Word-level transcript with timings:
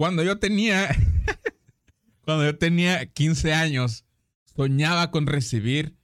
Cuando 0.00 0.24
yo 0.24 0.38
tenía, 0.38 0.88
cuando 2.24 2.46
yo 2.46 2.56
tenía 2.56 3.04
15 3.04 3.52
años, 3.52 4.06
soñaba 4.56 5.10
con 5.10 5.26
recibir, 5.26 5.94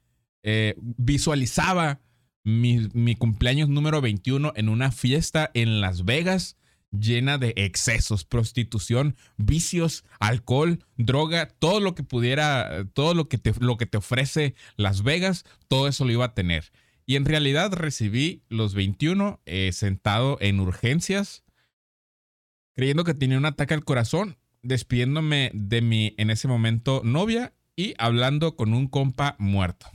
eh, 0.43 0.75
visualizaba 0.77 2.03
mi, 2.45 3.17
cumpleaños 3.17 3.71
número 3.71 4.03
21 4.03 4.53
en 4.55 4.69
una 4.69 4.93
fiesta 4.93 5.51
en 5.55 5.81
Las 5.81 6.05
Vegas 6.05 6.59
llena 6.91 7.39
de 7.39 7.55
excesos, 7.57 8.27
prostitución, 8.27 9.17
vicios, 9.39 10.05
alcohol, 10.21 10.85
droga, 10.99 11.49
todo 11.49 11.81
lo 11.81 11.95
que 11.95 12.03
pudiera, 12.03 12.85
todo 12.93 13.15
lo 13.15 13.31
que 13.31 13.39
te, 13.39 13.55
lo 13.61 13.79
que 13.79 13.87
te 13.87 13.97
ofrece 13.97 14.55
Las 14.77 15.05
Vegas, 15.05 15.47
todo 15.69 15.89
eso 15.89 16.05
lo 16.05 16.13
iba 16.13 16.27
a 16.27 16.35
tener. 16.35 16.71
Y 17.07 17.17
en 17.17 17.25
realidad 17.25 17.73
recibí 17.73 18.43
los 18.51 18.75
21 18.75 19.41
eh, 19.47 19.73
sentado 19.73 20.37
en 20.43 20.61
urgencias, 20.61 21.46
creyendo 22.77 23.03
que 23.05 23.15
tenía 23.15 23.39
un 23.39 23.47
ataque 23.47 23.75
al 23.75 23.85
corazón, 23.85 24.37
despidiéndome 24.63 25.51
de 25.55 25.81
mi 25.81 26.15
en 26.19 26.31
ese 26.31 26.47
momento 26.47 27.01
novia 27.03 27.55
y 27.75 27.95
hablando 27.99 28.55
con 28.55 28.75
un 28.75 28.87
compa 28.87 29.35
muerto. 29.39 29.87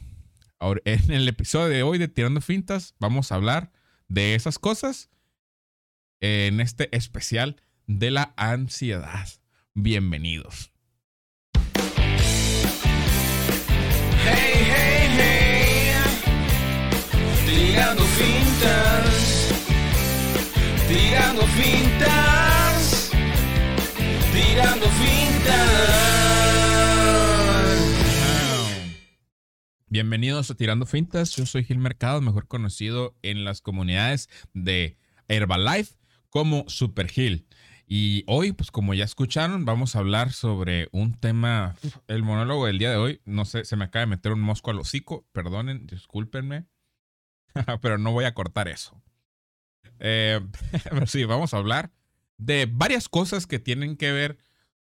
Ahora, 0.60 0.82
en 0.86 1.12
el 1.12 1.28
episodio 1.28 1.68
de 1.68 1.84
hoy 1.84 2.00
de 2.00 2.08
Tirando 2.08 2.42
Fintas 2.42 2.96
vamos 3.00 3.32
a 3.32 3.36
hablar 3.36 3.72
de 4.08 4.36
esas 4.36 4.60
cosas 4.60 5.10
en 6.20 6.60
este 6.60 6.96
especial 6.96 7.62
de 7.86 8.12
la 8.12 8.34
ansiedad. 8.36 9.30
Bienvenidos. 9.74 10.72
Hey, 14.26 14.66
hey, 14.76 15.08
hey. 15.18 15.94
Tirando 17.46 18.04
fintas. 18.04 19.52
Tirando 20.88 21.42
fintas. 21.44 22.61
Tirando 24.34 24.88
fintas. 24.88 26.22
Bienvenidos 29.88 30.50
a 30.50 30.56
Tirando 30.56 30.86
Fintas. 30.86 31.36
Yo 31.36 31.46
soy 31.46 31.66
Gil 31.66 31.80
Mercado, 31.80 32.22
mejor 32.22 32.48
conocido 32.48 33.14
en 33.24 33.44
las 33.44 33.60
comunidades 33.60 34.30
de 34.54 34.98
Herbalife 35.28 35.96
como 36.30 36.64
Super 36.70 37.12
Hill. 37.14 37.46
Y 37.88 38.24
hoy, 38.26 38.54
pues 38.54 38.72
como 38.72 38.94
ya 38.94 39.04
escucharon, 39.04 39.66
vamos 39.66 39.98
a 39.98 40.00
hablar 40.00 40.32
sobre 40.32 40.88
un 40.94 41.14
tema, 41.20 41.76
el 42.08 42.24
monólogo 42.24 42.68
del 42.68 42.80
día 42.80 42.92
de 42.92 42.96
hoy, 42.96 43.22
no 43.26 43.44
sé, 43.44 43.66
se 43.66 43.76
me 43.76 43.84
acaba 43.84 44.02
de 44.02 44.12
meter 44.12 44.32
un 44.32 44.40
mosco 44.40 44.72
al 44.72 44.80
hocico, 44.80 45.28
perdonen, 45.34 45.88
discúlpenme, 45.88 46.68
pero 47.82 47.98
no 47.98 48.14
voy 48.14 48.24
a 48.24 48.34
cortar 48.34 48.70
eso. 48.70 49.04
Eh, 50.00 50.40
pero 50.90 51.06
sí, 51.06 51.26
vamos 51.26 51.54
a 51.54 51.58
hablar 51.58 51.92
de 52.42 52.68
varias 52.70 53.10
cosas 53.10 53.48
que 53.48 53.60
tienen 53.60 53.98
que 53.98 54.12
ver 54.12 54.38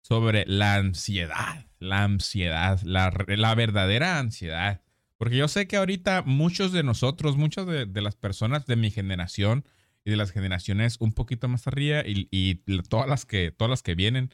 sobre 0.00 0.45
la 0.47 0.75
ansiedad, 0.75 1.67
la 1.78 2.05
ansiedad, 2.05 2.81
la, 2.83 3.12
la 3.28 3.55
verdadera 3.55 4.19
ansiedad. 4.19 4.83
Porque 5.17 5.36
yo 5.36 5.47
sé 5.47 5.69
que 5.69 5.77
ahorita 5.77 6.23
muchos 6.23 6.73
de 6.73 6.83
nosotros, 6.83 7.36
muchas 7.36 7.67
de, 7.67 7.86
de 7.86 8.03
las 8.03 8.17
personas 8.17 8.67
de 8.67 8.77
mi 8.77 8.91
generación, 8.91 9.64
y 10.05 10.11
de 10.11 10.17
las 10.17 10.33
generaciones 10.33 10.97
un 11.00 11.12
poquito 11.12 11.48
más 11.48 11.67
arriba 11.67 12.03
y, 12.05 12.55
todas, 12.89 13.08
las 13.08 13.25
que, 13.25 13.53
todas 13.53 13.70
las 13.70 13.83
que 13.83 13.95
vienen. 13.95 14.30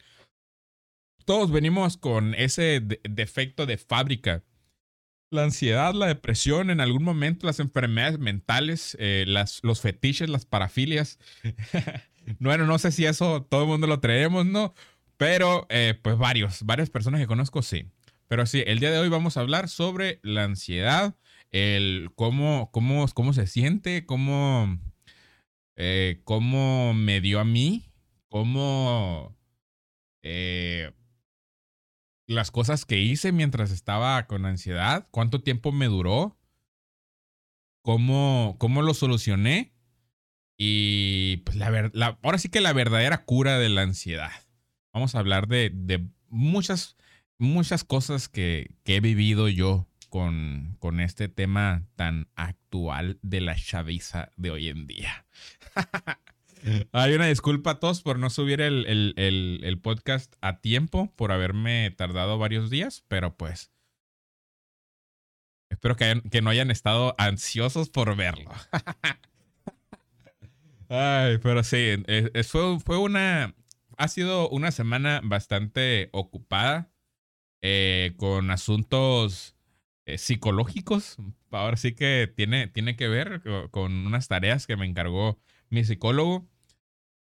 Todos 1.25 1.51
venimos 1.51 1.97
con 1.97 2.33
ese 2.33 2.81
defecto 3.03 3.65
de 3.65 3.77
fábrica. 3.77 4.43
La 5.31 5.43
ansiedad, 5.43 5.93
la 5.93 6.07
depresión, 6.07 6.71
en 6.71 6.81
algún 6.81 7.03
momento 7.03 7.45
las 7.45 7.59
enfermedades 7.59 8.17
mentales, 8.17 8.97
eh, 8.99 9.25
las, 9.27 9.59
los 9.61 9.81
fetiches, 9.81 10.27
las 10.29 10.45
parafilias. 10.45 11.19
bueno, 12.39 12.65
no 12.65 12.77
sé 12.79 12.91
si 12.91 13.05
eso 13.05 13.43
todo 13.43 13.63
el 13.63 13.67
mundo 13.67 13.87
lo 13.87 13.99
traemos, 13.99 14.45
¿no? 14.45 14.73
Pero 15.17 15.65
eh, 15.69 15.99
pues 16.01 16.17
varios, 16.17 16.63
varias 16.63 16.89
personas 16.89 17.19
que 17.19 17.27
conozco 17.27 17.61
sí. 17.61 17.85
Pero 18.27 18.45
sí, 18.45 18.63
el 18.65 18.79
día 18.79 18.91
de 18.91 18.99
hoy 18.99 19.09
vamos 19.09 19.37
a 19.37 19.41
hablar 19.41 19.69
sobre 19.69 20.19
la 20.23 20.43
ansiedad, 20.43 21.15
el 21.51 22.11
cómo, 22.15 22.69
cómo, 22.71 23.05
cómo 23.13 23.33
se 23.33 23.47
siente, 23.47 24.05
cómo, 24.05 24.79
eh, 25.75 26.21
cómo 26.23 26.93
me 26.93 27.21
dio 27.21 27.39
a 27.39 27.45
mí, 27.45 27.91
cómo 28.29 29.35
eh, 30.21 30.91
las 32.27 32.51
cosas 32.51 32.85
que 32.85 32.99
hice 32.99 33.31
mientras 33.31 33.71
estaba 33.71 34.27
con 34.27 34.45
ansiedad, 34.45 35.07
cuánto 35.11 35.41
tiempo 35.41 35.71
me 35.71 35.87
duró, 35.87 36.37
cómo, 37.81 38.57
cómo 38.59 38.83
lo 38.83 38.93
solucioné 38.93 39.73
y 40.61 41.37
pues 41.45 41.55
la, 41.55 41.89
la, 41.93 42.19
ahora 42.21 42.37
sí 42.37 42.49
que 42.49 42.59
la 42.59 42.73
verdadera 42.73 43.23
cura 43.23 43.57
de 43.57 43.69
la 43.69 43.81
ansiedad. 43.81 44.31
Vamos 44.91 45.15
a 45.15 45.19
hablar 45.19 45.47
de, 45.47 45.71
de 45.73 46.05
muchas, 46.27 46.97
muchas 47.37 47.85
cosas 47.85 48.27
que, 48.27 48.75
que 48.83 48.97
he 48.97 48.99
vivido 48.99 49.47
yo 49.47 49.87
con, 50.09 50.75
con 50.79 50.99
este 50.99 51.29
tema 51.29 51.87
tan 51.95 52.27
actual 52.35 53.19
de 53.21 53.39
la 53.39 53.55
chaviza 53.55 54.31
de 54.35 54.51
hoy 54.51 54.67
en 54.67 54.85
día. 54.85 55.25
Hay 56.91 57.13
una 57.13 57.27
disculpa 57.27 57.71
a 57.71 57.79
todos 57.79 58.01
por 58.01 58.19
no 58.19 58.29
subir 58.29 58.59
el, 58.59 59.79
podcast 59.81 60.35
a 60.41 60.59
tiempo, 60.59 61.13
por 61.15 61.31
haberme 61.31 61.89
tardado 61.91 62.37
varios 62.37 62.69
días, 62.69 63.05
pero 63.07 63.37
pues 63.37 63.71
espero 65.69 65.95
que, 65.95 66.21
que 66.29 66.41
no 66.41 66.49
hayan 66.49 66.69
estado 66.69 67.15
ansiosos 67.17 67.89
por 67.89 68.13
verlo. 68.17 68.51
Ay, 70.89 71.37
pero 71.37 71.63
sí, 71.63 72.03
fue, 72.47 72.79
fue 72.79 72.97
una, 72.97 73.55
ha 73.97 74.07
sido 74.07 74.49
una 74.49 74.71
semana 74.71 75.21
bastante 75.23 76.09
ocupada 76.13 76.91
eh, 77.61 78.13
con 78.17 78.49
asuntos 78.51 79.55
eh, 80.05 80.17
psicológicos. 80.17 81.17
Ahora 81.51 81.77
sí 81.77 81.93
que 81.93 82.31
tiene, 82.35 82.67
tiene 82.67 82.95
que 82.95 83.07
ver 83.07 83.41
con 83.71 84.07
unas 84.07 84.27
tareas 84.27 84.67
que 84.67 84.77
me 84.77 84.85
encargó 84.85 85.39
mi 85.69 85.83
psicólogo. 85.83 86.47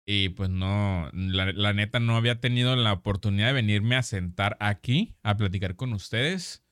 Y 0.06 0.30
pues 0.30 0.50
no, 0.50 1.10
la, 1.14 1.74
neta 1.74 2.00
no 2.00 2.18
había 2.18 2.42
tenido 2.42 2.76
la 2.76 2.92
oportunidad 2.92 3.48
de 3.48 3.54
venirme 3.54 3.96
a 3.96 4.04
sentar 4.04 4.58
aquí 4.60 5.16
a 5.24 5.38
platicar 5.38 5.76
con 5.78 5.94
ustedes. 5.94 6.63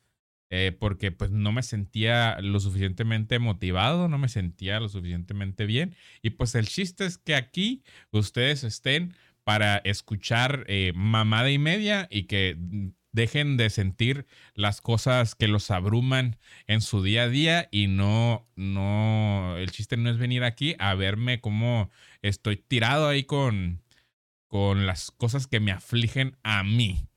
Eh, 0.54 0.74
porque 0.78 1.14
pues 1.14 1.32
no 1.32 1.54
me 1.54 1.64
sentía 1.64 2.42
lo 2.42 2.60
suficientemente 2.60 3.40
motivado, 3.40 4.10
no 4.10 4.18
me 4.18 4.28
sentía 4.28 4.82
lo 4.82 4.90
suficientemente 4.90 5.66
bien. 5.66 5.96
Y 6.22 6.32
pues 6.32 6.56
el 6.56 6.68
chiste 6.68 7.06
es 7.06 7.18
que 7.18 7.36
aquí 7.36 7.84
ustedes 8.12 8.66
estén 8.66 9.16
para 9.46 9.78
escuchar 9.78 10.66
eh, 10.68 10.92
mamada 10.94 11.50
y 11.52 11.58
media 11.58 12.08
y 12.12 12.24
que 12.24 12.58
dejen 13.14 13.56
de 13.56 13.70
sentir 13.70 14.26
las 14.54 14.82
cosas 14.82 15.36
que 15.36 15.48
los 15.48 15.72
abruman 15.72 16.38
en 16.68 16.82
su 16.82 17.02
día 17.02 17.24
a 17.24 17.30
día 17.30 17.70
y 17.72 17.88
no, 17.88 18.46
no, 18.58 19.56
el 19.58 19.72
chiste 19.72 19.96
no 19.96 20.10
es 20.10 20.18
venir 20.18 20.44
aquí 20.44 20.76
a 20.80 20.96
verme 20.96 21.40
como 21.40 21.90
estoy 22.22 22.58
tirado 22.58 23.08
ahí 23.08 23.24
con, 23.24 23.82
con 24.48 24.86
las 24.86 25.12
cosas 25.12 25.48
que 25.48 25.62
me 25.62 25.72
afligen 25.72 26.38
a 26.44 26.64
mí. 26.64 27.08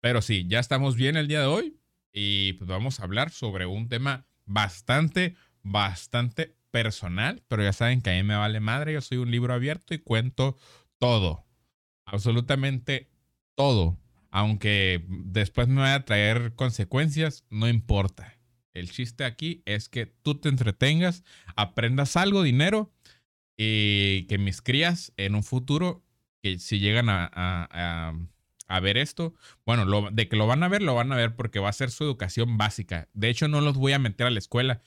Pero 0.00 0.20
sí, 0.20 0.46
ya 0.48 0.58
estamos 0.58 0.96
bien 0.96 1.16
el 1.16 1.28
día 1.28 1.40
de 1.40 1.46
hoy 1.46 1.81
y 2.12 2.54
pues 2.54 2.68
vamos 2.68 3.00
a 3.00 3.04
hablar 3.04 3.30
sobre 3.30 3.66
un 3.66 3.88
tema 3.88 4.26
bastante, 4.44 5.36
bastante 5.62 6.56
personal, 6.70 7.42
pero 7.48 7.62
ya 7.62 7.72
saben 7.72 8.02
que 8.02 8.10
a 8.10 8.14
mí 8.14 8.22
me 8.22 8.36
vale 8.36 8.60
madre, 8.60 8.92
yo 8.94 9.00
soy 9.00 9.18
un 9.18 9.30
libro 9.30 9.54
abierto 9.54 9.94
y 9.94 9.98
cuento 9.98 10.56
todo, 10.98 11.44
absolutamente 12.06 13.10
todo 13.54 13.98
aunque 14.32 15.04
después 15.08 15.68
me 15.68 15.82
vaya 15.82 15.96
a 15.96 16.04
traer 16.04 16.54
consecuencias, 16.56 17.44
no 17.50 17.68
importa. 17.68 18.38
El 18.72 18.90
chiste 18.90 19.24
aquí 19.24 19.62
es 19.66 19.90
que 19.90 20.06
tú 20.06 20.36
te 20.36 20.48
entretengas, 20.48 21.22
aprendas 21.54 22.16
algo, 22.16 22.42
dinero, 22.42 22.90
y 23.58 24.22
que 24.28 24.38
mis 24.38 24.62
crías 24.62 25.12
en 25.18 25.34
un 25.34 25.42
futuro, 25.42 26.02
que 26.42 26.58
si 26.58 26.78
llegan 26.78 27.08
a, 27.10 28.18
ver 28.80 28.96
esto, 28.96 29.34
bueno, 29.66 30.10
de 30.10 30.28
que 30.28 30.36
lo 30.36 30.46
van 30.46 30.62
a 30.62 30.68
ver, 30.68 30.82
lo 30.82 30.94
van 30.94 31.12
a 31.12 31.16
ver 31.16 31.34
porque 31.36 31.60
va 31.60 31.68
a 31.68 31.72
ser 31.72 31.90
su 31.90 32.04
educación 32.04 32.58
básica. 32.58 33.08
De 33.14 33.28
hecho, 33.28 33.48
no 33.48 33.60
los 33.60 33.76
voy 33.76 33.92
a 33.92 33.98
meter 33.98 34.26
a 34.26 34.30
la 34.30 34.38
escuela. 34.38 34.80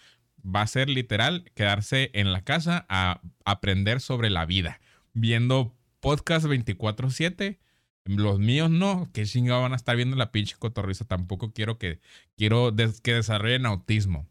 Va 0.45 0.61
a 0.61 0.67
ser 0.67 0.89
literal 0.89 1.51
quedarse 1.55 2.11
en 2.13 2.31
la 2.31 2.43
casa 2.43 2.85
a 2.89 3.21
aprender 3.45 3.99
sobre 3.99 4.29
la 4.29 4.45
vida, 4.45 4.79
viendo 5.13 5.75
podcast 5.99 6.45
24/7 6.45 7.59
los 8.05 8.39
míos 8.39 8.69
no, 8.69 9.09
que 9.13 9.25
chingados 9.25 9.63
van 9.63 9.73
a 9.73 9.75
estar 9.75 9.95
viendo 9.95 10.15
la 10.15 10.31
pinche 10.31 10.55
cotorriza. 10.57 11.05
Tampoco 11.05 11.51
quiero 11.53 11.77
que, 11.77 11.99
quiero 12.37 12.73
que 13.03 13.13
desarrollen 13.15 13.65
autismo. 13.65 14.27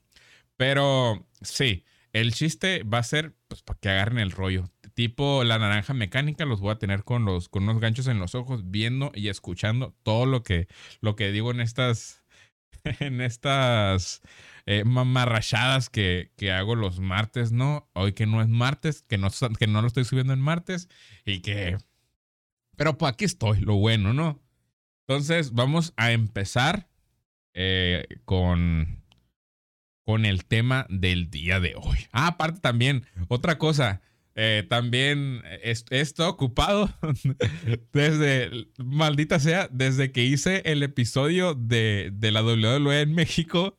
Pero 0.56 1.26
sí, 1.42 1.84
el 2.12 2.32
chiste 2.32 2.84
va 2.84 2.98
a 2.98 3.02
ser 3.02 3.34
pues, 3.48 3.62
para 3.62 3.78
que 3.80 3.88
agarren 3.88 4.18
el 4.20 4.30
rollo. 4.30 4.70
Tipo 4.94 5.42
la 5.42 5.58
naranja 5.58 5.92
mecánica, 5.92 6.44
los 6.44 6.60
voy 6.60 6.70
a 6.70 6.78
tener 6.78 7.02
con, 7.04 7.24
los, 7.24 7.48
con 7.48 7.64
unos 7.64 7.80
ganchos 7.80 8.06
en 8.06 8.20
los 8.20 8.34
ojos, 8.34 8.70
viendo 8.70 9.10
y 9.14 9.28
escuchando 9.28 9.94
todo 10.04 10.24
lo 10.24 10.42
que, 10.42 10.68
lo 11.00 11.16
que 11.16 11.32
digo 11.32 11.50
en 11.50 11.60
estas, 11.60 12.22
en 13.00 13.20
estas 13.20 14.22
eh, 14.66 14.84
mamarrachadas 14.84 15.90
que, 15.90 16.30
que, 16.36 16.52
hago 16.52 16.76
los 16.76 17.00
martes, 17.00 17.50
¿no? 17.52 17.88
Hoy 17.92 18.12
que 18.12 18.26
no 18.26 18.40
es 18.40 18.48
martes, 18.48 19.02
que 19.02 19.18
no, 19.18 19.28
que 19.58 19.66
no 19.66 19.80
lo 19.82 19.88
estoy 19.88 20.04
subiendo 20.04 20.32
en 20.32 20.40
martes 20.40 20.88
y 21.24 21.40
que 21.40 21.76
Pero 22.76 22.96
pues 22.96 23.12
aquí 23.12 23.24
estoy, 23.24 23.60
lo 23.60 23.74
bueno, 23.74 24.14
¿no? 24.14 24.40
Entonces 25.06 25.52
vamos 25.52 25.92
a 25.96 26.12
empezar 26.12 26.88
eh, 27.52 28.06
con, 28.24 29.02
con 30.04 30.24
el 30.24 30.44
tema 30.44 30.86
del 30.88 31.30
día 31.30 31.60
de 31.60 31.74
hoy. 31.76 31.98
Ah, 32.12 32.28
aparte 32.28 32.60
también, 32.60 33.06
otra 33.28 33.58
cosa. 33.58 34.00
Eh, 34.36 34.66
también 34.68 35.42
he 35.62 36.00
estado 36.00 36.28
ocupado 36.28 36.92
desde, 37.92 38.66
maldita 38.78 39.38
sea, 39.38 39.68
desde 39.70 40.10
que 40.10 40.24
hice 40.24 40.62
el 40.64 40.82
episodio 40.82 41.54
de, 41.54 42.10
de 42.12 42.32
la 42.32 42.42
WWE 42.42 43.02
en 43.02 43.14
México, 43.14 43.76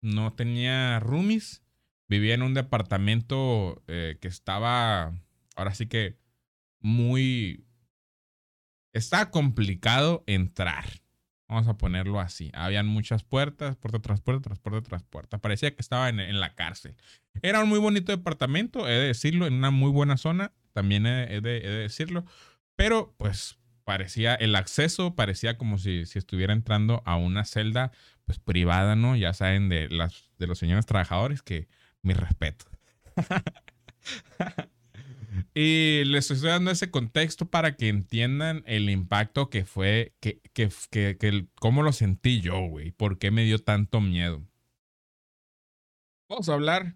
no 0.03 0.33
tenía 0.33 0.99
roomies, 0.99 1.62
vivía 2.07 2.33
en 2.33 2.43
un 2.43 2.53
departamento 2.53 3.83
eh, 3.87 4.17
que 4.21 4.27
estaba, 4.27 5.13
ahora 5.55 5.73
sí 5.73 5.87
que 5.87 6.17
muy, 6.79 7.65
está 8.93 9.31
complicado 9.31 10.23
entrar. 10.27 10.85
Vamos 11.47 11.67
a 11.67 11.77
ponerlo 11.77 12.19
así. 12.19 12.51
Habían 12.53 12.87
muchas 12.87 13.23
puertas, 13.23 13.75
puerta 13.75 13.99
tras 13.99 14.21
puerta, 14.21 14.41
tras 14.41 14.59
puerta 14.59 14.81
tras 14.81 15.03
puerta. 15.03 15.37
Parecía 15.37 15.75
que 15.75 15.81
estaba 15.81 16.09
en, 16.09 16.39
la 16.39 16.55
cárcel. 16.55 16.95
Era 17.41 17.61
un 17.61 17.69
muy 17.69 17.79
bonito 17.79 18.11
departamento, 18.11 18.87
he 18.87 18.93
de 18.93 19.07
decirlo, 19.07 19.45
en 19.45 19.53
una 19.53 19.69
muy 19.69 19.91
buena 19.91 20.17
zona, 20.17 20.51
también 20.71 21.05
he, 21.05 21.41
de, 21.41 21.59
decirlo. 21.59 22.25
Pero 22.75 23.13
pues 23.17 23.59
parecía, 23.83 24.33
el 24.35 24.55
acceso 24.55 25.15
parecía 25.15 25.57
como 25.57 25.77
si, 25.77 26.05
si 26.05 26.17
estuviera 26.17 26.53
entrando 26.53 27.03
a 27.05 27.17
una 27.17 27.45
celda 27.45 27.91
pues 28.25 28.39
privada, 28.39 28.95
¿no? 28.95 29.15
Ya 29.15 29.33
saben 29.33 29.69
de, 29.69 29.89
las, 29.89 30.31
de 30.39 30.47
los 30.47 30.57
señores 30.57 30.85
trabajadores 30.85 31.41
que 31.41 31.67
mi 32.03 32.13
respeto. 32.13 32.65
y 35.55 36.03
les 36.05 36.29
estoy 36.29 36.49
dando 36.49 36.71
ese 36.71 36.91
contexto 36.91 37.49
para 37.49 37.75
que 37.75 37.89
entiendan 37.89 38.63
el 38.67 38.89
impacto 38.89 39.49
que 39.49 39.65
fue, 39.65 40.13
que, 40.19 40.41
que, 40.53 40.69
que, 40.91 41.17
que 41.17 41.47
cómo 41.59 41.81
lo 41.83 41.91
sentí 41.91 42.41
yo, 42.41 42.59
güey, 42.67 42.91
por 42.91 43.17
qué 43.17 43.31
me 43.31 43.43
dio 43.43 43.59
tanto 43.59 44.01
miedo. 44.01 44.45
Vamos 46.29 46.49
a 46.49 46.53
hablar 46.53 46.95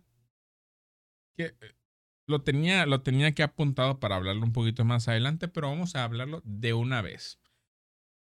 que 1.36 1.45
eh, 1.45 1.75
lo 2.27 2.44
tenía, 2.44 2.86
lo 2.86 3.01
tenía 3.01 3.33
que 3.33 3.44
apuntado 3.44 4.00
para 4.00 4.15
hablarlo 4.18 4.44
un 4.44 4.54
poquito 4.54 4.86
más 4.86 5.07
adelante, 5.07 5.48
pero 5.48 5.69
vamos 5.69 5.95
a 5.95 6.04
hablarlo 6.04 6.42
de 6.45 6.74
una 6.74 7.01
vez. 7.01 7.39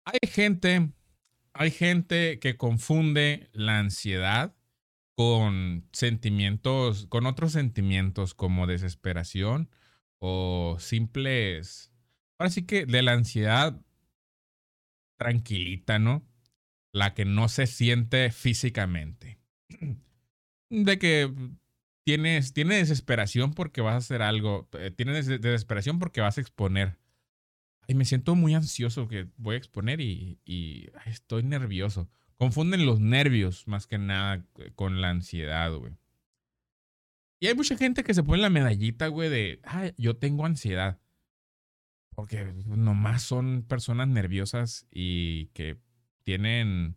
Hay 0.06 0.20
gente 0.30 0.92
hay 1.58 1.72
gente 1.72 2.40
que 2.40 2.58
confunde 2.58 3.50
la 3.54 3.80
ansiedad 3.80 4.54
con 5.16 5.88
sentimientos, 5.92 7.08
con 7.08 7.26
otros 7.26 7.54
sentimientos 7.54 8.34
como 8.34 8.68
desesperación 8.68 9.70
o 10.20 10.78
simples, 10.80 11.92
ahora 12.38 12.50
sí 12.50 12.64
que 12.64 12.86
de 12.86 13.02
la 13.02 13.14
ansiedad 13.14 13.82
tranquilita, 15.18 16.00
¿no? 16.00 16.26
La 16.92 17.14
que 17.14 17.26
no 17.26 17.50
se 17.50 17.68
siente 17.68 18.32
físicamente. 18.32 19.40
De 20.70 20.98
que 21.00 21.32
tienes, 22.04 22.54
tienes 22.54 22.90
desesperación 22.90 23.54
porque 23.54 23.82
vas 23.82 23.94
a 23.94 23.98
hacer 23.98 24.22
algo, 24.22 24.68
eh, 24.74 24.92
tienes 24.92 25.28
desesperación 25.28 26.00
porque 26.00 26.22
vas 26.22 26.38
a 26.38 26.42
exponer 26.42 26.98
y 27.88 27.94
me 27.94 28.06
siento 28.06 28.36
muy 28.36 28.54
ansioso 28.54 29.08
que 29.08 29.28
voy 29.38 29.56
a 29.56 29.58
exponer 29.58 30.02
y, 30.02 30.40
estoy 31.06 31.44
nervioso. 31.44 32.10
Confunden 32.38 32.86
los 32.86 33.00
nervios 33.00 33.68
más 33.68 33.88
que 33.88 33.98
nada 33.98 34.44
eh, 34.58 34.72
con 34.76 35.02
la 35.02 35.10
ansiedad, 35.10 35.74
güey. 35.74 35.94
Y 37.40 37.48
hay 37.48 37.56
mucha 37.56 37.78
gente 37.78 38.04
que 38.04 38.14
se 38.14 38.24
pone 38.24 38.42
la 38.42 38.50
medallita, 38.50 39.08
güey, 39.08 39.30
de, 39.30 39.60
ay, 39.64 39.94
yo 39.98 40.18
tengo 40.18 40.46
ansiedad. 40.46 41.00
Porque 42.16 42.54
nomás 42.66 43.24
son 43.24 43.64
personas 43.64 44.08
nerviosas 44.08 44.88
y 44.90 45.48
que 45.48 45.78
tienen 46.24 46.96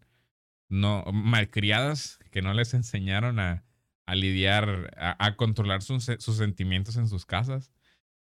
no, 0.68 1.04
malcriadas, 1.12 2.18
que 2.30 2.40
no 2.40 2.54
les 2.54 2.72
enseñaron 2.74 3.40
a, 3.40 3.64
a 4.06 4.14
lidiar, 4.14 4.94
a, 4.96 5.36
controlar 5.36 5.82
sus 5.82 6.04
sentimientos 6.04 6.96
en 6.96 7.08
sus 7.08 7.26
casas. 7.26 7.72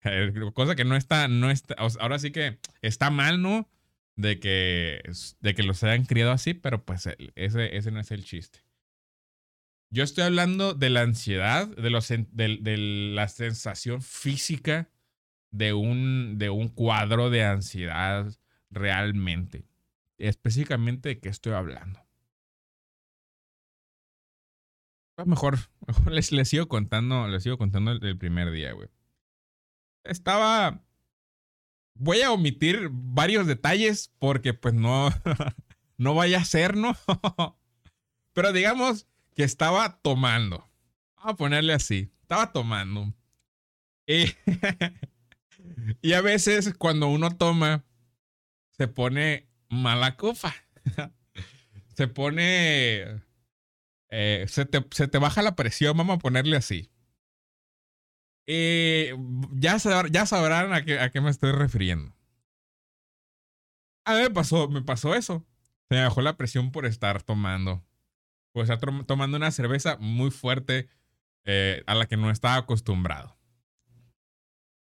Cosa 0.54 0.74
que 0.74 0.84
no 0.84 0.96
está, 0.96 1.28
no 1.28 1.50
está, 1.50 1.74
ahora 2.00 2.18
sí 2.18 2.32
que 2.32 2.58
está 2.82 3.10
mal, 3.10 3.40
¿no? 3.40 3.68
De 4.16 4.38
que, 4.38 5.00
de 5.40 5.54
que 5.54 5.62
los 5.62 5.82
hayan 5.82 6.04
criado 6.04 6.32
así, 6.32 6.52
pero 6.52 6.84
pues 6.84 7.06
ese, 7.06 7.76
ese 7.76 7.90
no 7.90 8.00
es 8.00 8.10
el 8.10 8.24
chiste. 8.24 8.60
Yo 9.88 10.04
estoy 10.04 10.24
hablando 10.24 10.74
de 10.74 10.90
la 10.90 11.02
ansiedad, 11.02 11.66
de, 11.68 11.90
los, 11.90 12.08
de, 12.08 12.76
la 13.14 13.28
sensación 13.28 14.02
física 14.02 14.90
de 15.50 15.72
un, 15.72 16.38
de 16.38 16.50
un 16.50 16.68
cuadro 16.68 17.30
de 17.30 17.44
ansiedad 17.44 18.30
realmente. 18.70 19.64
Específicamente 20.18 21.08
de 21.08 21.20
qué 21.20 21.28
estoy 21.28 21.54
hablando. 21.54 22.00
Pues 25.16 25.26
mejor, 25.26 25.58
les, 26.10 26.30
les, 26.30 26.48
sigo 26.48 26.68
contando, 26.68 27.26
les 27.26 27.42
sigo 27.42 27.58
contando 27.58 27.92
el 27.92 28.18
primer 28.18 28.50
día, 28.50 28.72
güey 28.72 28.90
estaba... 30.04 30.82
Voy 32.02 32.22
a 32.22 32.32
omitir 32.32 32.88
varios 32.90 33.46
detalles 33.46 34.10
porque 34.18 34.54
pues 34.54 34.72
no, 34.72 35.10
no 35.98 36.14
vaya 36.14 36.38
a 36.38 36.44
ser, 36.46 36.74
¿no? 36.74 36.96
Pero 38.32 38.54
digamos 38.54 39.06
que 39.34 39.44
estaba 39.44 40.00
tomando. 40.00 40.66
Vamos 41.16 41.34
a 41.34 41.36
ponerle 41.36 41.74
así. 41.74 42.10
Estaba 42.22 42.52
tomando. 42.52 43.12
Y, 44.06 44.34
y 46.00 46.14
a 46.14 46.22
veces 46.22 46.72
cuando 46.72 47.08
uno 47.08 47.36
toma, 47.36 47.84
se 48.70 48.88
pone 48.88 49.50
mala 49.68 50.16
copa. 50.16 50.54
se 51.94 52.08
pone... 52.08 53.20
Eh, 54.08 54.46
se, 54.48 54.64
te, 54.64 54.86
se 54.90 55.06
te 55.06 55.18
baja 55.18 55.42
la 55.42 55.54
presión, 55.54 55.98
vamos 55.98 56.16
a 56.16 56.18
ponerle 56.18 56.56
así. 56.56 56.89
Eh, 58.52 59.14
ya, 59.52 59.78
sabrán 59.78 60.72
a 60.72 60.84
qué, 60.84 60.98
a 60.98 61.10
qué 61.10 61.20
me 61.20 61.30
estoy 61.30 61.52
refiriendo. 61.52 62.12
A 64.04 64.14
mí 64.14 64.22
me 64.22 64.30
pasó, 64.30 64.68
me 64.68 64.82
pasó 64.82 65.14
eso. 65.14 65.46
Se 65.88 65.94
me 65.94 66.02
bajó 66.02 66.20
la 66.20 66.36
presión 66.36 66.72
por 66.72 66.84
estar 66.84 67.22
tomando. 67.22 67.84
Pues 68.50 68.68
estar 68.68 69.04
tomando 69.06 69.36
una 69.36 69.52
cerveza 69.52 69.98
muy 70.00 70.32
fuerte 70.32 70.88
eh, 71.44 71.84
a 71.86 71.94
la 71.94 72.06
que 72.06 72.16
no 72.16 72.28
estaba 72.28 72.56
acostumbrado. 72.56 73.38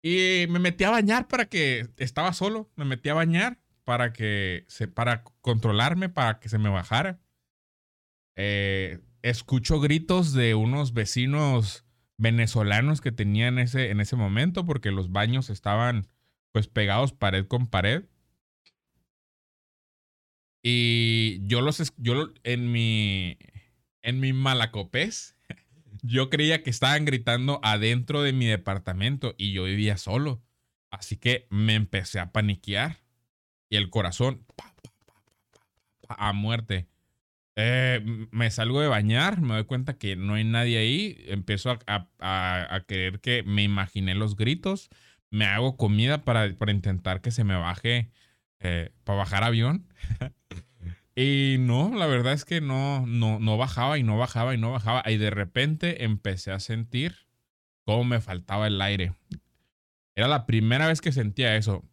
Y 0.03 0.45
me 0.47 0.59
metí 0.59 0.83
a 0.83 0.91
bañar 0.91 1.27
para 1.27 1.45
que 1.45 1.89
estaba 1.97 2.33
solo, 2.33 2.69
me 2.75 2.85
metí 2.85 3.09
a 3.09 3.15
bañar 3.15 3.57
para 3.83 4.13
que 4.13 4.67
para 4.93 5.23
controlarme, 5.41 6.09
para 6.09 6.39
que 6.39 6.49
se 6.49 6.59
me 6.59 6.69
bajara. 6.69 7.19
Eh, 8.35 8.99
escucho 9.23 9.79
gritos 9.79 10.33
de 10.33 10.53
unos 10.53 10.93
vecinos 10.93 11.84
venezolanos 12.17 13.01
que 13.01 13.11
tenía 13.11 13.47
en 13.47 13.59
ese, 13.59 13.89
en 13.91 13.99
ese 13.99 14.15
momento 14.15 14.65
porque 14.65 14.91
los 14.91 15.11
baños 15.11 15.49
estaban 15.49 16.07
pues 16.51 16.67
pegados 16.67 17.13
pared 17.13 17.47
con 17.47 17.67
pared. 17.67 18.05
Y 20.63 21.45
yo 21.47 21.61
los 21.61 21.93
yo 21.97 22.29
en 22.43 22.71
mi 22.71 23.37
en 24.01 24.19
mi 24.19 24.33
malacopés 24.33 25.35
yo 26.01 26.29
creía 26.29 26.63
que 26.63 26.69
estaban 26.69 27.05
gritando 27.05 27.59
adentro 27.63 28.21
de 28.21 28.33
mi 28.33 28.45
departamento 28.45 29.35
y 29.37 29.51
yo 29.51 29.65
vivía 29.65 29.97
solo. 29.97 30.41
Así 30.89 31.17
que 31.17 31.47
me 31.49 31.75
empecé 31.75 32.19
a 32.19 32.31
paniquear 32.31 32.99
y 33.69 33.75
el 33.75 33.89
corazón 33.89 34.45
a 36.07 36.33
muerte. 36.33 36.87
Eh, 37.57 38.27
me 38.31 38.51
salgo 38.51 38.81
de 38.81 38.87
bañar, 38.87 39.41
me 39.41 39.53
doy 39.53 39.63
cuenta 39.63 39.97
que 39.97 40.15
no 40.15 40.33
hay 40.33 40.43
nadie 40.43 40.77
ahí, 40.77 41.23
empiezo 41.27 41.71
a, 41.71 42.09
a, 42.19 42.83
creer 42.85 43.21
que 43.21 43.43
me 43.43 43.63
imaginé 43.63 44.13
los 44.13 44.35
gritos, 44.35 44.89
me 45.29 45.45
hago 45.45 45.77
comida 45.77 46.23
para, 46.25 46.53
para 46.55 46.73
intentar 46.73 47.21
que 47.21 47.31
se 47.31 47.45
me 47.45 47.55
baje, 47.55 48.11
eh, 48.59 48.91
para 49.03 49.19
bajar 49.19 49.43
avión. 49.43 49.87
Y 51.15 51.55
no, 51.59 51.95
la 51.95 52.07
verdad 52.07 52.33
es 52.33 52.43
que 52.43 52.59
no, 52.59 53.05
no, 53.07 53.39
no 53.39 53.57
bajaba 53.57 53.97
y 53.97 54.03
no 54.03 54.17
bajaba 54.17 54.53
y 54.53 54.57
no 54.57 54.71
bajaba. 54.71 55.01
Y 55.09 55.15
de 55.15 55.29
repente 55.29 56.03
empecé 56.03 56.51
a 56.51 56.59
sentir 56.59 57.15
cómo 57.85 58.03
me 58.03 58.19
faltaba 58.19 58.67
el 58.67 58.81
aire. 58.81 59.13
Era 60.15 60.27
la 60.27 60.45
primera 60.45 60.87
vez 60.87 60.99
que 60.99 61.13
sentía 61.13 61.55
eso. 61.55 61.85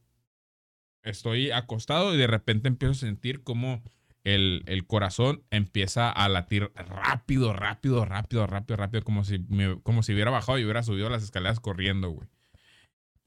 Estoy 1.04 1.52
acostado 1.52 2.14
y 2.14 2.18
de 2.18 2.26
repente 2.26 2.66
empiezo 2.68 2.92
a 2.92 2.94
sentir 2.96 3.44
cómo 3.44 3.82
el, 4.24 4.62
el 4.66 4.86
corazón 4.86 5.42
empieza 5.50 6.10
a 6.10 6.28
latir 6.28 6.72
rápido, 6.74 7.52
rápido, 7.52 8.04
rápido, 8.04 8.46
rápido, 8.46 8.76
rápido, 8.76 9.02
como 9.02 9.24
si, 9.24 9.44
como 9.82 10.02
si 10.02 10.12
hubiera 10.14 10.30
bajado 10.30 10.58
y 10.58 10.64
hubiera 10.64 10.82
subido 10.82 11.08
las 11.10 11.22
escaleras 11.22 11.60
corriendo, 11.60 12.10
güey. 12.10 12.28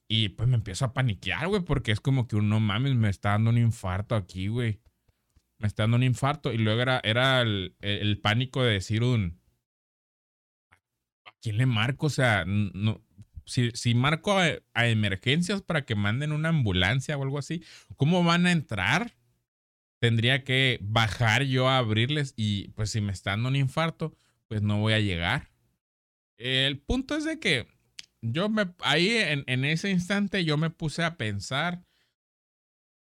Y 0.08 0.30
pues 0.30 0.48
me 0.48 0.56
empiezo 0.56 0.86
a 0.86 0.94
paniquear, 0.94 1.48
güey, 1.48 1.62
porque 1.64 1.92
es 1.92 2.00
como 2.00 2.28
que 2.28 2.38
no 2.38 2.60
mames, 2.60 2.96
me 2.96 3.10
está 3.10 3.32
dando 3.32 3.50
un 3.50 3.58
infarto 3.58 4.16
aquí, 4.16 4.48
güey 4.48 4.80
me 5.58 5.68
está 5.68 5.84
dando 5.84 5.98
un 5.98 6.04
infarto. 6.04 6.54
Y 6.54 6.58
luego 6.58 6.82
era, 6.82 7.00
era 7.04 7.42
el, 7.42 7.76
el, 7.82 8.20
pánico 8.20 8.64
de 8.64 8.74
decir 8.74 9.04
un. 9.04 9.40
¿A 11.26 11.32
quién 11.42 11.58
le 11.58 11.66
marco? 11.66 12.08
O 12.08 12.10
sea, 12.10 12.46
no, 12.46 13.02
si, 13.46 13.72
si 13.72 13.96
marco 13.96 14.38
a, 14.38 14.48
a, 14.74 14.88
emergencias 14.88 15.62
para 15.62 15.86
que 15.86 15.96
manden 15.96 16.32
una 16.32 16.50
ambulancia 16.50 17.18
o 17.18 17.24
algo 17.24 17.38
así, 17.38 17.64
¿cómo 17.96 18.24
van 18.24 18.46
a 18.48 18.52
entrar? 18.52 19.16
Tendría 20.00 20.44
que 20.44 20.80
bajar 20.82 21.44
yo 21.44 21.68
a 21.70 21.78
abrirles 21.78 22.34
y 22.36 22.70
pues 22.70 22.92
si 22.92 23.02
me 23.02 23.12
está 23.12 23.32
dando 23.32 23.50
un 23.50 23.56
infarto, 23.56 24.16
pues 24.48 24.62
no 24.62 24.80
voy 24.80 24.94
a 24.94 25.00
llegar. 25.00 25.52
El 26.38 26.80
punto 26.80 27.16
es 27.16 27.24
de 27.24 27.40
que 27.40 27.68
yo 28.22 28.50
me, 28.50 28.68
ahí 28.80 29.10
en, 29.10 29.44
en 29.48 29.66
ese 29.66 29.90
instante 29.90 30.44
yo 30.44 30.58
me 30.58 30.70
puse 30.70 31.04
a 31.04 31.18
pensar 31.18 31.86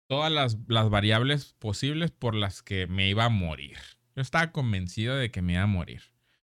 todas 0.07 0.31
las, 0.31 0.57
las, 0.67 0.89
variables 0.89 1.53
posibles 1.59 2.11
por 2.11 2.35
las 2.35 2.61
que 2.61 2.87
me 2.87 3.07
iba 3.07 3.25
a 3.25 3.29
morir. 3.29 3.77
Yo 4.15 4.21
estaba 4.21 4.51
convencido 4.51 5.15
de 5.15 5.31
que 5.31 5.41
me 5.41 5.53
iba 5.53 5.63
a 5.63 5.67
morir. 5.67 6.01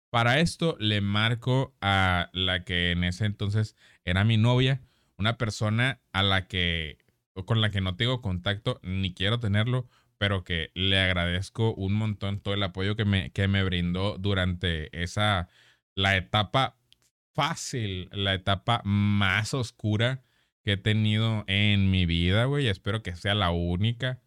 Para 0.10 0.40
esto 0.40 0.76
le 0.80 1.02
marco 1.02 1.76
a 1.82 2.30
la 2.34 2.64
que 2.64 2.92
en 2.92 3.04
ese 3.04 3.26
entonces 3.26 3.76
era 4.04 4.24
mi 4.24 4.38
novia, 4.38 4.82
una 5.18 5.38
persona 5.38 6.02
a 6.12 6.24
la 6.24 6.48
que 6.48 6.98
con 7.46 7.60
la 7.62 7.70
que 7.70 7.82
no 7.82 7.96
tengo 7.96 8.22
contacto 8.22 8.80
ni 8.82 9.14
quiero 9.14 9.40
tenerlo, 9.40 9.90
pero 10.18 10.44
que 10.44 10.72
le 10.74 11.00
agradezco 11.00 11.74
un 11.74 11.94
montón 11.94 12.40
todo 12.40 12.54
el 12.54 12.64
apoyo 12.64 12.96
que 12.96 13.06
me, 13.06 13.32
que 13.32 13.48
me 13.48 13.64
brindó 13.64 14.18
durante 14.18 14.90
esa 15.02 15.50
la 15.96 16.18
etapa 16.18 16.78
fácil, 17.34 18.10
la 18.12 18.34
etapa 18.34 18.82
más 18.86 19.54
oscura 19.54 20.24
que 20.64 20.74
he 20.74 20.78
tenido 20.78 21.44
en 21.48 21.92
mi 21.92 22.06
vida, 22.06 22.46
güey. 22.46 22.68
Espero 22.68 23.04
que 23.04 23.16
sea 23.16 23.36
la 23.36 23.52
única. 23.52 24.22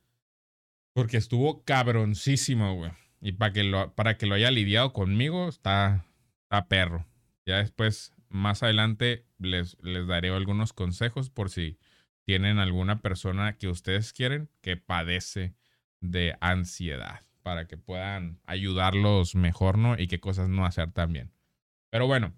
Porque 0.94 1.16
estuvo 1.16 1.64
cabroncísimo, 1.64 2.74
güey. 2.74 2.92
Y 3.20 3.32
para 3.32 3.52
que, 3.52 3.64
lo, 3.64 3.94
para 3.94 4.16
que 4.16 4.26
lo 4.26 4.34
haya 4.34 4.50
lidiado 4.50 4.92
conmigo, 4.92 5.48
está, 5.48 6.06
está 6.44 6.68
perro. 6.68 7.06
Ya 7.44 7.58
después, 7.58 8.14
más 8.28 8.62
adelante, 8.62 9.26
les, 9.38 9.76
les 9.82 10.06
daré 10.06 10.30
algunos 10.30 10.72
consejos 10.72 11.30
por 11.30 11.50
si 11.50 11.78
tienen 12.24 12.58
alguna 12.58 13.00
persona 13.00 13.56
que 13.56 13.68
ustedes 13.68 14.12
quieren 14.12 14.50
que 14.60 14.76
padece 14.76 15.54
de 16.00 16.36
ansiedad. 16.40 17.24
Para 17.42 17.66
que 17.66 17.78
puedan 17.78 18.40
ayudarlos 18.44 19.34
mejor, 19.34 19.78
¿no? 19.78 19.98
Y 19.98 20.06
qué 20.06 20.20
cosas 20.20 20.48
no 20.48 20.66
hacer 20.66 20.92
también. 20.92 21.32
Pero 21.90 22.06
bueno, 22.06 22.34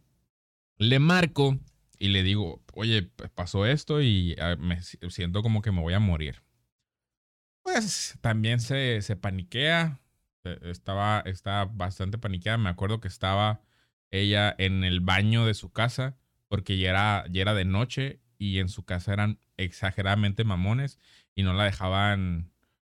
le 0.76 0.98
marco 0.98 1.58
y 1.98 2.08
le 2.08 2.22
digo, 2.22 2.62
oye, 2.74 3.10
pasó 3.34 3.66
esto 3.66 4.00
y 4.00 4.36
ah, 4.40 4.56
me 4.56 4.80
siento 4.82 5.42
como 5.42 5.62
que 5.62 5.72
me 5.72 5.80
voy 5.80 5.94
a 5.94 6.00
morir. 6.00 6.42
Pues 7.62 8.16
también 8.20 8.60
se, 8.60 9.02
se 9.02 9.16
paniquea, 9.16 10.00
e, 10.44 10.58
estaba, 10.70 11.20
estaba 11.26 11.66
bastante 11.66 12.18
paniqueada, 12.18 12.56
me 12.58 12.70
acuerdo 12.70 13.00
que 13.00 13.08
estaba 13.08 13.60
ella 14.10 14.54
en 14.58 14.84
el 14.84 15.00
baño 15.00 15.44
de 15.44 15.54
su 15.54 15.70
casa 15.70 16.16
porque 16.48 16.78
ya 16.78 16.90
era, 16.90 17.24
ya 17.30 17.42
era 17.42 17.54
de 17.54 17.64
noche 17.64 18.20
y 18.38 18.58
en 18.58 18.68
su 18.68 18.84
casa 18.84 19.12
eran 19.12 19.38
exageradamente 19.56 20.44
mamones 20.44 20.98
y 21.34 21.42
no 21.42 21.52
la 21.52 21.64
dejaban 21.64 22.50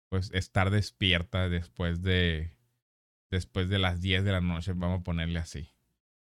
pues 0.08 0.30
estar 0.32 0.70
despierta 0.70 1.48
después 1.48 2.02
de 2.02 2.58
después 3.30 3.68
de 3.68 3.78
las 3.78 4.00
10 4.00 4.24
de 4.24 4.32
la 4.32 4.40
noche, 4.40 4.72
vamos 4.74 5.00
a 5.00 5.04
ponerle 5.04 5.38
así. 5.38 5.68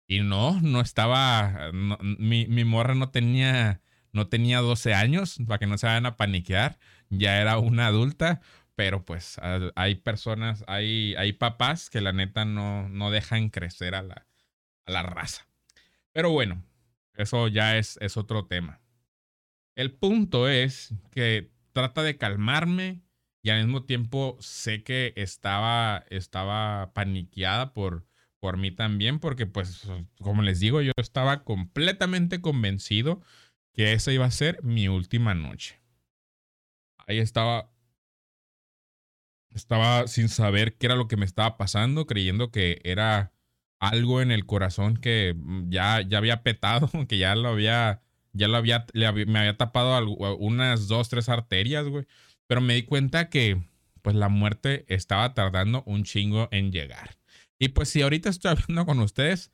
Y 0.07 0.21
no, 0.21 0.59
no 0.61 0.81
estaba, 0.81 1.71
mi, 1.73 2.47
mi 2.47 2.63
morra 2.63 2.95
no 2.95 3.09
tenía, 3.09 3.81
no 4.13 4.27
tenía 4.27 4.61
12 4.61 4.93
años, 4.93 5.37
para 5.47 5.59
que 5.59 5.67
no 5.67 5.77
se 5.77 5.87
vayan 5.87 6.05
a 6.05 6.17
paniquear, 6.17 6.79
ya 7.09 7.41
era 7.41 7.57
una 7.59 7.87
adulta, 7.87 8.41
pero 8.75 9.03
pues 9.03 9.39
hay 9.75 9.95
personas, 9.95 10.63
hay, 10.67 11.15
hay 11.15 11.33
papás 11.33 11.89
que 11.89 12.01
la 12.01 12.13
neta 12.13 12.45
no, 12.45 12.87
no 12.89 13.11
dejan 13.11 13.49
crecer 13.49 13.95
a 13.95 14.01
la, 14.01 14.27
a 14.85 14.91
la 14.91 15.03
raza. 15.03 15.47
Pero 16.13 16.31
bueno, 16.31 16.63
eso 17.15 17.47
ya 17.47 17.77
es, 17.77 17.97
es 18.01 18.17
otro 18.17 18.45
tema. 18.45 18.79
El 19.75 19.91
punto 19.91 20.47
es 20.47 20.93
que 21.11 21.51
trata 21.73 22.01
de 22.01 22.17
calmarme 22.17 23.01
y 23.41 23.49
al 23.49 23.63
mismo 23.63 23.83
tiempo 23.83 24.37
sé 24.39 24.83
que 24.83 25.13
estaba, 25.15 26.05
estaba 26.09 26.93
paniqueada 26.93 27.73
por, 27.73 28.05
por 28.39 28.57
mí 28.57 28.71
también, 28.71 29.19
porque 29.19 29.45
pues, 29.45 29.87
como 30.21 30.41
les 30.41 30.59
digo, 30.59 30.81
yo 30.81 30.91
estaba 30.97 31.43
completamente 31.43 32.41
convencido 32.41 33.21
que 33.73 33.93
esa 33.93 34.11
iba 34.11 34.25
a 34.25 34.31
ser 34.31 34.63
mi 34.63 34.87
última 34.87 35.33
noche. 35.35 35.79
Ahí 37.07 37.19
estaba, 37.19 37.71
estaba 39.51 40.07
sin 40.07 40.29
saber 40.29 40.77
qué 40.77 40.87
era 40.87 40.95
lo 40.95 41.07
que 41.07 41.17
me 41.17 41.25
estaba 41.25 41.57
pasando, 41.57 42.05
creyendo 42.05 42.51
que 42.51 42.81
era 42.83 43.33
algo 43.79 44.21
en 44.21 44.31
el 44.31 44.45
corazón 44.45 44.97
que 44.97 45.35
mm, 45.37 45.69
ya, 45.69 46.01
ya 46.01 46.17
había 46.17 46.43
petado, 46.43 46.89
que 47.07 47.17
ya 47.17 47.35
lo 47.35 47.49
había, 47.49 48.01
ya 48.33 48.47
lo 48.47 48.57
había, 48.57 48.85
me 48.93 49.39
había 49.39 49.57
tapado 49.57 50.05
unas 50.37 50.87
dos, 50.87 51.09
tres 51.09 51.29
arterias, 51.29 51.87
güey. 51.87 52.05
Pero 52.47 52.61
me 52.61 52.75
di 52.75 52.83
cuenta 52.83 53.29
que, 53.29 53.61
pues, 54.01 54.15
la 54.15 54.29
muerte 54.29 54.85
estaba 54.87 55.33
tardando 55.33 55.83
un 55.85 56.03
chingo 56.03 56.47
en 56.51 56.71
llegar. 56.71 57.17
Y 57.59 57.69
pues 57.69 57.89
si 57.89 58.01
ahorita 58.01 58.29
estoy 58.29 58.51
hablando 58.57 58.85
con 58.85 58.99
ustedes, 58.99 59.51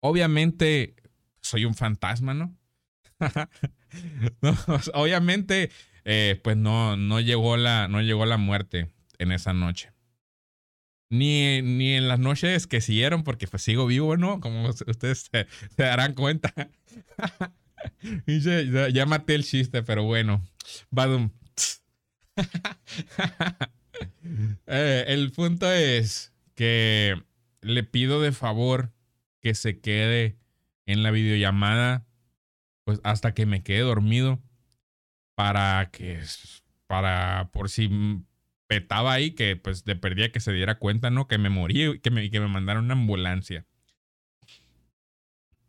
obviamente 0.00 0.96
soy 1.40 1.64
un 1.64 1.74
fantasma, 1.74 2.34
¿no? 2.34 2.56
obviamente, 4.94 5.70
eh, 6.04 6.40
pues 6.42 6.56
no, 6.56 6.96
no, 6.96 7.20
llegó 7.20 7.56
la, 7.56 7.88
no 7.88 8.00
llegó 8.02 8.26
la 8.26 8.36
muerte 8.36 8.90
en 9.18 9.32
esa 9.32 9.52
noche. 9.52 9.92
Ni, 11.12 11.60
ni 11.62 11.94
en 11.94 12.06
las 12.06 12.20
noches 12.20 12.68
que 12.68 12.80
siguieron, 12.80 13.24
porque 13.24 13.48
pues 13.48 13.64
sigo 13.64 13.86
vivo, 13.86 14.16
¿no? 14.16 14.38
Como 14.40 14.68
ustedes 14.68 15.28
se, 15.30 15.46
darán 15.76 16.14
cuenta. 16.14 16.54
ya, 18.26 18.88
ya, 18.88 19.06
maté 19.06 19.34
el 19.34 19.44
chiste, 19.44 19.82
pero 19.82 20.04
bueno. 20.04 20.46
Badum. 20.90 21.30
Eh, 24.66 25.04
el 25.08 25.32
punto 25.32 25.70
es 25.70 26.32
que 26.54 27.20
le 27.60 27.82
pido 27.82 28.20
de 28.20 28.32
favor 28.32 28.92
que 29.40 29.54
se 29.54 29.80
quede 29.80 30.38
en 30.86 31.02
la 31.02 31.10
videollamada, 31.10 32.06
pues 32.84 33.00
hasta 33.04 33.34
que 33.34 33.46
me 33.46 33.62
quede 33.62 33.80
dormido, 33.80 34.40
para 35.34 35.90
que, 35.90 36.20
para, 36.86 37.50
por 37.52 37.68
si 37.68 37.90
petaba 38.66 39.12
ahí, 39.12 39.32
que 39.32 39.56
pues 39.56 39.84
le 39.86 39.96
perdía 39.96 40.32
que 40.32 40.40
se 40.40 40.52
diera 40.52 40.78
cuenta, 40.78 41.10
¿no? 41.10 41.26
Que 41.28 41.38
me 41.38 41.50
morí 41.50 42.00
que 42.00 42.10
me, 42.10 42.30
que 42.30 42.40
me 42.40 42.48
mandaron 42.48 42.84
una 42.84 42.94
ambulancia. 42.94 43.66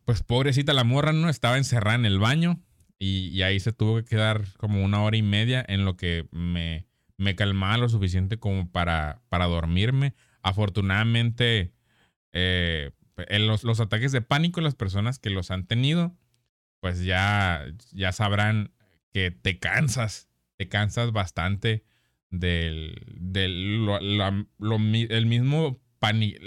pues 0.05 0.23
pobrecita 0.23 0.73
la 0.73 0.83
morra, 0.83 1.13
¿no? 1.13 1.29
Estaba 1.29 1.57
encerrada 1.57 1.95
en 1.95 2.05
el 2.05 2.19
baño 2.19 2.59
y, 3.03 3.41
ahí 3.41 3.59
se 3.59 3.73
tuvo 3.73 3.97
que 3.97 4.05
quedar 4.05 4.45
como 4.57 4.83
una 4.83 5.01
hora 5.01 5.17
y 5.17 5.23
media 5.23 5.65
en 5.67 5.85
lo 5.85 5.97
que 5.97 6.27
me, 6.31 6.85
me 7.17 7.35
calmaba 7.35 7.77
lo 7.77 7.89
suficiente 7.89 8.37
como 8.37 8.71
para, 8.71 9.21
para 9.29 9.45
dormirme. 9.47 10.13
Afortunadamente, 10.43 11.73
eh, 12.33 12.91
en 13.17 13.47
los, 13.47 13.63
los 13.63 13.79
ataques 13.79 14.11
de 14.11 14.21
pánico, 14.21 14.61
las 14.61 14.75
personas 14.75 15.17
que 15.19 15.31
los 15.31 15.49
han 15.49 15.65
tenido, 15.65 16.15
pues 16.79 17.03
ya, 17.03 17.65
ya 17.91 18.11
sabrán 18.11 18.71
que 19.11 19.31
te 19.31 19.59
cansas, 19.59 20.29
te 20.57 20.67
cansas 20.69 21.11
bastante 21.11 21.83
del, 22.29 22.95
del 23.17 23.85
lo- 23.85 23.99
lo 24.01 24.75
el 24.77 25.25
mismo 25.25 25.81
pánico. 25.99 26.39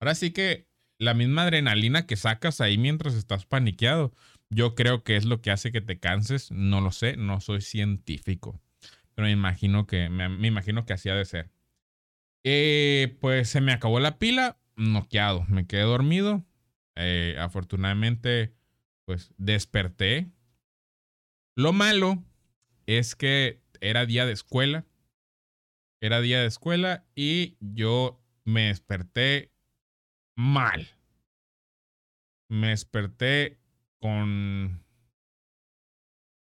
Ahora 0.00 0.14
sí 0.14 0.30
que 0.32 0.66
la 0.98 1.14
misma 1.14 1.42
adrenalina 1.42 2.06
que 2.06 2.16
sacas 2.16 2.60
ahí 2.60 2.78
mientras 2.78 3.14
estás 3.14 3.46
paniqueado, 3.46 4.12
yo 4.54 4.74
creo 4.74 5.02
que 5.02 5.16
es 5.16 5.24
lo 5.24 5.40
que 5.40 5.50
hace 5.50 5.72
que 5.72 5.80
te 5.80 5.98
canses. 5.98 6.50
No 6.50 6.80
lo 6.80 6.92
sé, 6.92 7.16
no 7.16 7.40
soy 7.40 7.60
científico, 7.60 8.60
pero 9.14 9.26
me 9.26 9.32
imagino 9.32 9.86
que, 9.86 10.08
me, 10.08 10.26
imagino 10.46 10.86
que 10.86 10.92
así 10.92 11.08
ha 11.08 11.14
de 11.14 11.24
ser. 11.24 11.50
Eh, 12.44 13.16
pues 13.20 13.48
se 13.48 13.60
me 13.60 13.72
acabó 13.72 14.00
la 14.00 14.18
pila, 14.18 14.58
noqueado, 14.76 15.44
me 15.48 15.66
quedé 15.66 15.82
dormido. 15.82 16.44
Eh, 16.94 17.36
afortunadamente, 17.40 18.54
pues 19.04 19.32
desperté. 19.36 20.30
Lo 21.56 21.72
malo 21.72 22.22
es 22.86 23.16
que 23.16 23.60
era 23.80 24.06
día 24.06 24.24
de 24.26 24.32
escuela. 24.32 24.84
Era 26.00 26.20
día 26.20 26.40
de 26.40 26.46
escuela 26.46 27.06
y 27.14 27.56
yo 27.60 28.22
me 28.44 28.66
desperté 28.66 29.52
mal. 30.36 30.96
Me 32.48 32.68
desperté 32.68 33.58
con, 34.04 34.84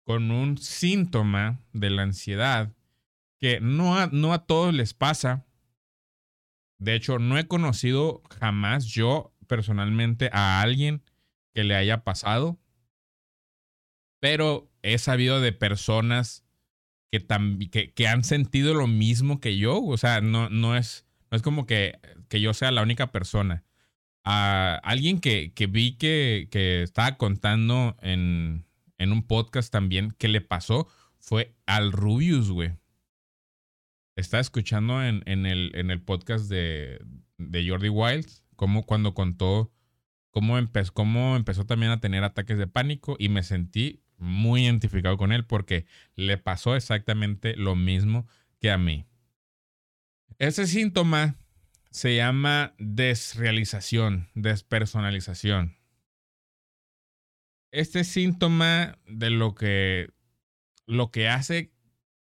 con 0.04 0.30
un 0.30 0.58
síntoma 0.58 1.58
de 1.72 1.90
la 1.90 2.02
ansiedad 2.02 2.72
que 3.40 3.58
no 3.60 3.98
a, 3.98 4.06
no 4.12 4.32
a 4.32 4.46
todos 4.46 4.72
les 4.72 4.94
pasa. 4.94 5.44
De 6.78 6.94
hecho, 6.94 7.18
no 7.18 7.36
he 7.36 7.48
conocido 7.48 8.22
jamás 8.38 8.84
yo 8.84 9.34
personalmente 9.48 10.30
a 10.32 10.60
alguien 10.60 11.02
que 11.52 11.64
le 11.64 11.74
haya 11.74 12.04
pasado. 12.04 12.60
Pero 14.20 14.70
he 14.82 14.96
sabido 14.98 15.40
de 15.40 15.50
personas 15.50 16.44
que, 17.10 17.26
que, 17.72 17.92
que 17.92 18.06
han 18.06 18.22
sentido 18.22 18.72
lo 18.72 18.86
mismo 18.86 19.40
que 19.40 19.58
yo. 19.58 19.82
O 19.82 19.96
sea, 19.96 20.20
no, 20.20 20.48
no, 20.48 20.76
es, 20.76 21.06
no 21.32 21.36
es 21.36 21.42
como 21.42 21.66
que, 21.66 21.98
que 22.28 22.40
yo 22.40 22.54
sea 22.54 22.70
la 22.70 22.82
única 22.82 23.10
persona. 23.10 23.64
A 24.30 24.74
alguien 24.84 25.20
que, 25.20 25.54
que 25.54 25.66
vi 25.66 25.96
que, 25.96 26.48
que 26.50 26.82
estaba 26.82 27.16
contando 27.16 27.96
en, 28.02 28.66
en 28.98 29.12
un 29.12 29.22
podcast 29.22 29.72
también 29.72 30.10
que 30.18 30.28
le 30.28 30.42
pasó 30.42 30.86
fue 31.18 31.54
al 31.64 31.92
Rubius, 31.92 32.50
güey. 32.50 32.72
Estaba 34.16 34.42
escuchando 34.42 35.02
en, 35.02 35.22
en, 35.24 35.46
el, 35.46 35.72
en 35.74 35.90
el 35.90 36.02
podcast 36.02 36.50
de, 36.50 37.02
de 37.38 37.66
Jordi 37.66 37.88
Wild, 37.88 38.26
como 38.54 38.84
cuando 38.84 39.14
contó 39.14 39.72
cómo 40.30 40.58
cómo 40.92 41.34
empezó 41.34 41.64
también 41.64 41.90
a 41.90 42.00
tener 42.00 42.22
ataques 42.22 42.58
de 42.58 42.66
pánico 42.66 43.16
y 43.18 43.30
me 43.30 43.42
sentí 43.42 44.02
muy 44.18 44.64
identificado 44.64 45.16
con 45.16 45.32
él 45.32 45.46
porque 45.46 45.86
le 46.16 46.36
pasó 46.36 46.76
exactamente 46.76 47.56
lo 47.56 47.76
mismo 47.76 48.26
que 48.60 48.70
a 48.70 48.76
mí. 48.76 49.06
Ese 50.38 50.66
síntoma 50.66 51.36
se 51.90 52.16
llama 52.16 52.74
desrealización, 52.78 54.28
despersonalización. 54.34 55.76
Este 57.70 58.04
síntoma 58.04 58.98
de 59.06 59.30
lo 59.30 59.54
que 59.54 60.10
lo 60.86 61.10
que 61.10 61.28
hace 61.28 61.72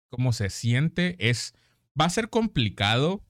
cómo 0.09 0.33
se 0.33 0.49
siente 0.49 1.15
es 1.19 1.53
va 1.99 2.05
a 2.05 2.09
ser 2.09 2.29
complicado 2.29 3.23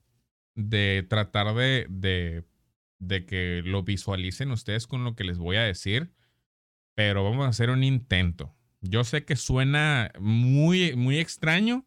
de 0.54 1.06
tratar 1.08 1.54
de, 1.54 1.86
de, 1.88 2.44
de 2.98 3.24
que 3.24 3.62
lo 3.64 3.82
visualicen 3.84 4.50
ustedes 4.50 4.86
con 4.86 5.04
lo 5.04 5.14
que 5.14 5.24
les 5.24 5.38
voy 5.38 5.56
a 5.56 5.62
decir, 5.62 6.12
pero 6.94 7.22
vamos 7.22 7.46
a 7.46 7.50
hacer 7.50 7.70
un 7.70 7.84
intento. 7.84 8.54
Yo 8.80 9.04
sé 9.04 9.24
que 9.24 9.36
suena 9.36 10.12
muy, 10.18 10.96
muy 10.96 11.18
extraño. 11.18 11.86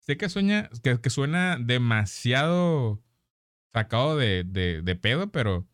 Sé 0.00 0.16
que 0.16 0.28
suena, 0.28 0.70
que, 0.82 1.00
que 1.00 1.10
suena 1.10 1.58
demasiado 1.58 3.02
sacado 3.72 4.16
de, 4.16 4.44
de, 4.44 4.96
pedo, 4.96 5.30
pero 5.30 5.66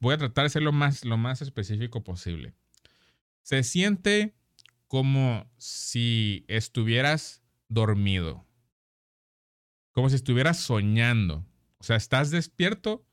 voy 0.00 0.14
a 0.14 0.18
tratar 0.18 0.44
de 0.44 0.50
ser 0.50 0.62
lo 0.62 0.72
más, 0.72 1.04
lo 1.04 1.16
más 1.16 1.42
específico 1.42 2.02
posible. 2.02 2.54
Se 3.42 3.62
siente 3.62 4.34
como 4.86 5.50
si 5.58 6.44
estuvieras 6.48 7.42
dormido. 7.68 8.46
Como 9.92 10.08
si 10.08 10.16
estuvieras 10.16 10.58
soñando. 10.58 11.46
O 11.78 11.84
sea, 11.84 11.96
estás 11.96 12.30
despierto, 12.30 13.04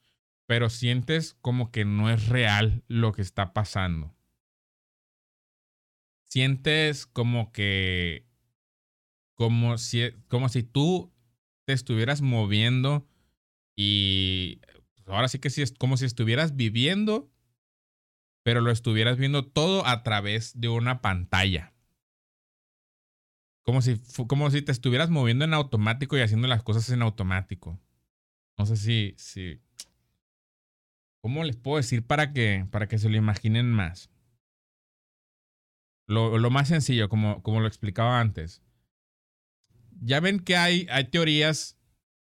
pero 0.46 0.70
sientes 0.70 1.36
como 1.42 1.72
que 1.72 1.86
no 1.86 2.10
es 2.10 2.28
real 2.28 2.84
lo 2.88 3.12
que 3.12 3.22
está 3.22 3.54
pasando 3.54 4.16
sientes 6.30 7.08
como 7.08 7.52
que 7.52 8.26
como 9.34 9.78
si 9.78 10.12
como 10.28 10.48
si 10.48 10.64
tú 10.64 11.12
te 11.66 11.74
estuvieras 11.74 12.22
moviendo 12.22 13.08
y 13.82 14.60
pues, 14.96 15.08
ahora 15.08 15.30
sí 15.30 15.40
que 15.40 15.50
sí 15.50 15.62
es 15.62 15.72
como 15.72 15.96
si 15.96 16.04
estuvieras 16.04 16.58
viviendo 16.58 17.32
pero 18.44 18.60
lo 18.60 18.72
estuvieras 18.72 19.18
viendo 19.18 19.46
todo 19.46 19.86
a 19.86 20.04
través 20.04 20.60
de 20.60 20.68
una 20.70 21.02
pantalla. 21.02 21.74
Como 23.64 23.82
si 23.82 24.02
como 24.28 24.50
si 24.50 24.62
te 24.62 24.72
estuvieras 24.72 25.10
moviendo 25.10 25.46
en 25.46 25.54
automático 25.54 26.18
y 26.18 26.22
haciendo 26.22 26.48
las 26.48 26.64
cosas 26.64 26.90
en 26.90 27.02
automático. 27.02 27.80
No 28.58 28.66
sé 28.66 28.76
si 28.76 29.14
si 29.18 29.62
cómo 31.22 31.46
les 31.46 31.56
puedo 31.56 31.78
decir 31.78 32.06
para 32.06 32.34
que 32.34 32.68
para 32.72 32.88
que 32.90 32.98
se 32.98 33.10
lo 33.10 33.16
imaginen 33.16 33.72
más 33.72 34.10
lo, 36.06 36.38
lo 36.38 36.50
más 36.50 36.68
sencillo, 36.68 37.08
como, 37.08 37.42
como 37.44 37.62
lo 37.62 37.68
explicaba 37.68 38.20
antes. 38.20 38.64
Ya 40.02 40.20
ven 40.20 40.40
que 40.40 40.58
hay, 40.58 40.88
hay 40.90 41.06
teorías 41.06 41.79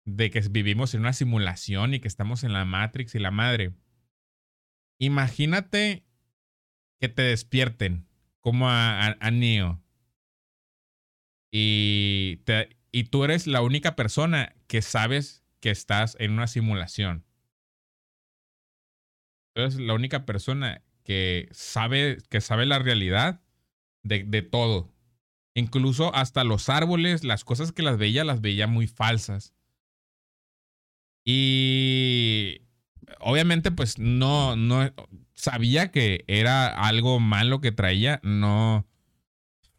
de 0.04 0.30
que 0.30 0.40
vivimos 0.50 0.94
en 0.94 1.00
una 1.00 1.12
simulación 1.12 1.94
y 1.94 2.00
que 2.00 2.08
estamos 2.08 2.44
en 2.44 2.52
la 2.52 2.64
Matrix 2.64 3.14
y 3.14 3.18
la 3.18 3.30
madre. 3.30 3.72
Imagínate 4.98 6.04
que 7.00 7.08
te 7.08 7.22
despierten 7.22 8.06
como 8.40 8.68
a, 8.68 9.06
a, 9.20 9.30
Neo. 9.30 9.82
Y, 11.52 12.38
te- 12.44 12.76
y 12.92 13.04
tú 13.04 13.24
eres 13.24 13.46
la 13.46 13.62
única 13.62 13.94
persona 13.96 14.54
que 14.66 14.82
sabes 14.82 15.44
que 15.60 15.70
estás 15.70 16.16
en 16.18 16.32
una 16.32 16.46
simulación. 16.46 17.24
Tú 19.54 19.62
eres 19.62 19.76
la 19.76 19.94
única 19.94 20.24
persona 20.24 20.82
que 21.04 21.48
sabe, 21.52 22.18
que 22.30 22.40
sabe 22.40 22.64
la 22.66 22.78
realidad 22.78 23.42
de, 24.02 24.24
de 24.24 24.42
todo. 24.42 24.92
Incluso 25.54 26.14
hasta 26.14 26.44
los 26.44 26.68
árboles, 26.68 27.24
las 27.24 27.44
cosas 27.44 27.72
que 27.72 27.82
las 27.82 27.98
veía, 27.98 28.24
las 28.24 28.40
veía 28.40 28.66
muy 28.66 28.86
falsas. 28.86 29.54
Y 31.24 32.62
obviamente, 33.20 33.70
pues 33.70 33.98
no, 33.98 34.56
no 34.56 34.90
sabía 35.34 35.90
que 35.90 36.24
era 36.28 36.68
algo 36.68 37.20
malo 37.20 37.60
que 37.60 37.72
traía. 37.72 38.20
No, 38.22 38.86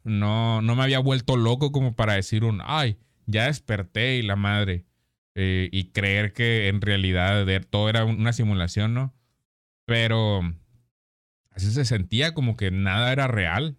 no, 0.03 0.61
no 0.61 0.75
me 0.75 0.83
había 0.83 0.99
vuelto 0.99 1.37
loco 1.37 1.71
como 1.71 1.95
para 1.95 2.13
decir 2.15 2.43
un, 2.43 2.61
ay, 2.65 2.97
ya 3.25 3.45
desperté 3.47 4.17
y 4.17 4.21
la 4.23 4.35
madre. 4.35 4.85
eh, 5.35 5.69
y 5.71 5.91
creer 5.91 6.33
que 6.33 6.67
en 6.69 6.81
realidad 6.81 7.45
todo 7.69 7.89
era 7.89 8.05
una 8.05 8.33
simulación, 8.33 8.93
¿no? 8.93 9.13
Pero 9.85 10.41
así 11.51 11.71
se 11.71 11.85
sentía 11.85 12.33
como 12.33 12.57
que 12.57 12.71
nada 12.71 13.11
era 13.13 13.27
real 13.27 13.77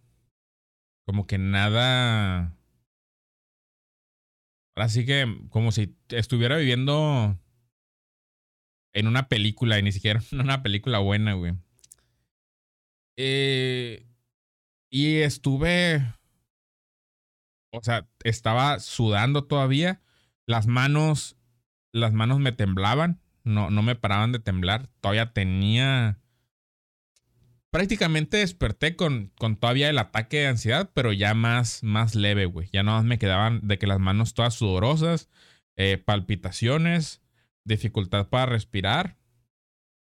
como 1.06 1.26
que 1.26 1.38
nada. 1.38 2.56
Ahora 4.74 4.88
sí 4.88 5.06
que 5.06 5.26
como 5.50 5.70
si 5.72 5.96
estuviera 6.08 6.56
viviendo 6.56 7.38
en 8.94 9.06
una 9.06 9.28
película 9.28 9.78
y 9.78 9.82
ni 9.82 9.92
siquiera 9.92 10.22
en 10.32 10.40
una 10.40 10.62
película 10.62 10.98
buena, 10.98 11.34
güey. 11.34 11.54
Eh, 13.16 14.06
y 14.90 15.16
estuve. 15.18 16.02
O 17.70 17.82
sea, 17.82 18.08
estaba 18.22 18.80
sudando 18.80 19.44
todavía. 19.44 20.00
Las 20.46 20.66
manos. 20.66 21.36
Las 21.92 22.12
manos 22.12 22.38
me 22.40 22.52
temblaban. 22.52 23.20
No, 23.44 23.70
no 23.70 23.82
me 23.82 23.94
paraban 23.94 24.32
de 24.32 24.38
temblar. 24.38 24.88
Todavía 25.00 25.32
tenía 25.32 26.18
prácticamente 27.74 28.36
desperté 28.36 28.94
con, 28.94 29.32
con 29.36 29.56
todavía 29.56 29.90
el 29.90 29.98
ataque 29.98 30.38
de 30.38 30.46
ansiedad, 30.46 30.92
pero 30.94 31.12
ya 31.12 31.34
más, 31.34 31.82
más 31.82 32.14
leve, 32.14 32.46
güey. 32.46 32.68
Ya 32.72 32.84
nada 32.84 32.98
más 32.98 33.04
me 33.04 33.18
quedaban 33.18 33.66
de 33.66 33.78
que 33.80 33.88
las 33.88 33.98
manos 33.98 34.32
todas 34.32 34.54
sudorosas, 34.54 35.28
eh, 35.74 35.98
palpitaciones, 35.98 37.23
dificultad 37.64 38.28
para 38.28 38.46
respirar. 38.46 39.16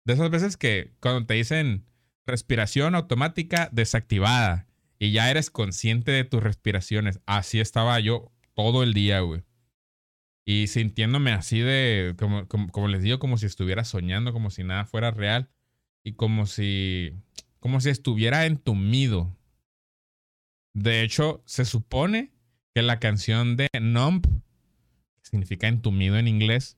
De 0.05 0.13
esas 0.13 0.29
veces 0.29 0.57
que 0.57 0.93
cuando 0.99 1.25
te 1.25 1.33
dicen 1.33 1.87
respiración 2.27 2.93
automática 2.93 3.69
desactivada. 3.71 4.67
Y 4.99 5.11
ya 5.11 5.31
eres 5.31 5.49
consciente 5.49 6.11
de 6.11 6.23
tus 6.23 6.43
respiraciones. 6.43 7.21
Así 7.25 7.59
estaba 7.59 7.99
yo 7.99 8.31
todo 8.53 8.83
el 8.83 8.93
día, 8.93 9.21
güey. 9.21 9.43
Y 10.45 10.67
sintiéndome 10.67 11.31
así 11.31 11.59
de, 11.59 12.15
como, 12.17 12.47
como, 12.47 12.69
como 12.71 12.87
les 12.87 13.03
digo, 13.03 13.19
como 13.19 13.37
si 13.37 13.45
estuviera 13.45 13.83
soñando, 13.83 14.33
como 14.33 14.49
si 14.49 14.63
nada 14.63 14.85
fuera 14.85 15.11
real. 15.11 15.49
Y 16.03 16.13
como 16.13 16.45
si, 16.45 17.13
como 17.59 17.79
si 17.79 17.89
estuviera 17.89 18.45
entumido. 18.45 19.35
De 20.73 21.01
hecho, 21.03 21.43
se 21.45 21.65
supone 21.65 22.31
que 22.73 22.81
la 22.81 22.99
canción 22.99 23.55
de 23.55 23.67
Numb, 23.79 24.23
que 24.23 25.29
significa 25.29 25.67
entumido 25.67 26.17
en 26.17 26.27
inglés, 26.27 26.77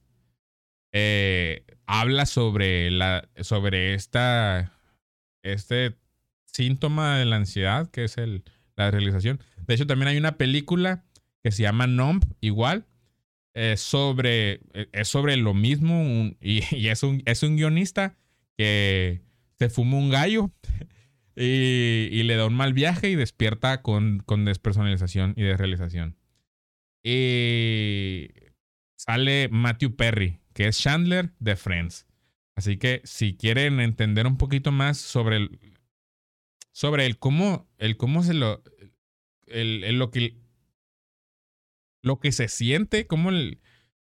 eh, 0.91 1.65
habla 1.86 2.25
sobre, 2.25 2.91
la, 2.91 3.30
sobre 3.41 3.93
esta, 3.93 4.73
este 5.43 5.95
síntoma 6.45 7.17
de 7.17 7.25
la 7.25 7.38
ansiedad, 7.38 7.89
que 7.89 8.06
es 8.06 8.17
el, 8.17 8.43
la 8.75 8.91
realización. 8.91 9.39
De 9.67 9.75
hecho, 9.75 9.88
también 9.88 10.10
hay 10.10 10.17
una 10.17 10.38
película 10.38 11.06
que 11.43 11.52
se 11.52 11.63
llama 11.63 11.88
Numb, 11.88 12.23
igual, 12.41 12.86
eh, 13.54 13.75
sobre, 13.78 14.62
eh, 14.73 14.89
es 14.91 15.08
sobre 15.08 15.36
lo 15.38 15.54
mismo 15.54 16.32
y, 16.41 16.88
es, 16.88 17.04
un, 17.04 17.21
es 17.25 17.43
un 17.43 17.58
guionista 17.58 18.17
que 18.58 19.21
se 19.58 19.69
fuma 19.69 19.97
un 19.97 20.10
gallo 20.10 20.52
y, 21.36 22.10
y, 22.12 22.23
le 22.23 22.36
da 22.36 22.45
un 22.45 22.54
mal 22.54 22.73
viaje 22.73 23.10
y 23.10 23.15
despierta 23.15 23.82
con, 23.82 24.21
con 24.25 24.45
despersonalización 24.45 25.34
y 25.38 25.43
desrealización. 25.43 26.17
Y 27.04 28.30
sale 28.95 29.47
Matthew 29.49 29.95
Perry, 29.95 30.39
que 30.60 30.67
es 30.67 30.78
Chandler 30.78 31.32
de 31.39 31.56
Friends. 31.56 32.06
Así 32.54 32.76
que 32.76 33.00
si 33.06 33.38
quieren 33.38 33.80
entender 33.80 34.28
un 34.28 34.36
poquito 34.36 34.74
más 34.74 34.98
sobre 34.98 35.38
el, 35.38 35.58
sobre 36.74 37.06
el 37.06 37.17
cómo, 37.17 37.69
el 37.78 37.95
cómo 37.95 38.24
se 38.24 38.34
lo, 38.34 38.62
el, 39.48 39.98
lo 39.98 40.12
que, 40.12 40.36
lo 42.02 42.19
que 42.19 42.34
se 42.34 42.50
siente, 42.50 43.08
cómo, 43.08 43.30
el, 43.30 43.62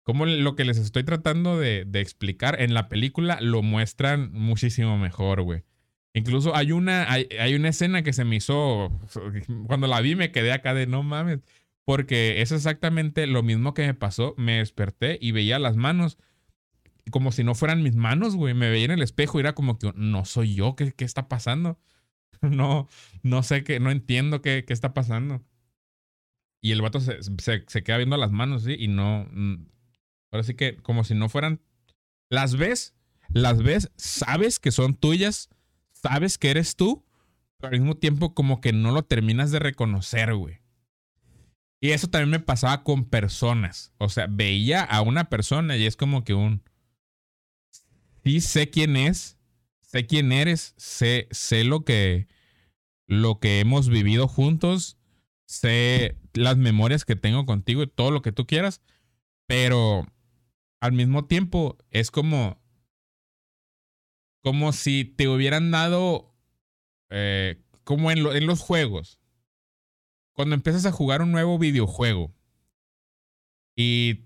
cómo 0.05 0.25
lo 0.25 0.57
que 0.57 0.65
les 0.65 0.79
estoy 0.79 1.05
tratando 1.05 1.59
de, 1.59 1.85
de 1.87 2.01
explicar 2.01 2.63
en 2.63 2.73
la 2.73 2.89
película 2.89 3.43
lo 3.43 3.61
muestran 3.61 4.33
muchísimo 4.33 4.97
mejor, 4.97 5.43
güey. 5.43 5.65
Incluso 6.15 6.57
hay 6.57 6.73
una, 6.73 7.13
hay, 7.13 7.29
hay, 7.39 7.57
una 7.57 7.69
escena 7.69 8.03
que 8.03 8.15
se 8.15 8.25
me 8.25 8.37
hizo, 8.37 8.91
cuando 9.67 9.87
la 9.87 10.01
vi 10.01 10.17
me 10.17 10.33
quedé 10.33 10.53
acá 10.53 10.73
de 10.73 10.87
no 10.87 11.03
mames, 11.03 11.41
porque 11.85 12.41
es 12.41 12.53
exactamente 12.53 13.27
lo 13.27 13.43
mismo 13.43 13.75
que 13.75 13.87
me 13.87 13.93
pasó. 13.93 14.35
Me 14.39 14.61
desperté 14.61 15.19
y 15.21 15.33
veía 15.33 15.59
las 15.59 15.77
manos 15.77 16.17
como 17.11 17.33
si 17.33 17.45
no 17.45 17.55
fueran 17.55 17.83
mis 17.83 17.97
manos, 17.97 18.37
güey. 18.37 18.55
Me 18.55 18.71
veía 18.71 18.87
en 18.87 18.91
el 18.93 19.03
espejo 19.03 19.39
y 19.39 19.41
era 19.41 19.55
como 19.55 19.79
que 19.79 19.93
no 19.95 20.25
soy 20.25 20.55
yo, 20.55 20.77
¿qué, 20.77 20.93
qué 20.93 21.05
está 21.05 21.29
pasando? 21.29 21.79
No, 22.41 22.87
no 23.25 23.43
sé 23.43 23.65
qué, 23.65 23.81
no 23.81 23.91
entiendo 23.91 24.41
qué, 24.43 24.65
qué 24.65 24.73
está 24.73 24.95
pasando. 24.95 25.43
Y 26.61 26.71
el 26.71 26.83
vato 26.83 27.01
se, 27.01 27.21
se, 27.23 27.65
se, 27.67 27.83
queda 27.83 27.97
viendo 27.97 28.17
las 28.17 28.31
manos, 28.31 28.63
¿sí? 28.63 28.77
Y 28.79 28.87
no. 28.87 29.29
Ahora 30.31 30.45
sí 30.45 30.55
que, 30.55 30.77
como 30.77 31.03
si 31.03 31.15
no 31.15 31.29
fueran. 31.29 31.61
Las 32.31 32.57
ves, 32.57 32.95
las 33.31 33.63
ves, 33.63 33.91
sabes 33.97 34.59
que 34.59 34.71
son 34.71 34.95
tuyas, 34.95 35.49
sabes 35.93 36.39
que 36.39 36.51
eres 36.51 36.77
tú, 36.77 37.05
pero 37.59 37.73
al 37.73 37.81
mismo 37.81 37.97
tiempo, 37.97 38.35
como 38.35 38.61
que 38.61 38.73
no 38.73 38.93
lo 38.93 39.03
terminas 39.03 39.51
de 39.51 39.59
reconocer, 39.59 40.35
güey. 40.35 40.61
Y 41.81 41.91
eso 41.91 42.09
también 42.09 42.31
me 42.31 42.41
pasaba 42.41 42.83
con 42.83 43.05
personas. 43.05 43.93
O 43.99 44.09
sea, 44.09 44.27
veía 44.29 44.83
a 44.83 45.01
una 45.01 45.29
persona 45.29 45.77
y 45.77 45.87
es 45.87 45.97
como 45.97 46.25
que 46.25 46.35
un. 46.35 46.63
Sí, 48.25 48.41
sé 48.41 48.71
quién 48.71 48.97
es, 48.97 49.39
sé 49.81 50.07
quién 50.07 50.33
eres, 50.33 50.75
sé, 50.77 51.29
sé 51.31 51.65
lo 51.65 51.85
que, 51.85 52.29
lo 53.07 53.41
que 53.41 53.61
hemos 53.61 53.89
vivido 53.89 54.29
juntos, 54.29 54.99
sé 55.47 56.19
las 56.35 56.57
memorias 56.57 57.05
que 57.05 57.17
tengo 57.17 57.47
contigo 57.47 57.83
y 57.83 57.87
todo 57.87 58.11
lo 58.11 58.23
que 58.23 58.33
tú 58.33 58.47
quieras, 58.47 58.83
pero 59.47 60.07
al 60.81 60.93
mismo 60.93 61.27
tiempo 61.27 61.79
es 61.91 62.11
como, 62.11 62.61
como 64.43 64.73
si 64.73 65.05
te 65.05 65.29
hubieran 65.29 65.71
dado, 65.71 66.35
eh, 67.11 67.63
como 67.85 68.11
en, 68.11 68.23
lo, 68.23 68.35
en 68.35 68.47
los 68.47 68.61
juegos, 68.61 69.19
cuando 70.33 70.55
empiezas 70.55 70.87
a 70.87 70.93
jugar 70.93 71.23
un 71.23 71.33
nuevo 71.33 71.59
videojuego 71.59 72.33
y 73.75 74.25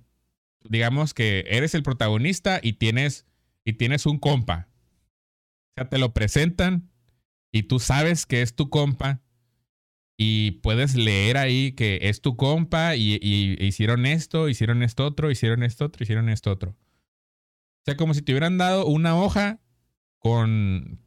digamos 0.68 1.14
que 1.14 1.44
eres 1.48 1.74
el 1.74 1.83
protagonista 1.83 2.61
y 2.62 2.74
tienes, 2.74 3.26
y 3.64 3.75
tienes 3.75 4.07
un 4.07 4.18
compa, 4.18 4.68
o 5.70 5.75
sea, 5.77 5.88
te 5.88 5.98
lo 5.98 6.12
presentan 6.12 6.90
y 7.53 7.64
tú 7.64 7.79
sabes 7.79 8.27
que 8.27 8.42
es 8.42 8.55
tu 8.55 8.70
compa 8.70 9.22
y 10.16 10.53
puedes 10.62 10.94
leer 10.94 11.37
ahí 11.37 11.72
que 11.72 11.98
es 12.03 12.20
tu 12.20 12.37
compa 12.37 12.96
y, 12.96 13.18
y, 13.20 13.57
hicieron 13.64 14.07
esto, 14.07 14.48
hicieron 14.48 14.83
esto 14.83 15.05
otro, 15.07 15.31
hicieron 15.31 15.62
esto 15.62 15.87
otro, 15.87 16.03
hicieron 16.03 16.29
esto 16.29 16.51
otro. 16.51 16.70
O 16.70 17.85
sea, 17.85 17.96
como 17.96 18.14
si 18.14 18.22
te 18.22 18.33
hubieran 18.33 18.59
dado 18.59 18.87
una 18.87 19.20
hoja 19.20 19.61
con 20.18 21.01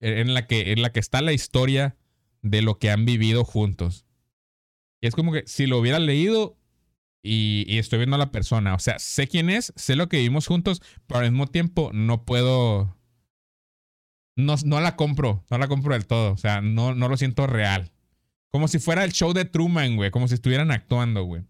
en 0.00 0.34
la 0.34 0.46
que 0.46 0.72
en 0.72 0.82
la 0.82 0.90
que 0.90 1.00
está 1.00 1.22
la 1.22 1.32
historia 1.32 1.96
de 2.42 2.62
lo 2.62 2.78
que 2.78 2.90
han 2.90 3.04
vivido 3.04 3.44
juntos. 3.44 4.06
Y 5.00 5.06
es 5.06 5.14
como 5.14 5.32
que 5.32 5.44
si 5.46 5.66
lo 5.66 5.78
hubiera 5.78 5.98
leído 5.98 6.58
y, 7.26 7.78
estoy 7.78 7.98
viendo 7.98 8.16
a 8.16 8.20
la 8.20 8.30
persona, 8.30 8.74
o 8.74 8.78
sea, 8.78 8.98
sé 8.98 9.26
quién 9.26 9.50
es, 9.50 9.72
sé 9.76 9.96
lo 9.96 10.08
que 10.08 10.18
vivimos 10.18 10.46
juntos, 10.46 10.80
pero 11.06 11.20
al 11.20 11.30
mismo 11.30 11.46
tiempo 11.46 11.90
no 11.92 12.24
puedo 12.24 12.96
no, 14.36 14.80
la 14.80 14.96
compro, 14.96 15.44
no 15.50 15.58
la 15.58 15.66
compro 15.66 15.94
del 15.94 16.06
todo, 16.06 16.32
o 16.32 16.36
sea, 16.36 16.60
no, 16.60 16.94
no 16.94 17.08
lo 17.08 17.16
siento 17.16 17.46
real. 17.46 17.90
Como 18.50 18.68
si 18.68 18.78
fuera 18.78 19.04
el 19.04 19.12
show 19.12 19.32
de 19.32 19.44
Truman, 19.44 19.96
güey. 19.96 20.10
Como 20.10 20.28
si 20.28 20.34
estuvieran 20.34 20.70
actuando, 20.70 21.24
güey. 21.24 21.42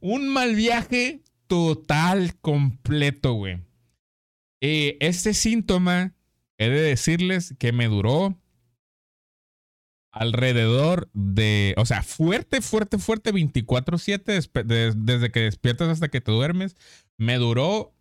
Un 0.00 0.28
mal 0.28 0.54
viaje 0.54 1.22
total, 1.46 2.36
completo, 2.40 3.32
güey. 3.34 3.58
Eh, 4.60 4.96
este 5.00 5.34
síntoma, 5.34 6.14
he 6.58 6.68
de 6.68 6.80
decirles 6.80 7.54
que 7.58 7.72
me 7.72 7.88
duró 7.88 8.39
alrededor 10.12 11.08
de, 11.12 11.74
o 11.76 11.86
sea, 11.86 12.02
fuerte, 12.02 12.60
fuerte, 12.60 12.98
fuerte, 12.98 13.32
24/7, 13.32 14.64
de, 14.64 14.92
desde 14.96 15.30
que 15.30 15.40
despiertas 15.40 15.88
hasta 15.88 16.08
que 16.08 16.20
te 16.20 16.32
duermes, 16.32 16.76
me 17.16 17.36
duró, 17.36 17.94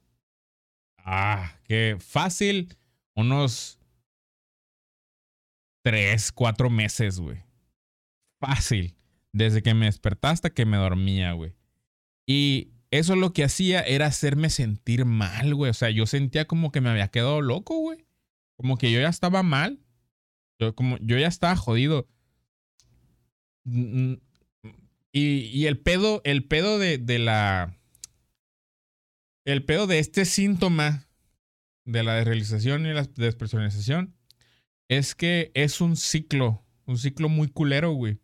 ah, 0.99 1.53
que 1.63 1.97
fácil, 1.99 2.75
unos 3.15 3.79
3, 5.83 6.31
4 6.31 6.69
meses, 6.69 7.19
güey 7.19 7.49
fácil. 8.39 8.95
Desde 9.31 9.61
que 9.61 9.73
me 9.73 9.85
despertaba 9.85 10.33
hasta 10.33 10.49
que 10.49 10.65
me 10.65 10.77
dormía, 10.77 11.33
güey. 11.33 11.53
Y 12.25 12.71
eso 12.89 13.15
lo 13.15 13.33
que 13.33 13.43
hacía 13.43 13.81
era 13.81 14.07
hacerme 14.07 14.49
sentir 14.49 15.05
mal, 15.05 15.53
güey. 15.53 15.69
O 15.69 15.73
sea, 15.73 15.89
yo 15.91 16.07
sentía 16.07 16.45
como 16.45 16.71
que 16.71 16.81
me 16.81 16.89
había 16.89 17.09
quedado 17.09 17.41
loco, 17.41 17.77
güey. 17.77 18.05
Como 18.57 18.77
que 18.77 18.91
yo 18.91 18.99
ya 18.99 19.09
estaba 19.09 19.43
mal. 19.43 19.79
Yo, 20.59 20.75
como, 20.75 20.97
yo 20.97 21.17
ya 21.17 21.27
estaba 21.27 21.55
jodido. 21.55 22.07
Y, 23.65 24.19
y 25.11 25.65
el 25.65 25.79
pedo, 25.79 26.21
el 26.23 26.45
pedo 26.45 26.77
de, 26.77 26.97
de 26.97 27.19
la. 27.19 27.75
El 29.45 29.65
pedo 29.65 29.87
de 29.87 29.99
este 29.99 30.25
síntoma 30.25 31.07
de 31.85 32.03
la 32.03 32.15
desrealización 32.15 32.85
y 32.85 32.93
la 32.93 33.03
despersonalización 33.03 34.15
es 34.89 35.15
que 35.15 35.51
es 35.53 35.81
un 35.81 35.95
ciclo, 35.95 36.63
un 36.85 36.97
ciclo 36.97 37.29
muy 37.29 37.47
culero, 37.47 37.91
güey. 37.91 38.19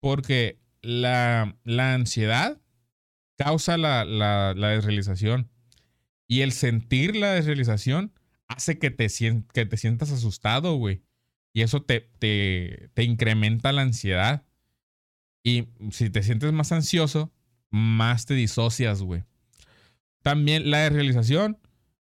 Porque 0.00 0.60
la, 0.82 1.58
la 1.64 1.94
ansiedad 1.94 2.60
causa 3.36 3.76
la, 3.76 4.04
la, 4.04 4.54
la, 4.54 4.68
desrealización. 4.68 5.50
Y 6.26 6.42
el 6.42 6.52
sentir 6.52 7.16
la 7.16 7.32
desrealización 7.32 8.12
hace 8.46 8.78
que 8.78 8.90
te, 8.90 9.08
que 9.52 9.66
te 9.66 9.76
sientas 9.76 10.10
asustado, 10.10 10.76
güey. 10.76 11.02
Y 11.52 11.62
eso 11.62 11.82
te, 11.82 12.10
te, 12.18 12.90
te 12.94 13.02
incrementa 13.04 13.72
la 13.72 13.82
ansiedad. 13.82 14.44
Y 15.42 15.68
si 15.90 16.10
te 16.10 16.22
sientes 16.22 16.52
más 16.52 16.72
ansioso, 16.72 17.32
más 17.70 18.26
te 18.26 18.34
disocias, 18.34 19.02
güey. 19.02 19.24
También 20.22 20.70
la 20.70 20.80
desrealización 20.80 21.58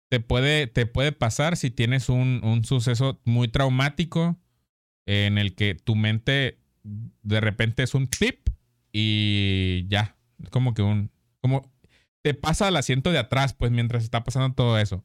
te 0.09 0.21
puede, 0.21 0.67
te 0.67 0.87
puede 0.87 1.13
pasar 1.13 1.57
si 1.57 1.71
tienes 1.71 2.09
un, 2.09 2.41
un 2.43 2.65
suceso 2.65 3.21
muy 3.25 3.49
traumático 3.49 4.39
en 5.07 5.39
el 5.39 5.55
que 5.55 5.75
tu 5.75 5.95
mente 5.95 6.59
de 6.83 7.41
repente 7.41 7.83
es 7.83 7.95
un 7.95 8.07
tip 8.09 8.49
y 8.93 9.87
ya. 9.89 10.17
Es 10.43 10.51
como 10.51 10.75
que 10.75 10.83
un. 10.83 11.11
Como 11.41 11.71
te 12.23 12.35
pasa 12.35 12.69
al 12.69 12.77
asiento 12.77 13.11
de 13.11 13.19
atrás, 13.19 13.55
pues 13.55 13.71
mientras 13.71 14.05
está 14.05 14.25
pasando 14.25 14.55
todo 14.55 14.79
eso. 14.79 15.05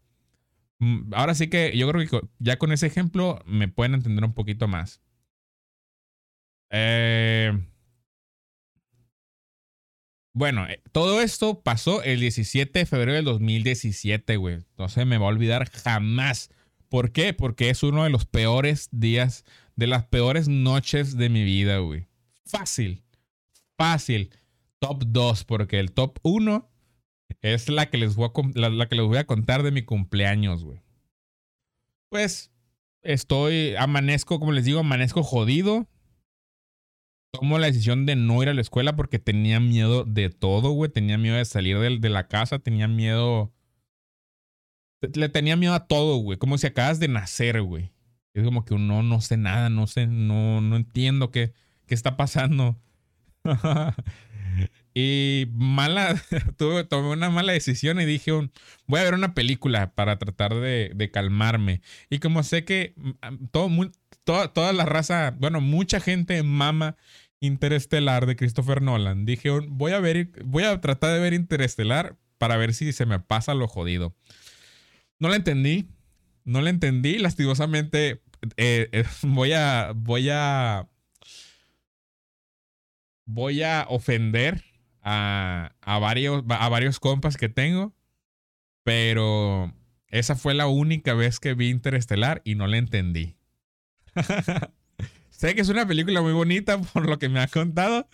Mm, 0.80 1.14
ahora 1.14 1.36
sí 1.36 1.50
que 1.50 1.76
yo 1.78 1.90
creo 1.90 2.08
que 2.08 2.28
ya 2.40 2.58
con 2.58 2.72
ese 2.72 2.88
ejemplo 2.88 3.42
me 3.46 3.68
pueden 3.68 3.94
entender 3.94 4.24
un 4.24 4.34
poquito 4.34 4.68
más. 4.68 5.02
Eh, 6.70 7.52
bueno, 10.34 10.68
eh, 10.68 10.82
todo 10.92 11.22
esto 11.22 11.62
pasó 11.62 12.02
el 12.02 12.20
17 12.20 12.80
de 12.80 12.86
febrero 12.88 13.14
del 13.14 13.26
2017, 13.26 14.38
güey. 14.38 14.66
No 14.78 14.90
se 14.90 15.06
me 15.06 15.20
va 15.20 15.26
a 15.26 15.30
olvidar 15.30 15.70
jamás. 15.70 16.50
¿Por 16.90 17.12
qué? 17.12 17.34
Porque 17.34 17.70
es 17.70 17.84
uno 17.84 18.04
de 18.04 18.10
los 18.10 18.26
peores 18.26 18.90
días, 18.92 19.46
de 19.76 19.88
las 19.88 20.06
peores 20.06 20.48
noches 20.48 21.18
de 21.18 21.30
mi 21.30 21.44
vida, 21.44 21.78
güey. 21.78 22.08
Fácil, 22.46 23.04
fácil. 23.78 24.32
Top 24.80 25.04
2, 25.08 25.44
porque 25.46 25.80
el 25.80 25.92
top 25.92 26.18
1 26.24 26.73
es 27.44 27.70
la 27.70 27.90
que 27.90 27.98
les 27.98 28.16
voy 28.16 28.30
a, 28.56 28.70
la, 28.70 28.88
que 28.88 28.96
les 28.96 29.06
voy 29.06 29.18
a 29.18 29.28
contar 29.28 29.64
de 29.64 29.72
mi 29.72 29.84
cumpleaños, 29.84 30.64
güey. 30.64 30.82
Pues 32.10 32.52
estoy, 33.02 33.76
amanezco, 33.76 34.40
como 34.40 34.54
les 34.54 34.66
digo, 34.66 34.80
amanezco 34.80 35.24
jodido. 35.24 35.88
Tomo 37.32 37.60
la 37.60 37.68
decisión 37.68 38.06
de 38.06 38.16
no 38.16 38.42
ir 38.42 38.50
a 38.50 38.54
la 38.54 38.62
escuela 38.62 38.96
porque 38.96 39.20
tenía 39.20 39.60
miedo 39.60 40.06
de 40.06 40.30
todo, 40.30 40.72
güey. 40.72 40.90
Tenía 40.90 41.18
miedo 41.18 41.36
de 41.36 41.46
salir 41.46 41.78
de, 41.80 42.00
de 42.00 42.10
la 42.10 42.28
casa, 42.28 42.60
tenía 42.60 42.88
miedo. 42.88 43.52
Le 45.02 45.28
tenía 45.28 45.58
miedo 45.58 45.74
a 45.74 45.86
todo, 45.86 46.18
güey. 46.18 46.38
Como 46.38 46.58
si 46.58 46.68
acabas 46.68 47.00
de 47.00 47.10
nacer, 47.10 47.62
güey. 47.62 47.92
Es 48.34 48.44
como 48.46 48.64
que 48.64 48.76
no, 48.76 49.04
no 49.04 49.20
sé 49.20 49.36
nada, 49.38 49.70
no 49.70 49.86
sé, 49.86 50.08
no, 50.08 50.62
no 50.62 50.76
entiendo 50.76 51.30
qué, 51.30 51.54
qué 51.86 51.94
está 51.94 52.16
pasando. 52.16 52.80
y 54.94 55.48
mala, 55.54 56.22
tuve, 56.58 56.84
tomé 56.84 57.10
una 57.10 57.30
mala 57.30 57.54
decisión 57.54 58.00
y 58.00 58.06
dije, 58.06 58.32
voy 58.86 59.00
a 59.00 59.04
ver 59.04 59.14
una 59.14 59.34
película 59.34 59.94
para 59.96 60.20
tratar 60.20 60.54
de, 60.54 60.92
de 60.94 61.12
calmarme. 61.12 61.82
Y 62.10 62.20
como 62.20 62.44
sé 62.44 62.64
que 62.64 62.94
mm, 62.96 63.46
todo, 63.52 63.70
toda, 64.24 64.54
toda 64.54 64.74
la 64.74 64.86
raza, 64.86 65.36
bueno, 65.38 65.62
mucha 65.62 66.00
gente 66.00 66.42
mama 66.44 66.96
Interestelar 67.40 68.26
de 68.26 68.38
Christopher 68.38 68.82
Nolan, 68.82 69.26
dije, 69.26 69.50
voy 69.50 69.92
a 69.92 70.00
ver, 70.00 70.32
voy 70.46 70.64
a 70.64 70.80
tratar 70.80 71.14
de 71.14 71.20
ver 71.20 71.34
Interestelar 71.34 72.16
para 72.38 72.56
ver 72.58 72.74
si 72.74 72.94
se 72.94 73.06
me 73.06 73.20
pasa 73.20 73.54
lo 73.54 73.68
jodido. 73.68 74.16
No 75.20 75.30
la 75.30 75.36
entendí, 75.36 75.90
no 76.46 76.62
la 76.62 76.70
entendí, 76.70 77.18
lastimosamente 77.18 78.22
eh, 78.58 78.90
eh, 78.92 79.04
voy 79.24 79.54
a, 79.54 79.92
voy 79.96 80.30
a, 80.30 80.88
voy 83.26 83.64
a 83.64 83.86
ofender 83.90 84.64
a, 85.04 85.76
a, 85.82 86.00
varios, 86.00 86.44
a 86.50 86.70
varios 86.70 87.00
compas 87.00 87.38
que 87.38 87.50
tengo, 87.50 87.94
pero 88.84 89.74
esa 90.08 90.36
fue 90.36 90.54
la 90.54 90.68
única 90.68 91.14
vez 91.14 91.40
que 91.40 91.54
vi 91.54 91.70
Interestelar 91.70 92.42
y 92.46 92.56
no 92.56 92.68
la 92.68 92.78
entendí. 92.78 93.36
sé 95.30 95.56
que 95.56 95.62
es 95.62 95.70
una 95.70 95.88
película 95.88 96.22
muy 96.22 96.34
bonita 96.34 96.80
por 96.94 97.08
lo 97.08 97.20
que 97.20 97.30
me 97.30 97.40
ha 97.40 97.48
contado, 97.48 98.08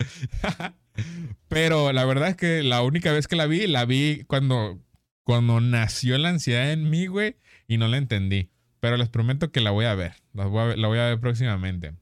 pero 1.48 1.92
la 1.92 2.04
verdad 2.04 2.30
es 2.30 2.36
que 2.36 2.62
la 2.62 2.82
única 2.82 3.12
vez 3.12 3.28
que 3.28 3.36
la 3.36 3.46
vi, 3.46 3.66
la 3.66 3.84
vi 3.84 4.24
cuando, 4.26 4.80
cuando 5.22 5.60
nació 5.60 6.18
la 6.18 6.30
ansiedad 6.30 6.72
en 6.72 6.90
mí, 6.90 7.06
güey, 7.06 7.36
y 7.68 7.78
no 7.78 7.86
la 7.86 7.98
entendí. 7.98 8.50
Pero 8.80 8.96
les 8.96 9.10
prometo 9.10 9.52
que 9.52 9.60
la 9.60 9.70
voy 9.70 9.84
a 9.84 9.94
ver. 9.94 10.14
La 10.32 10.46
voy 10.46 10.98
a 10.98 11.04
ver, 11.04 11.20
próximamente. 11.20 11.92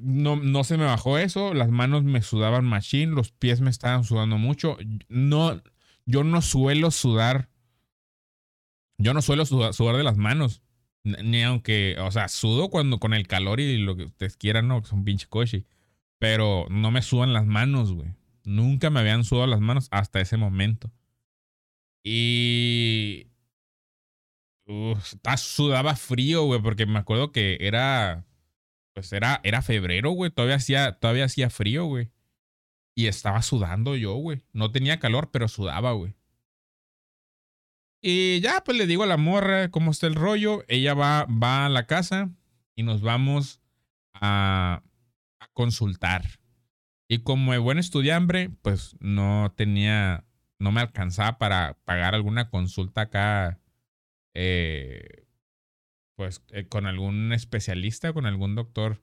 No, 0.00 0.36
no 0.36 0.64
se 0.64 0.76
me 0.76 0.84
bajó 0.84 1.18
eso. 1.18 1.54
Las 1.54 1.70
manos 1.70 2.04
me 2.04 2.22
sudaban 2.22 2.64
machine. 2.64 3.12
Los 3.12 3.32
pies 3.32 3.60
me 3.60 3.70
estaban 3.70 4.04
sudando 4.04 4.38
mucho. 4.38 4.76
No, 5.08 5.60
yo 6.06 6.24
no 6.24 6.42
suelo 6.42 6.90
sudar. 6.90 7.48
Yo 8.98 9.14
no 9.14 9.22
suelo 9.22 9.44
sudar, 9.46 9.96
de 9.96 10.04
las 10.04 10.16
manos. 10.16 10.62
Ni 11.02 11.42
aunque, 11.42 11.96
o 12.00 12.10
sea, 12.10 12.28
sudo 12.28 12.70
cuando 12.70 12.98
con 12.98 13.12
el 13.12 13.26
calor 13.26 13.60
y 13.60 13.78
lo 13.78 13.96
que 13.96 14.04
ustedes 14.04 14.36
quieran, 14.36 14.68
¿no? 14.68 14.82
Que 14.82 14.88
son 14.88 15.04
pinche 15.04 15.26
coche. 15.28 15.64
Pero 16.18 16.66
no 16.70 16.90
me 16.90 17.02
sudan 17.02 17.32
las 17.32 17.46
manos, 17.46 17.92
güey. 17.92 18.14
Nunca 18.44 18.90
me 18.90 19.00
habían 19.00 19.24
sudado 19.24 19.46
las 19.46 19.60
manos 19.60 19.88
hasta 19.90 20.20
ese 20.20 20.36
momento. 20.36 20.90
Y 22.02 23.28
Uf, 24.66 25.14
sudaba 25.36 25.94
frío, 25.94 26.44
güey, 26.44 26.60
porque 26.60 26.86
me 26.86 26.98
acuerdo 26.98 27.32
que 27.32 27.58
era. 27.60 28.24
Pues 28.94 29.12
era, 29.12 29.40
era 29.44 29.60
febrero, 29.60 30.10
güey. 30.10 30.30
Todavía 30.30 30.56
hacía, 30.56 30.92
todavía 30.92 31.24
hacía 31.24 31.50
frío, 31.50 31.84
güey. 31.84 32.10
Y 32.94 33.08
estaba 33.08 33.42
sudando 33.42 33.96
yo, 33.96 34.14
güey. 34.14 34.44
No 34.52 34.70
tenía 34.70 35.00
calor, 35.00 35.30
pero 35.32 35.48
sudaba, 35.48 35.92
güey. 35.92 36.14
Y 38.00 38.40
ya, 38.40 38.62
pues 38.64 38.78
le 38.78 38.86
digo 38.86 39.02
a 39.02 39.06
la 39.06 39.16
morra 39.16 39.70
cómo 39.70 39.90
está 39.90 40.06
el 40.06 40.14
rollo. 40.14 40.64
Ella 40.68 40.94
va, 40.94 41.24
va 41.24 41.66
a 41.66 41.68
la 41.68 41.86
casa 41.86 42.30
y 42.76 42.82
nos 42.84 43.02
vamos 43.02 43.60
a, 44.14 44.82
a 45.40 45.48
consultar. 45.54 46.24
Y 47.08 47.18
como 47.18 47.52
el 47.52 47.60
buen 47.60 47.78
estudiante, 47.78 48.50
pues 48.62 48.96
no 49.00 49.52
tenía, 49.56 50.24
no 50.58 50.70
me 50.70 50.80
alcanzaba 50.80 51.38
para 51.38 51.78
pagar 51.84 52.14
alguna 52.14 52.48
consulta 52.48 53.02
acá 53.02 53.60
eh, 54.34 55.23
pues 56.16 56.42
eh, 56.50 56.66
con 56.66 56.86
algún 56.86 57.32
especialista, 57.32 58.12
con 58.12 58.26
algún 58.26 58.54
doctor 58.54 59.02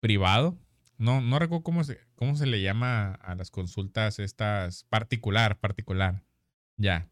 privado. 0.00 0.58
No, 0.98 1.20
no 1.20 1.38
recuerdo 1.38 1.64
cómo 1.64 1.84
se, 1.84 1.98
cómo 2.14 2.36
se 2.36 2.46
le 2.46 2.60
llama 2.60 3.12
a 3.14 3.34
las 3.34 3.50
consultas 3.50 4.18
estas 4.18 4.84
particular, 4.84 5.58
particular. 5.58 6.22
Ya. 6.76 7.08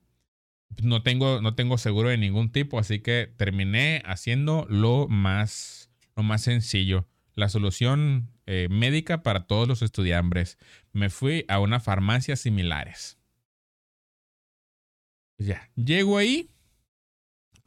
No 0.82 1.02
tengo, 1.02 1.40
no 1.40 1.54
tengo 1.54 1.78
seguro 1.78 2.10
de 2.10 2.18
ningún 2.18 2.52
tipo, 2.52 2.78
así 2.78 3.00
que 3.00 3.32
terminé 3.36 4.02
haciendo 4.04 4.66
lo 4.68 5.08
más, 5.08 5.90
lo 6.14 6.22
más 6.22 6.42
sencillo. 6.42 7.08
La 7.34 7.48
solución 7.48 8.30
eh, 8.46 8.68
médica 8.70 9.22
para 9.22 9.46
todos 9.46 9.66
los 9.66 9.80
estudiantes. 9.80 10.58
Me 10.92 11.08
fui 11.08 11.44
a 11.48 11.60
una 11.60 11.80
farmacia 11.80 12.36
similares. 12.36 13.18
Ya. 15.38 15.70
Llego 15.76 16.18
ahí 16.18 16.50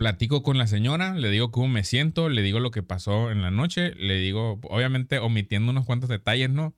platico 0.01 0.41
con 0.41 0.57
la 0.57 0.65
señora, 0.65 1.13
le 1.13 1.29
digo 1.29 1.51
cómo 1.51 1.67
me 1.67 1.83
siento, 1.83 2.27
le 2.27 2.41
digo 2.41 2.59
lo 2.59 2.71
que 2.71 2.81
pasó 2.81 3.29
en 3.29 3.43
la 3.43 3.51
noche, 3.51 3.93
le 3.93 4.15
digo, 4.15 4.59
obviamente 4.63 5.19
omitiendo 5.19 5.69
unos 5.69 5.85
cuantos 5.85 6.09
detalles, 6.09 6.49
¿no? 6.49 6.73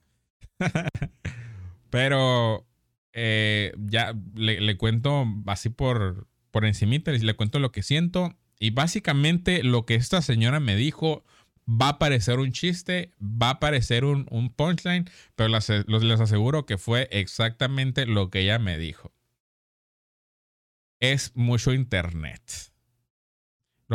Pero 1.90 2.66
eh, 3.14 3.72
ya 3.78 4.14
le, 4.34 4.76
cuento 4.76 5.24
así 5.46 5.70
por, 5.70 6.26
por 6.50 6.66
encimita, 6.66 7.12
le 7.12 7.34
cuento 7.34 7.60
lo 7.60 7.72
que 7.72 7.82
siento. 7.82 8.36
Y 8.58 8.72
básicamente 8.72 9.62
lo 9.62 9.86
que 9.86 9.94
esta 9.94 10.20
señora 10.20 10.60
me 10.60 10.76
dijo 10.76 11.24
va 11.66 11.88
a 11.88 11.98
parecer 11.98 12.38
un 12.40 12.52
chiste, 12.52 13.10
va 13.18 13.48
a 13.48 13.58
parecer 13.58 14.04
un, 14.04 14.26
un 14.30 14.50
punchline, 14.50 15.08
pero 15.34 15.48
les, 15.48 15.70
les 15.70 16.20
aseguro 16.20 16.66
que 16.66 16.76
fue 16.76 17.08
exactamente 17.10 18.04
lo 18.04 18.28
que 18.28 18.40
ella 18.40 18.58
me 18.58 18.76
dijo. 18.76 19.14
Es 21.00 21.32
mucho 21.34 21.72
internet 21.72 22.73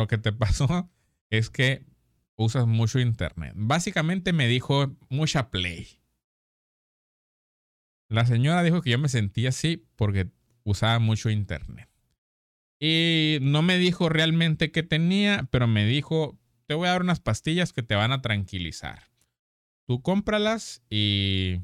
lo 0.00 0.08
que 0.08 0.18
te 0.18 0.32
pasó 0.44 0.90
es 1.28 1.50
que 1.50 1.84
usas 2.36 2.66
mucho 2.66 2.98
internet. 2.98 3.52
Básicamente 3.54 4.32
me 4.32 4.48
dijo 4.48 4.96
mucha 5.08 5.50
play. 5.50 6.00
La 8.08 8.26
señora 8.26 8.62
dijo 8.62 8.82
que 8.82 8.90
yo 8.90 8.98
me 8.98 9.08
sentía 9.08 9.50
así 9.50 9.86
porque 9.94 10.30
usaba 10.64 10.98
mucho 10.98 11.30
internet. 11.30 11.88
Y 12.80 13.38
no 13.42 13.62
me 13.62 13.76
dijo 13.76 14.08
realmente 14.08 14.72
qué 14.72 14.82
tenía, 14.82 15.46
pero 15.50 15.66
me 15.66 15.84
dijo, 15.84 16.38
te 16.66 16.74
voy 16.74 16.88
a 16.88 16.92
dar 16.92 17.02
unas 17.02 17.20
pastillas 17.20 17.72
que 17.72 17.82
te 17.82 17.94
van 17.94 18.10
a 18.10 18.22
tranquilizar. 18.22 19.10
Tú 19.86 20.02
cómpralas 20.02 20.82
y 20.88 21.60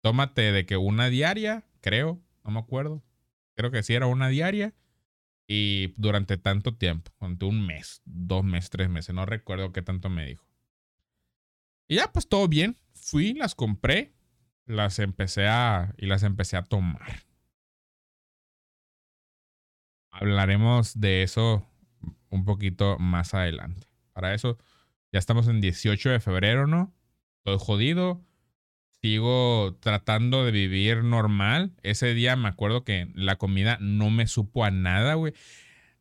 tómate 0.00 0.52
de 0.52 0.64
que 0.64 0.76
una 0.76 1.08
diaria, 1.08 1.64
creo, 1.80 2.22
no 2.44 2.52
me 2.52 2.60
acuerdo. 2.60 3.02
Creo 3.56 3.70
que 3.70 3.82
sí 3.82 3.94
era 3.94 4.06
una 4.06 4.28
diaria. 4.28 4.74
Y 5.46 5.94
durante 5.96 6.36
tanto 6.38 6.74
tiempo, 6.74 7.12
durante 7.20 7.44
un 7.44 7.64
mes, 7.64 8.02
dos 8.04 8.44
meses, 8.44 8.70
tres 8.70 8.88
meses, 8.88 9.14
no 9.14 9.26
recuerdo 9.26 9.72
qué 9.72 9.82
tanto 9.82 10.10
me 10.10 10.26
dijo. 10.26 10.44
Y 11.88 11.96
ya, 11.96 12.12
pues 12.12 12.28
todo 12.28 12.48
bien. 12.48 12.78
Fui, 12.94 13.34
las 13.34 13.54
compré, 13.54 14.12
las 14.64 14.98
empecé 14.98 15.46
a. 15.46 15.94
y 15.96 16.06
las 16.06 16.24
empecé 16.24 16.56
a 16.56 16.64
tomar. 16.64 17.22
Hablaremos 20.10 20.98
de 20.98 21.22
eso 21.22 21.64
un 22.30 22.44
poquito 22.44 22.98
más 22.98 23.34
adelante. 23.34 23.86
Para 24.12 24.34
eso, 24.34 24.58
ya 25.12 25.18
estamos 25.18 25.46
en 25.46 25.60
18 25.60 26.10
de 26.10 26.20
febrero, 26.20 26.66
¿no? 26.66 26.92
Todo 27.42 27.58
jodido 27.58 28.24
sigo 29.06 29.76
tratando 29.80 30.44
de 30.44 30.50
vivir 30.50 31.04
normal. 31.04 31.72
Ese 31.84 32.12
día 32.12 32.34
me 32.34 32.48
acuerdo 32.48 32.82
que 32.82 33.08
la 33.14 33.36
comida 33.36 33.78
no 33.80 34.10
me 34.10 34.26
supo 34.26 34.64
a 34.64 34.72
nada, 34.72 35.14
güey. 35.14 35.32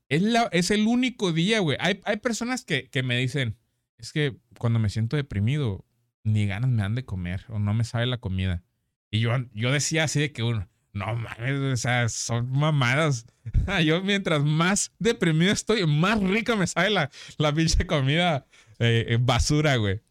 Es, 0.10 0.24
es 0.52 0.72
el 0.72 0.88
único 0.88 1.32
día, 1.32 1.60
güey. 1.60 1.78
Hay, 1.80 2.02
hay 2.04 2.18
personas 2.18 2.65
que, 2.65 2.89
que, 2.89 3.04
me 3.04 3.15
dicen, 3.18 3.58
es 4.00 4.12
que 4.12 4.38
cuando 4.58 4.80
me 4.80 4.89
siento 4.89 5.18
deprimido, 5.18 5.86
ni 6.24 6.48
ganas 6.48 6.72
me 6.72 6.82
dan 6.82 6.96
de 6.96 7.06
comer 7.06 7.46
o 7.50 7.60
no 7.60 7.76
me 7.76 7.84
sabe 7.84 8.08
la 8.08 8.18
comida. 8.18 8.63
Y 9.12 9.20
yo, 9.20 9.32
yo 9.54 9.72
decía 9.72 10.06
así 10.06 10.20
de 10.20 10.32
que 10.32 10.41
uno, 10.41 10.68
no 10.94 11.15
mames, 11.15 11.60
o 11.60 11.78
sea, 11.78 12.10
son 12.10 12.52
mamadas. 12.52 13.28
yo 13.86 14.02
mientras 14.02 14.44
más 14.44 14.94
deprimido 14.98 15.52
estoy, 15.52 15.86
más 15.86 16.20
rica 16.22 16.56
me 16.56 16.65
sabe 16.65 16.89
la, 16.89 17.12
la 17.38 17.54
pinche 17.54 17.86
comida 17.86 18.48
eh, 18.80 19.20
basura, 19.22 19.76
güey. 19.76 20.02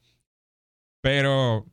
Pero 1.00 1.66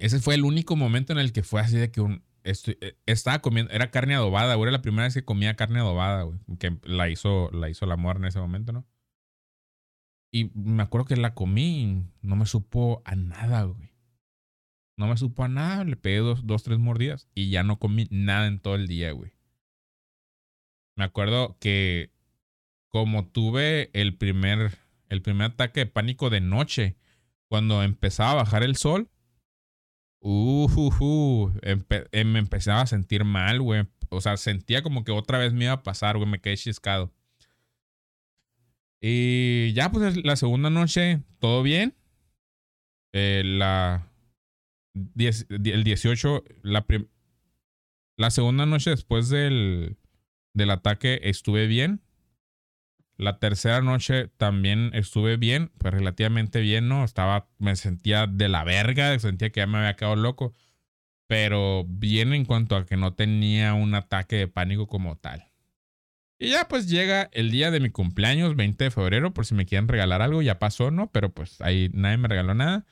ese 0.00 0.20
fue 0.20 0.34
el 0.34 0.44
único 0.44 0.76
momento 0.76 1.12
en 1.12 1.18
el 1.18 1.32
que 1.32 1.42
fue 1.42 1.60
así 1.60 1.76
de 1.76 1.90
que 1.90 2.00
un, 2.00 2.22
eh, 2.46 2.96
estaba 3.06 3.40
comiendo, 3.40 3.72
era 3.72 3.90
carne 3.90 4.14
adobada, 4.14 4.54
güey. 4.54 4.68
Era 4.68 4.78
la 4.78 4.82
primera 4.82 5.04
vez 5.04 5.14
que 5.14 5.24
comía 5.24 5.56
carne 5.56 5.80
adobada, 5.80 6.22
güey. 6.22 6.38
Que 6.58 6.78
la 6.84 7.08
hizo, 7.08 7.50
la 7.50 7.68
hizo 7.68 7.86
la 7.86 7.96
morra 7.96 8.20
en 8.20 8.26
ese 8.26 8.38
momento, 8.38 8.72
¿no? 8.72 8.86
Y 10.32 10.50
me 10.54 10.82
acuerdo 10.82 11.06
que 11.06 11.16
la 11.16 11.34
comí 11.34 12.04
no 12.22 12.36
me 12.36 12.46
supo 12.46 13.02
a 13.04 13.16
nada, 13.16 13.64
güey. 13.64 13.90
No 14.96 15.08
me 15.08 15.16
supo 15.16 15.44
a 15.44 15.48
nada. 15.48 15.84
Le 15.84 15.96
pegué 15.96 16.18
dos, 16.18 16.46
dos, 16.46 16.62
tres 16.62 16.78
mordidas 16.78 17.28
y 17.34 17.50
ya 17.50 17.64
no 17.64 17.78
comí 17.78 18.06
nada 18.10 18.46
en 18.46 18.60
todo 18.60 18.76
el 18.76 18.86
día, 18.86 19.10
güey. 19.12 19.32
Me 20.96 21.04
acuerdo 21.04 21.56
que 21.58 22.12
como 22.88 23.26
tuve 23.26 23.90
el 23.92 24.16
primer, 24.16 24.78
el 25.08 25.20
primer 25.20 25.50
ataque 25.52 25.80
de 25.80 25.86
pánico 25.86 26.30
de 26.30 26.40
noche, 26.40 26.96
cuando 27.48 27.82
empezaba 27.82 28.32
a 28.32 28.34
bajar 28.36 28.62
el 28.62 28.76
sol, 28.76 29.10
uh, 30.28 30.92
uh, 31.00 31.52
me 32.24 32.38
empezaba 32.38 32.80
a 32.80 32.86
sentir 32.86 33.24
mal, 33.24 33.60
güey. 33.60 33.86
O 34.08 34.20
sea, 34.20 34.36
sentía 34.36 34.82
como 34.82 35.04
que 35.04 35.12
otra 35.12 35.38
vez 35.38 35.52
me 35.52 35.64
iba 35.64 35.74
a 35.74 35.82
pasar, 35.82 36.16
güey. 36.16 36.28
Me 36.28 36.40
quedé 36.40 36.56
chiscado. 36.56 37.12
Y 39.00 39.72
ya, 39.74 39.90
pues 39.92 40.16
la 40.24 40.36
segunda 40.36 40.70
noche, 40.70 41.22
todo 41.38 41.62
bien. 41.62 41.94
Eh, 43.12 43.42
la. 43.44 44.10
el 44.94 45.84
18, 45.84 46.44
la, 46.62 46.86
la 48.16 48.30
segunda 48.30 48.66
noche 48.66 48.90
después 48.90 49.28
del, 49.28 49.96
del 50.54 50.70
ataque 50.70 51.20
estuve 51.22 51.66
bien. 51.66 52.00
La 53.16 53.38
tercera 53.38 53.80
noche 53.80 54.28
también 54.36 54.90
estuve 54.92 55.36
bien, 55.36 55.72
pues 55.78 55.94
relativamente 55.94 56.60
bien, 56.60 56.88
¿no? 56.88 57.04
Estaba, 57.04 57.48
me 57.58 57.74
sentía 57.76 58.26
de 58.26 58.48
la 58.48 58.62
verga, 58.64 59.18
sentía 59.18 59.50
que 59.50 59.60
ya 59.60 59.66
me 59.66 59.78
había 59.78 59.96
quedado 59.96 60.16
loco, 60.16 60.54
pero 61.26 61.84
bien 61.88 62.34
en 62.34 62.44
cuanto 62.44 62.76
a 62.76 62.84
que 62.84 62.96
no 62.96 63.14
tenía 63.14 63.74
un 63.74 63.94
ataque 63.94 64.36
de 64.36 64.48
pánico 64.48 64.86
como 64.86 65.16
tal. 65.16 65.50
Y 66.38 66.50
ya 66.50 66.68
pues 66.68 66.88
llega 66.88 67.30
el 67.32 67.50
día 67.50 67.70
de 67.70 67.80
mi 67.80 67.90
cumpleaños, 67.90 68.56
20 68.56 68.84
de 68.84 68.90
febrero, 68.90 69.32
por 69.32 69.46
si 69.46 69.54
me 69.54 69.64
quieren 69.64 69.88
regalar 69.88 70.20
algo, 70.20 70.42
ya 70.42 70.58
pasó, 70.58 70.90
¿no? 70.90 71.10
Pero 71.10 71.32
pues 71.32 71.60
ahí 71.62 71.90
nadie 71.94 72.18
me 72.18 72.28
regaló 72.28 72.54
nada. 72.54 72.84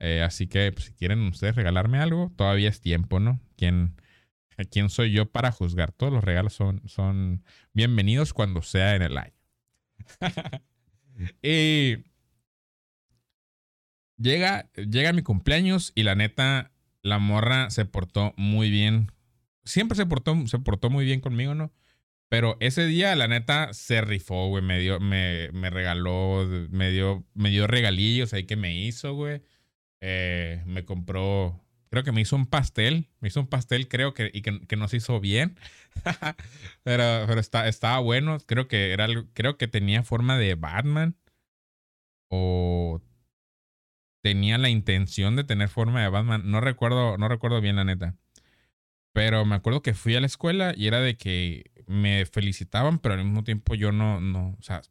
Eh, 0.00 0.22
así 0.22 0.48
que 0.48 0.72
pues, 0.72 0.86
si 0.86 0.92
quieren 0.94 1.20
ustedes 1.28 1.54
regalarme 1.54 1.98
algo, 1.98 2.32
todavía 2.36 2.68
es 2.68 2.80
tiempo, 2.80 3.20
¿no? 3.20 3.40
¿Quién, 3.56 3.94
¿Quién 4.70 4.90
soy 4.90 5.12
yo 5.12 5.30
para 5.30 5.52
juzgar? 5.52 5.92
Todos 5.92 6.12
los 6.12 6.24
regalos 6.24 6.54
son, 6.54 6.82
son 6.88 7.44
bienvenidos 7.72 8.32
cuando 8.32 8.62
sea 8.62 8.96
en 8.96 9.02
el 9.02 9.16
año. 9.16 9.37
y 11.42 11.98
llega, 14.16 14.70
llega 14.74 15.12
mi 15.12 15.22
cumpleaños 15.22 15.92
y 15.94 16.02
la 16.02 16.14
neta, 16.14 16.72
la 17.02 17.18
morra 17.18 17.70
se 17.70 17.84
portó 17.84 18.34
muy 18.36 18.70
bien. 18.70 19.12
Siempre 19.64 19.96
se 19.96 20.06
portó, 20.06 20.46
se 20.46 20.58
portó 20.58 20.90
muy 20.90 21.04
bien 21.04 21.20
conmigo, 21.20 21.54
¿no? 21.54 21.72
Pero 22.28 22.58
ese 22.60 22.86
día, 22.86 23.16
la 23.16 23.26
neta, 23.26 23.72
se 23.72 24.00
rifó, 24.02 24.48
güey. 24.48 24.62
Me 24.62 24.78
dio, 24.78 25.00
me, 25.00 25.50
me 25.52 25.70
regaló, 25.70 26.46
me 26.70 26.90
dio, 26.90 27.26
me 27.34 27.50
dio 27.50 27.66
regalillos 27.66 28.34
ahí 28.34 28.44
que 28.44 28.56
me 28.56 28.76
hizo, 28.78 29.14
güey. 29.14 29.42
Eh, 30.00 30.62
me 30.66 30.84
compró, 30.84 31.64
creo 31.90 32.04
que 32.04 32.12
me 32.12 32.20
hizo 32.20 32.36
un 32.36 32.46
pastel. 32.46 33.08
Me 33.20 33.28
hizo 33.28 33.40
un 33.40 33.46
pastel, 33.48 33.88
creo 33.88 34.14
que, 34.14 34.30
y 34.32 34.42
que, 34.42 34.76
nos 34.76 34.94
hizo 34.94 35.20
bien. 35.20 35.56
pero 36.82 37.24
pero 37.26 37.40
está, 37.40 37.68
estaba 37.68 37.98
bueno. 38.00 38.38
Creo 38.46 38.68
que 38.68 38.92
era 38.92 39.06
creo 39.34 39.56
que 39.56 39.68
tenía 39.68 40.02
forma 40.02 40.38
de 40.38 40.54
Batman. 40.54 41.16
O 42.28 43.00
tenía 44.22 44.58
la 44.58 44.68
intención 44.68 45.36
de 45.36 45.44
tener 45.44 45.68
forma 45.68 46.02
de 46.02 46.08
Batman. 46.08 46.42
No 46.50 46.60
recuerdo, 46.60 47.18
no 47.18 47.28
recuerdo 47.28 47.60
bien, 47.60 47.76
la 47.76 47.84
neta. 47.84 48.16
Pero 49.12 49.44
me 49.44 49.56
acuerdo 49.56 49.82
que 49.82 49.94
fui 49.94 50.14
a 50.16 50.20
la 50.20 50.26
escuela 50.26 50.74
y 50.76 50.86
era 50.86 51.00
de 51.00 51.16
que 51.16 51.70
me 51.86 52.26
felicitaban, 52.26 52.98
pero 52.98 53.14
al 53.14 53.24
mismo 53.24 53.44
tiempo 53.44 53.74
yo 53.74 53.90
no, 53.92 54.20
no, 54.20 54.56
o 54.58 54.62
sea, 54.62 54.82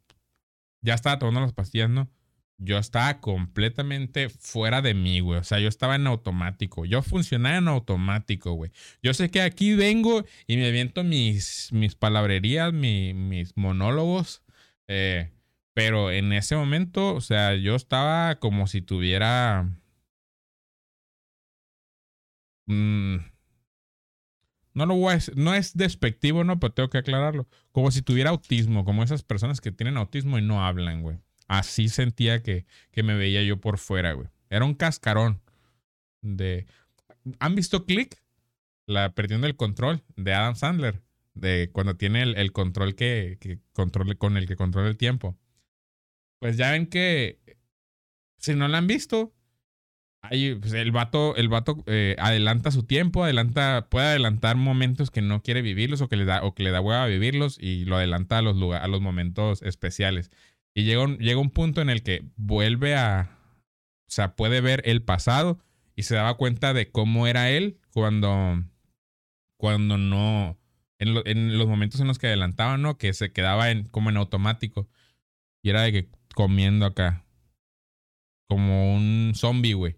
ya 0.82 0.94
estaba 0.94 1.18
tomando 1.18 1.40
las 1.40 1.52
pastillas, 1.52 1.88
¿no? 1.90 2.10
Yo 2.60 2.78
estaba 2.78 3.20
completamente 3.20 4.28
fuera 4.28 4.82
de 4.82 4.92
mí, 4.94 5.20
güey. 5.20 5.38
O 5.38 5.44
sea, 5.44 5.60
yo 5.60 5.68
estaba 5.68 5.94
en 5.94 6.06
automático. 6.08 6.84
Yo 6.84 7.02
funcionaba 7.02 7.56
en 7.58 7.68
automático, 7.68 8.52
güey. 8.54 8.72
Yo 9.02 9.14
sé 9.14 9.30
que 9.30 9.42
aquí 9.42 9.74
vengo 9.74 10.24
y 10.48 10.56
me 10.56 10.66
aviento 10.66 11.04
mis, 11.04 11.68
mis 11.72 11.94
palabrerías, 11.94 12.72
mi- 12.72 13.14
mis 13.14 13.56
monólogos. 13.56 14.42
eh, 14.88 15.30
pero 15.74 16.10
en 16.10 16.32
ese 16.32 16.56
momento, 16.56 17.14
o 17.14 17.20
sea, 17.20 17.54
yo 17.54 17.76
estaba 17.76 18.36
como 18.40 18.66
si 18.66 18.82
tuviera... 18.82 19.68
mm, 22.68 23.18
no 24.74 24.86
lo 24.86 24.94
voy 24.96 25.14
a 25.14 25.18
no 25.36 25.54
es 25.54 25.76
despectivo, 25.76 26.42
no, 26.44 26.58
pero 26.60 26.72
tengo 26.72 26.88
que 26.90 26.98
aclararlo. 26.98 27.46
Como 27.72 27.90
si 27.90 28.00
tuviera 28.02 28.30
autismo, 28.30 28.84
como 28.84 29.02
esas 29.02 29.22
personas 29.22 29.60
que 29.60 29.72
tienen 29.72 29.96
autismo 29.96 30.38
y 30.38 30.42
no 30.42 30.64
hablan, 30.64 31.02
güey. 31.02 31.18
Así 31.48 31.88
sentía 31.88 32.42
que, 32.42 32.66
que 32.92 33.02
me 33.02 33.16
veía 33.16 33.42
yo 33.42 33.60
por 33.60 33.78
fuera, 33.78 34.12
güey. 34.12 34.28
Era 34.50 34.64
un 34.64 34.74
cascarón 34.74 35.40
de... 36.22 36.66
¿Han 37.40 37.54
visto 37.54 37.84
Click? 37.84 38.22
La 38.86 39.14
perdiendo 39.14 39.46
el 39.46 39.56
control 39.56 40.02
de 40.16 40.34
Adam 40.34 40.54
Sandler. 40.54 41.02
De 41.34 41.70
cuando 41.72 41.96
tiene 41.96 42.22
el, 42.22 42.36
el 42.36 42.52
control 42.52 42.94
que, 42.94 43.38
que 43.40 43.58
controle, 43.72 44.16
con 44.16 44.36
el 44.36 44.46
que 44.46 44.56
controla 44.56 44.88
el 44.88 44.96
tiempo. 44.96 45.36
Pues 46.38 46.56
ya 46.56 46.70
ven 46.70 46.86
que 46.86 47.40
si 48.38 48.54
no 48.54 48.68
la 48.68 48.78
han 48.78 48.86
visto, 48.86 49.34
ahí, 50.22 50.54
pues, 50.54 50.72
el 50.72 50.92
vato, 50.92 51.36
el 51.36 51.48
vato 51.48 51.82
eh, 51.86 52.16
adelanta 52.18 52.70
su 52.70 52.84
tiempo, 52.84 53.24
adelanta, 53.24 53.88
puede 53.90 54.06
adelantar 54.08 54.56
momentos 54.56 55.10
que 55.10 55.22
no 55.22 55.42
quiere 55.42 55.62
vivirlos 55.62 56.00
o 56.00 56.08
que 56.08 56.16
le 56.16 56.24
da, 56.24 56.42
o 56.44 56.54
que 56.54 56.62
le 56.62 56.70
da 56.70 56.80
hueva 56.80 57.06
vivirlos 57.06 57.58
y 57.60 57.84
lo 57.84 57.96
adelanta 57.96 58.38
a 58.38 58.42
los, 58.42 58.56
lugar, 58.56 58.82
a 58.82 58.88
los 58.88 59.00
momentos 59.00 59.62
especiales. 59.62 60.30
Y 60.74 60.84
llega 60.84 61.02
un, 61.02 61.18
llega 61.18 61.40
un 61.40 61.50
punto 61.50 61.80
en 61.80 61.90
el 61.90 62.02
que 62.02 62.24
vuelve 62.36 62.94
a, 62.96 63.30
o 64.06 64.10
sea, 64.10 64.36
puede 64.36 64.60
ver 64.60 64.82
el 64.84 65.02
pasado 65.02 65.58
y 65.96 66.04
se 66.04 66.14
daba 66.14 66.36
cuenta 66.36 66.72
de 66.72 66.90
cómo 66.90 67.26
era 67.26 67.50
él 67.50 67.78
cuando, 67.92 68.62
cuando 69.56 69.98
no, 69.98 70.56
en, 70.98 71.14
lo- 71.14 71.26
en 71.26 71.58
los 71.58 71.66
momentos 71.66 72.00
en 72.00 72.06
los 72.06 72.18
que 72.18 72.28
adelantaba, 72.28 72.78
¿no? 72.78 72.96
Que 72.96 73.12
se 73.12 73.32
quedaba 73.32 73.70
en, 73.70 73.88
como 73.88 74.10
en 74.10 74.16
automático. 74.16 74.88
Y 75.62 75.70
era 75.70 75.82
de 75.82 75.92
que 75.92 76.08
comiendo 76.34 76.86
acá. 76.86 77.24
Como 78.48 78.94
un 78.94 79.32
zombie, 79.34 79.74
güey. 79.74 79.96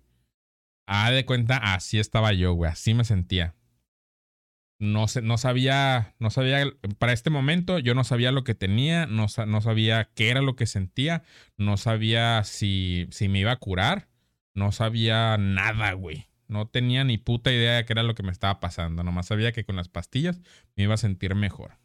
Ah, 0.87 1.11
de 1.11 1.24
cuenta, 1.24 1.56
así 1.59 1.98
estaba 2.00 2.33
yo, 2.33 2.54
güey. 2.54 2.70
Así 2.70 2.94
me 2.94 3.04
sentía. 3.04 3.54
No, 4.81 5.09
sé, 5.09 5.21
no 5.21 5.37
sabía, 5.37 6.14
no 6.19 6.31
sabía, 6.31 6.64
para 6.99 7.12
este 7.12 7.29
momento 7.29 7.79
yo 7.79 7.95
no 7.95 8.03
sabía 8.03 8.33
lo 8.33 8.45
que 8.45 8.55
tenía, 8.55 9.07
no, 9.07 9.27
no 9.47 9.61
sabía 9.61 10.11
qué 10.14 10.31
era 10.31 10.40
lo 10.40 10.57
que 10.57 10.66
sentía, 10.66 11.23
no 11.59 11.77
sabía 11.77 12.43
si, 12.45 13.07
si 13.11 13.29
me 13.29 13.40
iba 13.40 13.53
a 13.53 13.57
curar, 13.57 14.09
no 14.55 14.73
sabía 14.73 15.37
nada, 15.38 15.93
güey. 15.93 16.27
No 16.49 16.66
tenía 16.66 17.05
ni 17.05 17.19
puta 17.19 17.53
idea 17.53 17.77
de 17.77 17.85
qué 17.85 17.93
era 17.93 18.03
lo 18.03 18.14
que 18.14 18.23
me 18.25 18.33
estaba 18.33 18.59
pasando. 18.59 19.05
Nomás 19.05 19.27
sabía 19.27 19.53
que 19.53 19.64
con 19.64 19.77
las 19.77 19.88
pastillas 19.88 20.40
me 20.75 20.85
iba 20.85 20.95
a 20.95 20.97
sentir 20.97 21.35
mejor. 21.35 21.79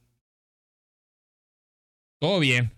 Todo 2.20 2.40
bien. 2.40 2.72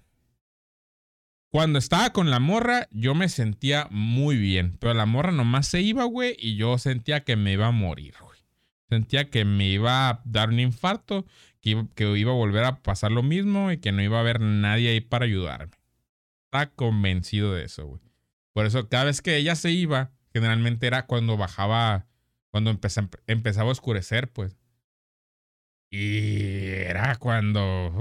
Cuando 1.49 1.79
estaba 1.79 2.11
con 2.11 2.29
la 2.29 2.39
morra, 2.39 2.87
yo 2.91 3.15
me 3.15 3.29
sentía 3.29 3.87
muy 3.89 4.35
bien. 4.35 4.77
Pero 4.79 4.93
la 4.93 5.05
morra 5.05 5.31
nomás 5.31 5.67
se 5.67 5.81
iba, 5.81 6.03
güey, 6.03 6.35
y 6.37 6.57
yo 6.57 6.77
sentía 6.77 7.23
que 7.23 7.37
me 7.37 7.53
iba 7.53 7.67
a 7.67 7.71
morir. 7.71 8.15
Sentía 8.89 9.29
que 9.29 9.43
me 9.45 9.67
iba 9.67 10.09
a 10.09 10.21
dar 10.25 10.49
un 10.49 10.59
infarto, 10.59 11.25
que 11.61 11.71
iba, 11.71 11.87
que 11.95 12.17
iba 12.17 12.31
a 12.31 12.35
volver 12.35 12.63
a 12.63 12.81
pasar 12.81 13.11
lo 13.11 13.23
mismo 13.23 13.71
y 13.71 13.77
que 13.77 13.91
no 13.91 14.01
iba 14.01 14.17
a 14.17 14.21
haber 14.21 14.39
nadie 14.39 14.89
ahí 14.89 15.01
para 15.01 15.25
ayudarme. 15.25 15.73
Estaba 16.45 16.67
convencido 16.71 17.53
de 17.53 17.65
eso, 17.65 17.85
güey. 17.85 18.01
Por 18.53 18.65
eso, 18.65 18.87
cada 18.87 19.03
vez 19.03 19.21
que 19.21 19.35
ella 19.37 19.55
se 19.55 19.71
iba, 19.71 20.11
generalmente 20.33 20.87
era 20.87 21.05
cuando 21.05 21.35
bajaba, 21.37 22.07
cuando 22.49 22.71
empeza- 22.71 23.09
empezaba 23.27 23.69
a 23.69 23.73
oscurecer, 23.73 24.31
pues. 24.31 24.57
Y 25.91 26.59
era 26.85 27.15
cuando 27.17 27.93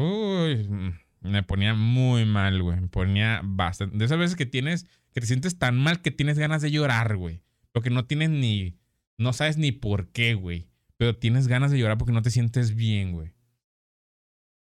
me 1.20 1.42
ponía 1.42 1.74
muy 1.74 2.24
mal, 2.24 2.62
güey. 2.62 2.80
Me 2.80 2.88
ponía 2.88 3.40
bastante. 3.44 3.96
De 3.96 4.04
esas 4.04 4.18
veces 4.18 4.36
que 4.36 4.46
tienes, 4.46 4.86
que 5.12 5.20
te 5.20 5.26
sientes 5.26 5.58
tan 5.58 5.76
mal 5.76 6.00
que 6.02 6.10
tienes 6.10 6.38
ganas 6.38 6.62
de 6.62 6.70
llorar, 6.70 7.16
güey. 7.16 7.42
Porque 7.72 7.90
no 7.90 8.04
tienes 8.06 8.30
ni, 8.30 8.76
no 9.18 9.32
sabes 9.32 9.56
ni 9.56 9.72
por 9.72 10.08
qué, 10.08 10.34
güey. 10.34 10.68
Pero 10.98 11.16
tienes 11.16 11.48
ganas 11.48 11.70
de 11.70 11.78
llorar 11.78 11.98
porque 11.98 12.12
no 12.12 12.22
te 12.22 12.30
sientes 12.30 12.74
bien, 12.74 13.12
güey. 13.12 13.34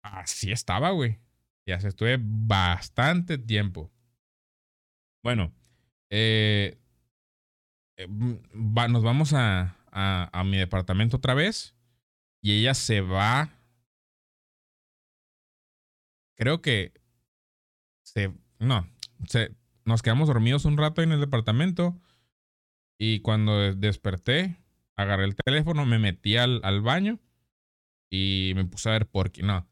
Así 0.03 0.53
estaba, 0.53 0.91
güey. 0.91 1.19
Y 1.67 1.73
así 1.73 1.87
estuve 1.87 2.19
bastante 2.21 3.39
tiempo. 3.39 3.91
Bueno, 5.23 5.53
eh, 6.11 6.79
eh, 7.97 8.07
mm, 8.07 8.35
nos 8.91 9.03
vamos 9.03 9.33
a, 9.33 9.77
a, 9.93 10.31
a 10.33 10.45
mi 10.45 10.57
departamento 10.57 11.19
otra 11.19 11.35
vez. 11.35 11.75
Y 12.43 12.53
ella 12.61 12.75
se 12.75 13.01
va. 13.01 13.51
Creo 16.37 16.63
que 16.63 16.95
se. 18.03 18.33
No. 18.59 18.87
Se, 19.27 19.55
nos 19.85 20.03
quedamos 20.03 20.29
dormidos 20.29 20.65
un 20.65 20.77
rato 20.77 21.03
en 21.03 21.13
el 21.13 21.21
departamento. 21.21 22.01
Y 22.99 23.21
cuando 23.21 23.75
desperté, 23.75 24.60
agarré 25.01 25.25
el 25.25 25.35
teléfono, 25.37 25.87
me 25.87 25.99
metí 25.99 26.37
al, 26.37 26.61
al 26.65 26.81
baño 26.81 27.19
y 28.11 28.53
me 28.57 28.65
puse 28.65 28.89
a 28.89 28.93
ver 28.93 29.07
por 29.07 29.31
qué. 29.33 29.43
No. 29.43 29.67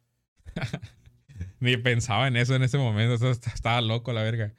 Ni 1.61 1.77
pensaba 1.77 2.29
en 2.29 2.37
eso 2.37 2.55
en 2.55 2.63
ese 2.63 2.79
momento. 2.79 3.31
Estaba 3.31 3.81
loco, 3.81 4.13
la 4.13 4.23
verga. 4.23 4.55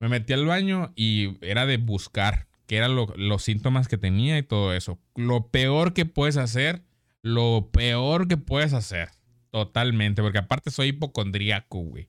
Me 0.00 0.08
metí 0.08 0.32
al 0.32 0.44
baño 0.46 0.92
y 0.94 1.38
era 1.44 1.66
de 1.66 1.78
buscar 1.78 2.48
qué 2.66 2.76
eran 2.78 2.94
lo- 2.96 3.14
los 3.16 3.42
síntomas 3.42 3.88
que 3.88 3.98
tenía 3.98 4.38
y 4.38 4.42
todo 4.42 4.74
eso. 4.74 4.98
Lo 5.14 5.48
peor 5.48 5.94
que 5.94 6.04
puedes 6.04 6.36
hacer, 6.36 6.82
lo 7.22 7.70
peor 7.72 8.28
que 8.28 8.36
puedes 8.36 8.72
hacer. 8.72 9.10
Totalmente. 9.50 10.22
Porque 10.22 10.38
aparte 10.38 10.70
soy 10.70 10.88
hipocondriaco, 10.88 11.78
güey. 11.80 12.08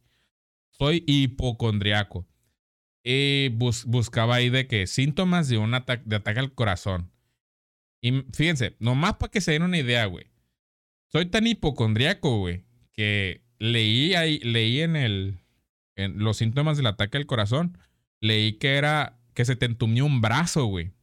Soy 0.72 1.04
hipocondriaco. 1.08 2.28
Y 3.04 3.50
bus- 3.50 3.86
buscaba 3.86 4.36
ahí 4.36 4.50
de 4.50 4.68
que 4.68 4.86
síntomas 4.86 5.48
de 5.48 5.58
un 5.58 5.74
ataque, 5.74 6.04
de 6.06 6.18
ataque 6.18 6.40
al 6.40 6.54
corazón. 6.54 7.10
Y 8.02 8.24
fíjense, 8.34 8.76
nomás 8.80 9.16
para 9.16 9.32
que 9.32 9.41
se 9.41 9.52
den 9.52 9.64
una 9.64 9.78
idea, 9.78 10.06
güey. 10.06 10.28
Soy 11.08 11.26
tan 11.28 11.48
hipocondriaco, 11.48 12.39
güey, 12.39 12.64
que 12.93 13.41
leí 13.60 14.14
ahí, 14.16 14.39
leí 14.39 14.82
en 14.82 14.95
el, 14.95 15.39
en 15.95 16.20
los 16.20 16.38
síntomas 16.38 16.78
del 16.78 16.88
ataque 16.88 17.18
al 17.18 17.26
corazón, 17.26 17.78
leí 18.20 18.54
que 18.54 18.76
era 18.76 19.20
que 19.34 19.45
se 19.45 19.56
te 19.56 19.66
entumió 19.66 20.06
un 20.06 20.22
brazo, 20.22 20.66
güey. 20.66 20.93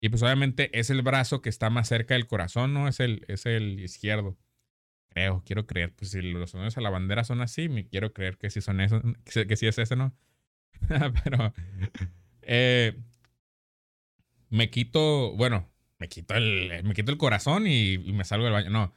Y 0.00 0.10
pues 0.10 0.22
obviamente 0.22 0.78
es 0.78 0.90
el 0.90 1.02
brazo 1.02 1.42
que 1.42 1.48
está 1.48 1.70
más 1.70 1.88
cerca 1.88 2.14
del 2.14 2.26
corazón, 2.26 2.72
¿no? 2.72 2.88
Es 2.88 3.00
el, 3.00 3.24
es 3.28 3.46
el 3.46 3.80
izquierdo. 3.80 4.36
Creo, 5.08 5.42
quiero 5.44 5.66
creer. 5.66 5.92
Pues 5.94 6.12
si 6.12 6.22
los 6.22 6.50
sonidos 6.50 6.76
a 6.78 6.80
la 6.80 6.90
bandera 6.90 7.24
son 7.24 7.40
así, 7.40 7.68
me 7.68 7.88
quiero 7.88 8.12
creer 8.12 8.38
que 8.38 8.50
sí 8.50 8.60
son 8.60 8.80
esos, 8.80 9.02
que, 9.24 9.46
que 9.46 9.56
sí 9.56 9.66
es 9.66 9.78
ese, 9.78 9.96
¿no? 9.96 10.14
Pero 11.24 11.52
eh, 12.42 12.96
me 14.50 14.70
quito, 14.70 15.34
bueno, 15.36 15.68
me 15.98 16.08
quito 16.08 16.34
el, 16.34 16.82
me 16.84 16.94
quito 16.94 17.10
el 17.10 17.18
corazón 17.18 17.66
y, 17.66 17.94
y 17.94 18.12
me 18.12 18.24
salgo 18.24 18.44
del 18.44 18.54
baño. 18.54 18.70
No, 18.70 18.92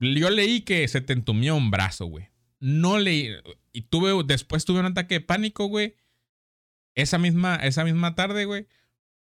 yo 0.00 0.30
leí 0.30 0.62
que 0.62 0.86
se 0.88 1.00
te 1.00 1.12
entumió 1.12 1.56
un 1.56 1.70
brazo, 1.70 2.06
güey. 2.06 2.28
No 2.60 2.98
leí. 2.98 3.30
Y 3.72 3.82
tuve, 3.82 4.22
después 4.24 4.64
tuve 4.64 4.80
un 4.80 4.86
ataque 4.86 5.14
de 5.14 5.20
pánico, 5.20 5.66
güey. 5.66 5.96
Esa 6.94 7.18
misma, 7.18 7.56
esa 7.56 7.84
misma 7.84 8.14
tarde, 8.14 8.44
güey. 8.44 8.66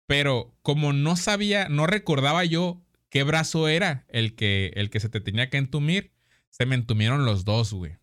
Pero 0.06 0.56
como 0.62 0.92
no 0.92 1.16
sabía, 1.16 1.68
no 1.68 1.86
recordaba 1.86 2.44
yo 2.44 2.82
qué 3.08 3.22
brazo 3.22 3.68
era 3.68 4.04
el 4.08 4.34
que, 4.34 4.72
el 4.74 4.90
que 4.90 5.00
se 5.00 5.08
te 5.08 5.20
tenía 5.20 5.50
que 5.50 5.58
entumir, 5.58 6.12
se 6.50 6.66
me 6.66 6.74
entumieron 6.74 7.24
los 7.24 7.44
dos, 7.44 7.72
güey. 7.72 7.96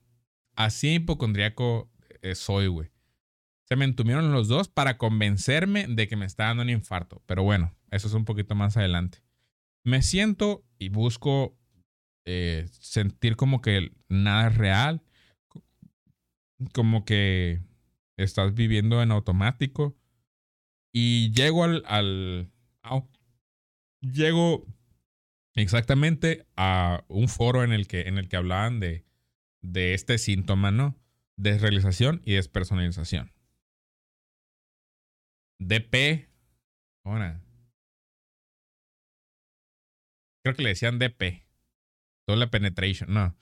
Así 0.55 0.95
hipocondriaco 0.95 1.89
eh, 2.21 2.35
soy, 2.35 2.67
güey. 2.67 2.89
Se 3.63 3.75
me 3.75 3.85
entumieron 3.85 4.31
los 4.31 4.47
dos 4.47 4.67
para 4.67 4.97
convencerme 4.97 5.85
de 5.87 6.07
que 6.07 6.15
me 6.15 6.25
estaba 6.25 6.49
dando 6.49 6.63
un 6.63 6.69
infarto. 6.69 7.21
Pero 7.25 7.43
bueno, 7.43 7.75
eso 7.91 8.07
es 8.07 8.13
un 8.13 8.25
poquito 8.25 8.55
más 8.55 8.77
adelante. 8.77 9.23
Me 9.83 10.01
siento 10.01 10.65
y 10.77 10.89
busco 10.89 11.57
eh, 12.25 12.67
sentir 12.71 13.35
como 13.35 13.61
que 13.61 13.91
nada 14.07 14.47
es 14.49 14.57
real. 14.57 15.03
Como 16.73 17.05
que 17.05 17.61
estás 18.17 18.53
viviendo 18.53 19.01
en 19.01 19.11
automático. 19.11 19.97
Y 20.91 21.31
llego 21.31 21.63
al. 21.63 21.83
al 21.87 22.51
llego 24.01 24.65
exactamente 25.55 26.45
a 26.55 27.03
un 27.07 27.27
foro 27.27 27.63
en 27.63 27.71
el 27.71 27.87
que, 27.87 28.01
en 28.01 28.17
el 28.17 28.29
que 28.29 28.37
hablaban 28.37 28.79
de, 28.79 29.05
de 29.61 29.93
este 29.93 30.17
síntoma, 30.17 30.71
¿no? 30.71 30.97
Desrealización 31.37 32.21
y 32.25 32.33
despersonalización. 32.33 33.31
DP. 35.59 36.29
Ahora. 37.03 37.41
Creo 40.43 40.55
que 40.55 40.63
le 40.63 40.69
decían 40.69 40.99
DP. 40.99 41.45
Doble 42.27 42.47
penetration. 42.47 43.13
No. 43.13 43.35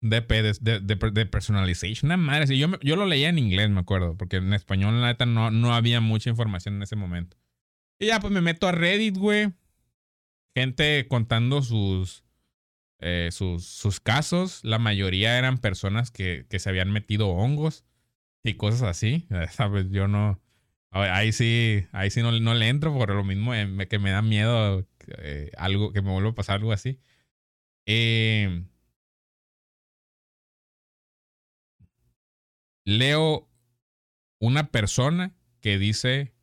DP, 0.00 0.30
de, 0.30 0.80
de, 0.80 1.10
de, 1.10 1.26
personalization. 1.26 2.08
Una 2.08 2.16
madre. 2.16 2.56
yo, 2.56 2.68
yo 2.80 2.96
lo 2.96 3.06
leía 3.06 3.28
en 3.28 3.38
inglés, 3.38 3.68
me 3.70 3.80
acuerdo. 3.80 4.16
Porque 4.16 4.36
en 4.36 4.52
español, 4.54 5.00
la 5.00 5.08
neta, 5.08 5.26
no, 5.26 5.50
no 5.50 5.74
había 5.74 6.00
mucha 6.00 6.30
información 6.30 6.76
en 6.76 6.82
ese 6.82 6.96
momento. 6.96 7.36
Y 7.98 8.06
ya, 8.06 8.20
pues 8.20 8.32
me 8.32 8.40
meto 8.40 8.68
a 8.68 8.72
Reddit, 8.72 9.16
güey. 9.16 9.52
Gente 10.54 11.06
contando 11.08 11.62
sus, 11.62 12.24
eh, 13.00 13.30
sus, 13.32 13.64
sus 13.64 14.00
casos. 14.00 14.60
La 14.62 14.78
mayoría 14.78 15.36
eran 15.38 15.58
personas 15.58 16.10
que, 16.10 16.46
que 16.48 16.58
se 16.58 16.68
habían 16.68 16.92
metido 16.92 17.28
hongos 17.28 17.84
y 18.44 18.54
cosas 18.54 18.82
así. 18.82 19.26
¿Sabes? 19.50 19.90
Yo 19.90 20.08
no. 20.08 20.40
Ahí 20.90 21.32
sí, 21.32 21.84
ahí 21.92 22.10
sí 22.10 22.22
no, 22.22 22.32
no 22.32 22.54
le 22.54 22.68
entro 22.68 22.94
por 22.94 23.10
lo 23.10 23.22
mismo 23.22 23.54
eh, 23.54 23.86
que 23.90 23.98
me 23.98 24.10
da 24.10 24.22
miedo 24.22 24.86
eh, 25.18 25.50
algo, 25.56 25.92
que 25.92 26.02
me 26.02 26.10
vuelva 26.12 26.30
a 26.30 26.34
pasar 26.34 26.56
algo 26.56 26.72
así. 26.72 27.00
Eh, 27.86 28.64
leo 32.84 33.48
una 34.40 34.70
persona 34.70 35.36
que 35.60 35.78
dice 35.78 36.34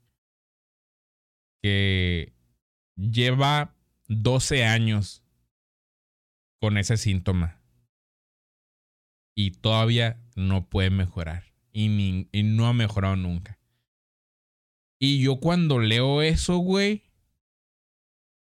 que 1.62 2.34
lleva 2.96 3.76
12 4.08 4.64
años 4.66 5.24
con 6.62 6.78
ese 6.78 6.98
síntoma 6.98 7.62
y 9.36 9.52
todavía 9.52 10.22
no 10.36 10.70
puede 10.70 10.90
mejorar 10.90 11.54
y, 11.72 11.90
ni- 11.90 12.30
y 12.32 12.44
no 12.44 12.68
ha 12.68 12.74
mejorado 12.74 13.16
nunca. 13.16 13.60
Y 15.00 15.22
yo 15.22 15.40
cuando 15.40 15.80
leo 15.80 16.22
eso, 16.22 16.58
güey, 16.58 17.04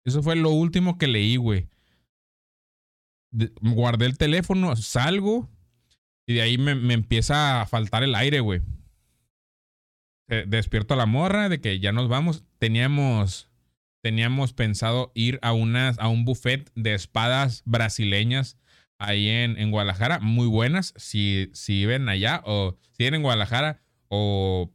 eso 0.05 0.21
fue 0.23 0.35
lo 0.35 0.49
último 0.49 0.97
que 0.97 1.07
leí, 1.07 1.37
güey. 1.37 1.69
Guardé 3.61 4.05
el 4.05 4.17
teléfono, 4.17 4.75
salgo 4.75 5.49
y 6.27 6.35
de 6.35 6.41
ahí 6.41 6.57
me, 6.57 6.75
me 6.75 6.93
empieza 6.93 7.61
a 7.61 7.65
faltar 7.65 8.03
el 8.03 8.15
aire, 8.15 8.39
güey. 8.39 8.61
Eh, 10.29 10.45
Despierto 10.47 10.93
a 10.93 10.97
la 10.97 11.05
morra 11.05 11.49
de 11.49 11.59
que 11.59 11.79
ya 11.79 11.91
nos 11.91 12.07
vamos. 12.07 12.43
Teníamos, 12.59 13.49
teníamos 14.01 14.53
pensado 14.53 15.11
ir 15.15 15.39
a, 15.41 15.53
unas, 15.53 15.99
a 15.99 16.07
un 16.07 16.25
buffet 16.25 16.71
de 16.75 16.93
espadas 16.93 17.63
brasileñas 17.65 18.57
ahí 18.99 19.27
en, 19.27 19.57
en 19.57 19.71
Guadalajara, 19.71 20.19
muy 20.19 20.47
buenas. 20.47 20.93
Si, 20.95 21.49
si 21.53 21.85
ven 21.85 22.07
allá 22.07 22.41
o 22.45 22.77
si 22.91 23.03
viven 23.03 23.15
en 23.15 23.23
Guadalajara 23.23 23.81
o, 24.07 24.71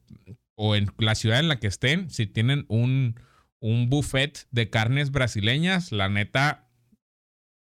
o 0.54 0.76
en 0.76 0.90
la 0.98 1.14
ciudad 1.14 1.38
en 1.38 1.48
la 1.48 1.58
que 1.60 1.66
estén, 1.66 2.10
si 2.10 2.26
tienen 2.26 2.66
un, 2.68 3.18
un 3.60 3.88
buffet 3.90 4.46
de 4.50 4.70
carnes 4.70 5.10
brasileñas, 5.10 5.92
la 5.92 6.08
neta, 6.08 6.68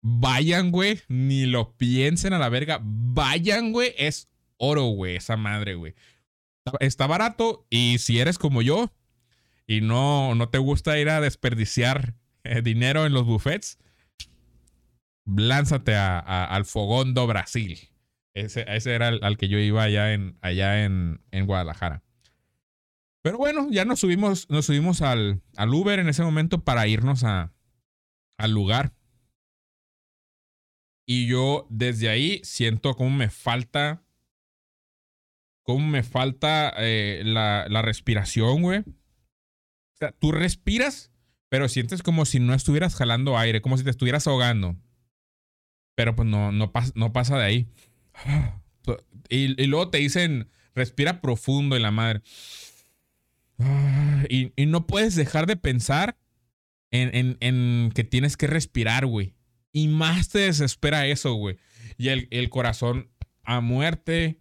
vayan, 0.01 0.71
güey. 0.71 0.99
Ni 1.07 1.45
lo 1.45 1.75
piensen 1.77 2.33
a 2.33 2.39
la 2.39 2.49
verga. 2.49 2.79
Vayan, 2.83 3.71
güey. 3.71 3.93
Es 3.97 4.29
oro, 4.57 4.85
güey. 4.85 5.15
Esa 5.15 5.37
madre, 5.37 5.75
güey. 5.75 5.95
Está- 6.79 7.07
barato 7.07 7.65
y 7.69 7.97
si 7.99 8.19
eres 8.19 8.37
como 8.37 8.61
yo 8.61 8.91
y 9.65 9.81
no, 9.81 10.35
no 10.35 10.49
te 10.49 10.57
gusta 10.57 10.99
ir 10.99 11.09
a 11.09 11.21
desperdiciar 11.21 12.15
eh, 12.43 12.61
dinero 12.61 13.05
en 13.05 13.13
los 13.13 13.25
buffets, 13.25 13.79
lánzate 15.25 15.95
a- 15.95 16.19
al 16.45 16.65
Fogón 16.65 17.13
do 17.13 17.25
Brasil. 17.27 17.79
Ese, 18.33 18.65
ese 18.67 18.93
era 18.93 19.07
el, 19.07 19.23
al 19.23 19.37
que 19.37 19.47
yo 19.47 19.57
iba 19.57 19.81
allá 19.83 20.13
en, 20.13 20.37
allá 20.41 20.83
en, 20.83 21.21
en 21.31 21.45
Guadalajara. 21.47 22.03
Pero 23.21 23.37
bueno, 23.37 23.67
ya 23.71 23.85
nos 23.85 23.99
subimos, 23.99 24.49
nos 24.49 24.65
subimos 24.65 25.01
al, 25.01 25.41
al 25.55 25.73
Uber 25.73 25.99
en 25.99 26.09
ese 26.09 26.23
momento 26.23 26.63
para 26.63 26.87
irnos 26.87 27.23
a, 27.23 27.53
al 28.37 28.51
lugar. 28.51 28.93
Y 31.05 31.27
yo 31.27 31.67
desde 31.69 32.09
ahí 32.09 32.41
siento 32.43 32.95
como 32.95 33.09
me 33.09 33.29
falta. 33.29 34.03
Como 35.63 35.85
me 35.85 36.03
falta 36.03 36.73
eh, 36.77 37.23
la, 37.25 37.67
la 37.69 37.81
respiración, 37.81 38.61
güey. 38.61 38.79
O 38.79 39.97
sea, 39.99 40.11
tú 40.11 40.31
respiras, 40.31 41.11
pero 41.49 41.67
sientes 41.69 42.03
como 42.03 42.25
si 42.25 42.39
no 42.39 42.53
estuvieras 42.53 42.95
jalando 42.95 43.37
aire, 43.37 43.61
como 43.61 43.77
si 43.77 43.83
te 43.83 43.89
estuvieras 43.89 44.27
ahogando. 44.27 44.77
Pero 45.95 46.15
pues 46.15 46.27
no, 46.27 46.51
no, 46.51 46.71
no 46.95 47.13
pasa 47.13 47.37
de 47.37 47.45
ahí. 47.45 47.67
Y, 49.29 49.61
y 49.61 49.67
luego 49.67 49.89
te 49.89 49.97
dicen, 49.97 50.49
respira 50.73 51.19
profundo 51.19 51.75
y 51.75 51.81
la 51.81 51.91
madre. 51.91 52.21
Y, 54.29 54.51
y 54.55 54.65
no 54.65 54.85
puedes 54.87 55.15
dejar 55.15 55.47
de 55.47 55.55
pensar 55.57 56.17
en, 56.91 57.13
en- 57.15 57.37
en 57.39 57.91
que 57.93 58.03
tienes 58.03 58.37
que 58.37 58.47
respirar, 58.47 59.05
güey. 59.05 59.35
Y 59.71 59.87
más 59.87 60.29
te 60.29 60.39
desespera 60.39 61.05
eso, 61.07 61.33
güey. 61.33 61.57
Y 61.97 62.09
el, 62.09 62.27
el 62.31 62.49
corazón 62.49 63.09
a 63.43 63.61
muerte. 63.61 64.37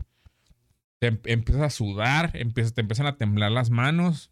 Te 0.98 1.08
em- 1.08 1.20
empiezas 1.24 1.62
a 1.62 1.70
sudar, 1.70 2.30
empiezas, 2.34 2.74
te 2.74 2.80
empiezan 2.80 3.06
a 3.06 3.16
temblar 3.16 3.52
las 3.52 3.70
manos. 3.70 4.30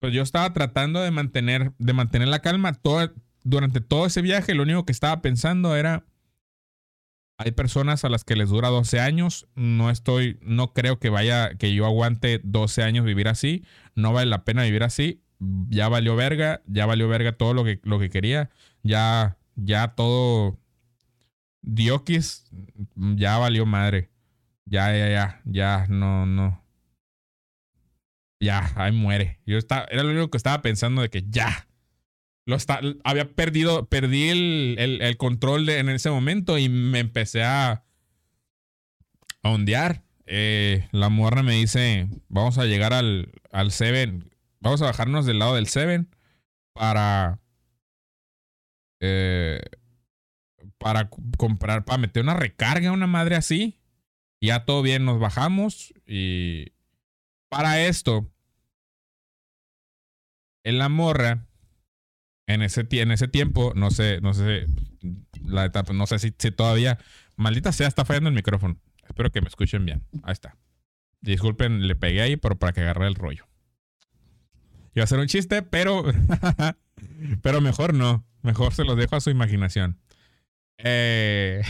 Pues 0.00 0.12
yo 0.12 0.22
estaba 0.22 0.52
tratando 0.52 1.00
de 1.02 1.10
mantener, 1.10 1.72
de 1.78 1.92
mantener 1.92 2.28
la 2.28 2.40
calma 2.40 2.72
todo, 2.74 3.12
durante 3.44 3.80
todo 3.80 4.06
ese 4.06 4.22
viaje. 4.22 4.54
Lo 4.54 4.62
único 4.62 4.84
que 4.84 4.92
estaba 4.92 5.20
pensando 5.22 5.76
era. 5.76 6.04
Hay 7.38 7.52
personas 7.52 8.04
a 8.04 8.08
las 8.08 8.24
que 8.24 8.36
les 8.36 8.48
dura 8.48 8.68
12 8.68 9.00
años. 9.00 9.46
No 9.54 9.90
estoy, 9.90 10.38
no 10.42 10.72
creo 10.72 10.98
que 10.98 11.10
vaya, 11.10 11.54
que 11.56 11.74
yo 11.74 11.84
aguante 11.86 12.40
12 12.42 12.82
años 12.82 13.04
vivir 13.04 13.28
así. 13.28 13.64
No 13.94 14.12
vale 14.12 14.30
la 14.30 14.44
pena 14.44 14.62
vivir 14.64 14.82
así. 14.84 15.22
ya 15.68 15.88
valió 15.88 16.16
verga, 16.16 16.62
ya 16.66 16.86
valió 16.86 17.08
verga 17.08 17.32
todo 17.32 17.52
lo 17.54 17.64
que, 17.64 17.80
lo 17.84 17.98
que 17.98 18.08
quería, 18.10 18.50
ya, 18.82 19.36
ya 19.56 19.88
todo 19.94 20.58
Diokis, 21.62 22.46
ya 22.94 23.38
valió 23.38 23.66
madre. 23.66 24.10
Ya, 24.66 24.96
ya, 24.96 25.08
ya, 25.10 25.42
ya, 25.44 25.86
no, 25.88 26.26
no. 26.26 26.62
Ya, 28.40 28.72
ahí 28.76 28.92
muere. 28.92 29.40
Yo 29.46 29.58
estaba, 29.58 29.86
era 29.90 30.02
lo 30.02 30.10
único 30.10 30.30
que 30.30 30.36
estaba 30.36 30.62
pensando 30.62 31.02
de 31.02 31.10
que 31.10 31.24
ya. 31.28 31.65
Lo 32.46 32.56
había 33.04 33.32
perdido, 33.32 33.86
perdí 33.86 34.28
el, 34.28 34.76
el, 34.78 35.16
control 35.16 35.68
en 35.68 35.88
ese 35.88 36.10
momento 36.10 36.58
y 36.58 36.68
me 36.68 37.00
empecé 37.00 37.42
a, 37.42 37.84
a 39.42 39.48
ondear. 39.50 40.04
Eh, 40.26 40.88
la 40.92 41.08
morra 41.08 41.42
me 41.42 41.54
dice, 41.54 42.08
vamos 42.28 42.58
a 42.58 42.64
llegar 42.64 42.92
al, 42.92 43.32
al 43.50 43.72
Seven, 43.72 44.32
vamos 44.60 44.80
a 44.80 44.86
bajarnos 44.86 45.26
del 45.26 45.40
lado 45.40 45.56
del 45.56 45.66
Seven 45.66 46.08
para... 46.72 47.40
Eh, 49.00 49.60
para 50.78 51.10
comprar, 51.36 51.84
para 51.84 51.98
meter 51.98 52.22
una 52.22 52.34
recarga, 52.34 52.92
una 52.92 53.06
madre 53.06 53.34
así. 53.34 53.80
Ya 54.40 54.64
todo 54.64 54.82
bien, 54.82 55.04
nos 55.04 55.18
bajamos 55.18 55.94
y 56.06 56.72
para 57.48 57.82
esto, 57.86 58.30
en 60.62 60.78
la 60.78 60.88
morra, 60.88 61.46
en 62.46 62.62
ese, 62.62 62.86
en 62.90 63.10
ese 63.10 63.28
tiempo, 63.28 63.72
no 63.74 63.90
sé, 63.90 64.20
no 64.20 64.34
sé, 64.34 64.66
la 65.44 65.64
etapa, 65.64 65.92
no 65.92 66.06
sé 66.06 66.18
si, 66.18 66.34
si 66.38 66.50
todavía, 66.50 66.98
maldita 67.36 67.72
sea, 67.72 67.88
está 67.88 68.04
fallando 68.04 68.28
el 68.28 68.34
micrófono. 68.36 68.78
Espero 69.06 69.30
que 69.30 69.40
me 69.40 69.48
escuchen 69.48 69.84
bien. 69.84 70.02
Ahí 70.22 70.32
está. 70.32 70.56
Disculpen, 71.20 71.86
le 71.86 71.96
pegué 71.96 72.22
ahí 72.22 72.36
pero 72.36 72.58
para 72.58 72.72
que 72.72 72.80
agarre 72.80 73.06
el 73.06 73.14
rollo. 73.14 73.46
Iba 74.94 75.04
a 75.04 75.06
ser 75.06 75.18
un 75.18 75.26
chiste, 75.26 75.62
pero. 75.62 76.04
pero 77.42 77.60
mejor 77.60 77.94
no. 77.94 78.24
Mejor 78.42 78.72
se 78.72 78.84
los 78.84 78.96
dejo 78.96 79.16
a 79.16 79.20
su 79.20 79.30
imaginación. 79.30 79.98
Eh, 80.78 81.62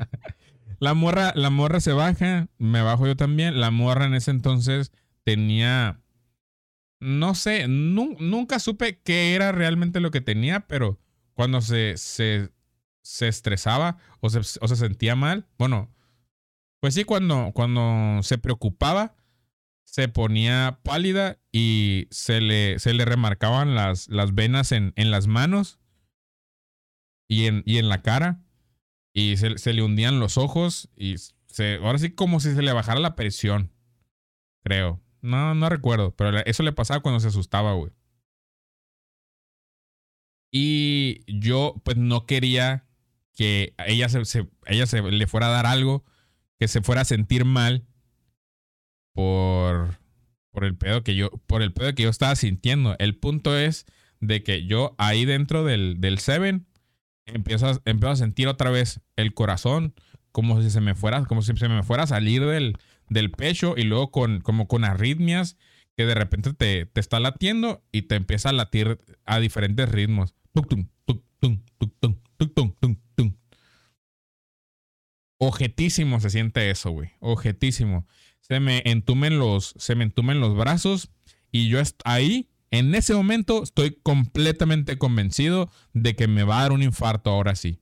la 0.78 0.94
morra, 0.94 1.32
la 1.34 1.50
morra 1.50 1.80
se 1.80 1.92
baja. 1.92 2.48
Me 2.58 2.80
bajo 2.82 3.06
yo 3.06 3.16
también. 3.16 3.60
La 3.60 3.70
morra 3.70 4.06
en 4.06 4.14
ese 4.14 4.30
entonces 4.30 4.92
tenía. 5.24 6.00
No 6.98 7.34
sé, 7.34 7.68
nunca 7.68 8.58
supe 8.58 9.00
qué 9.02 9.34
era 9.34 9.52
realmente 9.52 10.00
lo 10.00 10.10
que 10.10 10.20
tenía, 10.20 10.66
pero 10.66 10.98
cuando 11.34 11.60
se, 11.60 11.96
se, 11.98 12.50
se 13.02 13.28
estresaba 13.28 13.98
o 14.20 14.30
se, 14.30 14.42
sentía 14.76 15.14
mal, 15.14 15.46
bueno, 15.58 15.94
pues 16.80 16.94
sí, 16.94 17.04
cuando, 17.04 17.52
cuando 17.54 18.22
se 18.22 18.38
preocupaba, 18.38 19.14
se 19.84 20.08
ponía 20.08 20.80
pálida 20.82 21.38
y 21.52 22.08
se 22.10 22.40
le, 22.40 22.78
se 22.78 22.94
le 22.94 23.04
remarcaban 23.04 23.74
las, 23.74 24.08
las 24.08 24.34
venas 24.34 24.72
en, 24.72 24.92
en 24.96 25.10
las 25.10 25.26
manos 25.26 25.78
y 27.28 27.46
en, 27.46 27.62
y 27.66 27.78
en 27.78 27.88
la 27.88 28.02
cara. 28.02 28.42
Y 29.12 29.36
se, 29.36 29.56
se, 29.58 29.72
le 29.72 29.82
hundían 29.82 30.20
los 30.20 30.36
ojos 30.36 30.90
y 30.96 31.16
se, 31.46 31.76
ahora 31.76 31.98
sí 31.98 32.10
como 32.10 32.40
si 32.40 32.54
se 32.54 32.62
le 32.62 32.72
bajara 32.72 33.00
la 33.00 33.16
presión. 33.16 33.72
Creo. 34.62 35.00
No, 35.26 35.56
no 35.56 35.68
recuerdo, 35.68 36.14
pero 36.14 36.38
eso 36.44 36.62
le 36.62 36.72
pasaba 36.72 37.00
cuando 37.00 37.18
se 37.18 37.28
asustaba, 37.28 37.72
güey. 37.72 37.90
Y 40.52 41.20
yo 41.26 41.74
pues 41.84 41.96
no 41.96 42.26
quería 42.26 42.86
que 43.34 43.74
ella 43.86 44.08
se, 44.08 44.48
ella 44.66 44.86
se 44.86 45.02
le 45.02 45.26
fuera 45.26 45.48
a 45.48 45.50
dar 45.50 45.66
algo 45.66 46.04
que 46.60 46.68
se 46.68 46.80
fuera 46.80 47.02
a 47.02 47.04
sentir 47.04 47.44
mal 47.44 47.86
por, 49.14 49.98
por 50.52 50.64
el 50.64 50.76
pedo 50.76 51.02
que 51.02 51.16
yo, 51.16 51.30
por 51.46 51.60
el 51.60 51.72
pedo 51.72 51.92
que 51.94 52.04
yo 52.04 52.08
estaba 52.08 52.36
sintiendo. 52.36 52.94
El 53.00 53.16
punto 53.16 53.58
es 53.58 53.84
de 54.20 54.44
que 54.44 54.64
yo 54.64 54.94
ahí 54.96 55.24
dentro 55.24 55.64
del, 55.64 56.00
del 56.00 56.20
Seven 56.20 56.68
empiezo 57.26 57.66
a, 57.66 57.80
empiezo 57.84 58.12
a 58.12 58.16
sentir 58.16 58.46
otra 58.46 58.70
vez 58.70 59.00
el 59.16 59.34
corazón 59.34 59.92
como 60.30 60.62
si 60.62 60.70
se 60.70 60.80
me 60.80 60.94
fuera, 60.94 61.24
como 61.24 61.42
si 61.42 61.56
se 61.56 61.68
me 61.68 61.82
fuera 61.82 62.04
a 62.04 62.06
salir 62.06 62.46
del, 62.46 62.78
del 63.08 63.30
pecho 63.30 63.74
y 63.76 63.82
luego 63.82 64.10
con, 64.10 64.40
como 64.40 64.68
con 64.68 64.84
arritmias 64.84 65.56
que 65.96 66.06
de 66.06 66.14
repente 66.14 66.52
te, 66.52 66.86
te 66.86 67.00
está 67.00 67.20
latiendo 67.20 67.82
y 67.92 68.02
te 68.02 68.16
empieza 68.16 68.50
a 68.50 68.52
latir 68.52 68.98
a 69.24 69.40
diferentes 69.40 69.88
ritmos. 69.88 70.34
Ojetísimo 75.38 76.20
se 76.20 76.30
siente 76.30 76.70
eso, 76.70 76.90
güey. 76.90 77.10
Ojetísimo. 77.20 78.06
Se 78.40 78.60
me 78.60 78.82
entumen 78.84 79.38
los, 79.38 79.74
se 79.76 79.94
me 79.94 80.04
entumen 80.04 80.40
los 80.40 80.56
brazos 80.56 81.10
y 81.50 81.68
yo 81.68 81.80
ahí, 82.04 82.48
en 82.70 82.94
ese 82.94 83.14
momento, 83.14 83.62
estoy 83.62 83.98
completamente 84.02 84.98
convencido 84.98 85.70
de 85.92 86.14
que 86.16 86.28
me 86.28 86.42
va 86.42 86.58
a 86.58 86.62
dar 86.62 86.72
un 86.72 86.82
infarto 86.82 87.30
ahora 87.30 87.54
sí. 87.54 87.80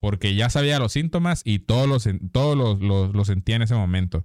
Porque 0.00 0.34
ya 0.34 0.48
sabía 0.50 0.78
los 0.78 0.92
síntomas 0.92 1.42
y 1.44 1.60
todos 1.60 1.88
los, 1.88 3.26
sentía 3.26 3.56
en 3.56 3.62
ese 3.62 3.74
momento. 3.74 4.24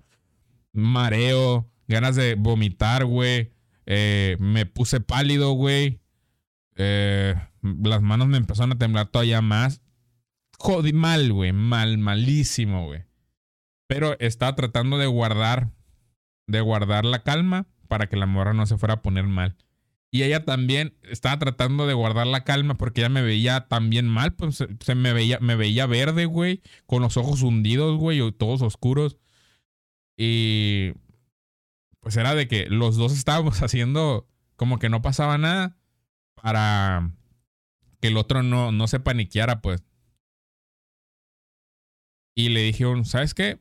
Mareo, 0.71 1.69
ganas 1.88 2.15
de 2.15 2.36
vomitar, 2.36 3.05
güey. 3.05 3.53
Eh, 3.86 4.38
me 4.39 4.65
puse 4.65 4.99
pálido, 4.99 5.51
güey. 5.53 5.99
Eh, 6.76 7.36
las 7.61 8.01
manos 8.01 8.28
me 8.28 8.38
empezaron 8.38 8.74
a 8.74 8.78
temblar 8.78 9.07
todavía 9.07 9.41
más 9.41 9.84
jodí 10.63 10.93
mal, 10.93 11.32
güey. 11.32 11.51
Mal, 11.51 11.97
malísimo, 11.97 12.86
güey. 12.86 13.03
Pero 13.88 14.17
estaba 14.19 14.55
tratando 14.55 14.97
de 14.97 15.07
guardar, 15.07 15.71
de 16.47 16.61
guardar 16.61 17.05
la 17.05 17.24
calma 17.24 17.67
para 17.88 18.07
que 18.07 18.15
la 18.15 18.26
morra 18.26 18.53
no 18.53 18.65
se 18.65 18.78
fuera 18.78 18.95
a 18.95 19.01
poner 19.01 19.26
mal. 19.26 19.57
Y 20.14 20.22
ella 20.22 20.45
también 20.45 20.95
estaba 21.01 21.39
tratando 21.39 21.88
de 21.88 21.95
guardar 21.95 22.28
la 22.28 22.43
calma 22.43 22.76
porque 22.76 23.01
ella 23.01 23.09
me 23.09 23.24
veía 23.24 23.68
también 23.68 24.07
mal, 24.07 24.36
pues 24.36 24.64
se, 24.80 24.93
me 24.93 25.11
veía, 25.11 25.39
me 25.39 25.55
veía 25.55 25.88
verde, 25.88 26.26
güey, 26.26 26.61
con 26.86 27.01
los 27.01 27.18
ojos 27.18 27.41
hundidos, 27.41 27.97
güey, 27.97 28.32
todos 28.34 28.61
oscuros. 28.61 29.18
Y 30.16 30.91
pues 31.99 32.16
era 32.16 32.36
de 32.36 32.47
que 32.47 32.68
los 32.68 32.95
dos 32.95 33.11
estábamos 33.14 33.59
haciendo 33.64 34.30
como 34.55 34.78
que 34.78 34.88
no 34.88 35.01
pasaba 35.01 35.39
nada 35.39 35.80
para 36.36 37.09
que 37.99 38.09
el 38.09 38.18
otro 38.18 38.43
no, 38.43 38.72
no 38.72 38.88
se 38.88 38.99
paniqueara, 38.99 39.61
pues. 39.61 39.84
Y 42.36 42.49
le 42.49 42.61
dijeron, 42.61 43.03
¿sabes 43.05 43.34
qué? 43.34 43.59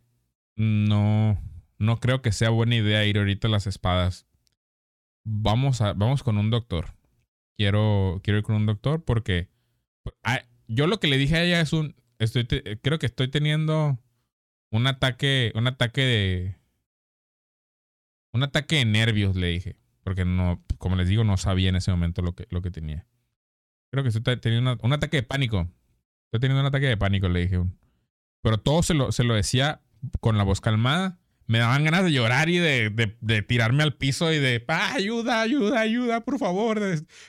No, 0.56 1.40
no 1.78 1.98
creo 1.98 2.20
que 2.20 2.30
sea 2.30 2.50
buena 2.50 2.76
idea 2.76 3.06
ir 3.06 3.16
ahorita 3.16 3.48
a 3.48 3.50
las 3.50 3.66
espadas. 3.66 4.26
Vamos, 5.24 5.80
a, 5.80 5.92
vamos 5.92 6.22
con 6.22 6.38
un 6.38 6.50
doctor. 6.50 6.94
Quiero, 7.56 8.20
quiero 8.22 8.38
ir 8.38 8.44
con 8.44 8.56
un 8.56 8.66
doctor 8.66 9.04
porque 9.04 9.48
ah, 10.24 10.40
yo 10.68 10.86
lo 10.86 10.98
que 11.00 11.06
le 11.06 11.18
dije 11.18 11.36
a 11.36 11.42
ella 11.44 11.60
es 11.60 11.72
un, 11.72 11.94
estoy, 12.18 12.46
creo 12.46 12.98
que 12.98 13.06
estoy 13.06 13.28
teniendo 13.28 13.98
un 14.70 14.86
ataque, 14.86 15.52
un 15.54 15.66
ataque 15.66 16.00
de, 16.00 16.56
un 18.32 18.42
ataque 18.42 18.76
de 18.76 18.84
nervios, 18.84 19.36
le 19.36 19.48
dije. 19.48 19.76
Porque 20.02 20.24
no, 20.24 20.64
como 20.78 20.96
les 20.96 21.08
digo, 21.08 21.22
no 21.22 21.36
sabía 21.36 21.68
en 21.68 21.76
ese 21.76 21.90
momento 21.90 22.22
lo 22.22 22.34
que, 22.34 22.46
lo 22.50 22.62
que 22.62 22.70
tenía. 22.70 23.06
Creo 23.90 24.02
que 24.02 24.08
estoy 24.08 24.36
teniendo 24.38 24.78
un 24.82 24.92
ataque 24.92 25.18
de 25.18 25.22
pánico. 25.22 25.68
Estoy 26.26 26.40
teniendo 26.40 26.60
un 26.60 26.66
ataque 26.66 26.86
de 26.86 26.96
pánico, 26.96 27.28
le 27.28 27.40
dije. 27.42 27.62
Pero 28.42 28.58
todo 28.58 28.82
se 28.82 28.94
lo, 28.94 29.12
se 29.12 29.22
lo 29.22 29.34
decía 29.34 29.82
con 30.20 30.38
la 30.38 30.44
voz 30.44 30.60
calmada. 30.60 31.20
Me 31.46 31.58
daban 31.58 31.84
ganas 31.84 32.04
de 32.04 32.12
llorar 32.12 32.48
y 32.48 32.58
de, 32.58 32.90
de, 33.20 33.42
tirarme 33.42 33.82
al 33.82 33.94
piso 33.96 34.32
y 34.32 34.38
de, 34.38 34.64
ah, 34.68 34.94
ayuda, 34.94 35.42
ayuda, 35.42 35.80
ayuda, 35.80 36.20
por 36.24 36.38
favor. 36.38 36.80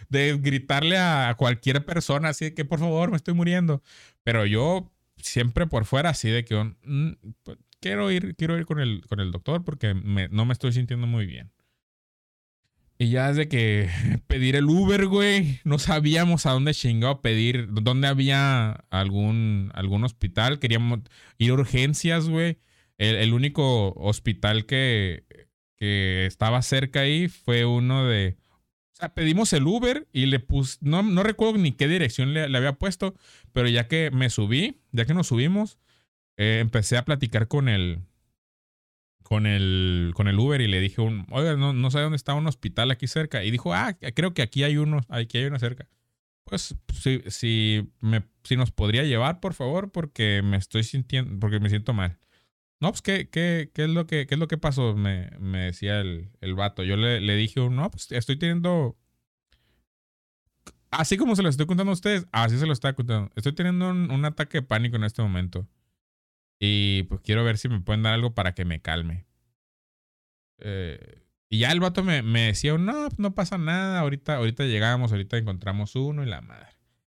De, 0.10 0.38
gritarle 0.38 0.98
a 0.98 1.36
cualquier 1.38 1.86
persona 1.86 2.30
así 2.30 2.46
de 2.46 2.54
que, 2.54 2.66
por 2.66 2.80
favor, 2.80 3.12
me 3.12 3.18
estoy 3.18 3.34
muriendo. 3.34 3.82
Pero 4.24 4.46
yo 4.46 4.92
siempre 5.18 5.68
por 5.68 5.86
fuera 5.86 6.12
así 6.12 6.30
de 6.30 6.46
que, 6.46 6.56
mm, 6.84 7.12
pues, 7.44 7.58
quiero 7.80 8.12
ir, 8.12 8.36
quiero 8.36 8.58
ir 8.58 8.66
con 8.66 8.80
el, 8.80 9.06
con 9.08 9.20
el 9.20 9.32
doctor 9.32 9.64
porque 9.64 9.94
no 9.94 10.46
me 10.46 10.54
estoy 10.54 10.74
sintiendo 10.74 11.08
muy 11.08 11.26
bien. 11.26 11.52
Y 12.98 13.10
ya 13.10 13.28
desde 13.30 13.48
que 13.48 13.90
pedir 14.28 14.56
el 14.56 14.66
Uber, 14.66 15.08
güey, 15.08 15.60
no 15.64 15.80
sabíamos 15.80 16.46
a 16.46 16.52
dónde 16.52 16.74
chingado 16.74 17.22
pedir, 17.22 17.68
dónde 17.70 18.08
había 18.08 18.86
algún, 18.90 19.72
algún 19.74 20.04
hospital. 20.04 20.60
Queríamos 20.60 21.00
ir 21.38 21.52
a 21.52 21.56
urgencias, 21.56 22.30
güey. 22.30 22.60
El, 22.98 23.34
único 23.34 23.94
hospital 23.94 24.66
que, 24.66 25.26
que 25.76 26.26
estaba 26.26 26.62
cerca 26.62 27.02
ahí 27.02 27.28
fue 27.28 27.66
uno 27.66 28.06
de... 28.06 28.38
O 28.94 28.96
sea, 28.96 29.14
pedimos 29.14 29.52
el 29.54 29.66
Uber 29.66 30.08
y 30.14 30.28
le 30.28 30.40
puse... 30.40 30.78
No, 30.82 31.02
no 31.04 31.24
recuerdo 31.24 31.58
ni 31.58 31.72
qué 31.72 31.88
dirección 31.88 32.34
le, 32.34 32.44
había 32.56 32.74
puesto, 32.74 33.16
pero 33.52 33.68
ya 33.68 33.88
que 33.88 34.12
me 34.12 34.30
subí, 34.30 34.82
ya 34.92 35.06
que 35.06 35.14
nos 35.14 35.28
subimos, 35.28 35.80
eh, 36.38 36.60
empecé 36.62 36.98
a 36.98 37.06
platicar 37.06 37.48
con 37.48 37.68
el, 37.68 38.04
con 39.24 39.48
el, 39.48 40.12
con 40.16 40.28
el 40.28 40.38
Uber 40.38 40.62
y 40.62 40.68
le 40.68 40.80
dije, 40.80 41.02
un, 41.02 41.26
oiga, 41.32 41.56
no, 41.56 41.74
no 41.74 41.92
sé 41.92 42.00
dónde 42.00 42.18
está 42.18 42.36
un 42.36 42.48
hospital 42.48 42.92
aquí 42.92 43.08
cerca. 43.08 43.44
Y 43.44 43.52
dijo, 43.52 43.74
ah, 43.74 43.98
creo 44.14 44.34
que 44.34 44.44
aquí 44.44 44.64
hay 44.64 44.78
uno, 44.78 45.02
aquí 45.10 45.40
hay 45.40 45.46
uno 45.46 45.58
cerca. 45.58 45.90
Pues 46.44 46.76
si, 46.94 47.24
si, 47.28 47.90
me, 48.00 48.24
si 48.44 48.58
nos 48.58 48.72
podría 48.72 49.04
llevar, 49.04 49.40
por 49.40 49.54
favor, 49.54 49.92
porque 49.92 50.42
me 50.44 50.58
estoy 50.58 50.84
sintiendo, 50.84 51.40
porque 51.40 51.60
me 51.60 51.70
siento 51.70 51.94
mal. 51.94 52.20
No, 52.84 52.90
pues, 52.92 53.02
¿qué, 53.02 53.30
qué, 53.30 53.72
qué, 53.74 53.86
es, 53.86 53.90
lo 53.90 54.06
que, 54.08 54.28
qué 54.28 54.36
es 54.36 54.40
lo 54.40 54.50
que 54.50 54.58
pasó? 54.58 54.94
Me, 54.94 55.30
me 55.40 55.60
decía 55.60 56.02
el, 56.02 56.32
el 56.42 56.54
vato. 56.54 56.84
Yo 56.84 56.98
le, 56.98 57.22
le 57.22 57.36
dije, 57.38 57.62
no, 57.70 57.90
pues 57.90 58.12
estoy 58.12 58.38
teniendo 58.38 58.98
así 60.92 61.16
como 61.16 61.34
se 61.38 61.44
lo 61.44 61.50
estoy 61.50 61.66
contando 61.66 61.92
a 61.92 61.94
ustedes, 61.94 62.28
así 62.34 62.60
se 62.60 62.66
lo 62.66 62.74
está 62.74 62.92
contando. 62.94 63.32
Estoy 63.36 63.54
teniendo 63.54 63.90
un, 63.90 64.26
ataque 64.26 64.58
de 64.60 64.62
pánico 64.64 64.98
en 64.98 65.06
este 65.06 65.22
momento. 65.22 65.66
Y 66.60 67.04
pues 67.04 67.22
quiero 67.22 67.46
ver 67.46 67.58
si 67.58 67.70
me 67.70 67.80
pueden 67.80 68.04
dar 68.04 68.14
algo 68.14 68.34
para 68.34 68.54
que 68.54 68.66
me 68.66 68.82
calme. 68.82 69.26
Eh, 70.60 71.22
y 71.50 71.60
ya 71.60 71.72
el 71.72 71.80
vato 71.80 72.04
me, 72.04 72.22
me 72.22 72.48
decía, 72.48 72.78
no, 72.78 73.08
no 73.18 73.34
pasa 73.34 73.58
nada, 73.58 74.02
ahorita, 74.02 74.36
ahorita 74.36 74.66
llegamos, 74.66 75.14
ahorita 75.14 75.38
encontramos 75.38 75.96
uno 75.96 76.22
y 76.22 76.26
la 76.28 76.42
madre. 76.42 76.74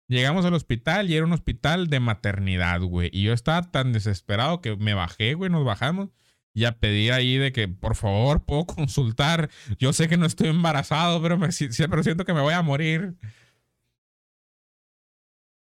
Llegamos 0.06 0.44
al 0.44 0.54
hospital 0.54 1.10
y 1.10 1.16
era 1.16 1.24
un 1.24 1.32
hospital 1.32 1.88
de 1.88 2.00
maternidad, 2.00 2.80
güey. 2.82 3.10
Y 3.12 3.22
yo 3.22 3.32
estaba 3.32 3.62
tan 3.70 3.92
desesperado 3.92 4.60
que 4.60 4.76
me 4.76 4.94
bajé, 4.94 5.34
güey, 5.34 5.50
nos 5.50 5.64
bajamos. 5.64 6.10
Y 6.52 6.66
a 6.66 6.78
pedir 6.78 7.12
ahí 7.12 7.36
de 7.36 7.52
que, 7.52 7.68
por 7.68 7.96
favor, 7.96 8.44
puedo 8.44 8.66
consultar. 8.66 9.50
Yo 9.78 9.92
sé 9.92 10.08
que 10.08 10.16
no 10.16 10.26
estoy 10.26 10.48
embarazado, 10.48 11.20
pero 11.22 11.38
me, 11.38 11.50
siento 11.52 12.24
que 12.24 12.34
me 12.34 12.40
voy 12.42 12.54
a 12.54 12.62
morir. 12.62 13.16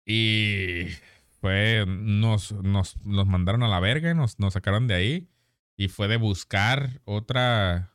Y 0.05 0.87
fue, 1.39 1.85
nos, 1.87 2.51
nos, 2.51 2.97
nos 3.05 3.27
mandaron 3.27 3.63
a 3.63 3.67
la 3.67 3.79
verga, 3.79 4.13
nos, 4.13 4.39
nos 4.39 4.53
sacaron 4.53 4.87
de 4.87 4.95
ahí. 4.95 5.29
Y 5.77 5.87
fue 5.87 6.07
de 6.07 6.17
buscar 6.17 7.01
otra, 7.05 7.93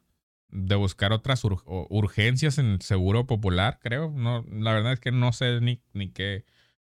de 0.48 0.74
buscar 0.76 1.12
otras 1.12 1.42
urgencias 1.44 2.58
en 2.58 2.66
el 2.66 2.82
seguro 2.82 3.26
popular, 3.26 3.78
creo. 3.80 4.10
No, 4.10 4.44
la 4.50 4.72
verdad 4.72 4.92
es 4.92 5.00
que 5.00 5.12
no 5.12 5.32
sé 5.32 5.60
ni, 5.60 5.80
ni 5.92 6.10
qué, 6.10 6.44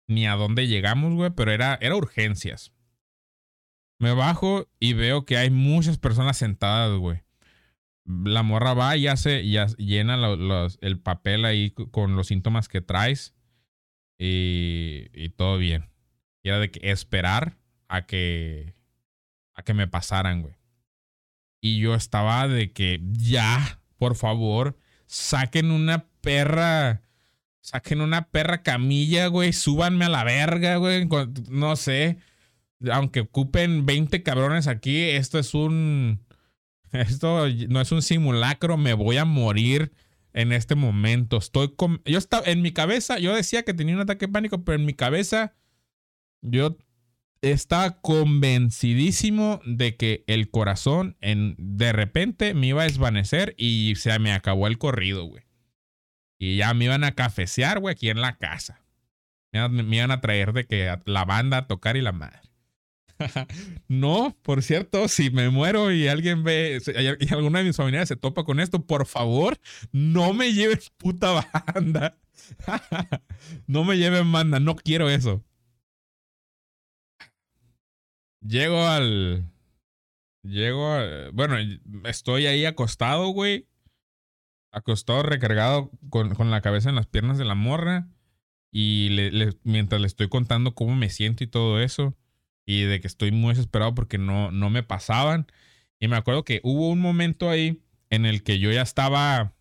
ni 0.07 0.27
a 0.27 0.35
dónde 0.35 0.67
llegamos, 0.67 1.13
güey, 1.13 1.31
pero 1.31 1.51
era, 1.51 1.77
era 1.81 1.95
urgencias. 1.95 2.71
Me 3.99 4.13
bajo 4.13 4.67
y 4.79 4.93
veo 4.93 5.25
que 5.25 5.37
hay 5.37 5.49
muchas 5.49 5.97
personas 5.97 6.37
sentadas, 6.37 6.97
güey. 6.97 7.23
La 8.05 8.43
morra 8.43 8.73
va 8.73 8.95
y 8.97 9.07
hace, 9.07 9.47
ya 9.49 9.65
llena 9.77 10.15
el 10.81 10.99
papel 10.99 11.45
ahí 11.45 11.71
con 11.71 12.15
los 12.15 12.27
síntomas 12.27 12.67
que 12.67 12.81
traes 12.81 13.33
y, 14.17 15.29
todo 15.37 15.57
bien. 15.57 15.89
Y 16.43 16.49
era 16.49 16.59
de 16.59 16.69
que 16.69 16.91
esperar 16.91 17.57
a 17.87 18.05
que, 18.05 18.75
a 19.53 19.63
que 19.63 19.73
me 19.73 19.87
pasaran, 19.87 20.41
güey. 20.41 20.55
Y 21.65 21.79
yo 21.79 21.95
estaba 21.95 22.47
de 22.47 22.73
que 22.73 23.01
ya, 23.13 23.81
por 23.97 24.15
favor, 24.15 24.77
saquen 25.07 25.71
una 25.71 26.05
perra. 26.21 27.01
Saquen 27.61 28.01
una 28.01 28.29
perra 28.29 28.61
camilla, 28.61 29.25
güey. 29.25 29.51
Súbanme 29.51 30.05
a 30.05 30.09
la 30.09 30.23
verga, 30.23 30.75
güey. 30.75 31.07
No 31.49 31.75
sé. 31.75 32.19
Aunque 32.91 33.21
ocupen 33.21 33.87
20 33.87 34.21
cabrones 34.21 34.67
aquí, 34.67 35.09
esto 35.09 35.39
es 35.39 35.55
un. 35.55 36.23
Esto 36.91 37.47
no 37.49 37.81
es 37.81 37.91
un 37.91 38.03
simulacro. 38.03 38.77
Me 38.77 38.93
voy 38.93 39.17
a 39.17 39.25
morir 39.25 39.91
en 40.33 40.51
este 40.51 40.75
momento. 40.75 41.37
Estoy 41.37 41.73
con. 41.75 41.99
Yo 42.05 42.19
estaba. 42.19 42.45
En 42.45 42.61
mi 42.61 42.73
cabeza, 42.73 43.17
yo 43.17 43.33
decía 43.33 43.63
que 43.63 43.73
tenía 43.73 43.95
un 43.95 44.01
ataque 44.01 44.27
de 44.27 44.33
pánico, 44.33 44.63
pero 44.63 44.75
en 44.75 44.85
mi 44.85 44.93
cabeza. 44.93 45.55
Yo 46.43 46.77
estaba 47.51 48.01
convencidísimo 48.01 49.61
de 49.65 49.95
que 49.95 50.23
el 50.27 50.49
corazón 50.49 51.17
en, 51.21 51.55
de 51.57 51.93
repente 51.93 52.53
me 52.53 52.67
iba 52.67 52.81
a 52.81 52.85
desvanecer 52.85 53.53
y 53.57 53.95
se 53.95 54.17
me 54.19 54.33
acabó 54.33 54.67
el 54.67 54.77
corrido, 54.77 55.25
güey. 55.25 55.43
Y 56.37 56.57
ya 56.57 56.73
me 56.73 56.85
iban 56.85 57.03
a 57.03 57.13
cafecear, 57.13 57.79
güey, 57.79 57.93
aquí 57.93 58.09
en 58.09 58.21
la 58.21 58.37
casa. 58.37 58.81
Me, 59.51 59.95
iban 59.95 60.11
a 60.11 60.19
traer 60.19 60.51
de 60.53 60.65
que 60.65 60.97
la 61.05 61.23
banda 61.23 61.57
a 61.57 61.67
tocar 61.67 61.95
y 61.95 62.01
la 62.01 62.11
madre. 62.11 62.41
no, 63.87 64.35
por 64.41 64.61
cierto, 64.61 65.07
si 65.07 65.29
me 65.29 65.49
muero 65.49 65.91
y 65.91 66.07
alguien 66.07 66.43
ve, 66.43 66.81
y 67.19 67.33
alguna 67.33 67.59
de 67.59 67.65
mis 67.65 67.77
familiares 67.77 68.09
se 68.09 68.17
topa 68.17 68.43
con 68.43 68.59
esto, 68.59 68.85
por 68.85 69.05
favor, 69.05 69.57
no 69.93 70.33
me 70.33 70.51
lleves 70.51 70.91
puta 70.97 71.45
banda. 71.73 72.17
no 73.67 73.83
me 73.85 73.97
lleven 73.97 74.31
banda, 74.31 74.59
no 74.59 74.75
quiero 74.75 75.09
eso. 75.09 75.43
Llego 78.47 78.85
al. 78.87 79.51
Llego 80.43 80.87
a. 80.87 81.31
Bueno, 81.31 81.55
estoy 82.05 82.45
ahí 82.45 82.65
acostado, 82.65 83.29
güey. 83.29 83.67
Acostado, 84.71 85.23
recargado 85.23 85.89
con, 86.09 86.35
con, 86.35 86.51
la 86.51 86.61
cabeza 86.61 86.89
en 86.89 86.95
las 86.95 87.07
piernas 87.07 87.37
de 87.37 87.45
la 87.45 87.55
morra. 87.55 88.07
Y 88.71 89.09
le, 89.09 89.57
mientras 89.63 90.01
le 90.01 90.07
estoy 90.07 90.27
contando 90.27 90.75
cómo 90.75 90.95
me 90.95 91.09
siento 91.09 91.43
y 91.43 91.47
todo 91.47 91.81
eso. 91.81 92.15
Y 92.65 92.81
de 92.81 92.99
que 92.99 93.07
estoy 93.07 93.31
muy 93.31 93.49
desesperado 93.49 93.95
porque 93.95 94.17
no, 94.17 94.51
no 94.51 94.69
me 94.69 94.83
pasaban. 94.83 95.47
Y 95.99 96.07
me 96.07 96.17
acuerdo 96.17 96.43
que 96.43 96.61
hubo 96.63 96.89
un 96.89 96.99
momento 96.99 97.49
ahí 97.49 97.81
en 98.09 98.25
el 98.25 98.43
que 98.43 98.59
yo 98.59 98.71
ya 98.71 98.81
estaba. 98.81 99.55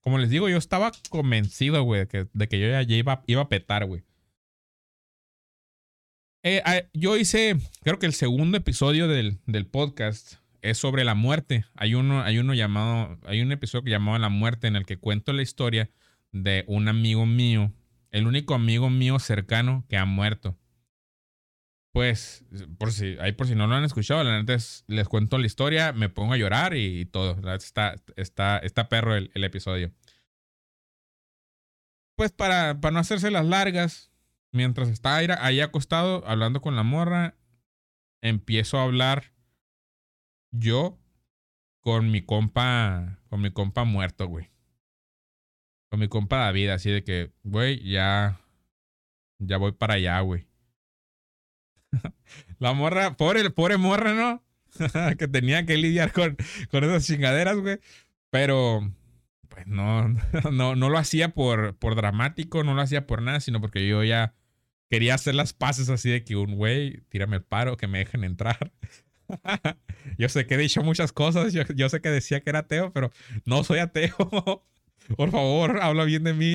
Como 0.00 0.18
les 0.18 0.28
digo, 0.28 0.48
yo 0.48 0.58
estaba 0.58 0.92
convencido, 1.08 1.82
güey, 1.82 2.00
de 2.00 2.08
que, 2.08 2.28
de 2.32 2.48
que 2.48 2.60
yo 2.60 2.68
ya, 2.68 2.82
iba, 2.82 3.22
iba 3.26 3.42
a 3.42 3.48
petar, 3.48 3.86
güey. 3.86 4.04
Eh, 6.42 6.62
ah, 6.64 6.82
yo 6.92 7.16
hice, 7.16 7.56
creo 7.82 7.98
que 7.98 8.06
el 8.06 8.14
segundo 8.14 8.56
episodio 8.56 9.08
del, 9.08 9.38
del, 9.46 9.66
podcast 9.66 10.34
es 10.62 10.78
sobre 10.78 11.04
la 11.04 11.14
muerte. 11.14 11.64
Hay 11.74 11.94
uno, 11.94 12.22
hay 12.22 12.38
uno 12.38 12.54
llamado, 12.54 13.18
hay 13.26 13.40
un 13.40 13.52
episodio 13.52 13.84
que 13.84 13.90
llamado 13.90 14.18
La 14.18 14.28
muerte 14.28 14.66
en 14.66 14.76
el 14.76 14.86
que 14.86 14.98
cuento 14.98 15.32
la 15.32 15.42
historia 15.42 15.90
de 16.32 16.64
un 16.68 16.88
amigo 16.88 17.26
mío, 17.26 17.72
el 18.10 18.26
único 18.26 18.54
amigo 18.54 18.90
mío 18.90 19.18
cercano 19.18 19.84
que 19.88 19.96
ha 19.96 20.04
muerto. 20.04 20.56
Pues, 21.92 22.44
por 22.76 22.92
si, 22.92 23.16
ahí 23.20 23.32
por 23.32 23.46
si 23.46 23.54
no 23.54 23.66
lo 23.66 23.74
han 23.74 23.84
escuchado, 23.84 24.22
la 24.22 24.38
neta 24.38 24.58
les 24.86 25.08
cuento 25.08 25.38
la 25.38 25.46
historia, 25.46 25.94
me 25.94 26.10
pongo 26.10 26.34
a 26.34 26.36
llorar 26.36 26.76
y, 26.76 27.06
todo. 27.06 27.38
Está, 27.54 27.94
está, 28.16 28.58
está 28.58 28.88
perro 28.90 29.16
el, 29.16 29.30
el 29.34 29.44
episodio. 29.44 29.92
Pues 32.16 32.32
para, 32.32 32.80
para 32.80 32.92
no 32.92 32.98
hacerse 32.98 33.30
las 33.30 33.46
largas, 33.46 34.10
mientras 34.52 34.88
está 34.88 35.16
ahí 35.16 35.60
acostado 35.60 36.26
hablando 36.26 36.60
con 36.60 36.76
la 36.76 36.82
morra, 36.82 37.36
empiezo 38.22 38.78
a 38.78 38.84
hablar 38.84 39.32
yo 40.50 40.98
con 41.80 42.10
mi 42.10 42.22
compa, 42.22 43.20
con 43.28 43.40
mi 43.40 43.52
compa 43.52 43.84
muerto, 43.84 44.26
güey. 44.26 44.50
Con 45.88 46.00
mi 46.00 46.08
compa 46.08 46.38
David, 46.38 46.70
así 46.70 46.90
de 46.90 47.04
que, 47.04 47.32
güey, 47.44 47.82
ya, 47.88 48.40
ya 49.38 49.56
voy 49.56 49.72
para 49.72 49.94
allá, 49.94 50.18
güey. 50.20 50.48
la 52.58 52.72
morra, 52.72 53.16
pobre, 53.16 53.48
pobre 53.50 53.76
morra, 53.76 54.14
¿no? 54.14 54.42
que 55.18 55.28
tenía 55.28 55.64
que 55.64 55.76
lidiar 55.76 56.12
con, 56.12 56.36
con 56.70 56.84
esas 56.84 57.06
chingaderas, 57.06 57.58
güey. 57.58 57.78
Pero, 58.30 58.92
pues 59.56 59.66
no, 59.66 60.08
no, 60.52 60.76
no 60.76 60.90
lo 60.90 60.98
hacía 60.98 61.30
por, 61.30 61.76
por 61.78 61.94
dramático, 61.94 62.62
no 62.62 62.74
lo 62.74 62.82
hacía 62.82 63.06
por 63.06 63.22
nada, 63.22 63.40
sino 63.40 63.58
porque 63.58 63.88
yo 63.88 64.04
ya 64.04 64.34
quería 64.90 65.14
hacer 65.14 65.34
las 65.34 65.54
paces 65.54 65.88
así 65.88 66.10
de 66.10 66.24
que 66.24 66.36
un 66.36 66.56
güey, 66.56 67.00
tírame 67.08 67.36
el 67.36 67.42
paro, 67.42 67.78
que 67.78 67.86
me 67.86 68.00
dejen 68.00 68.22
entrar. 68.22 68.70
yo 70.18 70.28
sé 70.28 70.46
que 70.46 70.56
he 70.56 70.58
dicho 70.58 70.82
muchas 70.82 71.10
cosas, 71.12 71.54
yo, 71.54 71.88
sé 71.88 72.00
que 72.02 72.10
decía 72.10 72.42
que 72.42 72.50
era 72.50 72.60
ateo, 72.60 72.92
pero 72.92 73.10
no 73.46 73.64
soy 73.64 73.78
ateo. 73.78 74.14
Por 75.16 75.30
favor, 75.30 75.80
habla 75.80 76.04
bien 76.04 76.24
de 76.24 76.34
mí. 76.34 76.52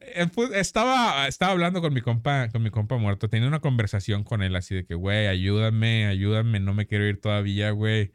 Eh, 0.00 0.26
pues, 0.34 0.50
estaba, 0.52 1.28
estaba 1.28 1.52
hablando 1.52 1.82
con 1.82 1.92
mi 1.92 2.00
compa, 2.00 2.48
con 2.48 2.62
mi 2.62 2.70
compa 2.70 2.96
muerto, 2.96 3.28
tenía 3.28 3.48
una 3.48 3.60
conversación 3.60 4.24
con 4.24 4.42
él 4.42 4.56
así 4.56 4.74
de 4.74 4.86
que, 4.86 4.94
güey, 4.94 5.26
ayúdame, 5.26 6.06
ayúdame, 6.06 6.58
no 6.58 6.72
me 6.72 6.86
quiero 6.86 7.04
ir 7.06 7.20
todavía, 7.20 7.70
güey. 7.72 8.12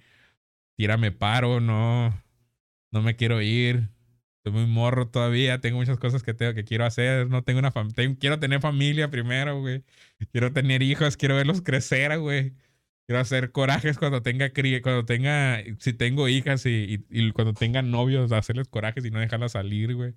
Tírame 0.75 1.11
paro, 1.11 1.59
no, 1.59 2.22
no 2.93 3.01
me 3.01 3.15
quiero 3.15 3.41
ir. 3.41 3.89
Estoy 4.37 4.53
muy 4.53 4.67
morro 4.67 5.09
todavía, 5.09 5.61
tengo 5.61 5.77
muchas 5.79 5.97
cosas 5.99 6.23
que 6.23 6.33
tengo 6.33 6.53
que 6.53 6.65
quiero 6.65 6.85
hacer, 6.85 7.29
no 7.29 7.43
tengo 7.43 7.59
una 7.59 7.71
familia, 7.71 8.15
quiero 8.19 8.39
tener 8.39 8.61
familia 8.61 9.09
primero, 9.09 9.59
güey. 9.61 9.83
Quiero 10.31 10.53
tener 10.53 10.83
hijos, 10.83 11.17
quiero 11.17 11.35
verlos 11.35 11.61
crecer, 11.61 12.19
güey. 12.19 12.53
Quiero 13.07 13.21
hacer 13.21 13.51
corajes 13.51 13.97
cuando 13.97 14.21
tenga 14.21 14.51
cuando 14.81 15.05
tenga, 15.05 15.61
si 15.79 15.93
tengo 15.93 16.29
hijas 16.29 16.65
y, 16.65 17.05
y, 17.09 17.31
cuando 17.33 17.53
tengan 17.53 17.91
novios, 17.91 18.31
hacerles 18.31 18.67
corajes 18.69 19.05
y 19.05 19.11
no 19.11 19.19
dejarlas 19.19 19.53
salir, 19.53 19.95
güey. 19.95 20.13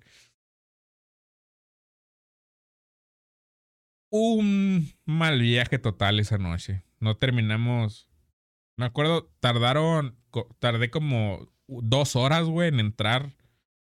Un 4.09 4.93
mal 5.05 5.39
viaje 5.41 5.79
total 5.79 6.19
esa 6.19 6.37
noche. 6.37 6.83
No 6.99 7.17
terminamos. 7.17 8.09
Me 8.77 8.85
acuerdo, 8.85 9.31
tardaron, 9.39 10.17
tardé 10.59 10.89
como 10.89 11.49
dos 11.67 12.15
horas, 12.15 12.45
güey, 12.45 12.69
en 12.69 12.79
entrar 12.79 13.33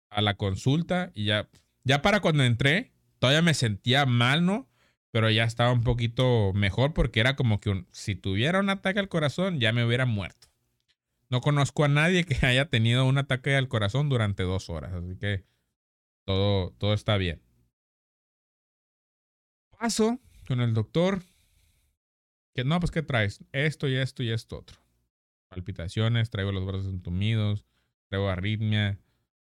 a 0.10 0.22
la 0.22 0.36
consulta 0.36 1.12
y 1.16 1.26
ya, 1.26 1.50
ya 1.84 2.02
para 2.02 2.20
cuando 2.20 2.44
entré, 2.44 2.92
todavía 3.20 3.42
me 3.42 3.54
sentía 3.54 4.06
mal, 4.06 4.46
¿no? 4.46 4.68
Pero 5.12 5.30
ya 5.30 5.44
estaba 5.44 5.72
un 5.72 5.84
poquito 5.84 6.54
mejor 6.54 6.94
porque 6.94 7.20
era 7.20 7.36
como 7.36 7.60
que 7.60 7.86
si 7.92 8.16
tuviera 8.16 8.60
un 8.60 8.70
ataque 8.70 9.00
al 9.00 9.10
corazón 9.10 9.60
ya 9.60 9.74
me 9.74 9.86
hubiera 9.86 10.06
muerto. 10.06 10.48
No 11.30 11.42
conozco 11.42 11.86
a 11.86 11.88
nadie 11.88 12.26
que 12.26 12.36
haya 12.46 12.70
tenido 12.70 13.06
un 13.06 13.18
ataque 13.18 13.56
al 13.56 13.68
corazón 13.68 14.10
durante 14.10 14.44
dos 14.44 14.70
horas, 14.70 14.94
así 14.94 15.18
que 15.18 15.46
todo, 16.26 16.72
todo 16.78 16.94
está 16.94 17.18
bien. 17.18 17.42
Paso 19.80 20.20
con 20.48 20.62
el 20.62 20.74
doctor. 20.74 21.24
Que 22.54 22.66
no, 22.66 22.80
pues 22.82 22.92
¿qué 22.92 23.02
traes? 23.02 23.44
Esto 23.54 23.88
y 23.88 23.96
esto 23.96 24.24
y 24.24 24.32
esto 24.32 24.60
otro. 24.60 24.81
Palpitaciones, 25.52 26.32
traigo 26.32 26.52
los 26.52 26.66
brazos 26.66 26.88
entumidos, 26.88 27.66
traigo 28.10 28.30
arritmia, 28.30 29.00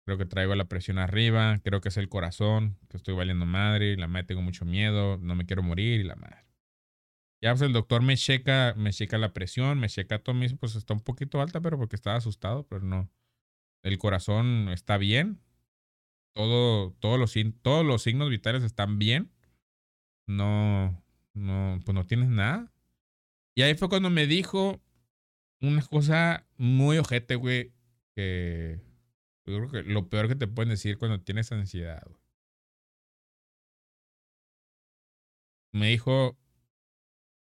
Creo 0.06 0.18
que 0.18 0.24
traigo 0.24 0.54
la 0.54 0.66
presión 0.66 0.98
arriba. 0.98 1.58
Creo 1.64 1.80
que 1.80 1.88
es 1.88 1.96
el 1.96 2.08
corazón. 2.08 2.78
Que 2.88 2.96
estoy 2.96 3.14
valiendo 3.14 3.44
madre. 3.44 3.96
La 3.96 4.06
madre 4.06 4.28
tengo 4.28 4.40
mucho 4.40 4.64
miedo. 4.64 5.18
No 5.18 5.34
me 5.34 5.46
quiero 5.46 5.64
morir. 5.64 6.00
Y 6.00 6.04
la 6.04 6.14
madre. 6.14 6.46
Ya 7.42 7.50
pues 7.50 7.62
el 7.62 7.72
doctor 7.72 8.02
me 8.02 8.16
checa, 8.16 8.74
me 8.76 8.92
checa 8.92 9.18
la 9.18 9.32
presión, 9.32 9.78
me 9.78 9.88
checa 9.88 10.20
todo 10.20 10.34
mismo, 10.34 10.58
pues 10.58 10.74
está 10.74 10.94
un 10.94 11.00
poquito 11.00 11.40
alta, 11.42 11.60
pero 11.60 11.76
porque 11.76 11.94
estaba 11.94 12.16
asustado, 12.16 12.66
pero 12.66 12.82
no. 12.82 13.10
El 13.82 13.98
corazón 13.98 14.70
está 14.70 14.96
bien. 14.96 15.40
Todo, 16.34 16.92
todos, 17.00 17.18
los, 17.18 17.34
todos 17.62 17.84
los 17.84 18.02
signos 18.02 18.30
vitales 18.30 18.62
están 18.62 18.98
bien. 18.98 19.30
No, 20.26 21.02
no, 21.34 21.80
pues 21.84 21.94
no 21.94 22.06
tienes 22.06 22.28
nada. 22.28 22.72
Y 23.54 23.62
ahí 23.62 23.74
fue 23.74 23.88
cuando 23.88 24.08
me 24.08 24.26
dijo 24.26 24.80
una 25.60 25.82
cosa 25.82 26.46
muy 26.56 26.98
ojete, 26.98 27.34
güey, 27.36 27.72
que 28.14 28.80
yo 29.46 29.68
creo 29.68 29.70
que 29.70 29.90
lo 29.90 30.08
peor 30.08 30.28
que 30.28 30.36
te 30.36 30.46
pueden 30.46 30.70
decir 30.70 30.98
cuando 30.98 31.20
tienes 31.20 31.52
ansiedad. 31.52 32.02
Me 35.72 35.88
dijo, 35.88 36.38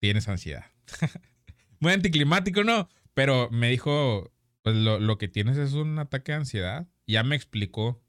tienes 0.00 0.28
ansiedad. 0.28 0.66
Muy 1.80 1.92
anticlimático, 1.92 2.64
¿no? 2.64 2.88
Pero 3.14 3.48
me 3.50 3.70
dijo, 3.70 4.32
pues 4.62 4.76
lo, 4.76 4.98
lo, 5.00 5.18
que 5.18 5.28
tienes 5.28 5.56
es 5.56 5.72
un 5.72 5.98
ataque 5.98 6.32
de 6.32 6.38
ansiedad. 6.38 6.88
Ya 7.06 7.22
me 7.22 7.36
explicó. 7.36 8.02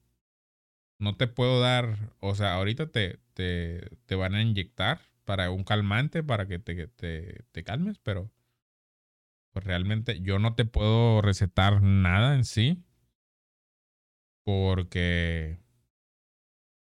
No 0.99 1.15
te 1.15 1.27
puedo 1.27 1.61
dar, 1.61 2.13
o 2.19 2.35
sea, 2.35 2.55
ahorita 2.55 2.91
te, 2.91 3.19
te, 3.33 3.97
te 4.05 4.15
van 4.15 4.35
a 4.35 4.41
inyectar 4.41 4.99
para 5.23 5.49
un 5.49 5.63
calmante 5.63 6.23
para 6.23 6.45
que 6.47 6.59
te, 6.59 6.87
te, 6.87 7.45
te 7.51 7.63
calmes, 7.63 7.99
pero 7.99 8.29
pues 9.51 9.65
realmente 9.65 10.21
yo 10.21 10.39
no 10.39 10.55
te 10.55 10.65
puedo 10.65 11.21
recetar 11.21 11.81
nada 11.81 12.35
en 12.35 12.45
sí. 12.45 12.83
Porque 14.45 15.59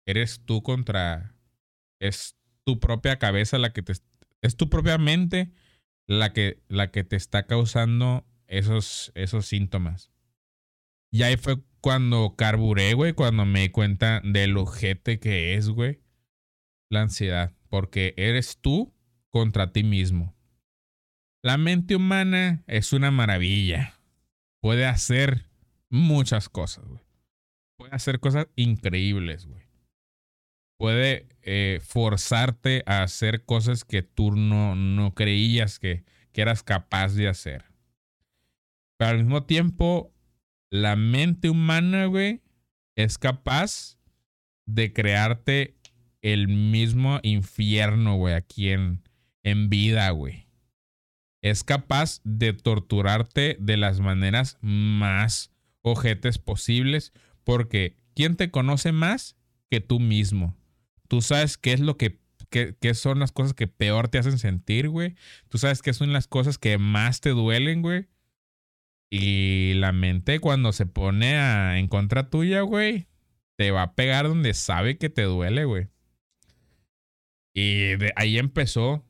eres 0.05 0.43
tú 0.45 0.63
contra... 0.63 1.35
Es 1.99 2.35
tu 2.63 2.79
propia 2.79 3.19
cabeza 3.19 3.57
la 3.57 3.73
que 3.73 3.81
te, 3.83 3.93
es 4.41 4.55
tu 4.57 4.69
propia 4.69 4.97
mente 4.97 5.51
la 6.07 6.33
que, 6.33 6.61
la 6.67 6.91
que 6.91 7.03
te 7.03 7.15
está 7.15 7.45
causando 7.45 8.25
esos, 8.47 9.11
esos 9.15 9.45
síntomas. 9.45 10.11
Y 11.11 11.23
ahí 11.23 11.37
fue 11.37 11.61
cuando 11.79 12.35
carburé, 12.35 12.93
güey, 12.93 13.13
cuando 13.13 13.45
me 13.45 13.61
di 13.61 13.69
cuenta 13.69 14.21
del 14.23 14.57
ojete 14.57 15.19
que 15.19 15.55
es, 15.55 15.69
güey, 15.69 16.01
la 16.89 17.01
ansiedad. 17.01 17.53
Porque 17.69 18.13
eres 18.17 18.57
tú 18.59 18.93
contra 19.29 19.71
ti 19.71 19.83
mismo. 19.83 20.35
La 21.41 21.57
mente 21.57 21.95
humana 21.95 22.63
es 22.67 22.93
una 22.93 23.11
maravilla. 23.11 23.95
Puede 24.59 24.85
hacer 24.85 25.47
muchas 25.89 26.49
cosas, 26.49 26.85
güey. 26.85 27.01
Puede 27.77 27.95
hacer 27.95 28.19
cosas 28.19 28.47
increíbles, 28.55 29.47
güey 29.47 29.71
puede 30.81 31.27
eh, 31.43 31.79
forzarte 31.83 32.81
a 32.87 33.03
hacer 33.03 33.45
cosas 33.45 33.85
que 33.85 34.01
tú 34.01 34.31
no, 34.31 34.73
no 34.73 35.13
creías 35.13 35.77
que, 35.77 36.03
que 36.31 36.41
eras 36.41 36.63
capaz 36.63 37.13
de 37.13 37.27
hacer. 37.27 37.65
Pero 38.97 39.11
al 39.11 39.17
mismo 39.19 39.43
tiempo, 39.43 40.11
la 40.71 40.95
mente 40.95 41.51
humana, 41.51 42.07
güey, 42.07 42.41
es 42.95 43.19
capaz 43.19 43.99
de 44.65 44.91
crearte 44.91 45.77
el 46.23 46.47
mismo 46.47 47.19
infierno, 47.21 48.15
güey, 48.15 48.33
aquí 48.33 48.69
en, 48.69 49.03
en 49.43 49.69
vida, 49.69 50.09
güey. 50.09 50.47
Es 51.41 51.63
capaz 51.63 52.21
de 52.23 52.53
torturarte 52.53 53.57
de 53.59 53.77
las 53.77 53.99
maneras 53.99 54.57
más 54.61 55.51
ojetes 55.81 56.37
posibles 56.37 57.13
porque 57.43 57.95
¿quién 58.15 58.35
te 58.35 58.51
conoce 58.51 58.91
más 58.91 59.35
que 59.69 59.81
tú 59.81 59.99
mismo? 59.99 60.55
Tú 61.07 61.21
sabes 61.21 61.57
qué 61.57 61.73
es 61.73 61.79
lo 61.79 61.97
que, 61.97 62.19
qué, 62.49 62.93
son 62.93 63.19
las 63.19 63.31
cosas 63.31 63.53
que 63.53 63.67
peor 63.67 64.07
te 64.07 64.19
hacen 64.19 64.37
sentir, 64.37 64.89
güey. 64.89 65.15
Tú 65.49 65.57
sabes 65.57 65.81
qué 65.81 65.93
son 65.93 66.13
las 66.13 66.27
cosas 66.27 66.57
que 66.57 66.77
más 66.77 67.21
te 67.21 67.31
duelen, 67.31 67.81
güey. 67.81 68.07
Y 69.09 69.73
la 69.75 69.91
mente 69.91 70.39
cuando 70.39 70.71
se 70.71 70.85
pone 70.85 71.77
en 71.77 71.87
contra 71.87 72.29
tuya, 72.29 72.61
güey, 72.61 73.07
te 73.57 73.71
va 73.71 73.81
a 73.83 73.95
pegar 73.95 74.27
donde 74.27 74.53
sabe 74.53 74.97
que 74.97 75.09
te 75.09 75.23
duele, 75.23 75.65
güey. 75.65 75.89
Y 77.53 77.97
de 77.97 78.13
ahí 78.15 78.37
empezó. 78.37 79.05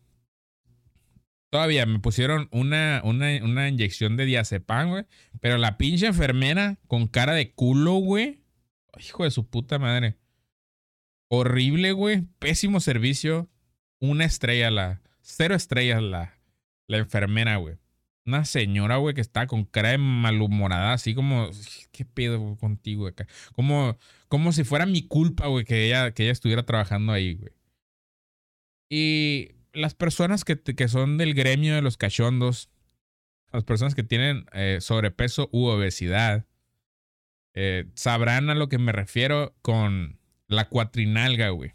Todavía 1.51 1.85
me 1.85 1.99
pusieron 1.99 2.47
una, 2.51 3.01
una, 3.03 3.27
una 3.43 3.67
inyección 3.67 4.15
de 4.15 4.25
diazepam, 4.25 4.89
güey. 4.89 5.05
Pero 5.41 5.57
la 5.57 5.77
pinche 5.77 6.07
enfermera 6.07 6.79
con 6.87 7.07
cara 7.07 7.33
de 7.33 7.51
culo, 7.51 7.95
güey. 7.95 8.41
Hijo 8.97 9.25
de 9.25 9.31
su 9.31 9.45
puta 9.49 9.77
madre. 9.77 10.15
Horrible, 11.29 11.91
güey. 11.91 12.21
Pésimo 12.39 12.79
servicio. 12.79 13.49
Una 13.99 14.23
estrella 14.23 14.71
la. 14.71 15.01
Cero 15.19 15.53
estrellas 15.53 16.01
la. 16.01 16.39
La 16.87 16.97
enfermera, 16.99 17.57
güey. 17.57 17.75
Una 18.25 18.45
señora, 18.45 18.95
güey, 18.95 19.13
que 19.13 19.21
está 19.21 19.45
con 19.45 19.65
cara 19.65 19.89
de 19.89 19.97
malhumorada, 19.97 20.93
así 20.93 21.13
como. 21.13 21.49
¿Qué 21.91 22.05
pedo 22.05 22.55
contigo 22.55 23.07
acá? 23.07 23.27
Como, 23.51 23.97
como 24.29 24.53
si 24.53 24.63
fuera 24.63 24.85
mi 24.85 25.05
culpa, 25.05 25.47
güey, 25.47 25.65
que 25.65 25.87
ella, 25.87 26.13
que 26.13 26.23
ella 26.23 26.31
estuviera 26.31 26.63
trabajando 26.63 27.11
ahí, 27.11 27.33
güey. 27.33 27.51
Y 28.89 29.60
las 29.73 29.95
personas 29.95 30.43
que, 30.43 30.59
que 30.59 30.87
son 30.87 31.17
del 31.17 31.33
gremio 31.33 31.75
de 31.75 31.81
los 31.81 31.97
cachondos, 31.97 32.69
las 33.51 33.63
personas 33.63 33.95
que 33.95 34.03
tienen 34.03 34.45
eh, 34.53 34.77
sobrepeso 34.81 35.49
u 35.51 35.65
obesidad, 35.65 36.45
eh, 37.53 37.89
sabrán 37.95 38.49
a 38.49 38.55
lo 38.55 38.69
que 38.69 38.77
me 38.77 38.91
refiero 38.91 39.55
con 39.61 40.19
la 40.47 40.69
cuatrinalga, 40.69 41.49
güey. 41.49 41.73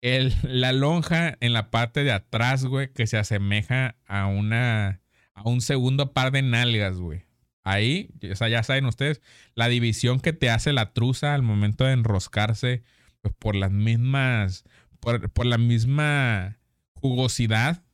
El, 0.00 0.32
la 0.42 0.72
lonja 0.72 1.36
en 1.40 1.52
la 1.52 1.70
parte 1.70 2.04
de 2.04 2.12
atrás, 2.12 2.64
güey, 2.64 2.92
que 2.92 3.06
se 3.06 3.18
asemeja 3.18 3.96
a 4.06 4.26
una. 4.26 5.00
a 5.34 5.48
un 5.48 5.60
segundo 5.60 6.12
par 6.12 6.30
de 6.30 6.42
nalgas, 6.42 6.98
güey. 6.98 7.24
Ahí, 7.64 8.10
o 8.30 8.34
sea, 8.34 8.48
ya 8.48 8.62
saben 8.62 8.86
ustedes, 8.86 9.20
la 9.54 9.68
división 9.68 10.20
que 10.20 10.32
te 10.32 10.50
hace 10.50 10.72
la 10.72 10.94
truza 10.94 11.34
al 11.34 11.42
momento 11.42 11.84
de 11.84 11.92
enroscarse, 11.92 12.82
pues 13.20 13.34
por 13.38 13.54
las 13.56 13.72
mismas. 13.72 14.64
Por, 15.00 15.30
por 15.30 15.46
la 15.46 15.58
misma 15.58 16.58
jugosidad. 16.94 17.84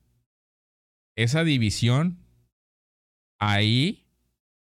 Esa 1.16 1.44
división. 1.44 2.18
Ahí 3.38 4.07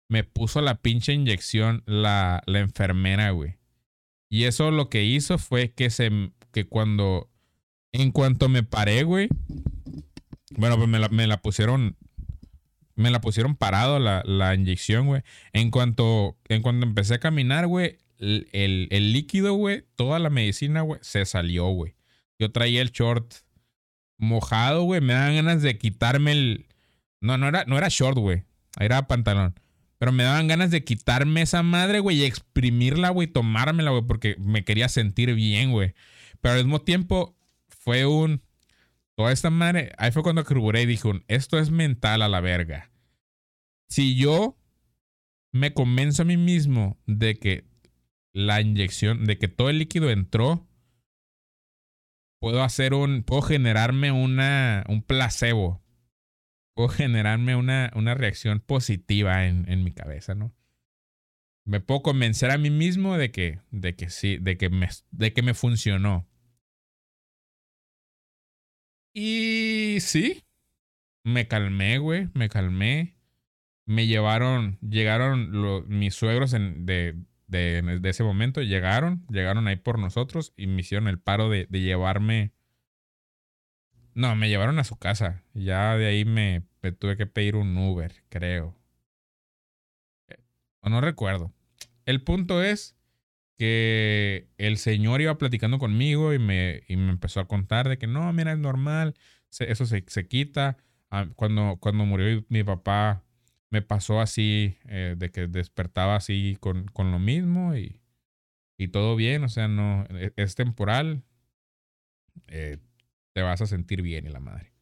me 0.10 0.24
puso 0.24 0.62
la 0.62 0.82
pinche 0.82 1.14
inyección 1.14 1.84
la, 1.86 2.42
la 2.46 2.60
enfermera, 2.60 3.32
güey. 3.32 3.58
Y 4.30 4.44
eso 4.44 4.72
lo 4.72 4.90
que 4.90 5.04
hizo 5.04 5.38
fue 5.38 5.72
que 5.72 5.90
se 5.90 6.32
que 6.52 6.66
cuando 6.66 7.30
en 7.92 8.12
cuanto 8.12 8.50
me 8.50 8.64
paré, 8.64 9.04
güey. 9.04 9.30
Bueno, 10.52 10.78
pues 10.78 10.90
me 10.90 11.00
la, 11.00 11.10
me 11.10 11.28
la 11.28 11.42
pusieron 11.42 11.98
me 12.96 13.12
la 13.12 13.22
pusieron 13.22 13.56
parado 13.56 14.00
la, 14.00 14.24
la 14.26 14.56
inyección, 14.56 15.08
güey. 15.08 15.22
En 15.54 15.72
cuanto 15.72 16.38
en 16.50 16.62
cuanto 16.62 16.86
empecé 16.86 17.16
a 17.16 17.20
caminar, 17.20 17.68
güey, 17.68 17.98
el, 18.18 18.50
el, 18.52 18.88
el 18.92 19.14
líquido, 19.14 19.54
güey, 19.54 19.86
toda 19.96 20.20
la 20.20 20.30
medicina, 20.30 20.82
güey, 20.82 21.00
se 21.04 21.26
salió, 21.26 21.68
güey. 21.68 21.96
Yo 22.40 22.52
traía 22.52 22.82
el 22.82 22.92
short 22.92 23.34
mojado, 24.18 24.84
güey, 24.84 25.02
me 25.02 25.14
dan 25.14 25.36
ganas 25.36 25.62
de 25.62 25.78
quitarme 25.78 26.32
el 26.32 26.66
No, 27.22 27.38
no 27.38 27.48
era 27.48 27.66
no 27.66 27.78
era 27.78 27.88
short, 27.90 28.18
güey. 28.18 28.44
Era 28.80 29.08
pantalón. 29.08 29.56
Pero 29.98 30.12
me 30.12 30.24
daban 30.24 30.48
ganas 30.48 30.70
de 30.70 30.84
quitarme 30.84 31.42
esa 31.42 31.64
madre, 31.64 32.00
güey, 32.00 32.18
y 32.18 32.26
exprimirla, 32.26 33.10
güey, 33.10 33.28
tomármela, 33.28 33.92
güey, 33.92 34.04
porque 34.04 34.36
me 34.40 34.64
quería 34.64 34.90
sentir 34.90 35.34
bien, 35.34 35.72
güey. 35.72 35.96
Pero 36.42 36.56
al 36.56 36.64
mismo 36.64 36.82
tiempo 36.82 37.36
fue 37.68 38.06
un... 38.06 38.44
Toda 39.16 39.32
esta 39.32 39.50
madre, 39.50 39.94
ahí 39.98 40.12
fue 40.12 40.22
cuando 40.22 40.44
carburé 40.44 40.84
y 40.84 40.86
dije, 40.86 41.10
esto 41.28 41.58
es 41.58 41.72
mental 41.72 42.22
a 42.22 42.30
la 42.30 42.40
verga. 42.40 42.92
Si 43.90 44.16
yo 44.16 44.60
me 45.52 45.74
convenzo 45.74 46.22
a 46.22 46.26
mí 46.26 46.38
mismo 46.38 47.00
de 47.08 47.40
que 47.40 47.66
la 48.34 48.62
inyección, 48.62 49.26
de 49.26 49.40
que 49.40 49.48
todo 49.48 49.72
el 49.72 49.80
líquido 49.80 50.12
entró, 50.12 50.67
puedo 52.48 52.64
hacer 52.64 52.94
un, 52.94 53.24
puedo 53.24 53.42
generarme 53.42 54.14
una, 54.14 54.86
un 54.88 55.02
placebo 55.02 55.84
puedo 56.76 56.88
generarme 56.88 57.58
una, 57.58 57.92
una 57.94 58.16
reacción 58.16 58.62
positiva 58.62 59.48
en, 59.48 59.70
en, 59.70 59.84
mi 59.84 59.92
cabeza, 59.92 60.34
¿no? 60.34 60.56
Me 61.66 61.82
puedo 61.82 62.04
convencer 62.04 62.52
a 62.52 62.58
mí 62.58 62.70
mismo 62.70 63.18
de 63.18 63.32
que, 63.32 63.60
de 63.72 63.98
que 63.98 64.10
sí, 64.10 64.38
de 64.38 64.58
que 64.58 64.70
me, 64.70 64.88
de 65.12 65.34
que 65.34 65.42
me 65.42 65.54
funcionó. 65.56 66.26
Y 69.14 69.98
sí, 70.00 70.46
me 71.26 71.50
calmé, 71.50 71.98
güey, 71.98 72.30
me 72.34 72.48
calmé. 72.48 73.18
Me 73.86 74.08
llevaron, 74.08 74.78
llegaron 74.80 75.90
mis 75.90 76.16
suegros 76.16 76.54
en, 76.54 76.86
de, 76.86 77.16
de, 77.48 78.00
ese 78.04 78.24
momento, 78.24 78.62
llegaron, 78.62 79.26
llegaron 79.30 79.68
ahí 79.68 79.78
por 79.78 80.00
nosotros 80.00 80.54
y 80.58 80.68
me 80.68 80.82
hicieron 80.82 81.08
el 81.08 81.20
paro 81.20 81.50
de, 81.50 81.68
de 81.70 81.82
llevarme 81.82 82.54
no, 84.18 84.36
me 84.36 84.50
llevaron 84.50 84.80
a 84.80 84.84
su 84.84 84.98
casa. 84.98 85.44
Ya 85.54 85.96
de 85.96 86.08
ahí 86.08 86.26
me, 86.26 86.64
tuve 87.00 87.18
que 87.18 87.28
pedir 87.28 87.56
un 87.56 87.78
Uber, 87.78 88.24
creo. 88.30 88.76
O 90.82 90.90
no 90.90 91.02
recuerdo. 91.02 91.54
el 92.06 92.24
punto 92.24 92.64
es 92.64 92.98
que 93.58 94.50
el 94.58 94.78
señor 94.78 95.22
iba 95.22 95.38
platicando 95.38 95.78
conmigo 95.78 96.34
y 96.34 96.40
me, 96.40 96.82
y 96.88 96.98
me 96.98 97.12
empezó 97.12 97.42
a 97.42 97.48
contar 97.48 97.90
de 97.90 98.00
que 98.00 98.08
no, 98.08 98.32
mira, 98.34 98.54
es 98.54 98.58
normal, 98.58 99.14
eso 99.60 99.86
se, 99.86 100.04
se 100.08 100.28
quita. 100.28 100.78
Ah, 101.12 101.28
Cuando, 101.36 101.78
cuando 101.80 102.04
murió 102.06 102.44
mi 102.50 102.64
papá, 102.64 103.24
me 103.70 103.82
pasó 103.82 104.22
así, 104.22 104.78
eh, 104.88 105.16
de 105.18 105.32
que 105.32 105.48
despertaba 105.48 106.16
así 106.16 106.58
con, 106.60 106.86
con 106.88 107.12
lo 107.12 107.20
mismo 107.20 107.76
y, 107.76 108.02
y 108.78 108.90
todo 108.90 109.16
bien, 109.16 109.44
o 109.44 109.50
sea, 109.50 109.68
no, 109.68 110.06
e- 110.12 110.34
es 110.38 110.56
temporal, 110.56 111.24
eh, 112.48 112.78
te 113.34 113.42
vas 113.42 113.62
a 113.62 113.68
sentir 113.68 114.02
bien 114.02 114.26
y 114.26 114.30
la 114.30 114.40
madre. 114.40 114.74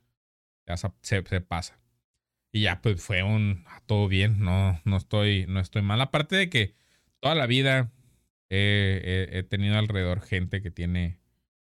Te 0.66 0.74
vas 0.74 0.86
a- 0.86 0.96
se, 1.02 1.24
se 1.26 1.42
pasa. 1.42 1.80
Y 2.52 2.64
ya, 2.64 2.82
pues 2.82 3.02
fue 3.04 3.24
un 3.24 3.64
ah, 3.68 3.82
todo 3.86 4.08
bien, 4.08 4.40
no, 4.40 4.80
no 4.86 4.98
estoy, 4.98 5.46
no 5.48 5.60
estoy 5.60 5.82
mal. 5.82 6.02
Aparte 6.02 6.36
de 6.36 6.50
que 6.50 6.76
toda 7.20 7.36
la 7.36 7.48
vida 7.48 7.92
he 8.50 9.44
tenido 9.50 9.78
alrededor 9.78 10.22
gente 10.22 10.62
que 10.62 10.72
tiene, 10.72 11.20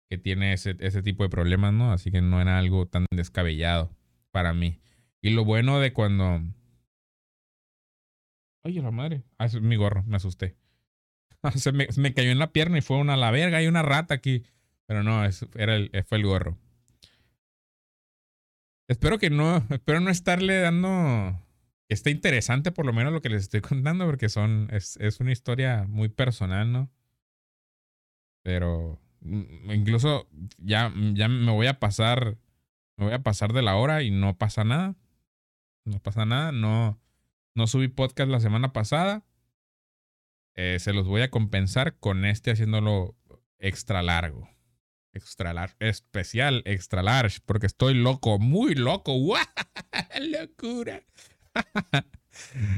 que 0.09 0.19
tiene 0.19 0.53
ese, 0.53 0.77
ese 0.81 1.03
tipo 1.03 1.23
de 1.25 1.29
problemas, 1.31 1.73
¿no? 1.73 1.93
Así 1.93 2.11
que 2.11 2.21
no 2.23 2.41
era 2.41 2.59
algo 2.59 2.87
tan 2.87 3.07
descabellado 3.13 3.97
para 4.33 4.55
mí. 4.55 4.81
Y 5.23 5.31
lo 5.31 5.45
bueno 5.45 5.81
de 5.81 5.93
cuando. 5.93 6.43
Oye, 8.63 8.83
la 8.83 8.91
madre. 8.91 9.23
Ah, 9.39 9.47
es 9.47 9.61
mi 9.61 9.77
gorro, 9.77 10.03
me 10.05 10.17
asusté. 10.17 10.57
se, 11.57 11.73
me, 11.73 11.89
me 11.97 12.15
cayó 12.15 12.31
en 12.31 12.39
la 12.39 12.53
pierna 12.53 12.79
y 12.79 12.83
fue 12.83 12.99
una 12.99 13.17
la 13.17 13.31
verga, 13.31 13.59
hay 13.59 13.67
una 13.69 13.83
rata 13.83 14.15
aquí. 14.15 14.45
Pero 14.87 15.03
no, 15.03 15.25
es- 15.25 15.47
era 15.57 15.77
el, 15.77 15.91
fue 16.07 16.19
el 16.19 16.27
gorro. 16.27 16.59
Espero 18.89 19.19
que 19.19 19.31
no, 19.31 19.65
espero 19.71 20.01
no 20.01 20.11
estarle 20.11 20.59
dando 20.61 21.39
esté 21.89 22.11
interesante 22.11 22.73
por 22.73 22.87
lo 22.87 22.93
menos 22.93 23.13
lo 23.13 23.21
que 23.21 23.29
les 23.29 23.43
estoy 23.43 23.61
contando, 23.63 24.07
porque 24.07 24.29
son, 24.29 24.69
es, 24.73 24.97
es 24.99 25.21
una 25.21 25.33
historia 25.33 25.87
muy 25.89 26.09
personal, 26.09 26.73
¿no? 26.73 26.91
Pero 28.43 28.99
mm, 29.21 29.71
incluso 29.73 30.29
ya, 30.59 30.93
ya 31.15 31.29
me 31.29 31.53
voy 31.53 31.67
a 31.67 31.79
pasar, 31.79 32.37
me 32.97 33.07
voy 33.07 33.15
a 33.15 33.23
pasar 33.23 33.53
de 33.53 33.63
la 33.63 33.77
hora 33.77 34.03
y 34.03 34.11
no 34.11 34.37
pasa 34.39 34.65
nada. 34.65 34.97
No 35.85 36.01
pasa 36.01 36.27
nada, 36.27 36.53
no, 36.53 37.01
no 37.55 37.67
subí 37.67 37.89
podcast 37.89 38.31
la 38.31 38.41
semana 38.41 38.73
pasada. 38.73 39.25
Eh, 40.55 40.79
se 40.79 40.93
los 40.93 41.07
voy 41.07 41.23
a 41.23 41.31
compensar 41.31 41.99
con 41.99 42.25
este 42.25 42.51
haciéndolo 42.51 43.17
extra 43.59 44.03
largo. 44.03 44.49
Extra 45.13 45.53
large, 45.53 45.75
especial, 45.81 46.63
extra 46.67 47.03
large, 47.03 47.41
porque 47.45 47.67
estoy 47.67 47.95
loco, 47.95 48.39
muy 48.39 48.75
loco. 48.75 49.13
¡Guau! 49.19 49.45
¡Locura! 50.21 51.03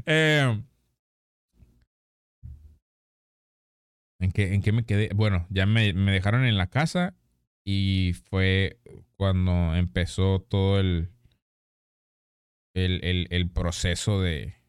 Eh, 0.06 0.62
¿en, 4.18 4.32
qué, 4.32 4.54
¿En 4.54 4.62
qué 4.62 4.72
me 4.72 4.86
quedé? 4.86 5.10
Bueno, 5.14 5.46
ya 5.50 5.66
me, 5.66 5.92
me 5.92 6.10
dejaron 6.10 6.46
en 6.46 6.56
la 6.56 6.68
casa 6.68 7.14
y 7.62 8.14
fue 8.30 8.80
cuando 9.16 9.74
empezó 9.76 10.40
todo 10.40 10.80
el, 10.80 11.10
el, 12.74 13.04
el, 13.04 13.26
el 13.30 13.50
proceso 13.50 14.22
de, 14.22 14.61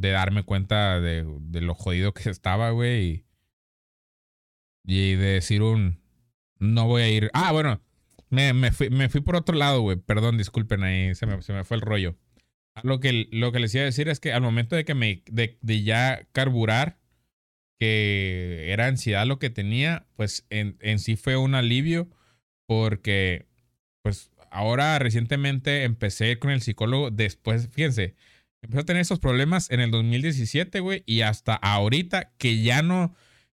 de 0.00 0.10
darme 0.10 0.42
cuenta 0.44 1.00
de, 1.00 1.24
de 1.40 1.60
lo 1.60 1.74
jodido 1.74 2.14
que 2.14 2.28
estaba, 2.30 2.70
güey. 2.70 3.04
Y, 3.04 3.24
y 4.84 5.14
de 5.16 5.26
decir 5.26 5.62
un, 5.62 6.00
no 6.58 6.86
voy 6.86 7.02
a 7.02 7.08
ir. 7.08 7.30
Ah, 7.34 7.52
bueno, 7.52 7.80
me, 8.30 8.52
me, 8.52 8.72
fui, 8.72 8.90
me 8.90 9.08
fui 9.08 9.20
por 9.20 9.36
otro 9.36 9.56
lado, 9.56 9.80
güey. 9.80 9.96
Perdón, 9.96 10.38
disculpen 10.38 10.82
ahí, 10.84 11.14
se 11.14 11.26
me, 11.26 11.42
se 11.42 11.52
me 11.52 11.64
fue 11.64 11.76
el 11.76 11.82
rollo. 11.82 12.16
Lo 12.82 13.00
que, 13.00 13.28
lo 13.30 13.52
que 13.52 13.60
les 13.60 13.74
iba 13.74 13.82
a 13.82 13.86
decir 13.86 14.08
es 14.08 14.20
que 14.20 14.32
al 14.32 14.42
momento 14.42 14.76
de 14.76 14.84
que 14.84 14.94
me, 14.94 15.22
de, 15.30 15.58
de 15.62 15.82
ya 15.82 16.26
carburar, 16.32 16.98
que 17.78 18.66
era 18.72 18.86
ansiedad 18.86 19.26
lo 19.26 19.38
que 19.38 19.50
tenía, 19.50 20.06
pues 20.14 20.46
en, 20.50 20.76
en 20.80 20.98
sí 20.98 21.16
fue 21.16 21.36
un 21.36 21.54
alivio 21.54 22.08
porque, 22.66 23.46
pues 24.02 24.30
ahora 24.50 24.98
recientemente 24.98 25.84
empecé 25.84 26.38
con 26.38 26.50
el 26.50 26.60
psicólogo 26.60 27.10
después, 27.10 27.68
fíjense, 27.70 28.14
empecé 28.62 28.80
a 28.80 28.84
tener 28.84 29.02
esos 29.02 29.18
problemas 29.18 29.70
en 29.70 29.80
el 29.80 29.90
2017, 29.90 30.80
güey, 30.80 31.02
y 31.06 31.22
hasta 31.22 31.54
ahorita 31.54 32.32
que 32.38 32.62
ya 32.62 32.82
no, 32.82 33.14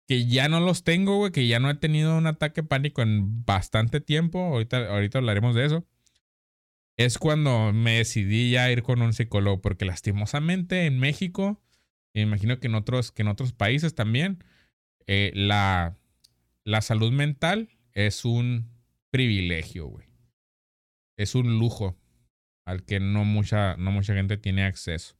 que 0.07 0.25
ya 0.25 0.49
no 0.49 0.59
los 0.59 0.83
tengo, 0.83 1.17
güey, 1.17 1.31
que 1.31 1.47
ya 1.47 1.59
no 1.59 1.69
he 1.69 1.75
tenido 1.75 2.17
un 2.17 2.27
ataque 2.27 2.63
pánico 2.63 3.01
en 3.01 3.45
bastante 3.45 4.01
tiempo, 4.01 4.39
ahorita, 4.39 4.89
ahorita 4.89 5.19
hablaremos 5.19 5.55
de 5.55 5.65
eso, 5.65 5.85
es 6.97 7.17
cuando 7.17 7.71
me 7.71 7.97
decidí 7.99 8.51
ya 8.51 8.69
ir 8.71 8.83
con 8.83 9.01
un 9.01 9.13
psicólogo, 9.13 9.61
porque 9.61 9.85
lastimosamente 9.85 10.85
en 10.85 10.99
México, 10.99 11.61
me 12.13 12.21
imagino 12.21 12.59
que 12.59 12.67
en 12.67 12.75
otros, 12.75 13.11
que 13.11 13.21
en 13.21 13.29
otros 13.29 13.53
países 13.53 13.95
también, 13.95 14.43
eh, 15.07 15.31
la, 15.33 15.97
la 16.65 16.81
salud 16.81 17.11
mental 17.11 17.69
es 17.93 18.25
un 18.25 18.69
privilegio, 19.11 19.87
güey. 19.87 20.07
Es 21.17 21.35
un 21.35 21.59
lujo 21.59 21.98
al 22.69 22.83
que 22.85 22.99
no 22.99 23.25
mucha, 23.25 23.75
no 23.77 23.91
mucha 23.91 24.13
gente 24.13 24.37
tiene 24.37 24.63
acceso. 24.65 25.15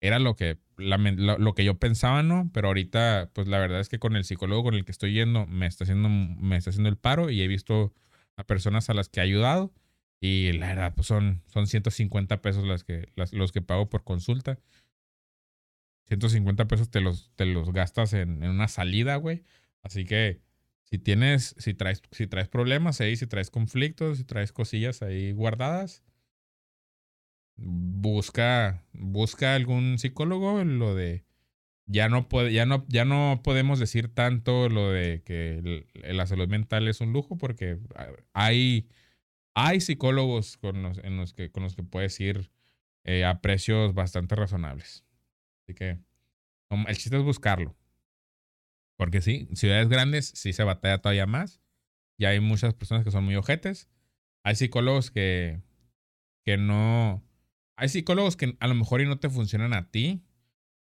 Era 0.00 0.18
lo 0.20 0.36
que, 0.36 0.58
lo, 0.76 1.38
lo 1.38 1.54
que 1.54 1.64
yo 1.64 1.78
pensaba, 1.78 2.22
¿no? 2.22 2.50
Pero 2.54 2.68
ahorita, 2.68 3.30
pues 3.34 3.48
la 3.48 3.58
verdad 3.58 3.80
es 3.80 3.88
que 3.88 3.98
con 3.98 4.16
el 4.16 4.24
psicólogo 4.24 4.64
con 4.64 4.74
el 4.74 4.84
que 4.84 4.92
estoy 4.92 5.12
yendo, 5.12 5.46
me 5.46 5.66
está 5.66 5.84
haciendo, 5.84 6.08
me 6.08 6.56
está 6.56 6.70
haciendo 6.70 6.88
el 6.88 6.96
paro 6.98 7.30
y 7.30 7.42
he 7.42 7.48
visto 7.48 7.92
a 8.36 8.44
personas 8.44 8.90
a 8.90 8.94
las 8.94 9.08
que 9.08 9.20
he 9.20 9.24
ayudado. 9.24 9.72
Y 10.20 10.52
la 10.52 10.68
verdad, 10.68 10.94
pues 10.94 11.06
son, 11.08 11.42
son 11.48 11.66
150 11.66 12.42
pesos 12.42 12.64
las 12.64 12.84
que, 12.84 13.08
las- 13.16 13.32
los 13.32 13.52
que 13.52 13.62
pago 13.62 13.88
por 13.88 14.04
consulta. 14.04 14.58
150 16.06 16.66
pesos 16.68 16.90
te 16.90 17.00
los, 17.00 17.30
te 17.36 17.44
los 17.44 17.72
gastas 17.72 18.12
en, 18.14 18.42
en 18.42 18.50
una 18.50 18.68
salida, 18.68 19.16
güey. 19.16 19.44
Así 19.82 20.04
que 20.04 20.40
si 20.84 20.98
tienes, 20.98 21.54
si 21.58 21.74
traes, 21.74 22.02
si 22.12 22.26
traes 22.26 22.48
problemas 22.48 23.00
ahí, 23.00 23.16
si 23.16 23.26
traes 23.26 23.50
conflictos, 23.50 24.18
si 24.18 24.24
traes 24.24 24.52
cosillas 24.52 25.02
ahí 25.02 25.32
guardadas, 25.32 26.02
busca, 27.58 28.84
busca 28.92 29.54
algún 29.54 29.98
psicólogo, 29.98 30.64
lo 30.64 30.94
de 30.94 31.24
ya 31.86 32.08
no 32.08 32.28
puede, 32.28 32.52
ya 32.52 32.66
no, 32.66 32.84
ya 32.88 33.04
no 33.04 33.40
podemos 33.42 33.78
decir 33.78 34.08
tanto 34.08 34.68
lo 34.68 34.90
de 34.90 35.22
que 35.22 35.86
la 35.94 36.26
salud 36.26 36.48
mental 36.48 36.86
es 36.88 37.00
un 37.00 37.12
lujo, 37.12 37.36
porque 37.36 37.78
hay, 38.32 38.88
hay 39.54 39.80
psicólogos 39.80 40.56
con 40.58 40.82
los, 40.82 40.98
en 40.98 41.16
los 41.16 41.32
que, 41.32 41.50
con 41.50 41.62
los 41.62 41.74
que 41.74 41.82
puedes 41.82 42.18
ir 42.20 42.50
eh, 43.04 43.24
a 43.24 43.40
precios 43.40 43.94
bastante 43.94 44.34
razonables. 44.34 45.04
Así 45.64 45.74
que 45.74 45.98
el 46.70 46.96
chiste 46.96 47.16
es 47.16 47.22
buscarlo. 47.22 47.74
Porque 48.98 49.22
sí, 49.22 49.48
ciudades 49.54 49.88
grandes 49.88 50.26
sí 50.34 50.52
se 50.52 50.64
batalla 50.64 50.98
todavía 50.98 51.26
más. 51.26 51.62
Y 52.18 52.24
hay 52.24 52.40
muchas 52.40 52.74
personas 52.74 53.04
que 53.04 53.12
son 53.12 53.24
muy 53.24 53.36
ojetes. 53.36 53.88
Hay 54.42 54.56
psicólogos 54.56 55.10
que, 55.10 55.62
que 56.44 56.56
no. 56.56 57.22
Hay 57.78 57.88
psicólogos 57.88 58.36
que 58.36 58.56
a 58.58 58.66
lo 58.66 58.74
mejor 58.74 59.00
y 59.00 59.06
no 59.06 59.18
te 59.18 59.30
funcionan 59.30 59.72
a 59.72 59.90
ti. 59.90 60.22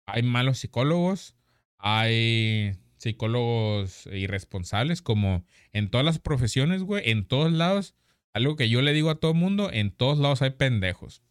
Hay 0.06 0.22
malos 0.22 0.58
psicólogos. 0.58 1.36
Hay 1.78 2.78
psicólogos 2.96 4.06
irresponsables, 4.06 5.02
como 5.02 5.44
en 5.72 5.90
todas 5.90 6.04
las 6.04 6.18
profesiones, 6.18 6.82
güey. 6.82 7.10
En 7.10 7.26
todos 7.26 7.52
lados. 7.52 7.94
Algo 8.32 8.56
que 8.56 8.68
yo 8.68 8.80
le 8.80 8.92
digo 8.92 9.10
a 9.10 9.20
todo 9.20 9.34
mundo: 9.34 9.70
en 9.72 9.90
todos 9.90 10.18
lados 10.18 10.40
hay 10.42 10.50
pendejos. 10.50 11.22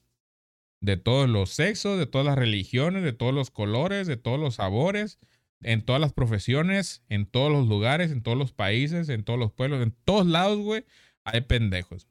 De 0.82 0.98
todos 0.98 1.30
los 1.30 1.50
sexos, 1.50 1.98
de 1.98 2.08
todas 2.08 2.28
las 2.28 2.38
religiones, 2.38 3.04
de 3.04 3.14
todos 3.14 3.34
los 3.34 3.50
colores, 3.50 4.06
de 4.06 4.18
todos 4.18 4.40
los 4.40 4.56
sabores 4.56 5.20
en 5.64 5.84
todas 5.84 6.02
las 6.02 6.14
profesiones, 6.14 7.04
en 7.10 7.26
todos 7.26 7.52
los 7.52 7.68
lugares, 7.68 8.12
en 8.12 8.22
todos 8.22 8.38
los 8.38 8.52
países, 8.52 9.10
en 9.10 9.24
todos 9.24 9.40
los 9.40 9.52
pueblos, 9.52 9.82
en 9.82 9.96
todos 10.04 10.28
lados, 10.28 10.60
güey, 10.60 10.86
hay 11.24 11.42
pendejos. 11.42 12.08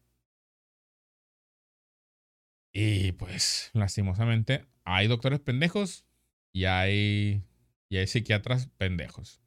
Y 2.73 3.13
pues, 3.13 3.71
lastimosamente, 3.75 4.67
hay 4.85 5.07
doctores 5.07 5.41
pendejos 5.41 6.05
y 6.53 6.65
hay, 6.65 7.45
y 7.89 7.97
hay 7.99 8.07
psiquiatras 8.07 8.69
pendejos. 8.79 9.41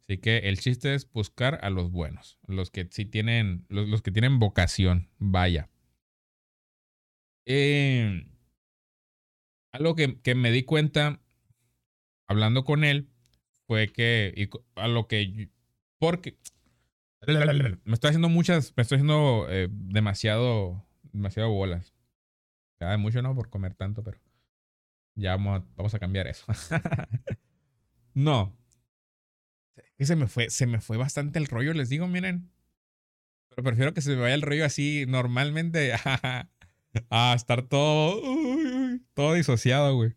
Así 0.00 0.18
que 0.18 0.38
el 0.48 0.58
chiste 0.58 0.94
es 0.94 1.10
buscar 1.10 1.60
a 1.62 1.70
los 1.70 1.90
buenos, 1.92 2.38
los 2.46 2.70
que 2.70 2.88
sí 2.90 3.04
tienen, 3.04 3.64
los, 3.68 3.88
los 3.88 4.02
que 4.02 4.10
tienen 4.10 4.40
vocación, 4.40 5.08
vaya. 5.18 5.70
Eh, 7.46 8.26
algo 9.72 9.96
que, 9.96 10.20
que 10.20 10.34
me 10.34 10.50
di 10.50 10.62
cuenta 10.64 11.20
hablando 12.28 12.64
con 12.64 12.84
él 12.84 13.08
fue 13.66 13.88
que 13.88 14.32
y 14.36 14.48
a 14.80 14.88
lo 14.88 15.08
que 15.08 15.48
porque 15.98 16.38
me 17.26 17.94
estoy 17.94 18.08
haciendo 18.08 18.28
muchas 18.28 18.74
me 18.76 18.82
estoy 18.82 18.96
haciendo 18.96 19.46
eh, 19.48 19.68
demasiado 19.70 20.84
demasiado 21.12 21.50
bolas 21.50 21.91
cada 22.82 22.98
mucho 22.98 23.22
no 23.22 23.32
por 23.32 23.48
comer 23.48 23.74
tanto 23.74 24.02
pero 24.02 24.18
ya 25.14 25.36
vamos 25.36 25.60
a, 25.60 25.64
vamos 25.76 25.94
a 25.94 25.98
cambiar 25.98 26.26
eso. 26.26 26.44
No. 28.14 28.54
Que 29.96 30.04
se 30.04 30.16
me 30.16 30.26
fue 30.26 30.50
se 30.50 30.66
me 30.66 30.82
fue 30.82 30.98
bastante 30.98 31.38
el 31.38 31.46
rollo 31.46 31.72
les 31.72 31.88
digo 31.88 32.08
miren. 32.08 32.50
Pero 33.48 33.62
prefiero 33.62 33.94
que 33.94 34.02
se 34.02 34.10
me 34.10 34.20
vaya 34.20 34.34
el 34.34 34.42
rollo 34.42 34.66
así 34.66 35.06
normalmente 35.08 35.94
a, 35.94 36.50
a 37.08 37.32
estar 37.34 37.62
todo 37.62 38.20
uy, 38.20 38.66
uy, 38.66 39.06
todo 39.14 39.32
disociado 39.32 39.96
güey. 39.96 40.14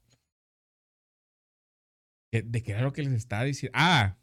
¿De 2.32 2.64
qué 2.64 2.74
era 2.74 2.82
lo 2.82 2.92
que 2.92 3.04
les 3.04 3.14
estaba 3.14 3.46
diciendo? 3.46 3.78
Ah, 3.80 4.18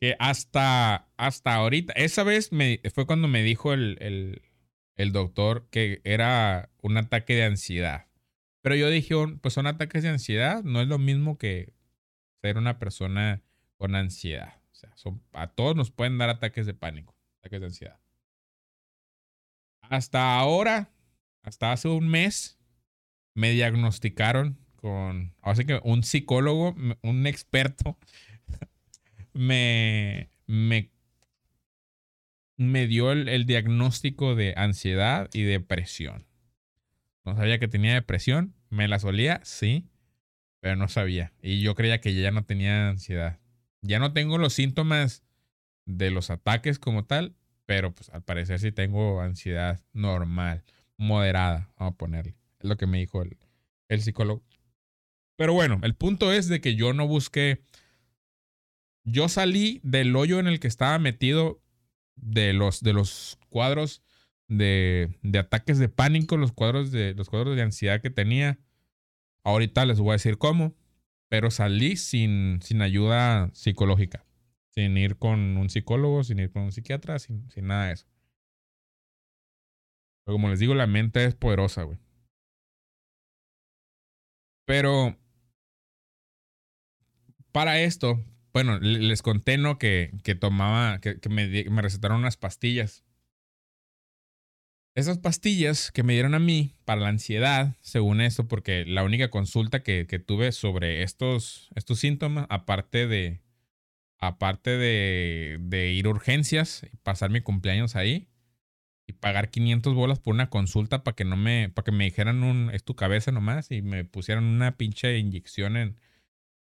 que 0.00 0.14
hasta, 0.20 1.08
hasta 1.16 1.54
ahorita, 1.54 1.92
esa 1.94 2.22
vez 2.22 2.52
me, 2.52 2.80
fue 2.94 3.04
cuando 3.04 3.26
me 3.26 3.42
dijo 3.42 3.72
el, 3.72 3.96
el, 4.00 4.42
el 4.96 5.12
doctor 5.12 5.68
que 5.70 6.00
era 6.04 6.70
un 6.82 6.96
ataque 6.96 7.34
de 7.34 7.44
ansiedad. 7.44 8.06
Pero 8.62 8.76
yo 8.76 8.88
dije, 8.88 9.14
pues 9.40 9.54
son 9.54 9.66
ataques 9.66 10.02
de 10.02 10.08
ansiedad, 10.08 10.62
no 10.62 10.80
es 10.80 10.88
lo 10.88 10.98
mismo 10.98 11.36
que 11.36 11.74
ser 12.40 12.56
una 12.56 12.78
persona 12.78 13.42
con 13.76 13.94
ansiedad. 13.94 14.54
O 14.72 14.74
sea, 14.74 14.96
son, 14.96 15.22
a 15.32 15.48
todos 15.48 15.76
nos 15.76 15.90
pueden 15.90 16.18
dar 16.18 16.30
ataques 16.30 16.66
de 16.66 16.74
pánico, 16.74 17.14
ataques 17.40 17.60
de 17.60 17.66
ansiedad. 17.66 18.00
Hasta 19.82 20.38
ahora, 20.38 20.90
hasta 21.42 21.72
hace 21.72 21.88
un 21.88 22.08
mes, 22.08 22.58
me 23.34 23.50
diagnosticaron 23.50 24.58
con, 24.76 25.34
así 25.42 25.64
que 25.64 25.80
un 25.84 26.02
psicólogo, 26.02 26.74
un 27.02 27.26
experto, 27.26 27.98
me, 29.34 30.30
me, 30.46 30.90
me 32.56 32.86
dio 32.86 33.12
el, 33.12 33.46
diagnóstico 33.46 34.34
de 34.34 34.54
ansiedad 34.56 35.28
y 35.32 35.42
depresión. 35.42 36.26
No 37.24 37.36
sabía 37.36 37.58
que 37.58 37.68
tenía 37.68 37.94
depresión, 37.94 38.54
me 38.70 38.88
la 38.88 38.98
solía, 38.98 39.40
sí, 39.44 39.88
pero 40.60 40.76
no 40.76 40.88
sabía. 40.88 41.32
Y 41.42 41.62
yo 41.62 41.74
creía 41.74 42.00
que 42.00 42.14
ya 42.14 42.30
no 42.30 42.44
tenía 42.44 42.88
ansiedad. 42.88 43.40
Ya 43.82 43.98
no 43.98 44.12
tengo 44.12 44.38
los 44.38 44.54
síntomas 44.54 45.24
de 45.86 46.10
los 46.10 46.30
ataques 46.30 46.78
como 46.78 47.04
tal, 47.04 47.34
pero 47.66 47.94
pues 47.94 48.10
al 48.10 48.22
parecer 48.22 48.60
sí 48.60 48.72
tengo 48.72 49.20
ansiedad 49.20 49.82
normal, 49.92 50.64
moderada, 50.96 51.72
vamos 51.78 51.94
a 51.94 51.96
ponerle. 51.96 52.36
Es 52.60 52.68
lo 52.68 52.76
que 52.76 52.86
me 52.86 52.98
dijo 52.98 53.22
el, 53.22 53.36
el 53.88 54.00
psicólogo. 54.00 54.42
Pero 55.36 55.52
bueno, 55.52 55.80
el 55.82 55.94
punto 55.94 56.32
es 56.32 56.48
de 56.48 56.60
que 56.60 56.76
yo 56.76 56.92
no 56.92 57.06
busqué. 57.08 57.62
Yo 59.04 59.28
salí 59.28 59.80
del 59.82 60.14
hoyo 60.14 60.38
en 60.38 60.46
el 60.46 60.60
que 60.60 60.68
estaba 60.68 60.98
metido 60.98 61.63
de 62.16 62.52
los, 62.52 62.82
de 62.82 62.92
los 62.92 63.38
cuadros 63.48 64.02
de, 64.48 65.18
de 65.22 65.38
ataques 65.38 65.78
de 65.78 65.88
pánico, 65.88 66.36
los 66.36 66.52
cuadros 66.52 66.90
de, 66.90 67.14
los 67.14 67.28
cuadros 67.28 67.56
de 67.56 67.62
ansiedad 67.62 68.00
que 68.00 68.10
tenía. 68.10 68.58
Ahorita 69.42 69.84
les 69.86 69.98
voy 69.98 70.10
a 70.10 70.12
decir 70.14 70.38
cómo, 70.38 70.74
pero 71.28 71.50
salí 71.50 71.96
sin, 71.96 72.60
sin 72.62 72.82
ayuda 72.82 73.50
psicológica, 73.54 74.24
sin 74.70 74.96
ir 74.96 75.16
con 75.16 75.56
un 75.56 75.70
psicólogo, 75.70 76.24
sin 76.24 76.38
ir 76.38 76.50
con 76.50 76.62
un 76.62 76.72
psiquiatra, 76.72 77.18
sin, 77.18 77.50
sin 77.50 77.66
nada 77.66 77.86
de 77.86 77.92
eso. 77.94 78.06
Pero 80.24 80.36
como 80.36 80.48
les 80.48 80.58
digo, 80.58 80.74
la 80.74 80.86
mente 80.86 81.24
es 81.24 81.34
poderosa, 81.34 81.82
güey. 81.82 81.98
Pero 84.64 85.18
para 87.52 87.80
esto, 87.80 88.24
bueno, 88.54 88.78
les 88.78 89.20
conté, 89.20 89.58
¿no? 89.58 89.78
Que, 89.78 90.12
que 90.22 90.36
tomaba, 90.36 91.00
que, 91.00 91.18
me, 91.28 91.64
me, 91.64 91.82
recetaron 91.82 92.20
unas 92.20 92.36
pastillas. 92.36 93.04
Esas 94.94 95.18
pastillas 95.18 95.90
que 95.90 96.04
me 96.04 96.12
dieron 96.12 96.34
a 96.34 96.38
mí 96.38 96.76
para 96.84 97.00
la 97.00 97.08
ansiedad, 97.08 97.76
según 97.80 98.20
esto, 98.20 98.46
porque 98.46 98.84
la 98.86 99.02
única 99.02 99.28
consulta 99.28 99.82
que, 99.82 100.06
que 100.06 100.20
tuve 100.20 100.52
sobre 100.52 101.02
estos, 101.02 101.68
estos 101.74 101.98
síntomas, 101.98 102.46
aparte 102.48 103.08
de, 103.08 103.40
aparte 104.18 104.70
de, 104.70 105.58
de 105.60 105.90
ir 105.90 106.06
a 106.06 106.10
urgencias 106.10 106.86
y 106.92 106.96
pasar 106.98 107.30
mi 107.30 107.40
cumpleaños 107.40 107.96
ahí 107.96 108.28
y 109.08 109.14
pagar 109.14 109.50
500 109.50 109.94
bolas 109.94 110.20
por 110.20 110.32
una 110.32 110.48
consulta 110.48 111.02
para 111.02 111.16
que 111.16 111.24
no 111.24 111.36
me, 111.36 111.70
para 111.70 111.84
que 111.86 111.92
me 111.92 112.04
dijeran 112.04 112.44
un, 112.44 112.70
es 112.72 112.84
tu 112.84 112.94
cabeza 112.94 113.32
nomás 113.32 113.72
y 113.72 113.82
me 113.82 114.04
pusieran 114.04 114.44
una 114.44 114.76
pinche 114.76 115.18
inyección 115.18 115.76
en, 115.76 115.98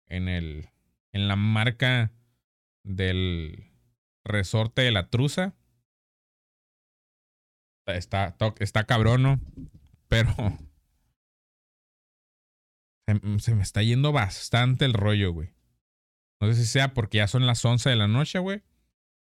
en 0.07 0.27
el 0.27 0.67
en 1.13 1.27
la 1.27 1.35
marca 1.35 2.11
del 2.83 3.69
resorte 4.23 4.81
de 4.81 4.91
la 4.91 5.09
truza. 5.09 5.55
Está, 7.85 8.37
está, 8.59 8.83
cabrón, 8.83 9.23
¿no? 9.23 9.39
Pero 10.07 10.35
se, 13.39 13.55
me 13.55 13.63
está 13.63 13.81
yendo 13.81 14.11
bastante 14.11 14.85
el 14.85 14.93
rollo, 14.93 15.31
güey. 15.33 15.55
No 16.39 16.47
sé 16.47 16.55
si 16.55 16.65
sea 16.65 16.93
porque 16.93 17.17
ya 17.17 17.27
son 17.27 17.47
las 17.47 17.65
11 17.65 17.89
de 17.89 17.95
la 17.95 18.07
noche, 18.07 18.39
güey. 18.39 18.61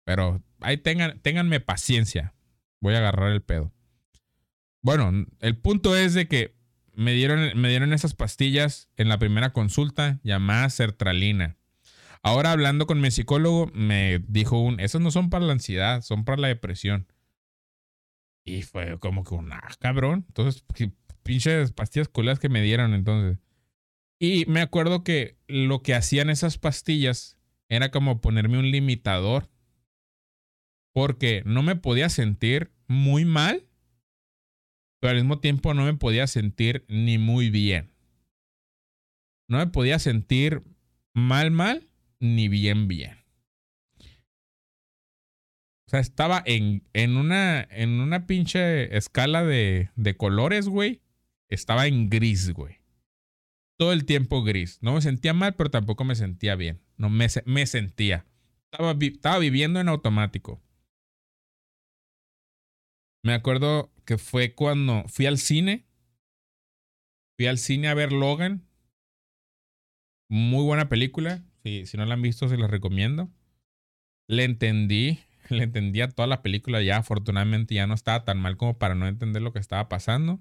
Pero 0.04 0.42
ahí 0.60 0.78
tengan, 0.78 1.20
paciencia. 1.64 2.34
Voy 2.80 2.94
a 2.94 2.98
agarrar 2.98 3.30
el 3.30 3.42
pedo. 3.42 3.72
Bueno, 4.82 5.26
el 5.40 5.56
punto 5.56 5.96
es 5.96 6.14
de 6.14 6.28
que 6.28 6.56
me 6.94 7.12
dieron, 7.12 7.60
me 7.60 7.68
dieron 7.68 7.92
esas 7.92 8.14
pastillas 8.14 8.88
en 8.96 9.08
la 9.08 9.18
primera 9.18 9.52
consulta 9.52 10.18
llamada 10.24 10.70
sertralina. 10.70 11.57
Ahora 12.22 12.52
hablando 12.52 12.86
con 12.86 13.00
mi 13.00 13.10
psicólogo, 13.10 13.70
me 13.74 14.20
dijo 14.26 14.60
un, 14.60 14.80
esos 14.80 15.00
no 15.00 15.10
son 15.10 15.30
para 15.30 15.44
la 15.44 15.52
ansiedad, 15.52 16.02
son 16.02 16.24
para 16.24 16.40
la 16.40 16.48
depresión. 16.48 17.06
Y 18.44 18.62
fue 18.62 18.98
como 18.98 19.24
que 19.24 19.34
un, 19.34 19.52
ah, 19.52 19.68
cabrón. 19.78 20.24
Entonces, 20.28 20.64
pinches 21.22 21.72
pastillas 21.72 22.08
culas 22.08 22.38
que 22.38 22.48
me 22.48 22.62
dieron 22.62 22.94
entonces. 22.94 23.38
Y 24.18 24.46
me 24.46 24.60
acuerdo 24.60 25.04
que 25.04 25.36
lo 25.46 25.82
que 25.82 25.94
hacían 25.94 26.30
esas 26.30 26.58
pastillas 26.58 27.38
era 27.68 27.90
como 27.90 28.20
ponerme 28.20 28.58
un 28.58 28.70
limitador. 28.70 29.48
Porque 30.92 31.42
no 31.44 31.62
me 31.62 31.76
podía 31.76 32.08
sentir 32.08 32.72
muy 32.88 33.24
mal 33.24 33.68
pero 35.00 35.12
al 35.12 35.16
mismo 35.16 35.38
tiempo 35.38 35.74
no 35.74 35.84
me 35.84 35.94
podía 35.94 36.26
sentir 36.26 36.84
ni 36.88 37.18
muy 37.18 37.50
bien. 37.50 37.92
No 39.48 39.58
me 39.58 39.66
podía 39.68 39.98
sentir 39.98 40.62
mal, 41.14 41.50
mal, 41.50 41.88
ni 42.20 42.48
bien, 42.48 42.88
bien. 42.88 43.18
O 45.86 45.90
sea, 45.90 46.00
estaba 46.00 46.42
en, 46.44 46.86
en, 46.92 47.16
una, 47.16 47.62
en 47.62 48.00
una 48.00 48.26
pinche 48.26 48.94
escala 48.94 49.42
de, 49.42 49.90
de 49.96 50.16
colores, 50.16 50.68
güey. 50.68 51.00
Estaba 51.48 51.86
en 51.86 52.10
gris, 52.10 52.52
güey. 52.52 52.76
Todo 53.78 53.94
el 53.94 54.04
tiempo 54.04 54.42
gris. 54.42 54.78
No 54.82 54.92
me 54.92 55.00
sentía 55.00 55.32
mal, 55.32 55.54
pero 55.54 55.70
tampoco 55.70 56.04
me 56.04 56.14
sentía 56.14 56.56
bien. 56.56 56.82
No 56.98 57.08
me, 57.08 57.28
me 57.46 57.66
sentía. 57.66 58.26
Estaba, 58.70 58.94
estaba 59.00 59.38
viviendo 59.38 59.80
en 59.80 59.88
automático. 59.88 60.60
Me 63.24 63.32
acuerdo 63.32 63.90
que 64.04 64.18
fue 64.18 64.54
cuando 64.54 65.04
fui 65.08 65.24
al 65.24 65.38
cine. 65.38 65.86
Fui 67.38 67.46
al 67.46 67.56
cine 67.56 67.88
a 67.88 67.94
ver 67.94 68.12
Logan. 68.12 68.68
Muy 70.28 70.64
buena 70.64 70.90
película. 70.90 71.47
Si, 71.62 71.86
si 71.86 71.96
no 71.96 72.04
la 72.06 72.14
han 72.14 72.22
visto, 72.22 72.48
se 72.48 72.56
la 72.56 72.66
recomiendo. 72.66 73.28
Le 74.26 74.44
entendí. 74.44 75.20
Le 75.48 75.64
entendía 75.64 76.08
toda 76.08 76.28
la 76.28 76.42
película 76.42 76.82
ya. 76.82 76.98
Afortunadamente 76.98 77.74
ya 77.74 77.86
no 77.86 77.94
estaba 77.94 78.24
tan 78.24 78.38
mal 78.38 78.56
como 78.56 78.78
para 78.78 78.94
no 78.94 79.06
entender 79.06 79.42
lo 79.42 79.52
que 79.52 79.58
estaba 79.58 79.88
pasando. 79.88 80.40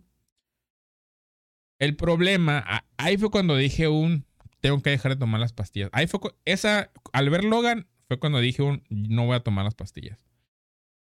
El 1.79 1.95
problema, 1.95 2.83
ahí 2.97 3.17
fue 3.17 3.29
cuando 3.29 3.55
dije 3.55 3.87
un, 3.87 4.25
tengo 4.61 4.81
que 4.81 4.89
dejar 4.89 5.13
de 5.13 5.19
tomar 5.19 5.39
las 5.39 5.53
pastillas. 5.53 5.89
Ahí 5.93 6.07
fue, 6.07 6.19
esa, 6.45 6.91
al 7.13 7.29
ver 7.29 7.43
Logan, 7.43 7.87
fue 8.07 8.19
cuando 8.19 8.39
dije 8.39 8.63
un, 8.63 8.83
no 8.89 9.25
voy 9.25 9.35
a 9.35 9.43
tomar 9.43 9.65
las 9.65 9.75
pastillas. 9.75 10.19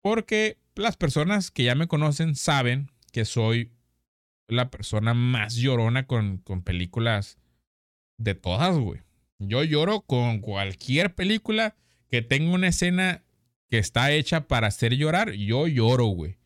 Porque 0.01 0.59
las 0.75 0.95
personas 0.95 1.49
que 1.51 1.63
ya 1.63 1.75
me 1.75 1.87
conocen 1.87 2.35
saben 2.35 2.91
que 3.11 3.25
soy 3.25 3.73
la 4.47 4.69
persona 4.69 5.13
más 5.13 5.55
llorona 5.55 6.05
con, 6.07 6.37
con 6.37 6.61
películas 6.61 7.39
de 8.17 8.35
todas, 8.35 8.77
güey. 8.77 9.01
Yo 9.39 9.63
lloro 9.63 10.01
con 10.01 10.39
cualquier 10.39 11.15
película 11.15 11.75
que 12.09 12.21
tenga 12.21 12.53
una 12.53 12.67
escena 12.67 13.23
que 13.69 13.77
está 13.77 14.11
hecha 14.11 14.47
para 14.47 14.67
hacer 14.67 14.95
llorar. 14.95 15.31
Yo 15.31 15.67
lloro, 15.67 16.05
güey. 16.05 16.37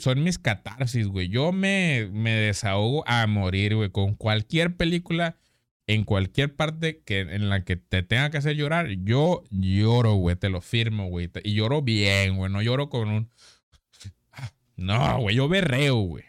Son 0.00 0.22
mis 0.22 0.38
catarsis, 0.38 1.06
güey. 1.06 1.28
Yo 1.28 1.52
me, 1.52 2.08
me 2.12 2.32
desahogo 2.32 3.04
a 3.06 3.26
morir, 3.26 3.76
güey. 3.76 3.90
Con 3.90 4.14
cualquier 4.14 4.76
película 4.76 5.36
en 5.86 6.04
cualquier 6.04 6.54
parte 6.54 7.02
que, 7.04 7.20
en 7.20 7.48
la 7.50 7.64
que 7.64 7.76
te 7.76 8.02
tenga 8.02 8.30
que 8.30 8.38
hacer 8.38 8.56
llorar, 8.56 8.88
yo 8.88 9.42
lloro, 9.50 10.14
güey, 10.14 10.36
te 10.36 10.48
lo 10.48 10.60
firmo, 10.60 11.08
güey. 11.08 11.30
Y 11.42 11.54
lloro 11.54 11.82
bien, 11.82 12.36
güey, 12.36 12.50
no 12.50 12.62
lloro 12.62 12.88
con 12.88 13.08
un... 13.08 13.30
No, 14.76 15.20
güey, 15.20 15.36
yo 15.36 15.48
berreo, 15.48 15.96
güey. 15.96 16.24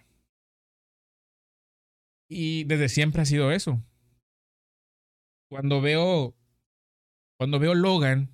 Y 2.28 2.66
desde 2.66 2.90
siempre 2.90 3.22
ha 3.22 3.26
sido 3.26 3.52
eso. 3.52 3.82
Cuando 5.50 5.82
veo... 5.82 6.36
Cuando 7.38 7.60
veo 7.60 7.76
Logan, 7.76 8.30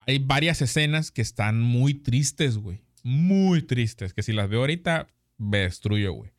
hay 0.00 0.20
varias 0.20 0.62
escenas 0.62 1.10
que 1.10 1.22
están 1.22 1.60
muy 1.60 1.94
tristes, 1.94 2.56
güey. 2.56 2.84
Muy 3.02 3.62
tristes, 3.62 4.14
que 4.14 4.22
si 4.22 4.32
las 4.32 4.48
veo 4.48 4.60
ahorita, 4.60 5.08
me 5.38 5.58
destruyo, 5.58 6.12
güey 6.12 6.38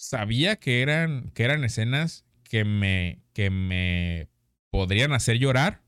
sabía 0.00 0.56
que 0.56 0.80
eran, 0.80 1.30
que 1.32 1.44
eran 1.44 1.62
escenas 1.62 2.24
que 2.42 2.64
me, 2.64 3.22
que 3.34 3.50
me 3.50 4.30
podrían 4.70 5.12
hacer 5.12 5.38
llorar, 5.38 5.82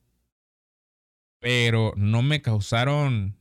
pero 1.40 1.94
no 1.96 2.20
me 2.22 2.42
causaron, 2.42 3.38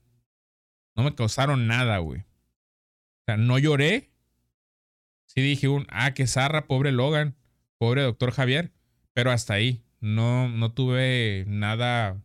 no 0.95 1.03
me 1.03 1.13
causaron 1.13 1.67
nada, 1.67 1.97
güey. 1.97 2.21
O 2.21 3.23
sea, 3.25 3.35
no 3.37 3.59
lloré, 3.59 4.10
sí 5.33 5.41
dije 5.41 5.69
un, 5.69 5.87
ah, 5.89 6.13
qué 6.13 6.27
zarra, 6.27 6.67
pobre 6.67 6.91
Logan, 6.91 7.37
pobre 7.77 8.01
doctor 8.01 8.31
Javier, 8.31 8.73
pero 9.13 9.31
hasta 9.31 9.53
ahí, 9.53 9.83
no, 10.01 10.49
no 10.49 10.73
tuve 10.73 11.45
nada, 11.47 12.21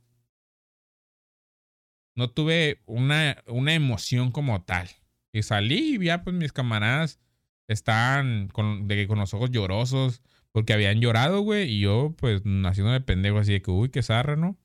no 2.16 2.30
tuve 2.30 2.82
una, 2.86 3.42
una 3.46 3.74
emoción 3.74 4.32
como 4.32 4.64
tal. 4.64 4.88
Y 5.32 5.42
salí 5.42 5.96
y 5.96 6.04
ya 6.04 6.24
pues 6.24 6.34
mis 6.34 6.52
camaradas 6.52 7.20
estaban 7.68 8.48
con, 8.48 8.88
de, 8.88 9.06
con 9.06 9.18
los 9.18 9.34
ojos 9.34 9.50
llorosos 9.50 10.22
porque 10.50 10.72
habían 10.72 11.00
llorado, 11.00 11.40
güey, 11.42 11.70
y 11.70 11.80
yo 11.80 12.14
pues 12.18 12.42
de 12.42 13.00
pendejo 13.02 13.38
así 13.38 13.52
de 13.52 13.62
que, 13.62 13.70
uy, 13.70 13.90
qué 13.90 14.02
zarra, 14.02 14.36
¿no? 14.36 14.58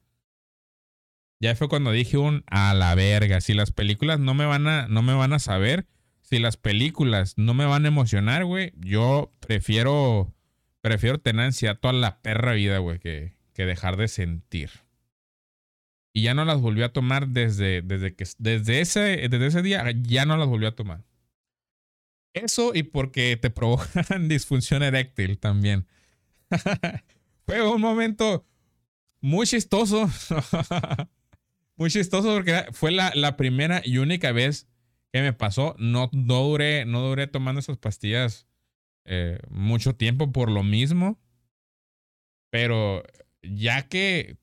Ya 1.42 1.56
fue 1.56 1.68
cuando 1.70 1.92
dije 1.92 2.18
un 2.18 2.44
a 2.48 2.74
la 2.74 2.96
verga, 2.96 3.42
si 3.42 3.54
las 3.54 3.72
películas 3.72 4.20
no 4.20 4.34
me 4.34 4.46
van 4.46 4.68
a, 4.68 4.88
no 4.88 5.02
me 5.02 5.14
van 5.14 5.34
a 5.34 5.39
saber, 5.39 5.88
si 6.32 6.39
las 6.39 6.55
películas 6.55 7.34
no 7.36 7.53
me 7.53 7.65
van 7.65 7.84
a 7.84 7.89
emocionar, 7.89 8.45
güey, 8.45 8.71
yo 8.77 9.34
prefiero, 9.41 10.34
prefiero 10.79 11.19
tener 11.19 11.47
ansiedad 11.47 11.77
toda 11.77 11.93
la 11.93 12.21
perra 12.21 12.53
vida, 12.53 12.77
güey, 12.77 12.99
que, 12.99 13.34
que 13.53 13.65
dejar 13.65 13.97
de 13.97 14.07
sentir. 14.07 14.69
Y 16.13 16.21
ya 16.21 16.34
no 16.34 16.45
las 16.45 16.61
volvió 16.61 16.86
a 16.86 16.93
tomar 16.93 17.27
desde, 17.27 17.82
desde 17.82 18.15
que, 18.15 18.23
desde 18.38 18.79
ese, 18.79 19.27
desde 19.27 19.45
ese 19.45 19.61
día, 19.61 19.84
ya 20.03 20.25
no 20.25 20.38
las 20.38 20.47
volvió 20.47 20.69
a 20.69 20.75
tomar. 20.75 21.03
Eso 22.32 22.71
y 22.73 22.84
porque 22.84 23.36
te 23.36 23.49
provocan 23.49 24.29
disfunción 24.29 24.84
eréctil 24.84 25.38
también. 25.38 25.86
Fue 27.45 27.61
un 27.61 27.82
momento 27.82 28.47
muy 29.19 29.45
chistoso. 29.45 30.09
muy 31.75 31.89
chistoso 31.89 32.34
porque 32.36 32.67
fue 32.71 32.91
la, 32.91 33.11
la, 33.15 33.36
primera 33.36 33.82
y 33.84 33.97
única 33.97 34.32
vez 34.32 34.70
que 35.12 35.22
me 35.22 35.34
pasó. 35.34 35.76
No, 35.78 36.09
no, 36.14 36.43
duré, 36.43 36.86
no 36.86 37.16
tomando 37.30 37.59
esas 37.59 37.78
pastillas 37.78 38.47
eh, 39.05 39.39
mucho 39.49 39.95
tiempo 39.95 40.32
por 40.32 40.49
lo 40.49 40.64
mismo. 40.64 41.20
Pero 42.49 43.03
ya 43.41 43.88
que 43.88 44.38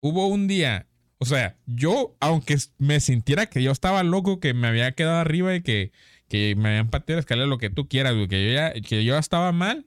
hubo 0.00 0.28
un 0.28 0.46
día, 0.46 0.86
o 1.18 1.24
sea, 1.24 1.58
yo, 1.66 2.16
aunque 2.20 2.56
me 2.78 3.00
sintiera 3.00 3.46
que 3.46 3.62
yo 3.62 3.72
estaba 3.72 4.02
loco, 4.02 4.40
que 4.40 4.54
me 4.54 4.68
había 4.68 4.92
quedado 4.92 5.18
arriba 5.18 5.54
y 5.54 5.62
que, 5.62 5.92
que 6.28 6.54
me 6.56 6.70
habían 6.70 6.90
pateado 6.90 7.16
la 7.18 7.20
escalera, 7.20 7.46
lo 7.46 7.58
que 7.58 7.70
tú 7.70 7.88
quieras, 7.88 8.14
que 8.28 8.46
yo 8.46 8.52
ya, 8.52 8.72
que 8.74 9.04
yo 9.04 9.16
estaba 9.16 9.52
mal, 9.52 9.86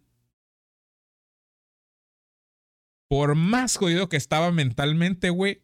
por 3.10 3.36
más 3.36 3.78
jodido 3.78 4.10
que 4.10 4.18
estaba 4.18 4.52
mentalmente, 4.52 5.30
güey, 5.30 5.62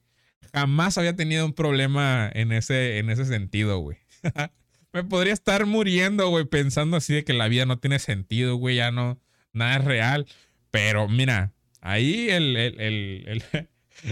jamás 0.53 0.97
había 0.97 1.15
tenido 1.15 1.45
un 1.45 1.53
problema 1.53 2.29
en 2.33 2.51
ese, 2.51 2.97
en 2.99 3.09
ese 3.09 3.25
sentido, 3.25 3.79
güey. 3.79 3.97
Me 4.93 5.03
podría 5.03 5.33
estar 5.33 5.65
muriendo, 5.65 6.29
güey, 6.29 6.45
pensando 6.45 6.97
así 6.97 7.13
de 7.13 7.23
que 7.23 7.33
la 7.33 7.47
vida 7.47 7.65
no 7.65 7.79
tiene 7.79 7.99
sentido, 7.99 8.55
güey, 8.57 8.75
ya 8.75 8.91
no, 8.91 9.19
nada 9.51 9.77
es 9.77 9.85
real. 9.85 10.27
Pero 10.69 11.07
mira, 11.07 11.53
ahí 11.81 12.29
el, 12.29 12.55
el, 12.55 12.79
el, 12.79 13.43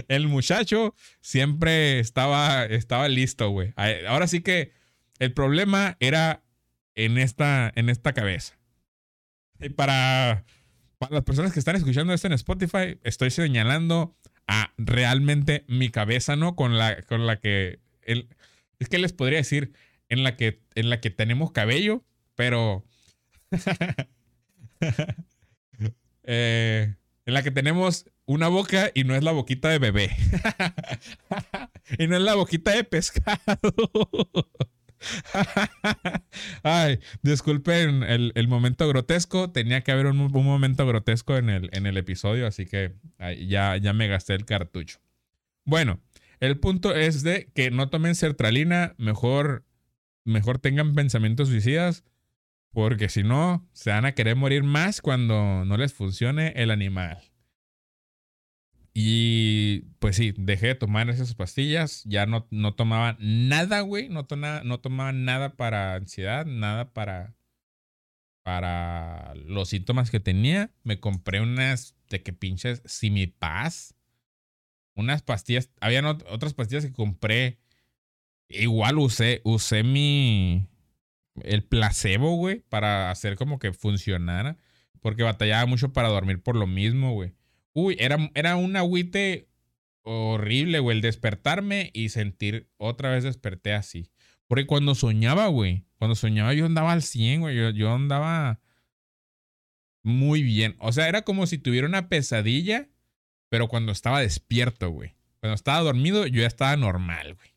el, 0.08 0.28
muchacho 0.28 0.94
siempre 1.20 2.00
estaba, 2.00 2.64
estaba 2.64 3.08
listo, 3.08 3.50
güey. 3.50 3.72
Ahora 4.08 4.26
sí 4.26 4.40
que 4.40 4.72
el 5.20 5.32
problema 5.32 5.96
era 6.00 6.42
en 6.94 7.18
esta, 7.18 7.72
en 7.76 7.88
esta 7.88 8.12
cabeza. 8.12 8.58
Y 9.60 9.68
para 9.68 10.44
para 11.02 11.16
las 11.16 11.24
personas 11.24 11.52
que 11.52 11.58
están 11.58 11.74
escuchando 11.74 12.12
esto 12.12 12.28
en 12.28 12.32
Spotify, 12.34 12.96
estoy 13.02 13.32
señalando 13.32 14.16
a 14.46 14.72
realmente 14.76 15.64
mi 15.68 15.90
cabeza, 15.90 16.36
¿no? 16.36 16.56
Con 16.56 16.78
la, 16.78 17.02
con 17.02 17.26
la 17.26 17.38
que. 17.38 17.80
El, 18.02 18.28
es 18.78 18.88
que 18.88 18.98
les 18.98 19.12
podría 19.12 19.38
decir 19.38 19.72
en 20.08 20.24
la 20.24 20.36
que, 20.36 20.60
en 20.74 20.90
la 20.90 21.00
que 21.00 21.10
tenemos 21.10 21.52
cabello, 21.52 22.04
pero. 22.34 22.84
Eh, 26.24 26.94
en 27.26 27.34
la 27.34 27.42
que 27.42 27.50
tenemos 27.50 28.06
una 28.26 28.46
boca 28.46 28.92
y 28.94 29.02
no 29.02 29.16
es 29.16 29.24
la 29.24 29.32
boquita 29.32 29.68
de 29.68 29.78
bebé. 29.80 30.10
y 31.98 32.06
no 32.06 32.16
es 32.16 32.22
la 32.22 32.34
boquita 32.34 32.70
de 32.70 32.84
pescado. 32.84 33.40
Ay, 36.62 37.00
disculpen 37.22 38.02
el, 38.02 38.48
momento 38.48 38.88
grotesco. 38.88 39.50
Tenía 39.50 39.82
que 39.82 39.92
haber 39.92 40.06
un, 40.06 40.16
momento 40.16 40.86
grotesco 40.86 41.36
en 41.36 41.50
el, 41.50 41.70
en 41.72 41.86
el 41.86 41.96
episodio, 41.96 42.46
así 42.46 42.66
que 42.66 42.94
ya, 43.46 43.76
ya 43.76 43.92
me 43.92 44.08
gasté 44.08 44.34
el 44.34 44.44
cartucho. 44.44 44.98
Bueno, 45.64 46.00
el 46.40 46.58
punto 46.58 46.94
es 46.94 47.22
de 47.22 47.50
que 47.54 47.70
no 47.70 47.88
tomen 47.88 48.14
sertralina, 48.14 48.94
mejor, 48.98 49.64
mejor 50.24 50.58
tengan 50.58 50.94
pensamientos 50.94 51.48
suicidas, 51.48 52.04
porque 52.72 53.08
si 53.08 53.22
no, 53.22 53.68
se 53.72 53.90
van 53.90 54.06
a 54.06 54.12
querer 54.12 54.36
morir 54.36 54.62
más 54.62 55.00
cuando 55.00 55.64
no 55.64 55.76
les 55.76 55.92
funcione 55.92 56.52
el 56.56 56.70
animal. 56.70 57.31
Y 58.94 59.82
pues 59.98 60.16
sí, 60.16 60.34
dejé 60.36 60.68
de 60.68 60.74
tomar 60.74 61.08
esas 61.08 61.34
pastillas. 61.34 62.02
Ya 62.04 62.26
no, 62.26 62.46
no 62.50 62.74
tomaba 62.74 63.16
nada, 63.20 63.80
güey. 63.80 64.08
No, 64.08 64.26
no 64.64 64.80
tomaba 64.80 65.12
nada 65.12 65.56
para 65.56 65.94
ansiedad, 65.94 66.44
nada 66.44 66.92
para, 66.92 67.34
para 68.42 69.34
los 69.34 69.70
síntomas 69.70 70.10
que 70.10 70.20
tenía. 70.20 70.70
Me 70.82 71.00
compré 71.00 71.40
unas 71.40 71.96
de 72.10 72.22
que 72.22 72.32
pinches 72.34 72.82
paz 73.38 73.94
Unas 74.94 75.22
pastillas. 75.22 75.70
Habían 75.80 76.04
otras 76.04 76.52
pastillas 76.54 76.84
que 76.84 76.92
compré. 76.92 77.60
Igual 78.48 78.98
usé, 78.98 79.40
usé 79.44 79.84
mi. 79.84 80.68
El 81.42 81.64
placebo, 81.64 82.36
güey, 82.36 82.60
para 82.60 83.10
hacer 83.10 83.36
como 83.36 83.58
que 83.58 83.72
funcionara. 83.72 84.58
Porque 85.00 85.22
batallaba 85.22 85.64
mucho 85.66 85.94
para 85.94 86.08
dormir 86.08 86.42
por 86.42 86.56
lo 86.56 86.66
mismo, 86.66 87.14
güey. 87.14 87.34
Uy, 87.74 87.96
era, 87.98 88.30
era 88.34 88.56
un 88.56 88.76
agüite 88.76 89.48
horrible, 90.02 90.78
güey, 90.80 90.96
el 90.96 91.02
despertarme 91.02 91.90
y 91.94 92.10
sentir 92.10 92.68
otra 92.76 93.10
vez 93.10 93.24
desperté 93.24 93.72
así. 93.72 94.10
Porque 94.46 94.66
cuando 94.66 94.94
soñaba, 94.94 95.46
güey, 95.46 95.86
cuando 95.96 96.14
soñaba 96.14 96.52
yo 96.52 96.66
andaba 96.66 96.92
al 96.92 97.02
100, 97.02 97.40
güey, 97.40 97.74
yo, 97.74 97.94
andaba 97.94 98.60
muy 100.02 100.42
bien. 100.42 100.76
O 100.78 100.92
sea, 100.92 101.08
era 101.08 101.22
como 101.22 101.46
si 101.46 101.58
tuviera 101.58 101.86
una 101.86 102.08
pesadilla, 102.08 102.88
pero 103.48 103.68
cuando 103.68 103.92
estaba 103.92 104.20
despierto, 104.20 104.90
güey. 104.90 105.14
Cuando 105.40 105.54
estaba 105.54 105.80
dormido, 105.80 106.26
yo 106.26 106.42
ya 106.42 106.46
estaba 106.46 106.76
normal, 106.76 107.34
güey. 107.34 107.54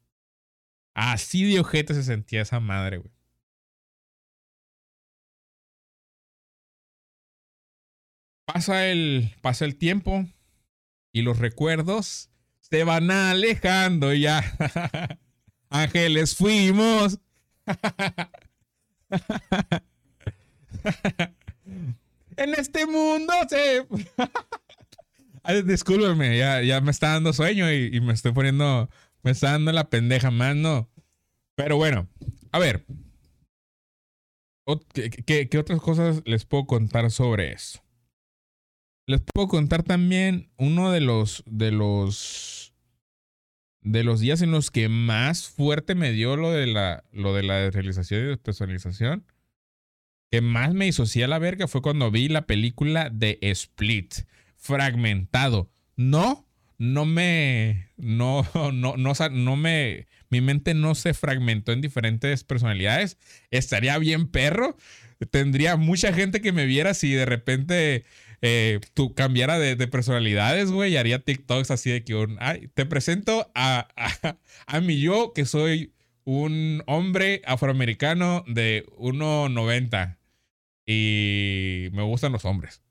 Así 0.94 1.44
de 1.44 1.60
ojete 1.60 1.94
se 1.94 2.04
sentía 2.04 2.42
esa 2.42 2.60
madre, 2.60 2.98
güey. 2.98 3.12
Pasa 8.46 8.88
el, 8.88 9.34
pasa 9.42 9.66
el 9.66 9.76
tiempo 9.76 10.26
y 11.12 11.24
los 11.24 11.40
recuerdos 11.40 12.30
se 12.60 12.84
van 12.84 13.10
alejando 13.10 14.14
ya. 14.14 14.44
Ángeles 15.70 16.36
fuimos. 16.36 17.20
en 22.38 22.54
este 22.56 22.86
mundo 22.86 23.34
se... 23.50 23.88
Discúlpeme, 25.64 26.38
ya, 26.38 26.62
ya 26.62 26.82
me 26.82 26.92
está 26.92 27.14
dando 27.14 27.32
sueño 27.34 27.72
y, 27.72 28.02
me 28.02 28.14
estoy 28.14 28.32
poniendo, 28.32 28.90
me 29.22 29.32
está 29.32 29.52
dando 29.52 29.72
la 29.72 29.90
pendeja 29.90 30.32
más, 30.32 30.56
¿no? 30.56 30.90
Pero 31.54 31.78
bueno, 31.78 32.08
a 32.52 32.60
ver. 32.60 32.84
qué 34.94 35.58
otras 35.60 35.80
cosas 35.82 36.24
les 36.26 36.46
puedo 36.46 36.66
contar 36.66 37.12
sobre 37.12 37.52
eso? 37.54 37.85
Les 39.08 39.22
puedo 39.22 39.48
contar 39.48 39.84
también 39.84 40.50
uno 40.58 40.92
de 40.92 41.00
los, 41.00 41.44
de 41.46 41.72
los, 41.72 42.74
de 43.82 44.04
los 44.04 44.20
días 44.20 44.42
en 44.42 44.50
los 44.50 44.72
que 44.72 44.90
más 44.90 45.48
fuerte 45.48 45.94
me 45.94 46.12
dio 46.12 46.36
lo 46.36 46.52
de 46.52 46.66
la, 46.66 47.04
lo 47.12 47.36
de 47.36 47.44
la 47.44 47.70
realización 47.70 48.24
y 48.24 48.28
despersonalización. 48.28 49.26
Que 50.32 50.42
más 50.42 50.74
me 50.74 50.86
disocié 50.86 51.24
a 51.24 51.28
la 51.28 51.38
verga 51.38 51.68
fue 51.68 51.84
cuando 51.84 52.10
vi 52.10 52.30
la 52.30 52.48
película 52.48 53.12
de 53.12 53.38
Split, 53.42 54.26
fragmentado. 54.58 55.70
No, 55.96 56.48
no 56.80 57.06
me, 57.06 57.90
no, 57.98 58.44
no, 58.74 58.98
no, 58.98 59.14
no 59.32 59.56
me, 59.56 60.08
mi 60.30 60.42
mente 60.42 60.74
no 60.74 60.96
se 60.96 61.14
fragmentó 61.14 61.74
en 61.74 61.82
diferentes 61.82 62.44
personalidades. 62.44 63.20
Estaría 63.52 64.00
bien 64.00 64.28
perro. 64.28 64.78
Tendría 65.30 65.78
mucha 65.78 66.12
gente 66.12 66.42
que 66.42 66.52
me 66.52 66.66
viera 66.66 66.94
si 66.96 67.14
de 67.14 67.26
repente 67.26 68.04
eh, 68.42 68.80
tú 68.94 69.14
cambiara 69.14 69.58
de, 69.60 69.76
personalidades, 69.88 70.72
güey, 70.72 70.94
y 70.94 70.98
haría 70.98 71.20
TikToks 71.20 71.72
así 71.72 71.92
de 71.92 72.04
que 72.04 72.16
un, 72.16 72.38
ay, 72.40 72.70
te 72.74 72.86
presento 72.86 73.52
a, 73.56 73.88
a, 73.96 74.38
a 74.68 74.82
mi 74.82 75.00
yo, 75.00 75.34
que 75.34 75.46
soy 75.46 75.94
un 76.24 76.84
hombre 76.88 77.42
afroamericano 77.46 78.44
de 78.48 78.86
1,90 78.98 80.18
y 80.88 81.90
me 81.94 82.04
gustan 82.04 82.32
los 82.32 82.46
hombres. 82.46 82.82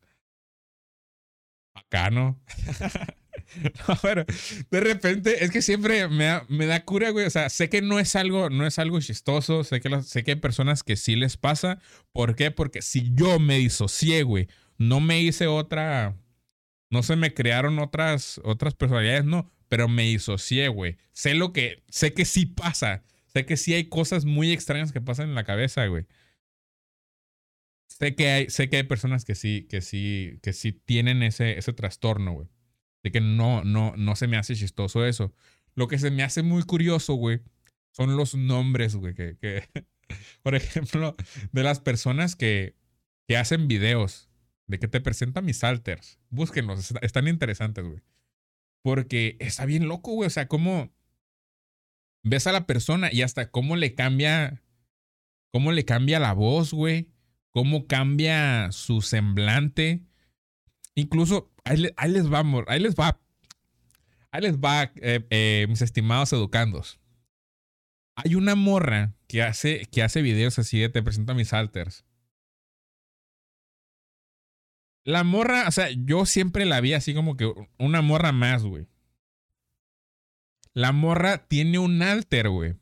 Bacano. 1.75 2.41
No, 3.87 3.95
pero 4.03 4.25
de 4.71 4.81
repente 4.81 5.45
es 5.45 5.51
que 5.53 5.63
siempre 5.63 6.09
me 6.09 6.25
da, 6.25 6.45
me 6.49 6.67
da 6.67 6.85
cura, 6.85 7.11
güey. 7.11 7.27
O 7.27 7.31
sea, 7.31 7.51
sé 7.51 7.69
que 7.69 7.83
no 7.83 8.01
es 8.01 8.17
algo, 8.17 8.51
no 8.51 8.67
es 8.67 8.79
algo 8.81 8.99
chistoso. 9.01 9.63
Sé 9.63 9.81
que, 9.81 9.91
las- 9.91 10.09
sé 10.09 10.25
que 10.25 10.33
hay 10.33 10.37
personas 10.41 10.83
que 10.83 10.97
sí 10.97 11.15
les 11.15 11.37
pasa. 11.37 11.79
¿Por 12.13 12.35
qué? 12.35 12.51
Porque 12.51 12.83
si 12.83 13.13
yo 13.15 13.39
me 13.39 13.59
disocié, 13.59 14.25
güey, 14.25 14.49
no 14.79 15.01
me 15.01 15.21
hice 15.21 15.47
otra. 15.47 16.17
No 16.91 17.03
se 17.03 17.17
me 17.17 17.35
crearon 17.35 17.79
otras, 17.79 18.41
otras 18.45 18.75
personalidades, 18.75 19.25
no. 19.25 19.51
Pero 19.69 19.89
me 19.89 20.05
disocié, 20.05 20.69
güey. 20.69 20.97
Sé 21.13 21.35
lo 21.35 21.53
que. 21.53 21.83
Sé 21.89 22.15
que 22.15 22.25
sí 22.25 22.47
pasa. 22.47 23.03
Sé 23.27 23.47
que 23.47 23.57
sí 23.57 23.75
hay 23.75 23.89
cosas 23.89 24.25
muy 24.25 24.53
extrañas 24.53 24.93
que 24.93 25.01
pasan 25.01 25.31
en 25.31 25.35
la 25.35 25.45
cabeza, 25.45 25.87
güey. 25.87 26.07
Sé 27.89 28.15
que 28.15 28.29
hay, 28.29 28.51
sé 28.51 28.69
que 28.69 28.77
hay 28.77 28.83
personas 28.85 29.25
que 29.25 29.35
sí, 29.35 29.67
que 29.69 29.81
sí, 29.81 30.39
que 30.43 30.53
sí 30.53 30.73
tienen 30.73 31.23
ese, 31.23 31.59
ese 31.59 31.73
trastorno, 31.73 32.33
güey. 32.33 32.49
De 33.03 33.13
que 33.13 33.21
no, 33.21 33.65
no, 33.65 33.95
no 33.97 34.17
se 34.17 34.27
me 34.27 34.37
hace 34.37 34.55
chistoso 34.55 35.05
eso. 35.05 35.35
Lo 35.75 35.89
que 35.89 35.99
se 35.99 36.11
me 36.11 36.23
hace 36.23 36.43
muy 36.43 36.63
curioso, 36.63 37.15
güey, 37.15 37.41
son 37.91 38.17
los 38.17 38.35
nombres, 38.35 38.97
güey. 38.97 39.15
Que, 39.15 39.37
que, 39.41 39.65
por 40.43 40.55
ejemplo, 40.55 41.15
de 41.53 41.63
las 41.63 41.81
personas 41.81 42.37
que, 42.37 42.77
que 43.27 43.37
hacen 43.37 43.69
videos, 43.69 44.29
de 44.67 44.79
que 44.79 44.89
te 44.89 45.01
presentan 45.01 45.45
mis 45.45 45.63
alters. 45.65 46.19
Búsquenlos, 46.31 46.79
est- 46.91 47.03
están 47.05 47.29
interesantes, 47.29 47.85
güey. 47.85 48.03
Porque 48.83 49.37
está 49.41 49.65
bien 49.67 49.89
loco, 49.89 50.13
güey. 50.13 50.27
O 50.27 50.31
sea, 50.31 50.49
cómo 50.49 50.93
ves 52.23 52.47
a 52.47 52.53
la 52.53 52.67
persona 52.67 53.11
y 53.13 53.23
hasta 53.23 53.51
cómo 53.51 53.77
le 53.77 53.95
cambia, 53.95 54.63
cómo 55.53 55.73
le 55.73 55.85
cambia 55.85 56.19
la 56.19 56.33
voz, 56.33 56.73
güey. 56.73 57.11
Cómo 57.51 57.87
cambia 57.87 58.73
su 58.73 59.01
semblante. 59.01 60.03
Incluso, 60.95 61.53
ahí, 61.65 61.77
le- 61.79 61.95
ahí 61.97 62.11
les 62.11 62.29
vamos, 62.29 62.65
ahí 62.69 62.81
les 62.81 62.95
va. 62.95 63.21
Ahí 64.33 64.43
les 64.43 64.59
va, 64.59 64.91
eh, 64.97 65.25
eh, 65.31 65.67
mis 65.69 65.81
estimados 65.83 66.33
educandos. 66.33 66.99
Hay 68.17 68.35
una 68.35 68.55
morra 68.55 69.15
que 69.29 69.43
hace, 69.43 69.87
que 69.93 70.03
hace 70.03 70.23
videos 70.23 70.59
así 70.59 70.79
de 70.81 70.89
te 70.89 71.03
presento 71.03 71.33
a 71.33 71.35
mis 71.37 71.53
alters. 71.53 72.05
La 75.05 75.23
morra, 75.23 75.69
o 75.69 75.71
sea, 75.71 75.89
yo 75.91 76.25
siempre 76.27 76.65
la 76.65 76.81
vi 76.81 76.95
así 76.95 77.15
como 77.15 77.37
que 77.37 77.53
una 77.79 78.01
morra 78.03 78.33
más, 78.33 78.65
güey. 78.65 78.87
La 80.73 80.93
morra 80.93 81.47
tiene 81.47 81.79
un 81.79 82.03
alter, 82.03 82.49
güey. 82.49 82.77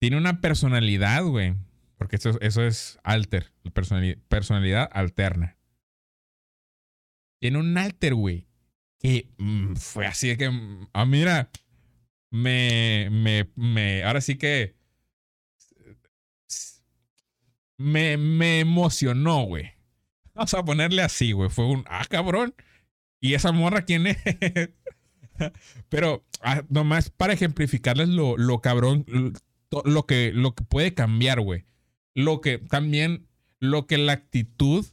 Tiene 0.00 0.16
una 0.16 0.40
personalidad, 0.40 1.24
güey. 1.24 1.54
Porque 1.96 2.16
eso, 2.16 2.40
eso 2.40 2.62
es 2.62 2.98
alter, 3.02 3.52
personali- 3.74 4.20
personalidad 4.28 4.88
alterna. 4.92 5.58
Tiene 7.40 7.58
un 7.58 7.76
alter, 7.76 8.14
güey. 8.14 8.46
Que 9.00 9.28
mm, 9.38 9.74
fue 9.74 10.06
así 10.06 10.28
de 10.28 10.36
que, 10.36 10.48
mm, 10.48 10.88
ah, 10.92 11.04
mira, 11.04 11.50
me, 12.30 13.08
me, 13.10 13.50
me, 13.56 14.04
ahora 14.04 14.20
sí 14.20 14.38
que 14.38 14.76
me, 17.76 18.16
me 18.16 18.60
emocionó, 18.60 19.42
güey. 19.42 19.72
Vamos 20.38 20.54
a 20.54 20.64
ponerle 20.64 21.02
así, 21.02 21.32
güey. 21.32 21.50
Fue 21.50 21.66
un, 21.66 21.84
ah, 21.88 22.06
cabrón. 22.08 22.54
¿Y 23.20 23.34
esa 23.34 23.50
morra 23.50 23.82
quién 23.82 24.06
es? 24.06 24.18
Pero 25.88 26.24
ah, 26.42 26.62
nomás 26.68 27.10
para 27.10 27.32
ejemplificarles 27.32 28.08
lo, 28.08 28.36
lo 28.36 28.60
cabrón, 28.60 29.04
lo, 29.08 29.82
lo 29.84 30.06
que, 30.06 30.30
lo 30.32 30.54
que 30.54 30.62
puede 30.62 30.94
cambiar, 30.94 31.40
güey. 31.40 31.64
Lo 32.14 32.40
que 32.40 32.58
también, 32.58 33.26
lo 33.58 33.88
que 33.88 33.98
la 33.98 34.12
actitud 34.12 34.86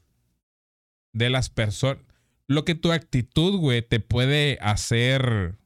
de 1.14 1.30
las 1.30 1.52
personas, 1.52 2.04
lo 2.48 2.66
que 2.66 2.74
tu 2.74 2.92
actitud, 2.92 3.60
güey, 3.60 3.84
te 3.84 4.00
puede 4.00 4.58
hacer. 4.62 5.60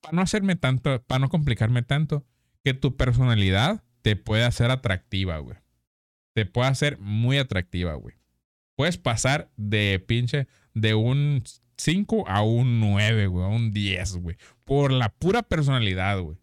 Para 0.00 0.16
no 0.16 0.22
hacerme 0.22 0.56
tanto, 0.56 1.00
para 1.04 1.20
no 1.20 1.28
complicarme 1.28 1.82
tanto, 1.82 2.26
que 2.64 2.74
tu 2.74 2.96
personalidad 2.96 3.84
te 4.02 4.16
puede 4.16 4.42
hacer 4.42 4.72
atractiva, 4.72 5.38
güey. 5.38 5.63
Te 6.34 6.46
puede 6.46 6.68
hacer 6.68 6.98
muy 6.98 7.38
atractiva, 7.38 7.94
güey. 7.94 8.16
Puedes 8.76 8.98
pasar 8.98 9.50
de 9.56 10.04
pinche, 10.06 10.48
de 10.74 10.94
un 10.94 11.42
5 11.76 12.28
a 12.28 12.42
un 12.42 12.80
9, 12.80 13.28
güey, 13.28 13.44
a 13.44 13.48
un 13.48 13.72
10, 13.72 14.16
güey. 14.16 14.36
Por 14.64 14.92
la 14.92 15.08
pura 15.08 15.42
personalidad, 15.42 16.20
güey. 16.20 16.38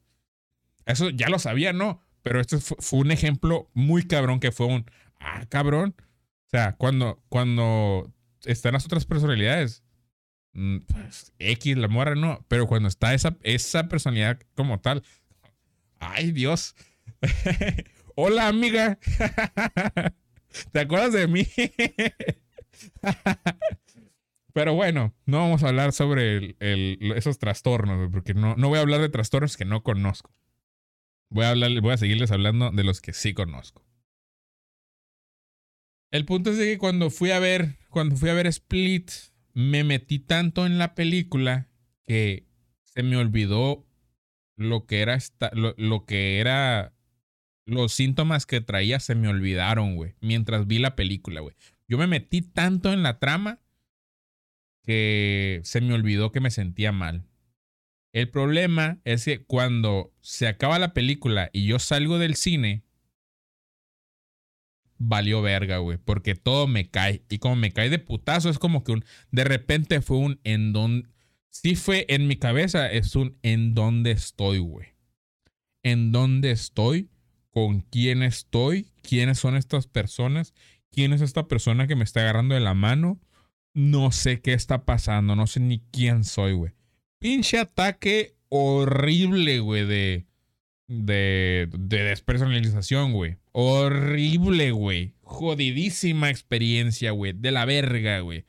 Eso 0.86 1.10
ya 1.10 1.30
lo 1.30 1.40
sabía, 1.40 1.74
¿no? 1.74 2.02
Pero 2.22 2.40
esto 2.40 2.60
fue, 2.60 2.78
fue 2.80 3.00
un 3.00 3.12
ejemplo 3.12 3.70
muy 3.74 4.04
cabrón 4.04 4.40
que 4.40 4.52
fue 4.52 4.66
un, 4.66 4.86
ah, 5.20 5.46
cabrón. 5.50 5.96
O 6.00 6.50
sea, 6.50 6.76
cuando, 6.78 7.24
cuando 7.30 8.12
están 8.46 8.74
las 8.74 8.86
otras 8.86 9.06
personalidades, 9.06 9.84
mm, 10.54 10.80
pues, 10.80 11.34
X, 11.40 11.78
la 11.78 11.88
morra 11.88 12.16
no, 12.16 12.46
pero 12.48 12.68
cuando 12.68 12.90
está 12.90 13.14
esa, 13.14 13.38
esa 13.44 13.88
personalidad 13.88 14.40
como 14.56 14.80
tal, 14.80 15.04
ay 16.00 16.32
Dios. 16.32 16.76
Hola 18.24 18.50
amiga. 18.50 19.00
¿Te 20.72 20.80
acuerdas 20.80 21.12
de 21.12 21.28
mí? 21.28 21.42
Pero 24.54 24.76
bueno, 24.76 25.16
no 25.26 25.40
vamos 25.40 25.64
a 25.64 25.70
hablar 25.70 25.92
sobre 25.92 26.56
esos 27.16 27.40
trastornos, 27.40 28.12
porque 28.12 28.36
no, 28.36 28.56
no 28.58 28.70
voy 28.70 28.78
a 28.78 28.82
hablar 28.82 29.02
de 29.02 29.10
trastornos 29.10 29.58
que 29.58 29.66
no 29.66 29.82
conozco. 29.82 30.32
Voy 31.32 31.46
a, 31.46 31.50
hablar, 31.50 31.72
voy 31.82 31.94
a 31.94 31.98
seguirles 31.98 32.30
hablando 32.30 32.70
de 32.70 32.84
los 32.84 33.02
que 33.02 33.12
sí 33.12 33.34
conozco. 33.34 33.84
El 36.12 36.26
punto 36.26 36.52
es 36.52 36.60
que 36.60 36.78
cuando 36.78 37.10
fui 37.10 37.32
a 37.32 37.40
ver, 37.40 37.80
cuando 37.90 38.18
fui 38.18 38.30
a 38.30 38.36
ver 38.36 38.46
Split, 38.46 39.10
me 39.56 39.84
metí 39.84 40.20
tanto 40.20 40.68
en 40.68 40.78
la 40.78 40.94
película 40.94 41.72
que 42.06 42.46
se 42.84 43.02
me 43.02 43.18
olvidó 43.18 43.88
lo 44.58 44.86
que 44.86 45.02
era 45.02 45.18
lo, 45.54 45.74
lo 45.76 46.06
que 46.06 46.40
era 46.40 46.94
los 47.72 47.94
síntomas 47.94 48.46
que 48.46 48.62
traía 48.62 49.00
se 49.00 49.16
me 49.16 49.28
olvidaron, 49.28 49.96
güey, 49.96 50.16
mientras 50.22 50.68
vi 50.68 50.80
la 50.80 50.96
película, 50.96 51.42
güey. 51.42 51.56
Yo 51.88 51.98
me 51.98 52.08
metí 52.08 52.42
tanto 52.42 52.94
en 52.94 53.04
la 53.04 53.20
trama 53.20 53.60
que 54.84 55.62
se 55.64 55.82
me 55.82 55.94
olvidó 55.94 56.32
que 56.32 56.40
me 56.40 56.52
sentía 56.52 56.92
mal. 56.92 57.24
El 58.14 58.30
problema 58.30 59.00
es 59.06 59.26
que 59.26 59.44
cuando 59.44 60.14
se 60.20 60.48
acaba 60.48 60.80
la 60.80 60.94
película 60.94 61.50
y 61.54 61.66
yo 61.66 61.80
salgo 61.80 62.20
del 62.20 62.36
cine, 62.36 62.84
valió 64.98 65.42
verga, 65.42 65.78
güey, 65.78 65.98
porque 65.98 66.36
todo 66.36 66.68
me 66.68 66.90
cae. 66.90 67.24
Y 67.30 67.40
como 67.40 67.56
me 67.56 67.72
cae 67.72 67.90
de 67.90 68.00
putazo, 68.00 68.50
es 68.50 68.60
como 68.60 68.84
que 68.84 68.92
un, 68.92 69.06
de 69.32 69.44
repente 69.46 70.02
fue 70.02 70.18
un 70.18 70.40
en 70.44 70.74
donde, 70.74 71.08
sí 71.50 71.76
fue 71.76 72.06
en 72.10 72.28
mi 72.28 72.36
cabeza, 72.36 72.92
es 72.92 73.16
un 73.16 73.38
en 73.44 73.74
dónde 73.74 74.12
estoy, 74.12 74.60
güey. 74.60 74.90
En 75.84 76.12
dónde 76.12 76.52
estoy, 76.52 77.10
con 77.52 77.82
quién 77.82 78.24
estoy, 78.24 78.88
quiénes 79.02 79.40
son 79.40 79.56
estas 79.56 79.88
personas, 79.88 80.54
quién 80.90 81.14
es 81.14 81.22
esta 81.22 81.48
persona 81.48 81.88
que 81.88 81.96
me 81.96 82.04
está 82.04 82.22
agarrando 82.22 82.56
de 82.56 82.62
la 82.62 82.74
mano. 82.74 83.20
No 83.74 84.12
sé 84.12 84.42
qué 84.42 84.54
está 84.54 84.84
pasando, 84.86 85.36
no 85.36 85.48
sé 85.48 85.60
ni 85.60 85.80
quién 85.92 86.24
soy, 86.24 86.54
güey. 86.54 86.74
Pinche 87.20 87.60
ataque 87.60 88.36
horrible, 88.50 89.60
güey, 89.60 89.86
de, 89.86 90.26
de, 90.88 91.70
de 91.72 92.04
despersonalización, 92.04 93.14
güey. 93.14 93.38
Horrible, 93.54 94.72
güey. 94.72 95.14
Jodidísima 95.22 96.30
experiencia, 96.30 97.12
güey. 97.12 97.34
De 97.34 97.52
la 97.52 97.66
verga, 97.66 98.20
güey. 98.20 98.46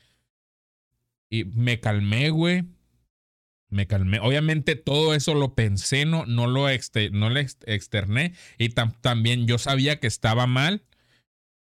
Y 1.31 1.45
me 1.45 1.79
calmé, 1.81 2.31
güey. 2.31 2.65
Me 3.73 3.87
calmé. 3.87 4.21
Obviamente 4.21 4.77
todo 4.77 5.15
eso 5.15 5.35
lo 5.35 5.55
pensé, 5.55 6.05
no, 6.05 6.27
no 6.27 6.47
lo, 6.47 6.69
exte- 6.69 7.11
no 7.11 7.31
lo 7.31 7.41
ex- 7.41 7.59
externé. 7.67 8.35
Y 8.59 8.69
tam- 8.71 8.95
también 9.01 9.47
yo 9.47 9.59
sabía 9.59 9.99
que 9.99 10.07
estaba 10.07 10.47
mal, 10.47 10.85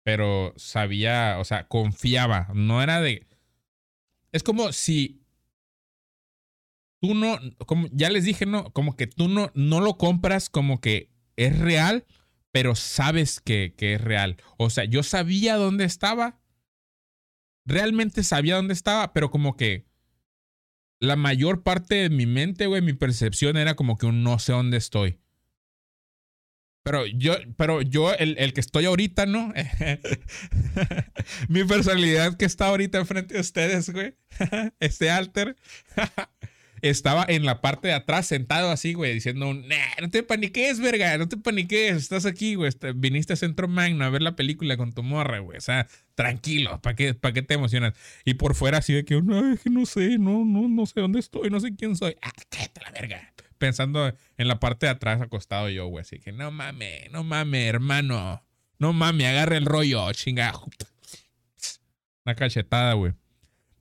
pero 0.05 0.53
sabía, 0.57 1.39
o 1.41 1.45
sea, 1.45 1.69
confiaba. 1.69 2.49
No 2.55 2.83
era 2.83 3.01
de... 3.01 3.27
Es 4.33 4.43
como 4.43 4.73
si 4.73 5.23
tú 7.01 7.15
no, 7.15 7.39
como 7.67 7.89
ya 7.93 8.11
les 8.11 8.25
dije, 8.25 8.47
no, 8.47 8.73
como 8.73 8.97
que 8.97 9.07
tú 9.07 9.29
no, 9.29 9.51
no 9.55 9.81
lo 9.81 9.97
compras 9.99 10.51
como 10.51 10.81
que 10.81 11.11
es 11.37 11.59
real, 11.59 12.05
pero 12.53 12.75
sabes 12.75 13.41
que, 13.41 13.75
que 13.77 13.95
es 13.95 14.01
real. 14.01 14.37
O 14.59 14.71
sea, 14.71 14.85
yo 14.85 15.03
sabía 15.03 15.57
dónde 15.57 15.85
estaba. 15.85 16.41
Realmente 17.67 18.23
sabía 18.23 18.57
dónde 18.57 18.75
estaba, 18.75 19.13
pero 19.13 19.31
como 19.31 19.57
que 19.57 19.87
la 21.01 21.17
mayor 21.17 21.63
parte 21.63 21.95
de 21.97 22.11
mi 22.11 22.27
mente, 22.27 22.67
güey, 22.67 22.83
mi 22.83 22.93
percepción 22.93 23.57
era 23.57 23.75
como 23.75 23.99
que 23.99 24.07
un 24.07 24.23
no 24.23 24.39
sé 24.39 24.53
dónde 24.53 24.77
estoy. 24.77 25.19
Pero 26.85 27.07
yo, 27.07 27.37
pero 27.57 27.81
yo, 27.81 28.13
el, 28.13 28.37
el 28.39 28.53
que 28.53 28.61
estoy 28.61 28.85
ahorita, 28.85 29.25
¿no? 29.25 29.55
mi 31.49 31.65
personalidad 31.65 32.37
que 32.37 32.45
está 32.45 32.67
ahorita 32.67 32.99
enfrente 32.99 33.35
de 33.35 33.41
ustedes, 33.41 33.91
güey. 33.91 34.17
este 34.81 35.11
alter. 35.11 35.57
estaba 36.91 37.25
en 37.29 37.45
la 37.45 37.61
parte 37.61 37.89
de 37.89 37.95
atrás 37.95 38.27
sentado 38.27 38.71
así, 38.71 38.93
güey, 38.95 39.15
diciendo, 39.15 39.53
nah, 39.55 39.77
no 40.01 40.11
te 40.11 40.23
paniques, 40.23 40.81
verga, 40.81 41.17
no 41.19 41.29
te 41.29 41.37
paniques, 41.37 41.97
estás 41.97 42.27
aquí, 42.27 42.55
güey, 42.57 42.69
est- 42.69 42.85
viniste 42.95 43.33
a 43.33 43.37
Centro 43.37 43.69
Magno 43.69 44.05
a 44.05 44.11
ver 44.11 44.23
la 44.23 44.37
película 44.37 44.77
con 44.77 44.93
tu 44.93 45.03
morra, 45.03 45.39
güey, 45.39 45.57
o 45.59 45.61
sea, 45.61 45.87
tranquilo, 46.15 46.81
¿para 46.83 46.95
qué, 46.95 47.15
para 47.15 47.33
qué 47.33 47.43
te 47.43 47.55
emocionas? 47.55 47.95
Y 48.25 48.35
por 48.35 48.55
fuera 48.55 48.79
así 48.79 48.93
de 48.93 49.05
que, 49.05 49.21
no, 49.23 49.53
es 49.53 49.61
que 49.61 49.71
no 49.71 49.87
sé, 49.87 50.19
no, 50.19 50.45
no, 50.45 50.69
no 50.69 50.87
sé 50.87 51.01
dónde 51.01 51.21
estoy, 51.21 51.51
no 51.51 51.59
sé 51.61 51.75
quién 51.75 51.97
soy. 51.97 52.17
Ah, 52.23 52.33
cállate 52.51 52.81
la 52.83 52.91
verga. 52.91 53.33
Pensando 53.59 54.13
en 54.37 54.49
la 54.49 54.61
parte 54.61 54.87
de 54.87 54.93
atrás 54.93 55.21
acostado 55.23 55.71
yo, 55.71 55.87
güey, 55.87 56.03
así 56.03 56.19
que 56.19 56.33
no 56.33 56.51
mames, 56.51 57.11
no 57.13 57.25
mames, 57.25 57.67
hermano, 57.69 58.45
no 58.79 58.93
mames, 58.93 59.27
agarra 59.29 59.57
el 59.57 59.65
rollo, 59.65 60.13
chinga. 60.13 60.53
Una 62.27 62.35
cachetada, 62.35 62.95
güey. 62.95 63.13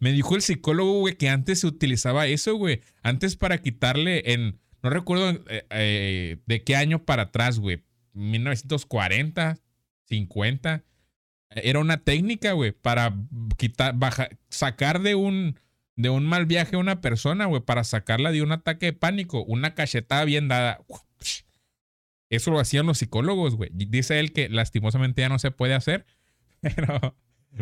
Me 0.03 0.11
dijo 0.11 0.35
el 0.35 0.41
psicólogo, 0.41 0.99
güey, 0.99 1.15
que 1.15 1.29
antes 1.29 1.61
se 1.61 1.67
utilizaba 1.67 2.27
eso, 2.27 2.55
güey. 2.55 2.81
Antes 3.03 3.37
para 3.37 3.59
quitarle 3.59 4.33
en. 4.33 4.59
No 4.81 4.89
recuerdo 4.89 5.29
eh, 5.47 5.65
eh, 5.69 6.39
de 6.45 6.61
qué 6.65 6.75
año 6.75 7.05
para 7.05 7.23
atrás, 7.23 7.57
güey. 7.57 7.85
1940, 8.11 9.59
50. 10.09 10.83
Era 11.51 11.79
una 11.79 12.03
técnica, 12.03 12.51
güey, 12.51 12.73
para 12.73 13.15
quitar, 13.55 13.95
sacar 14.49 15.01
de 15.01 15.15
un, 15.15 15.57
de 15.95 16.09
un 16.09 16.25
mal 16.25 16.47
viaje 16.47 16.75
a 16.75 16.79
una 16.79 16.99
persona, 16.99 17.45
güey, 17.45 17.61
para 17.61 17.85
sacarla 17.85 18.33
de 18.33 18.41
un 18.41 18.51
ataque 18.51 18.87
de 18.87 18.93
pánico. 18.93 19.45
Una 19.45 19.73
cachetada 19.73 20.25
bien 20.25 20.49
dada. 20.49 20.81
Eso 22.29 22.51
lo 22.51 22.59
hacían 22.59 22.87
los 22.87 22.97
psicólogos, 22.97 23.55
güey. 23.55 23.69
Dice 23.71 24.19
él 24.19 24.33
que 24.33 24.49
lastimosamente 24.49 25.21
ya 25.21 25.29
no 25.29 25.39
se 25.39 25.51
puede 25.51 25.75
hacer, 25.75 26.05
pero 26.59 27.15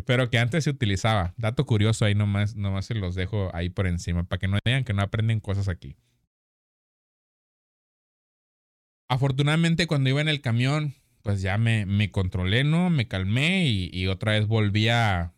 pero 0.05 0.30
que 0.30 0.39
antes 0.39 0.63
se 0.63 0.69
utilizaba. 0.69 1.34
Dato 1.38 1.65
curioso 1.65 2.05
ahí 2.05 2.15
nomás, 2.15 2.55
nomás 2.55 2.85
se 2.85 2.95
los 2.95 3.15
dejo 3.15 3.49
ahí 3.53 3.69
por 3.69 3.88
encima 3.88 4.23
para 4.23 4.39
que 4.39 4.47
no 4.47 4.57
vean 4.65 4.84
que 4.84 4.93
no 4.93 5.01
aprenden 5.01 5.39
cosas 5.39 5.68
aquí. 5.68 5.97
Afortunadamente 9.09 9.88
cuando 9.88 10.09
iba 10.09 10.22
en 10.22 10.30
el 10.30 10.41
camión, 10.41 10.95
pues 11.22 11.41
ya 11.41 11.57
me, 11.57 11.85
me 11.85 12.11
controlé, 12.11 12.63
¿no? 12.63 12.89
Me 12.89 13.07
calmé 13.07 13.68
y, 13.68 14.07
otra 14.07 14.34
vez 14.34 14.47
volví 14.47 14.88
a, 14.89 15.34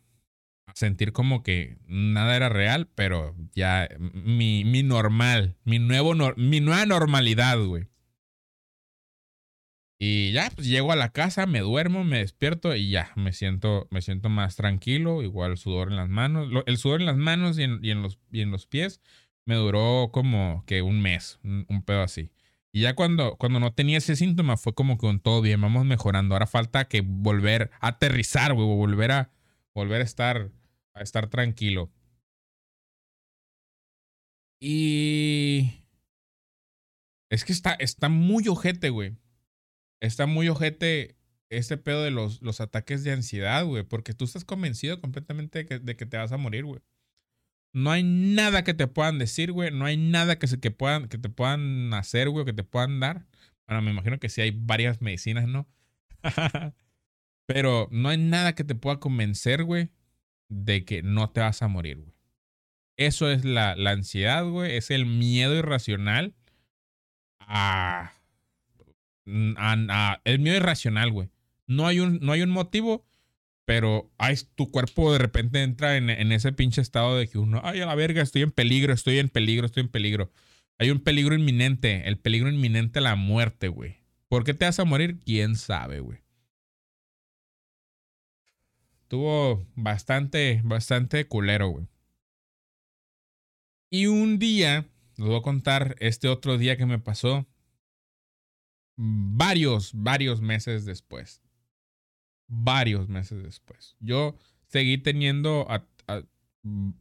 sentir 0.74 1.12
como 1.12 1.42
que 1.42 1.78
nada 1.86 2.36
era 2.36 2.48
real, 2.48 2.88
pero 2.94 3.36
ya 3.54 3.88
mi, 3.98 4.64
mi 4.64 4.82
normal, 4.82 5.56
mi, 5.64 5.78
nuevo, 5.78 6.14
mi 6.36 6.60
nueva 6.60 6.86
normalidad, 6.86 7.58
güey. 7.64 7.86
Y 10.06 10.32
ya, 10.32 10.50
pues 10.54 10.66
llego 10.66 10.92
a 10.92 10.96
la 10.96 11.08
casa, 11.12 11.46
me 11.46 11.60
duermo, 11.60 12.04
me 12.04 12.18
despierto 12.18 12.76
y 12.76 12.90
ya, 12.90 13.10
me 13.16 13.32
siento, 13.32 13.88
me 13.90 14.02
siento 14.02 14.28
más 14.28 14.54
tranquilo, 14.54 15.22
igual 15.22 15.56
sudor 15.56 15.88
en 15.88 15.96
las 15.96 16.10
manos. 16.10 16.50
El 16.66 16.76
sudor 16.76 17.00
en 17.00 17.06
las 17.06 17.16
manos 17.16 17.58
y 17.58 17.62
en, 17.62 18.02
los, 18.02 18.18
y 18.30 18.42
en 18.42 18.50
los 18.50 18.66
pies 18.66 19.00
me 19.46 19.54
duró 19.54 20.10
como 20.12 20.62
que 20.66 20.82
un 20.82 21.00
mes, 21.00 21.38
un, 21.42 21.64
un 21.70 21.82
pedo 21.82 22.02
así. 22.02 22.30
Y 22.70 22.82
ya 22.82 22.94
cuando, 22.94 23.36
cuando 23.36 23.60
no 23.60 23.72
tenía 23.72 23.96
ese 23.96 24.14
síntoma 24.14 24.58
fue 24.58 24.74
como 24.74 24.98
que 24.98 25.06
con 25.06 25.20
todo 25.20 25.40
bien, 25.40 25.62
vamos 25.62 25.86
mejorando. 25.86 26.34
Ahora 26.34 26.46
falta 26.46 26.84
que 26.86 27.00
volver 27.00 27.70
a 27.80 27.88
aterrizar, 27.88 28.52
güey, 28.52 28.66
volver 28.66 29.10
a, 29.10 29.30
volver 29.74 30.02
a 30.02 30.04
estar, 30.04 30.50
a 30.92 31.02
estar 31.02 31.28
tranquilo. 31.28 31.90
Y... 34.60 35.80
Es 37.30 37.46
que 37.46 37.52
está, 37.52 37.72
está 37.72 38.10
muy 38.10 38.48
ojete, 38.48 38.90
güey 38.90 39.16
está 40.04 40.26
muy 40.26 40.48
ojete 40.48 41.16
este 41.50 41.76
pedo 41.76 42.02
de 42.02 42.10
los, 42.10 42.42
los 42.42 42.60
ataques 42.60 43.04
de 43.04 43.12
ansiedad, 43.12 43.64
güey, 43.64 43.84
porque 43.84 44.14
tú 44.14 44.24
estás 44.24 44.44
convencido 44.44 45.00
completamente 45.00 45.60
de 45.60 45.66
que, 45.66 45.78
de 45.78 45.96
que 45.96 46.06
te 46.06 46.16
vas 46.16 46.32
a 46.32 46.36
morir, 46.36 46.64
güey. 46.64 46.80
No 47.72 47.90
hay 47.90 48.04
nada 48.04 48.62
que 48.62 48.74
te 48.74 48.86
puedan 48.86 49.18
decir, 49.18 49.50
güey, 49.52 49.72
no 49.72 49.84
hay 49.84 49.96
nada 49.96 50.38
que, 50.38 50.46
se, 50.46 50.60
que, 50.60 50.70
puedan, 50.70 51.08
que 51.08 51.18
te 51.18 51.28
puedan 51.28 51.92
hacer, 51.92 52.28
güey, 52.30 52.44
que 52.44 52.52
te 52.52 52.64
puedan 52.64 53.00
dar. 53.00 53.26
Bueno, 53.66 53.82
me 53.82 53.90
imagino 53.90 54.18
que 54.20 54.28
sí 54.28 54.40
hay 54.42 54.52
varias 54.52 55.00
medicinas, 55.00 55.48
¿no? 55.48 55.68
Pero 57.46 57.88
no 57.90 58.08
hay 58.08 58.18
nada 58.18 58.54
que 58.54 58.64
te 58.64 58.74
pueda 58.74 59.00
convencer, 59.00 59.64
güey, 59.64 59.90
de 60.48 60.84
que 60.84 61.02
no 61.02 61.30
te 61.30 61.40
vas 61.40 61.62
a 61.62 61.68
morir, 61.68 61.98
güey. 61.98 62.14
Eso 62.96 63.28
es 63.28 63.44
la, 63.44 63.74
la 63.74 63.90
ansiedad, 63.90 64.44
güey, 64.44 64.76
es 64.76 64.90
el 64.92 65.04
miedo 65.04 65.56
irracional 65.56 66.34
a 67.40 68.12
el 69.26 70.38
miedo 70.38 70.56
irracional, 70.56 71.10
güey. 71.10 71.30
No 71.66 71.86
hay 71.86 72.00
un, 72.00 72.18
no 72.20 72.32
hay 72.32 72.42
un 72.42 72.50
motivo, 72.50 73.06
pero 73.64 74.12
ay, 74.18 74.36
tu 74.54 74.70
cuerpo 74.70 75.12
de 75.12 75.18
repente 75.18 75.62
entra 75.62 75.96
en, 75.96 76.10
en 76.10 76.32
ese 76.32 76.52
pinche 76.52 76.82
estado 76.82 77.16
de 77.16 77.28
que 77.28 77.38
uno, 77.38 77.60
ay, 77.64 77.80
a 77.80 77.86
la 77.86 77.94
verga, 77.94 78.22
estoy 78.22 78.42
en 78.42 78.50
peligro, 78.50 78.92
estoy 78.92 79.18
en 79.18 79.28
peligro, 79.28 79.66
estoy 79.66 79.82
en 79.82 79.88
peligro. 79.88 80.30
Hay 80.78 80.90
un 80.90 81.00
peligro 81.00 81.34
inminente, 81.34 82.06
el 82.08 82.18
peligro 82.18 82.50
inminente, 82.50 83.00
la 83.00 83.14
muerte, 83.16 83.68
güey. 83.68 83.98
¿Por 84.28 84.44
qué 84.44 84.54
te 84.54 84.64
vas 84.64 84.78
a 84.80 84.84
morir? 84.84 85.20
¿Quién 85.24 85.56
sabe, 85.56 86.00
güey? 86.00 86.18
Tuvo 89.08 89.66
bastante, 89.76 90.60
bastante 90.64 91.26
culero, 91.28 91.68
güey. 91.68 91.86
Y 93.90 94.06
un 94.06 94.40
día, 94.40 94.88
les 95.16 95.28
voy 95.28 95.36
a 95.36 95.42
contar 95.42 95.94
este 96.00 96.28
otro 96.28 96.58
día 96.58 96.76
que 96.76 96.86
me 96.86 96.98
pasó 96.98 97.46
varios, 98.96 99.92
varios 99.94 100.40
meses 100.40 100.84
después. 100.84 101.42
Varios 102.46 103.08
meses 103.08 103.42
después. 103.42 103.96
Yo 104.00 104.36
seguí 104.68 104.98
teniendo 104.98 105.66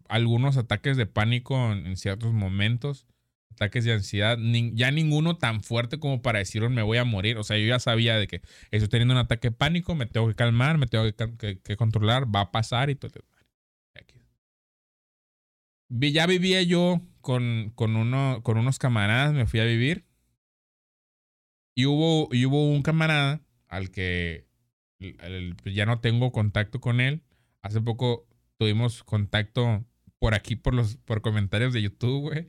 algunos 0.07 0.57
ataques 0.57 0.97
de 0.97 1.05
pánico 1.05 1.71
en, 1.71 1.95
ciertos 1.97 2.33
momentos, 2.33 3.05
ataques 3.51 3.85
de 3.85 3.93
ansiedad, 3.93 4.37
ya 4.73 4.91
ninguno 4.91 5.37
tan 5.37 5.61
fuerte 5.61 5.99
como 5.99 6.21
para 6.21 6.39
decir 6.39 6.67
me 6.69 6.81
voy 6.81 6.97
a 6.97 7.05
morir. 7.05 7.37
O 7.37 7.43
sea, 7.43 7.57
yo 7.57 7.65
ya 7.67 7.79
sabía 7.79 8.17
de 8.17 8.27
que 8.27 8.41
estoy 8.71 8.89
teniendo 8.89 9.13
un 9.13 9.19
ataque 9.19 9.49
de 9.49 9.55
pánico, 9.55 9.95
me 9.95 10.05
tengo 10.05 10.27
que 10.27 10.35
calmar, 10.35 10.77
me 10.77 10.87
tengo 10.87 11.05
que, 11.37 11.77
controlar, 11.77 12.33
va 12.33 12.41
a 12.41 12.51
pasar 12.51 12.89
y 12.89 12.95
todo. 12.95 13.11
Ya 15.89 16.25
vivía 16.25 16.61
yo 16.63 17.01
con, 17.21 17.73
uno, 17.77 18.41
con 18.43 18.57
unos 18.57 18.79
camaradas, 18.79 19.33
me 19.33 19.45
fui 19.45 19.59
a 19.59 19.65
vivir. 19.65 20.05
Y 21.75 21.85
hubo, 21.85 22.29
y 22.31 22.45
hubo 22.45 22.69
un 22.69 22.81
camarada 22.83 23.41
al 23.67 23.89
que 23.91 24.47
pues 25.61 25.75
ya 25.75 25.85
no 25.85 25.99
tengo 25.99 26.31
contacto 26.31 26.79
con 26.79 27.01
él. 27.01 27.23
Hace 27.61 27.81
poco 27.81 28.27
tuvimos 28.57 29.03
contacto 29.03 29.85
por 30.19 30.33
aquí, 30.33 30.55
por 30.55 30.73
los 30.73 30.97
por 30.97 31.21
comentarios 31.21 31.73
de 31.73 31.81
YouTube, 31.81 32.21
güey. 32.21 32.47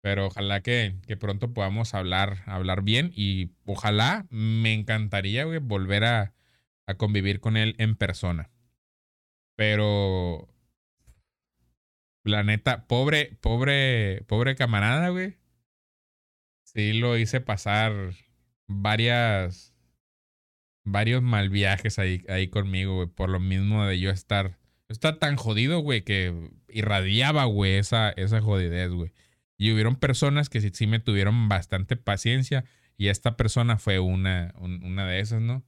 Pero 0.00 0.26
ojalá 0.26 0.62
que, 0.62 0.96
que 1.06 1.16
pronto 1.16 1.52
podamos 1.54 1.94
hablar, 1.94 2.42
hablar 2.46 2.82
bien. 2.82 3.10
Y 3.14 3.52
ojalá 3.64 4.26
me 4.30 4.74
encantaría, 4.74 5.44
güey, 5.44 5.58
volver 5.58 6.04
a, 6.04 6.34
a 6.86 6.94
convivir 6.94 7.40
con 7.40 7.56
él 7.56 7.74
en 7.78 7.96
persona. 7.96 8.50
Pero 9.56 10.48
la 12.24 12.42
neta, 12.42 12.86
pobre, 12.86 13.36
pobre, 13.40 14.22
pobre 14.26 14.56
camarada, 14.56 15.08
güey. 15.10 15.36
Sí, 16.64 16.92
lo 16.92 17.16
hice 17.16 17.40
pasar 17.40 18.14
varias, 18.66 19.74
varios 20.84 21.22
mal 21.22 21.50
viajes 21.50 21.98
ahí, 21.98 22.24
ahí 22.28 22.48
conmigo, 22.48 22.96
güey, 22.96 23.08
por 23.08 23.30
lo 23.30 23.40
mismo 23.40 23.84
de 23.86 23.98
yo 24.00 24.10
estar, 24.10 24.58
estar 24.88 25.18
tan 25.18 25.36
jodido, 25.36 25.80
güey, 25.80 26.02
que 26.02 26.50
irradiaba, 26.68 27.44
güey, 27.44 27.76
esa, 27.76 28.10
esa 28.10 28.40
jodidez, 28.40 28.90
güey. 28.90 29.12
Y 29.56 29.72
hubieron 29.72 29.96
personas 29.96 30.48
que 30.48 30.60
sí, 30.60 30.70
sí 30.72 30.86
me 30.86 30.98
tuvieron 31.00 31.48
bastante 31.48 31.96
paciencia 31.96 32.64
y 32.96 33.08
esta 33.08 33.36
persona 33.36 33.78
fue 33.78 33.98
una, 34.00 34.52
un- 34.58 34.82
una 34.84 35.06
de 35.06 35.20
esas, 35.20 35.40
¿no? 35.40 35.64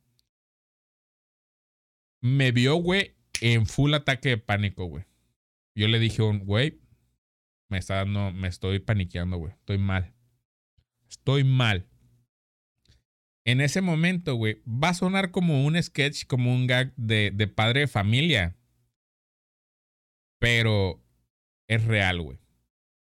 Me 2.21 2.51
vio, 2.53 2.75
güey, 2.77 3.15
en 3.41 3.67
full 3.67 3.95
ataque 3.95 4.31
de 4.31 4.39
pánico, 4.39 4.85
güey. 4.87 5.05
Yo 5.75 5.89
le 5.89 5.99
dije, 5.99 6.23
un 6.23 6.41
güey, 6.41 6.81
me 7.69 7.79
está 7.79 7.97
dando, 7.97 8.33
me 8.33 8.49
estoy 8.49 8.79
paniqueando, 8.81 9.37
güey, 9.37 9.53
estoy 9.53 9.79
mal. 9.79 10.15
Estoy 11.09 11.45
mal. 11.45 11.87
En 13.47 13.61
ese 13.61 13.81
momento, 13.81 14.35
güey, 14.35 14.61
va 14.67 14.89
a 14.89 14.95
sonar 14.95 15.31
como 15.31 15.65
un 15.65 15.81
sketch, 15.81 16.27
como 16.27 16.53
un 16.53 16.67
gag 16.67 16.93
de, 16.97 17.31
de 17.33 17.47
padre 17.47 17.81
de 17.81 17.87
familia. 17.87 18.57
Pero 20.41 21.01
es 21.69 21.85
real, 21.85 22.21
güey. 22.21 22.41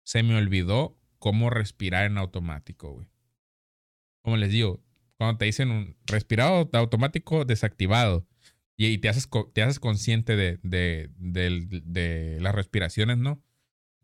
Se 0.03 0.21
me 0.21 0.37
olvidó 0.37 0.95
cómo 1.17 1.49
respirar 1.49 2.05
en 2.05 2.19
automático, 2.19 2.91
güey. 2.93 3.07
Como 4.21 4.37
les 4.37 4.51
digo, 4.51 4.79
cuando 5.17 5.39
te 5.39 5.45
dicen 5.45 5.71
un 5.71 5.97
respirado 6.05 6.69
automático 6.73 7.43
desactivado 7.43 8.27
y, 8.77 8.99
te, 8.99 9.09
haces, 9.09 9.27
te 9.53 9.63
haces 9.63 9.79
consciente 9.79 10.35
de, 10.35 10.59
de, 10.61 11.09
de 11.17 12.37
las 12.41 12.53
respiraciones, 12.53 13.17
¿no? 13.17 13.41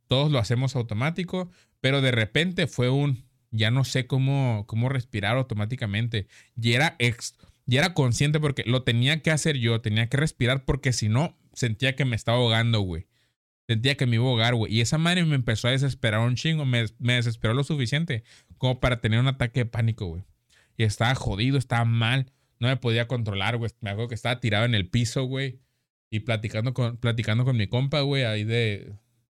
Todos 0.08 0.32
lo 0.32 0.40
hacemos 0.40 0.76
automático, 0.76 1.52
pero 1.80 2.02
de 2.02 2.12
repente 2.12 2.66
fue 2.66 2.90
un, 2.90 3.23
ya 3.54 3.72
no 3.72 3.86
sé 3.86 4.08
cómo, 4.08 4.66
cómo 4.68 4.90
respirar 4.90 5.38
automáticamente. 5.38 6.28
Y 6.60 6.74
era, 6.74 6.96
ex- 7.00 7.38
y 7.66 7.78
era 7.78 7.94
consciente 7.94 8.40
porque 8.40 8.64
lo 8.66 8.84
tenía 8.84 9.22
que 9.22 9.32
hacer 9.32 9.58
yo, 9.58 9.80
tenía 9.80 10.10
que 10.10 10.18
respirar 10.18 10.66
porque 10.66 10.92
si 10.92 11.08
no, 11.08 11.38
sentía 11.54 11.96
que 11.96 12.04
me 12.04 12.16
estaba 12.16 12.40
ahogando, 12.40 12.82
güey. 12.82 13.08
Sentía 13.68 13.96
que 13.96 14.06
me 14.08 14.16
iba 14.16 14.26
a 14.26 14.28
ahogar, 14.28 14.56
güey. 14.56 14.74
Y 14.74 14.82
esa 14.82 14.98
madre 14.98 15.24
me 15.24 15.36
empezó 15.36 15.70
a 15.70 15.72
desesperar 15.72 16.20
un 16.20 16.36
chingo. 16.36 16.66
Me, 16.66 16.86
me 17.00 17.14
desesperó 17.14 17.54
lo 17.54 17.64
suficiente 17.64 18.24
como 18.58 18.82
para 18.82 19.00
tener 19.00 19.20
un 19.20 19.28
ataque 19.28 19.62
de 19.62 19.66
pánico, 19.66 20.08
güey. 20.08 20.24
Y 20.76 20.84
estaba 20.84 21.16
jodido, 21.16 21.58
estaba 21.58 21.86
mal. 21.86 22.32
No 22.60 22.68
me 22.68 22.76
podía 22.78 23.08
controlar, 23.08 23.56
güey. 23.58 23.72
Me 23.80 23.92
acuerdo 23.92 24.10
que 24.10 24.16
estaba 24.16 24.40
tirado 24.42 24.66
en 24.66 24.76
el 24.76 24.90
piso, 24.90 25.24
güey. 25.26 25.60
Y 26.10 26.22
platicando 26.22 26.74
con, 26.74 26.98
platicando 26.98 27.46
con 27.46 27.56
mi 27.56 27.68
compa, 27.68 28.02
güey, 28.02 28.24
ahí 28.24 28.44
de, 28.44 28.94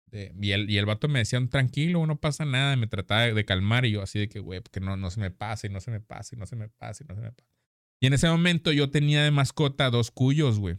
de 0.07 0.33
y, 0.41 0.51
el, 0.51 0.69
y 0.69 0.77
el 0.77 0.85
vato 0.85 1.07
me 1.07 1.19
decía, 1.19 1.39
tranquilo, 1.49 2.05
no 2.05 2.19
pasa 2.19 2.45
nada. 2.45 2.75
Me 2.75 2.87
trataba 2.87 3.21
de, 3.27 3.45
calmar 3.45 3.85
y 3.85 3.91
yo 3.91 4.01
así 4.01 4.19
de 4.19 4.29
que, 4.29 4.39
güey, 4.39 4.61
que 4.71 4.79
no, 4.79 4.97
no 4.97 5.09
se 5.11 5.19
me 5.19 5.31
pase, 5.31 5.69
no 5.69 5.79
se 5.79 5.91
me 5.91 5.99
pase, 5.99 6.35
no 6.35 6.45
se 6.45 6.55
me 6.55 6.69
pase, 6.69 7.05
no 7.07 7.15
se 7.15 7.21
me 7.21 7.31
pase. 7.31 7.47
Y 7.99 8.07
en 8.07 8.13
ese 8.13 8.27
momento 8.27 8.71
yo 8.71 8.89
tenía 8.89 9.23
de 9.23 9.31
mascota 9.31 9.89
dos 9.89 10.11
cuyos, 10.11 10.59
güey. 10.59 10.77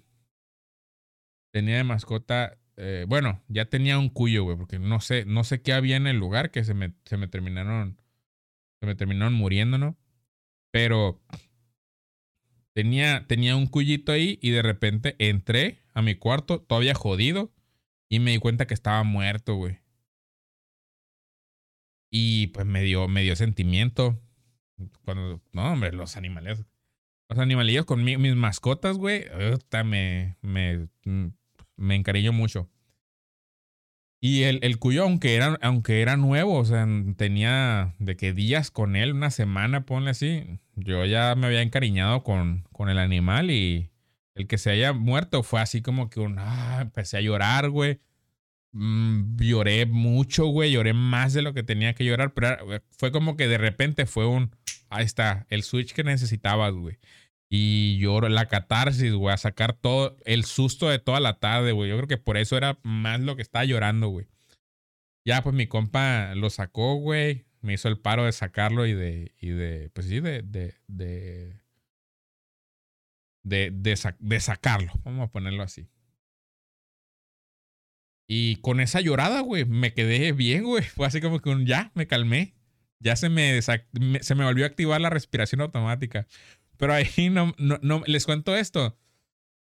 Tenía 1.53 1.77
de 1.77 1.85
mascota, 1.85 2.59
eh, 2.77 3.05
bueno, 3.09 3.43
ya 3.49 3.67
tenía 3.67 3.99
un 3.99 4.09
cuyo, 4.09 4.45
güey, 4.45 4.57
porque 4.57 4.79
no 4.79 5.01
sé, 5.01 5.25
no 5.25 5.45
sé 5.45 5.63
qué 5.63 5.73
había 5.73 5.97
en 5.97 6.07
el 6.07 6.17
lugar 6.17 6.51
que 6.51 6.65
se 6.65 6.75
me, 6.75 6.95
se 7.05 7.17
me 7.17 7.27
terminaron, 7.27 8.01
se 8.81 8.87
me 8.87 8.95
terminaron 8.95 9.35
muriendo, 9.35 9.79
¿no? 9.79 9.97
Pero 10.71 11.21
tenía, 12.75 13.27
tenía 13.27 13.57
un 13.57 13.67
cuyito 13.67 14.13
ahí 14.13 14.39
y 14.41 14.51
de 14.51 14.63
repente 14.63 15.17
entré 15.19 15.83
a 15.95 16.03
mi 16.03 16.15
cuarto, 16.15 16.61
todavía 16.61 16.95
jodido, 16.95 17.53
y 18.09 18.21
me 18.21 18.33
di 18.33 18.39
cuenta 18.39 18.67
que 18.67 18.75
estaba 18.75 19.03
muerto, 19.05 19.55
güey. 19.55 19.79
Y 22.11 22.49
pues 22.49 22.67
me 22.67 22.83
dio, 22.83 23.09
me 23.09 23.23
dio 23.23 23.37
sentimiento. 23.37 24.21
Cuando, 25.05 25.43
no, 25.53 25.73
hombre, 25.73 25.93
los 25.93 26.17
animales 26.17 26.65
los 27.29 27.39
animalillos 27.39 27.85
con 27.85 28.05
mis 28.05 28.35
mascotas, 28.37 28.97
güey, 28.97 29.27
me, 29.85 30.37
me, 30.41 30.89
mm, 31.05 31.27
me 31.77 31.95
encariño 31.95 32.33
mucho. 32.33 32.71
Y 34.21 34.45
el, 34.45 34.59
el 34.63 34.79
cuyo, 34.79 35.05
aunque 35.05 35.37
era, 35.37 35.59
aunque 35.63 36.01
era 36.01 36.17
nuevo, 36.17 36.59
o 36.59 36.65
sea, 36.65 36.87
tenía 37.17 37.95
de 37.99 38.17
que 38.17 38.33
días 38.33 38.71
con 38.71 38.97
él, 38.97 39.13
una 39.13 39.31
semana, 39.31 39.85
ponle 39.85 40.11
así, 40.11 40.59
yo 40.75 41.05
ya 41.05 41.35
me 41.37 41.47
había 41.47 41.63
encariñado 41.63 42.25
con, 42.25 42.65
con 42.73 42.89
el 42.89 42.99
animal 42.99 43.51
y 43.51 43.91
el 44.39 44.47
que 44.47 44.56
se 44.56 44.70
haya 44.70 44.93
muerto 44.93 45.43
fue 45.43 45.60
así 45.60 45.82
como 45.82 46.10
que 46.10 46.20
un, 46.20 46.36
ah, 46.39 46.78
empecé 46.82 47.16
a 47.19 47.20
llorar, 47.20 47.70
güey. 47.70 48.01
Mm, 48.73 49.36
lloré 49.36 49.85
mucho, 49.86 50.47
güey, 50.47 50.70
lloré 50.70 50.93
más 50.93 51.32
de 51.32 51.43
lo 51.43 51.55
que 51.55 51.65
tenía 51.65 51.94
que 51.94 52.05
llorar, 52.05 52.35
pero 52.35 52.56
fue 52.97 53.10
como 53.10 53.36
que 53.36 53.48
de 53.48 53.59
repente 53.59 54.06
fue 54.06 54.27
un, 54.27 54.55
ahí 54.90 55.05
está, 55.05 55.44
el 55.51 55.65
switch 55.65 55.93
que 55.93 56.05
necesitabas, 56.05 56.73
güey. 56.73 56.98
Y 57.51 57.98
lloro, 57.98 58.28
la 58.28 58.47
catarsis, 58.47 59.12
güey, 59.12 59.35
a 59.35 59.39
sacar 59.39 59.73
todo 59.73 60.16
el 60.24 60.44
susto 60.44 60.89
de 60.89 61.01
toda 61.01 61.19
la 61.19 61.40
tarde, 61.40 61.73
güey. 61.73 61.90
Yo 61.90 61.97
creo 61.97 62.09
que 62.09 62.19
por 62.19 62.36
eso 62.36 62.56
era 62.56 62.78
más 62.85 63.20
lo 63.20 63.35
que 63.35 63.43
estaba 63.43 63.65
llorando, 63.65 64.09
güey. 64.09 64.28
Ya, 65.24 65.43
pues 65.43 65.55
mi 65.55 65.66
compa 65.66 66.35
lo 66.36 66.48
sacó, 66.51 66.94
güey. 66.94 67.47
Me 67.60 67.74
hizo 67.74 67.89
el 67.89 67.98
paro 67.98 68.24
de 68.24 68.32
sacarlo 68.32 68.86
y 68.86 68.94
de, 68.94 69.35
y 69.40 69.48
de, 69.48 69.90
pues 69.90 70.06
sí, 70.06 70.20
de, 70.20 70.43
de, 70.43 70.74
de, 70.86 71.60
de, 73.49 73.70
de 74.19 74.41
sacarlo. 74.41 74.93
Vamos 75.05 75.29
a 75.29 75.33
ponerlo 75.33 75.62
así. 75.62 75.89
Y 78.31 78.57
con 78.57 78.81
esa 78.81 79.01
llorada, 79.01 79.41
güey, 79.41 79.65
me 79.65 79.95
quedé 79.95 80.33
bien, 80.33 80.65
güey. 80.65 80.85
Fue 80.95 81.07
así 81.07 81.20
como 81.20 81.41
que 81.41 81.65
ya, 81.65 81.91
me 81.95 82.07
calmé. 82.07 82.55
Ya 83.01 83.16
se 83.16 83.29
me, 83.29 83.61
se 83.62 84.35
me 84.35 84.45
volvió 84.45 84.65
a 84.65 84.69
activar 84.69 85.01
la 85.01 85.11
respiración 85.11 85.62
automática. 85.62 86.29
Pero 86.77 86.93
ahí 86.93 87.31
no, 87.31 87.55
no, 87.59 87.79
no, 87.83 88.03
les 88.07 88.27
cuento 88.27 88.55
esto. 88.55 88.99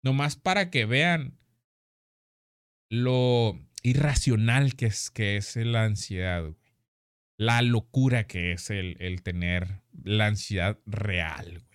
Nomás 0.02 0.36
para 0.36 0.70
que 0.70 0.84
vean 0.84 1.38
lo 2.90 3.58
irracional 3.82 4.74
que 4.74 4.86
es, 4.86 5.10
que 5.10 5.36
es 5.36 5.56
la 5.56 5.84
ansiedad, 5.84 6.42
güey. 6.42 6.56
La 7.38 7.60
locura 7.60 8.26
que 8.26 8.52
es 8.52 8.70
el, 8.70 8.96
el 8.98 9.22
tener 9.22 9.82
la 10.02 10.26
ansiedad 10.26 10.78
real. 10.86 11.65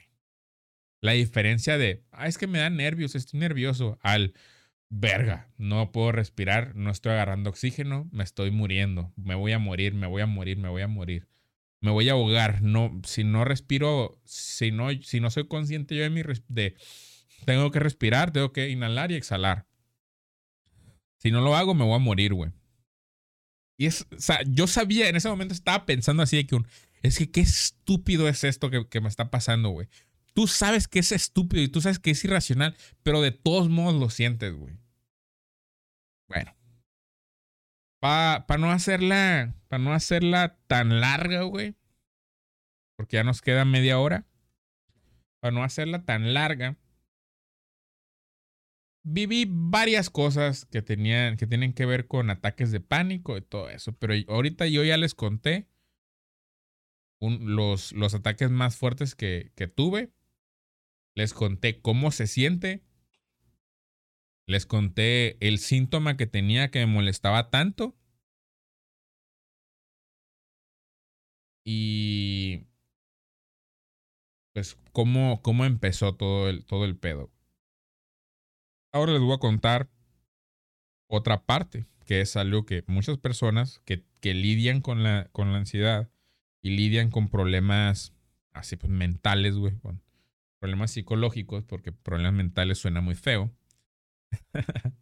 La 1.02 1.14
diferencia 1.14 1.78
de, 1.78 2.04
ah, 2.12 2.28
es 2.28 2.38
que 2.38 2.48
me 2.48 2.60
da 2.60 2.70
nervios, 2.70 3.16
estoy 3.16 3.40
nervioso, 3.40 3.98
al 4.02 4.34
verga, 4.90 5.50
no 5.58 5.92
puedo 5.92 6.12
respirar, 6.12 6.76
no 6.76 6.92
estoy 6.92 7.14
agarrando 7.14 7.50
oxígeno, 7.50 8.08
me 8.12 8.24
estoy 8.24 8.52
muriendo, 8.52 9.12
me 9.16 9.34
voy 9.34 9.54
a 9.54 9.60
morir, 9.60 9.96
me 9.96 10.06
voy 10.06 10.22
a 10.22 10.28
morir, 10.28 10.58
me 10.58 10.70
voy 10.70 10.84
a 10.84 10.88
morir. 10.88 11.28
Me 11.80 11.90
voy 11.90 12.10
a 12.10 12.12
ahogar, 12.12 12.62
no, 12.62 13.02
si 13.04 13.24
no 13.24 13.44
respiro, 13.44 14.22
si 14.24 14.72
no, 14.72 14.90
si 15.02 15.20
no 15.20 15.32
soy 15.32 15.48
consciente 15.48 15.96
yo 15.96 16.04
de 16.04 16.12
mi, 16.12 16.22
de, 16.48 16.76
tengo 17.46 17.72
que 17.72 17.80
respirar, 17.80 18.32
tengo 18.32 18.54
que 18.54 18.70
inhalar 18.70 19.12
y 19.12 19.16
exhalar. 19.16 19.66
Si 21.18 21.32
no 21.32 21.42
lo 21.42 21.56
hago, 21.56 21.74
me 21.74 21.84
voy 21.84 21.96
a 21.96 22.00
morir, 22.00 22.36
güey. 22.36 22.52
Y 23.78 23.88
es, 23.88 24.06
yo 24.48 24.68
sabía, 24.68 25.10
en 25.10 25.16
ese 25.16 25.30
momento 25.30 25.56
estaba 25.56 25.88
pensando 25.88 26.22
así 26.22 26.44
que 26.46 26.60
es 27.02 27.18
que 27.18 27.32
qué 27.32 27.42
estúpido 27.42 28.30
es 28.30 28.44
esto 28.44 28.70
que, 28.70 28.88
que 28.88 29.02
me 29.02 29.10
está 29.10 29.32
pasando, 29.32 29.70
güey. 29.70 29.88
Tú 30.34 30.48
sabes 30.48 30.88
que 30.88 31.00
es 31.00 31.12
estúpido 31.12 31.62
y 31.62 31.68
tú 31.68 31.82
sabes 31.82 32.00
que 32.00 32.12
es 32.12 32.24
irracional, 32.24 32.76
pero 33.04 33.22
de 33.22 33.32
todos 33.32 33.70
modos 33.70 34.00
lo 34.00 34.10
sientes, 34.10 34.54
güey. 34.54 34.78
Bueno. 36.28 36.56
Para 38.00 38.48
pa 38.48 38.58
no 38.58 38.72
hacerla, 38.72 39.54
para 39.68 39.84
no 39.84 39.94
hacerla 39.94 40.58
tan 40.68 41.02
larga, 41.02 41.44
güey. 41.44 41.76
Porque 42.98 43.18
ya 43.18 43.24
nos 43.24 43.42
queda 43.42 43.66
media 43.66 44.00
hora. 44.00 44.26
Para 45.40 45.54
no 45.54 45.64
hacerla 45.64 46.04
tan 46.04 46.34
larga. 46.34 46.78
Viví 49.04 49.46
varias 49.48 50.10
cosas 50.10 50.66
que 50.66 50.82
tenían, 50.82 51.36
que 51.36 51.48
tienen 51.48 51.74
que 51.74 51.86
ver 51.86 52.08
con 52.08 52.30
ataques 52.30 52.72
de 52.72 52.80
pánico 52.80 53.38
y 53.38 53.42
todo 53.42 53.70
eso. 53.70 53.94
Pero 53.94 54.14
ahorita 54.28 54.68
yo 54.68 54.84
ya 54.84 54.98
les 54.98 55.14
conté 55.14 55.68
los, 57.20 57.92
los 57.92 58.14
ataques 58.14 58.50
más 58.50 58.78
fuertes 58.78 59.16
que, 59.16 59.52
que 59.56 59.68
tuve. 59.68 60.12
Les 61.16 61.34
conté 61.34 61.82
cómo 61.82 62.12
se 62.12 62.28
siente. 62.28 62.84
Les 64.48 64.66
conté 64.66 65.38
el 65.46 65.60
síntoma 65.60 66.18
que 66.18 66.28
tenía 66.28 66.72
que 66.72 66.80
me 66.80 66.88
molestaba 66.88 67.50
tanto. 67.50 67.96
Y 71.64 72.66
pues 74.54 74.78
cómo, 74.92 75.42
cómo 75.42 75.66
empezó 75.66 76.16
todo 76.16 76.50
el, 76.50 76.66
todo 76.66 76.86
el 76.86 76.98
pedo. 76.98 77.32
Ahora 78.92 79.14
les 79.14 79.22
voy 79.22 79.34
a 79.34 79.40
contar 79.40 79.90
otra 81.08 81.46
parte, 81.46 81.86
que 82.06 82.22
es 82.22 82.36
algo 82.36 82.66
que 82.66 82.84
muchas 82.88 83.18
personas 83.18 83.80
que, 83.86 84.04
que 84.20 84.34
lidian 84.34 84.82
con 84.82 85.04
la, 85.04 85.30
con 85.32 85.52
la 85.52 85.60
ansiedad 85.60 86.10
y 86.62 86.72
lidian 86.72 87.10
con 87.10 87.30
problemas 87.30 88.14
así 88.54 88.76
pues 88.76 88.92
mentales, 88.92 89.56
güey, 89.56 89.76
problemas 90.62 90.92
psicológicos, 90.92 91.64
porque 91.64 91.92
problemas 91.92 92.34
mentales 92.34 92.78
suena 92.78 93.02
muy 93.02 93.16
feo. 93.16 93.52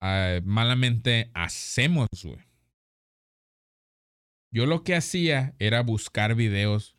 Ah, 0.00 0.38
malamente 0.44 1.28
hacemos, 1.34 2.06
güey. 2.22 2.38
Yo 4.52 4.64
lo 4.64 4.84
que 4.84 4.94
hacía 4.94 5.56
era 5.58 5.82
buscar 5.82 6.36
videos. 6.36 6.96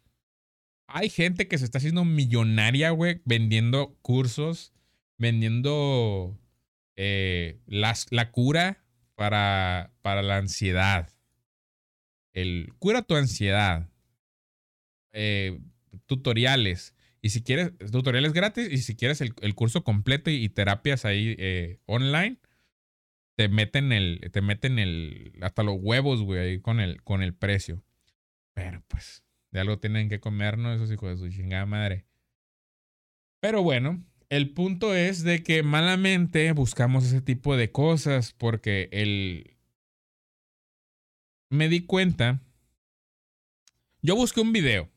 Hay 0.86 1.10
gente 1.10 1.48
que 1.48 1.58
se 1.58 1.64
está 1.64 1.78
haciendo 1.78 2.04
millonaria, 2.04 2.90
güey, 2.90 3.22
vendiendo 3.24 3.98
cursos, 4.02 4.74
vendiendo 5.18 6.38
eh, 6.98 7.62
la 7.68 8.32
cura 8.32 8.84
para, 9.16 9.94
para 10.02 10.22
la 10.22 10.36
ansiedad. 10.36 11.10
El 12.34 12.74
cura 12.80 13.02
tu 13.02 13.16
ansiedad. 13.16 13.90
Eh, 15.14 15.62
tutoriales. 16.06 16.96
Y 17.22 17.30
si 17.30 17.44
quieres, 17.44 17.74
tutoriales 17.92 18.34
gratis. 18.34 18.70
Y 18.72 18.78
si 18.78 18.96
quieres 18.96 19.22
el, 19.22 19.56
curso 19.56 19.84
completo 19.84 20.30
y, 20.30 20.48
terapias 20.50 21.06
ahí 21.06 21.36
eh, 21.38 21.80
online, 21.86 22.38
te 23.36 23.50
meten 23.50 23.92
el, 23.92 24.30
te 24.32 24.42
meten 24.42 24.80
el, 24.80 25.34
hasta 25.42 25.64
los 25.64 25.78
huevos, 25.80 26.22
güey, 26.22 26.40
ahí 26.40 26.60
con 26.60 26.80
el, 26.80 27.02
con 27.04 27.22
el 27.22 27.34
precio. 27.34 27.84
Pero 28.54 28.84
pues, 28.88 29.24
de 29.52 29.60
algo 29.60 29.80
tienen 29.80 30.10
que 30.10 30.20
comer, 30.20 30.58
¿no? 30.58 30.74
Esos 30.74 30.92
hijos 30.92 31.10
de 31.10 31.26
su 31.26 31.34
chingada 31.34 31.66
madre. 31.66 32.06
Pero 33.40 33.64
bueno, 33.64 34.04
el 34.30 34.52
punto 34.52 34.94
es 34.94 35.24
de 35.24 35.44
que 35.44 35.64
malamente 35.64 36.52
buscamos 36.52 37.06
ese 37.06 37.22
tipo 37.22 37.56
de 37.58 37.72
cosas 37.72 38.34
porque 38.34 38.90
el... 38.92 39.56
Me 41.50 41.68
di 41.68 41.82
cuenta. 41.82 42.42
Yo 44.02 44.16
busqué 44.16 44.42
un 44.42 44.54
video 44.54 44.90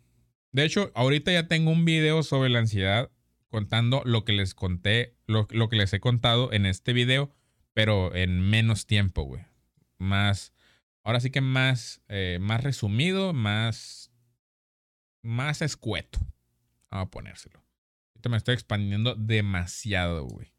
de 0.52 0.64
hecho, 0.64 0.92
ahorita 0.94 1.32
ya 1.32 1.48
tengo 1.48 1.70
un 1.70 1.84
video 1.84 2.22
sobre 2.22 2.50
la 2.50 2.60
ansiedad 2.60 3.10
contando 3.48 4.02
lo 4.04 4.24
que 4.24 4.32
les 4.32 4.54
conté, 4.54 5.16
lo, 5.26 5.46
que 5.46 5.76
les 5.76 5.92
he 5.92 6.00
contado 6.00 6.52
en 6.52 6.66
este 6.66 6.92
video, 6.92 7.30
pero 7.74 8.14
en 8.14 8.40
menos 8.40 8.86
tiempo, 8.86 9.22
güey. 9.22 9.44
Más, 9.98 10.52
ahora 11.04 11.20
sí 11.20 11.30
que 11.30 11.40
más, 11.40 12.02
eh, 12.08 12.38
más 12.40 12.62
resumido, 12.62 13.32
más, 13.32 14.10
más 15.22 15.62
escueto. 15.62 16.18
Vamos 16.90 17.06
a 17.06 17.10
ponérselo. 17.10 17.62
Ahorita 18.14 18.28
me 18.28 18.36
estoy 18.36 18.54
expandiendo 18.54 19.14
demasiado, 19.14 20.24
güey. 20.26 20.52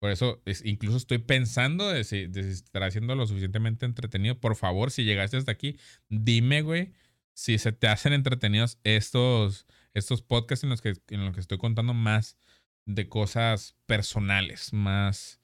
Por 0.00 0.10
eso 0.10 0.42
es- 0.46 0.64
incluso 0.64 0.96
estoy 0.96 1.18
pensando 1.18 1.88
de 1.88 2.02
si, 2.02 2.26
de 2.26 2.42
si 2.42 2.50
estará 2.50 2.90
siendo 2.90 3.14
lo 3.14 3.26
suficientemente 3.26 3.86
entretenido. 3.86 4.40
Por 4.40 4.56
favor, 4.56 4.90
si 4.90 5.04
llegaste 5.04 5.36
hasta 5.36 5.52
aquí, 5.52 5.76
dime, 6.08 6.62
güey, 6.62 6.92
si 7.34 7.58
se 7.58 7.72
te 7.72 7.88
hacen 7.88 8.12
entretenidos 8.12 8.78
estos, 8.84 9.66
estos 9.94 10.22
podcasts 10.22 10.64
en 10.64 10.70
los, 10.70 10.80
que, 10.80 10.94
en 11.08 11.24
los 11.24 11.34
que 11.34 11.40
estoy 11.40 11.58
contando 11.58 11.94
más 11.94 12.36
de 12.84 13.08
cosas 13.08 13.76
personales, 13.86 14.72
más 14.72 15.40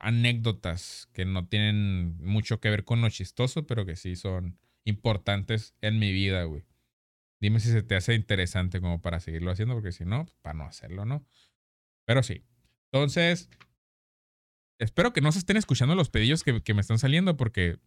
anécdotas 0.00 1.08
que 1.12 1.24
no 1.24 1.48
tienen 1.48 2.16
mucho 2.18 2.60
que 2.60 2.70
ver 2.70 2.84
con 2.84 3.00
lo 3.00 3.10
chistoso, 3.10 3.66
pero 3.66 3.84
que 3.84 3.96
sí 3.96 4.16
son 4.16 4.58
importantes 4.84 5.74
en 5.80 5.98
mi 5.98 6.12
vida, 6.12 6.44
güey. 6.44 6.64
Dime 7.40 7.60
si 7.60 7.70
se 7.70 7.82
te 7.82 7.94
hace 7.94 8.14
interesante 8.14 8.80
como 8.80 9.00
para 9.00 9.20
seguirlo 9.20 9.50
haciendo, 9.50 9.74
porque 9.74 9.92
si 9.92 10.04
no, 10.04 10.26
para 10.42 10.54
no 10.54 10.64
hacerlo, 10.64 11.04
¿no? 11.04 11.24
Pero 12.04 12.22
sí. 12.22 12.44
Entonces, 12.90 13.48
espero 14.78 15.12
que 15.12 15.20
no 15.20 15.30
se 15.30 15.40
estén 15.40 15.56
escuchando 15.56 15.94
los 15.94 16.10
pedillos 16.10 16.42
que, 16.42 16.62
que 16.62 16.74
me 16.74 16.80
están 16.80 16.98
saliendo, 16.98 17.36
porque 17.36 17.78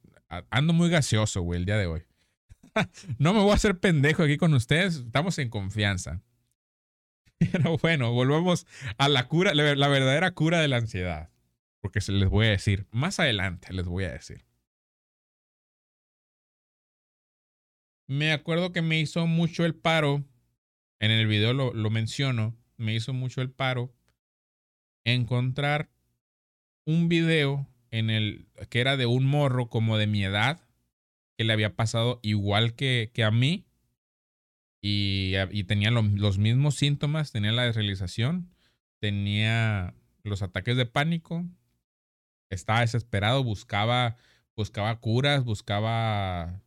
ando 0.49 0.73
muy 0.73 0.89
gaseoso, 0.89 1.41
güey, 1.41 1.59
el 1.59 1.65
día 1.65 1.77
de 1.77 1.87
hoy. 1.87 2.03
no 3.17 3.33
me 3.33 3.41
voy 3.41 3.51
a 3.51 3.55
hacer 3.55 3.79
pendejo 3.79 4.23
aquí 4.23 4.37
con 4.37 4.53
ustedes, 4.53 4.95
estamos 4.97 5.37
en 5.39 5.49
confianza. 5.49 6.21
Pero 7.51 7.77
bueno, 7.77 8.11
volvamos 8.11 8.67
a 8.97 9.09
la 9.09 9.27
cura, 9.27 9.53
la, 9.53 9.75
la 9.75 9.87
verdadera 9.87 10.31
cura 10.31 10.59
de 10.59 10.67
la 10.67 10.77
ansiedad. 10.77 11.29
Porque 11.81 12.01
se 12.01 12.11
les 12.11 12.29
voy 12.29 12.45
a 12.47 12.51
decir, 12.51 12.85
más 12.91 13.19
adelante 13.19 13.73
les 13.73 13.85
voy 13.85 14.03
a 14.03 14.11
decir. 14.11 14.45
Me 18.07 18.31
acuerdo 18.33 18.71
que 18.71 18.81
me 18.81 18.99
hizo 18.99 19.25
mucho 19.25 19.65
el 19.65 19.73
paro, 19.73 20.23
en 20.99 21.11
el 21.11 21.27
video 21.27 21.53
lo, 21.53 21.73
lo 21.73 21.89
menciono, 21.89 22.55
me 22.77 22.93
hizo 22.93 23.13
mucho 23.13 23.41
el 23.41 23.49
paro 23.49 23.93
encontrar 25.03 25.89
un 26.85 27.09
video 27.09 27.67
en 27.89 28.09
el 28.09 28.47
que 28.69 28.81
era 28.81 28.97
de 28.97 29.05
un 29.05 29.25
morro 29.25 29.69
como 29.69 29.97
de 29.97 30.07
mi 30.07 30.23
edad, 30.23 30.61
le 31.43 31.53
había 31.53 31.75
pasado 31.75 32.19
igual 32.23 32.75
que, 32.75 33.11
que 33.13 33.23
a 33.23 33.31
mí, 33.31 33.65
y, 34.81 35.33
y 35.51 35.63
tenía 35.65 35.91
lo- 35.91 36.01
los 36.01 36.37
mismos 36.37 36.75
síntomas, 36.75 37.31
tenía 37.31 37.51
la 37.51 37.63
desrealización, 37.65 38.49
tenía 38.99 39.93
los 40.23 40.41
ataques 40.41 40.75
de 40.77 40.85
pánico, 40.85 41.45
estaba 42.49 42.81
desesperado, 42.81 43.43
buscaba, 43.43 44.17
buscaba 44.55 44.99
curas, 44.99 45.43
buscaba 45.43 46.61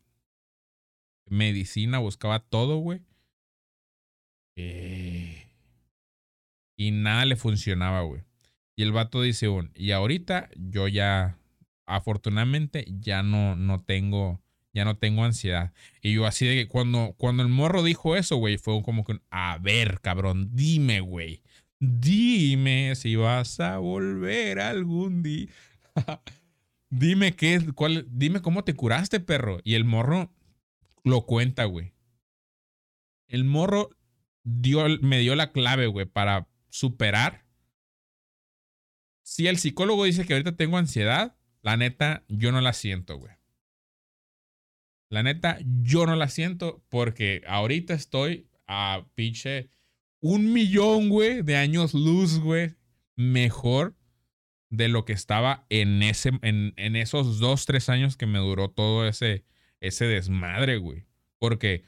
medicina, 1.27 1.99
buscaba 1.99 2.41
todo, 2.41 2.79
güey. 2.79 3.03
Eh, 4.57 5.49
y 6.77 6.91
nada 6.91 7.25
le 7.25 7.37
funcionaba, 7.37 8.03
güey. 8.03 8.23
Y 8.77 8.83
el 8.83 8.93
vato 8.93 9.23
dice, 9.23 9.49
un, 9.49 9.71
y 9.75 9.93
ahorita 9.93 10.51
yo 10.57 10.89
ya, 10.89 11.39
afortunadamente, 11.87 12.85
ya 13.01 13.23
no, 13.23 13.57
no 13.57 13.83
tengo, 13.83 14.41
ya 14.75 14.85
no 14.85 14.99
tengo 14.99 15.25
ansiedad. 15.25 15.73
Y 16.03 16.13
yo 16.15 16.27
así 16.27 16.47
de 16.47 16.55
que 16.57 16.69
cuando, 16.69 17.15
cuando 17.17 17.43
el 17.43 17.49
morro 17.49 17.83
dijo 17.83 18.17
eso, 18.17 18.37
güey, 18.37 18.59
fue 18.59 18.83
como 18.83 19.05
que, 19.05 19.21
a 19.31 19.57
ver, 19.59 20.01
cabrón, 20.03 20.51
dime, 20.53 21.01
güey. 21.01 21.43
Dime 21.79 22.95
si 22.97 23.17
vas 23.17 23.61
a 23.61 23.79
volver 23.79 24.59
algún 24.61 25.23
día. 25.23 25.49
dime 26.91 27.37
qué, 27.37 27.55
es- 27.55 27.73
cuál, 27.73 28.07
dime 28.11 28.43
cómo 28.43 28.65
te 28.65 28.75
curaste, 28.75 29.21
perro. 29.21 29.61
Y 29.65 29.75
el 29.75 29.85
morro 29.85 30.33
lo 31.05 31.25
cuenta, 31.27 31.65
güey. 31.65 31.93
El 33.29 33.45
morro 33.45 33.91
dio, 34.43 34.85
me 35.01 35.19
dio 35.21 35.35
la 35.37 35.53
clave, 35.53 35.87
güey, 35.87 36.07
para 36.07 36.49
superar. 36.69 37.45
Si 39.23 39.47
el 39.47 39.59
psicólogo 39.59 40.05
dice 40.05 40.27
que 40.27 40.35
ahorita 40.35 40.57
tengo 40.57 40.77
ansiedad, 40.79 41.37
la 41.63 41.77
neta, 41.77 42.25
yo 42.29 42.53
no 42.53 42.61
la 42.61 42.73
siento, 42.73 43.19
güey. 43.19 43.33
La 45.10 45.22
neta, 45.22 45.59
yo 45.82 46.06
no 46.06 46.16
la 46.16 46.28
siento 46.28 46.82
porque 46.89 47.43
ahorita 47.47 47.94
estoy 47.94 48.48
a 48.66 49.06
pinche 49.14 49.68
un 50.20 50.52
millón, 50.52 51.09
güey, 51.10 51.43
de 51.43 51.56
años 51.56 51.93
luz, 51.94 52.39
güey, 52.40 52.74
mejor 53.16 53.94
de 54.70 54.89
lo 54.89 55.05
que 55.05 55.12
estaba 55.12 55.66
en, 55.68 56.02
ese, 56.02 56.31
en, 56.43 56.72
en 56.76 56.97
esos 56.97 57.39
dos, 57.39 57.66
tres 57.66 57.89
años 57.89 58.16
que 58.16 58.26
me 58.26 58.39
duró 58.39 58.70
todo 58.70 59.06
ese, 59.06 59.44
ese 59.81 60.06
desmadre, 60.06 60.78
güey. 60.78 61.06
Porque 61.39 61.85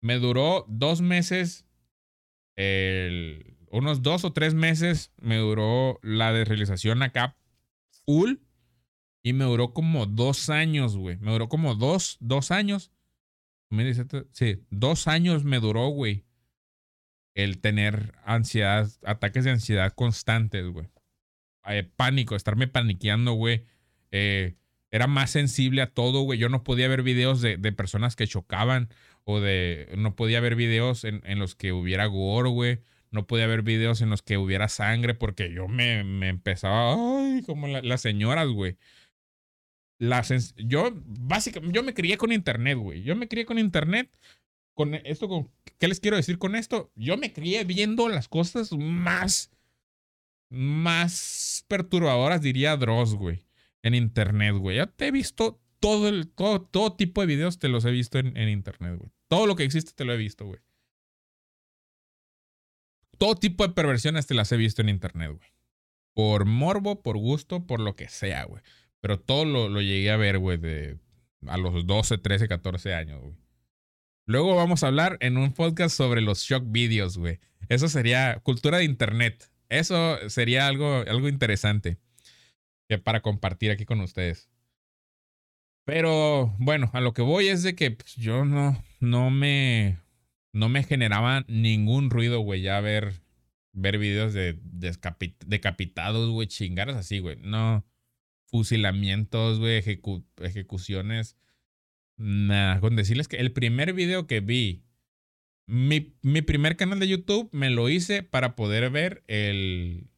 me 0.00 0.18
duró 0.18 0.64
dos 0.68 1.00
meses, 1.02 1.66
el- 2.56 3.56
unos 3.70 4.02
dos 4.02 4.24
o 4.24 4.32
tres 4.32 4.54
meses 4.54 5.12
me 5.20 5.36
duró 5.36 5.98
la 6.02 6.32
desrealización 6.32 7.02
acá 7.02 7.36
full 8.06 8.34
y 9.22 9.32
me 9.32 9.44
duró 9.44 9.72
como 9.72 10.06
dos 10.06 10.50
años, 10.50 10.96
güey. 10.96 11.16
Me 11.18 11.32
duró 11.32 11.48
como 11.48 11.74
dos, 11.74 12.16
dos 12.20 12.50
años. 12.50 12.90
Sí, 14.32 14.64
dos 14.70 15.06
años 15.06 15.44
me 15.44 15.60
duró, 15.60 15.88
güey. 15.88 16.24
El 17.34 17.60
tener 17.60 18.14
ansiedad, 18.24 18.90
ataques 19.04 19.44
de 19.44 19.52
ansiedad 19.52 19.92
constantes, 19.94 20.66
güey. 20.66 20.88
Eh, 21.66 21.84
pánico, 21.96 22.34
estarme 22.34 22.66
paniqueando, 22.66 23.32
güey. 23.34 23.64
Eh, 24.10 24.56
era 24.90 25.06
más 25.06 25.30
sensible 25.30 25.82
a 25.82 25.92
todo, 25.94 26.22
güey. 26.22 26.38
Yo 26.38 26.48
no 26.48 26.64
podía 26.64 26.88
ver 26.88 27.02
videos 27.02 27.40
de, 27.40 27.56
de 27.56 27.72
personas 27.72 28.16
que 28.16 28.26
chocaban 28.26 28.88
o 29.24 29.38
de... 29.38 29.92
No 29.96 30.16
podía 30.16 30.40
ver 30.40 30.56
videos 30.56 31.04
en, 31.04 31.22
en 31.24 31.38
los 31.38 31.54
que 31.54 31.72
hubiera 31.72 32.06
gore, 32.06 32.48
güey. 32.48 32.80
No 33.12 33.26
podía 33.28 33.46
ver 33.46 33.62
videos 33.62 34.00
en 34.00 34.10
los 34.10 34.22
que 34.22 34.36
hubiera 34.36 34.68
sangre 34.68 35.14
porque 35.14 35.52
yo 35.52 35.68
me, 35.68 36.02
me 36.02 36.28
empezaba... 36.28 36.94
Ay, 36.94 37.42
como 37.46 37.68
la- 37.68 37.82
las 37.82 38.00
señoras, 38.00 38.48
güey. 38.48 38.76
La 40.00 40.24
yo, 40.56 40.92
básicamente, 41.04 41.76
yo 41.76 41.82
me 41.82 41.92
crié 41.92 42.16
con 42.16 42.32
internet, 42.32 42.78
güey. 42.78 43.02
Yo 43.02 43.14
me 43.14 43.28
crié 43.28 43.44
con 43.44 43.58
internet. 43.58 44.10
Con 44.72 44.94
esto, 44.94 45.28
con, 45.28 45.50
¿qué 45.78 45.88
les 45.88 46.00
quiero 46.00 46.16
decir 46.16 46.38
con 46.38 46.56
esto? 46.56 46.90
Yo 46.94 47.18
me 47.18 47.34
crié 47.34 47.64
viendo 47.64 48.08
las 48.08 48.26
cosas 48.26 48.72
más, 48.72 49.50
más 50.48 51.66
perturbadoras, 51.68 52.40
diría 52.40 52.78
Dross, 52.78 53.14
güey. 53.14 53.46
En 53.82 53.94
internet, 53.94 54.56
güey. 54.56 54.78
Ya 54.78 54.86
te 54.86 55.08
he 55.08 55.10
visto 55.10 55.60
todo 55.80 56.08
el, 56.08 56.28
todo, 56.28 56.62
todo 56.62 56.96
tipo 56.96 57.20
de 57.20 57.26
videos, 57.26 57.58
te 57.58 57.68
los 57.68 57.84
he 57.84 57.90
visto 57.90 58.18
en, 58.18 58.34
en 58.38 58.48
internet, 58.48 58.96
güey. 58.98 59.12
Todo 59.28 59.46
lo 59.46 59.54
que 59.54 59.64
existe 59.64 59.92
te 59.94 60.06
lo 60.06 60.14
he 60.14 60.16
visto, 60.16 60.46
güey. 60.46 60.60
Todo 63.18 63.34
tipo 63.34 63.66
de 63.66 63.74
perversiones 63.74 64.26
te 64.26 64.32
las 64.32 64.50
he 64.50 64.56
visto 64.56 64.80
en 64.80 64.88
internet, 64.88 65.32
güey. 65.36 65.50
Por 66.14 66.46
morbo, 66.46 67.02
por 67.02 67.18
gusto, 67.18 67.66
por 67.66 67.80
lo 67.80 67.94
que 67.96 68.08
sea, 68.08 68.44
güey. 68.44 68.62
Pero 69.00 69.18
todo 69.18 69.44
lo, 69.44 69.68
lo 69.68 69.80
llegué 69.80 70.10
a 70.10 70.16
ver, 70.16 70.38
güey, 70.38 70.58
de 70.58 70.98
a 71.46 71.56
los 71.56 71.86
12, 71.86 72.18
13, 72.18 72.48
14 72.48 72.94
años, 72.94 73.20
güey. 73.20 73.34
Luego 74.26 74.54
vamos 74.54 74.84
a 74.84 74.88
hablar 74.88 75.16
en 75.20 75.36
un 75.36 75.52
podcast 75.52 75.96
sobre 75.96 76.20
los 76.20 76.42
shock 76.42 76.64
videos, 76.66 77.18
güey. 77.18 77.40
Eso 77.68 77.88
sería 77.88 78.38
cultura 78.42 78.78
de 78.78 78.84
internet. 78.84 79.50
Eso 79.68 80.18
sería 80.28 80.66
algo, 80.66 81.04
algo 81.06 81.28
interesante 81.28 81.98
que 82.88 82.98
para 82.98 83.22
compartir 83.22 83.70
aquí 83.70 83.84
con 83.84 84.00
ustedes. 84.00 84.50
Pero 85.84 86.54
bueno, 86.58 86.90
a 86.92 87.00
lo 87.00 87.12
que 87.12 87.22
voy 87.22 87.48
es 87.48 87.62
de 87.62 87.74
que 87.74 87.92
pues, 87.92 88.14
yo 88.16 88.44
no, 88.44 88.82
no 89.00 89.30
me, 89.30 89.98
no 90.52 90.68
me 90.68 90.84
generaba 90.84 91.44
ningún 91.48 92.10
ruido, 92.10 92.40
güey, 92.40 92.62
ya 92.62 92.80
ver, 92.80 93.22
ver 93.72 93.98
videos 93.98 94.32
de 94.32 94.58
decapitados, 95.46 96.30
güey, 96.30 96.48
chingaras 96.48 96.96
así, 96.96 97.18
güey. 97.18 97.36
No, 97.40 97.84
fusilamientos, 98.50 99.58
güey, 99.58 99.80
ejecu- 99.82 100.24
ejecuciones. 100.38 101.36
Nada, 102.18 102.80
con 102.80 102.96
decirles 102.96 103.28
que 103.28 103.36
el 103.38 103.52
primer 103.52 103.92
video 103.94 104.26
que 104.26 104.40
vi, 104.40 104.84
mi, 105.66 106.16
mi 106.22 106.42
primer 106.42 106.76
canal 106.76 106.98
de 107.00 107.08
YouTube 107.08 107.48
me 107.52 107.70
lo 107.70 107.88
hice 107.88 108.22
para 108.22 108.56
poder 108.56 108.90
ver 108.90 109.24
el... 109.28 110.10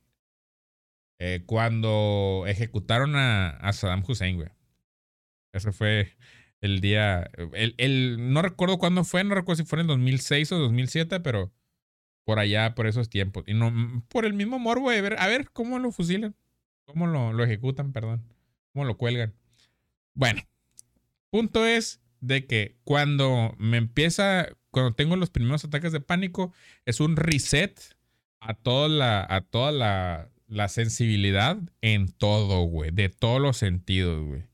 eh, 1.19 1.43
cuando 1.47 2.45
ejecutaron 2.47 3.15
a, 3.17 3.51
a 3.51 3.73
Saddam 3.73 4.03
Hussein, 4.07 4.37
güey. 4.37 4.49
Ese 5.53 5.73
fue 5.73 6.17
el 6.61 6.81
día... 6.81 7.31
El, 7.55 7.75
el- 7.79 8.33
no 8.33 8.43
recuerdo 8.43 8.79
cuándo 8.79 9.05
fue, 9.05 9.23
no 9.25 9.35
recuerdo 9.35 9.63
si 9.63 9.69
fue 9.69 9.77
en 9.79 9.83
el 9.83 9.87
2006 9.89 10.51
o 10.53 10.59
2007, 10.59 11.21
pero 11.21 11.53
por 12.25 12.39
allá, 12.39 12.75
por 12.75 12.87
esos 12.87 13.09
tiempos. 13.11 13.45
Y 13.47 13.55
no, 13.55 14.05
por 14.09 14.25
el 14.25 14.33
mismo 14.35 14.59
morbo 14.59 14.91
de 14.91 15.01
ver, 15.03 15.17
a 15.21 15.27
ver 15.29 15.51
cómo 15.51 15.79
lo 15.79 15.93
fusilan, 15.93 16.35
cómo 16.85 17.07
lo, 17.07 17.33
lo 17.33 17.45
ejecutan, 17.45 17.93
perdón, 17.93 18.23
cómo 18.73 18.85
lo 18.85 18.97
cuelgan. 18.97 19.35
Bueno, 20.15 20.43
punto 21.31 21.67
es 21.67 22.01
de 22.21 22.47
que 22.47 22.77
cuando 22.85 23.55
me 23.59 23.79
empieza, 23.79 24.49
cuando 24.71 24.95
tengo 24.95 25.17
los 25.17 25.31
primeros 25.31 25.65
ataques 25.65 25.93
de 25.93 26.01
pánico, 26.01 26.53
es 26.85 27.01
un 27.01 27.17
reset 27.17 27.81
a 28.41 28.55
toda 28.55 28.89
la, 28.89 29.27
a 29.29 29.41
toda 29.41 29.73
la, 29.73 30.29
la 30.49 30.69
sensibilidad 30.69 31.59
en 31.81 32.09
todo, 32.09 32.63
güey, 32.63 32.91
de 32.91 33.09
todos 33.09 33.41
los 33.41 33.57
sentidos, 33.57 34.25
güey. 34.25 34.45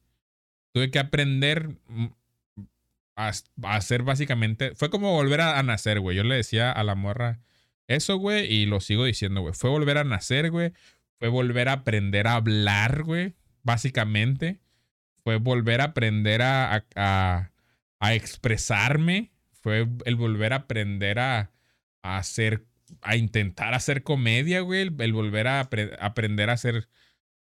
Tuve 0.73 0.91
que 0.91 0.99
aprender 0.99 1.77
a, 3.17 3.33
a 3.63 3.77
hacer 3.77 4.03
básicamente, 4.03 4.75
fue 4.75 4.91
como 4.91 5.13
volver 5.13 5.41
a, 5.41 5.59
a 5.59 5.63
nacer, 5.63 6.01
güey. 6.01 6.17
Yo 6.17 6.25
le 6.25 6.37
decía 6.37 6.71
a 6.71 6.85
la 6.85 6.95
morra 6.95 7.41
eso, 7.89 8.17
güey, 8.19 8.53
y 8.53 8.67
lo 8.67 8.81
sigo 8.81 9.05
diciendo, 9.05 9.41
güey. 9.41 9.55
Fue 9.55 9.71
volver 9.71 9.99
a 9.99 10.05
nacer, 10.05 10.51
güey. 10.51 10.73
Fue 11.19 11.29
volver 11.29 11.69
a 11.69 11.73
aprender 11.73 12.27
a 12.27 12.35
hablar, 12.35 13.03
güey, 13.03 13.35
básicamente. 13.63 14.61
Fue 15.25 15.37
volver 15.37 15.81
a 15.81 15.85
aprender 15.85 16.43
a, 16.43 16.87
a, 16.95 17.51
a 18.01 18.15
expresarme. 18.15 19.33
Fue 19.61 19.87
el 20.05 20.17
volver 20.17 20.53
a 20.53 20.57
aprender 20.57 21.19
a, 21.19 21.51
hacer, 22.03 22.65
a 23.03 23.17
intentar 23.17 23.75
hacer 23.75 24.03
comedia, 24.03 24.61
güey. 24.61 24.83
El, 24.99 25.13
volver 25.13 25.49
a 25.49 25.69
apre- 25.69 25.97
aprender 26.01 26.49
a 26.51 26.55
hacer 26.55 26.89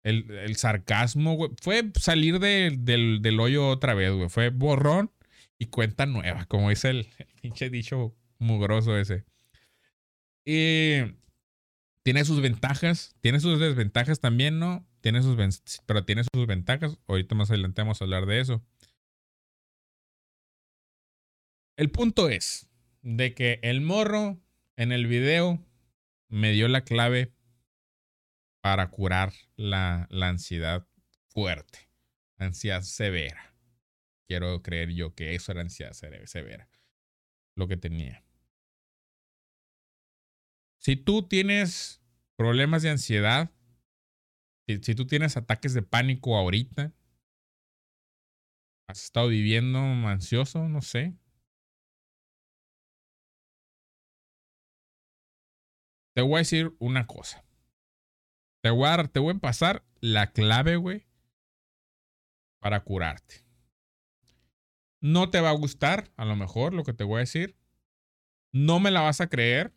el, 0.03 0.31
el 0.31 0.55
sarcasmo, 0.55 1.35
güey. 1.35 1.51
Fue 1.61 1.91
salir 1.99 2.39
de- 2.39 2.75
del, 2.77 3.21
del 3.21 3.39
hoyo 3.39 3.67
otra 3.67 3.93
vez, 3.93 4.11
güey. 4.13 4.29
Fue 4.29 4.49
borrón 4.49 5.11
y 5.59 5.67
cuenta 5.67 6.05
nueva, 6.05 6.45
como 6.45 6.69
dice 6.69 6.89
el, 6.89 7.09
el 7.17 7.27
pinche 7.41 7.69
dicho 7.69 8.15
mugroso 8.39 8.97
ese. 8.97 9.25
Y 10.45 11.01
tiene 12.05 12.23
sus 12.23 12.39
ventajas, 12.39 13.15
tiene 13.19 13.39
sus 13.39 13.59
desventajas 13.59 14.19
también, 14.19 14.59
¿no? 14.59 14.87
Tiene 15.01 15.23
sus 15.23 15.35
pero 15.87 16.05
tiene 16.05 16.21
sus 16.23 16.45
ventajas. 16.45 16.99
Ahorita 17.07 17.33
más 17.33 17.49
adelante 17.49 17.81
vamos 17.81 17.99
a 17.99 18.03
hablar 18.05 18.27
de 18.27 18.41
eso. 18.41 18.63
El 21.77 21.89
punto 21.89 22.29
es 22.29 22.69
de 23.01 23.33
que 23.33 23.59
el 23.63 23.81
morro 23.81 24.39
en 24.77 24.91
el 24.91 25.07
video 25.07 25.59
me 26.29 26.51
dio 26.51 26.67
la 26.67 26.83
clave 26.83 27.33
para 28.61 28.91
curar 28.91 29.33
la, 29.55 30.05
la 30.11 30.27
ansiedad 30.29 30.87
fuerte, 31.29 31.89
ansiedad 32.37 32.83
severa. 32.83 33.55
Quiero 34.27 34.61
creer 34.61 34.91
yo 34.91 35.15
que 35.15 35.33
eso 35.33 35.51
era 35.51 35.61
ansiedad 35.61 35.93
se- 35.93 36.27
severa, 36.27 36.69
lo 37.55 37.67
que 37.67 37.77
tenía. 37.77 38.23
Si 40.85 40.95
tú 40.95 41.27
tienes 41.27 41.99
problemas 42.37 42.83
de 42.83 42.91
ansiedad, 42.91 43.49
si, 44.67 44.93
tú 44.93 45.07
tienes 45.07 45.35
ataques 45.35 45.73
de 45.73 45.81
pánico 45.81 46.37
ahorita, 46.37 46.93
has 48.87 49.03
estado 49.05 49.29
viviendo 49.29 49.79
ansioso, 49.79 50.69
no 50.69 50.83
sé. 50.83 51.17
Te 56.13 56.21
voy 56.21 56.35
a 56.35 56.37
decir 56.37 56.75
una 56.77 57.07
cosa. 57.07 57.43
Te 58.61 58.69
voy 58.69 58.87
a, 58.87 59.03
te 59.05 59.19
voy 59.19 59.33
a 59.35 59.39
pasar 59.39 59.83
la 60.01 60.33
clave, 60.33 60.75
güey, 60.75 61.07
para 62.61 62.83
curarte. 62.83 63.43
No 65.01 65.31
te 65.31 65.41
va 65.41 65.49
a 65.49 65.57
gustar, 65.57 66.11
a 66.15 66.25
lo 66.25 66.35
mejor, 66.35 66.75
lo 66.75 66.83
que 66.83 66.93
te 66.93 67.03
voy 67.03 67.15
a 67.15 67.19
decir. 67.21 67.57
No 68.53 68.79
me 68.79 68.91
la 68.91 69.01
vas 69.01 69.19
a 69.19 69.29
creer. 69.29 69.74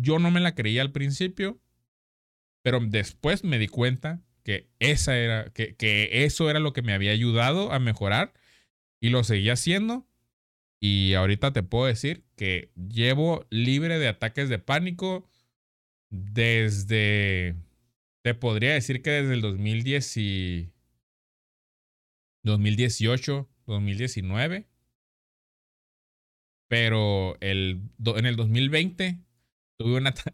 Yo 0.00 0.18
no 0.18 0.30
me 0.30 0.40
la 0.40 0.54
creía 0.54 0.82
al 0.82 0.92
principio, 0.92 1.60
pero 2.62 2.80
después 2.80 3.44
me 3.44 3.58
di 3.58 3.68
cuenta 3.68 4.22
que 4.42 4.68
esa 4.78 5.16
era, 5.18 5.50
que, 5.52 5.76
que 5.76 6.24
eso 6.24 6.50
era 6.50 6.60
lo 6.60 6.72
que 6.72 6.82
me 6.82 6.94
había 6.94 7.12
ayudado 7.12 7.72
a 7.72 7.78
mejorar 7.78 8.32
y 9.00 9.10
lo 9.10 9.24
seguí 9.24 9.50
haciendo. 9.50 10.06
Y 10.80 11.14
ahorita 11.14 11.52
te 11.52 11.62
puedo 11.62 11.86
decir 11.86 12.24
que 12.36 12.72
llevo 12.74 13.46
libre 13.50 13.98
de 13.98 14.08
ataques 14.08 14.48
de 14.48 14.58
pánico 14.58 15.28
desde, 16.10 17.54
te 18.22 18.34
podría 18.34 18.74
decir 18.74 19.02
que 19.02 19.10
desde 19.10 19.34
el 19.34 19.40
2010 19.40 20.16
y 20.16 20.72
2018, 22.42 23.48
2019. 23.66 24.66
Pero 26.68 27.36
el, 27.40 27.82
en 28.04 28.26
el 28.26 28.36
2020 28.36 29.20
tuve 29.82 29.96
una... 29.96 30.14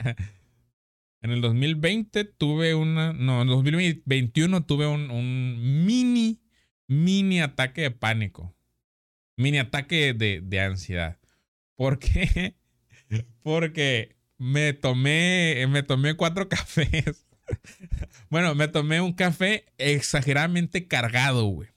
En 1.20 1.32
el 1.32 1.40
2020 1.40 2.24
tuve 2.24 2.76
una... 2.76 3.12
No, 3.12 3.42
en 3.42 3.48
el 3.48 3.54
2021 3.56 4.64
tuve 4.66 4.86
un, 4.86 5.84
mini, 5.84 6.40
mini 6.86 7.40
ataque 7.40 7.80
de 7.80 7.90
pánico. 7.90 8.54
Mini 9.36 9.58
ataque 9.58 10.14
de, 10.14 10.40
de 10.40 10.60
ansiedad. 10.60 11.18
¿Por 11.74 11.98
qué? 11.98 12.54
Porque 13.42 14.16
me 14.36 14.72
tomé, 14.74 15.66
me 15.68 15.82
tomé 15.82 16.14
cuatro 16.14 16.48
cafés. 16.48 17.26
Bueno, 18.30 18.54
me 18.54 18.68
tomé 18.68 19.00
un 19.00 19.12
café 19.12 19.66
exageradamente 19.78 20.86
cargado, 20.86 21.46
güey. 21.46 21.68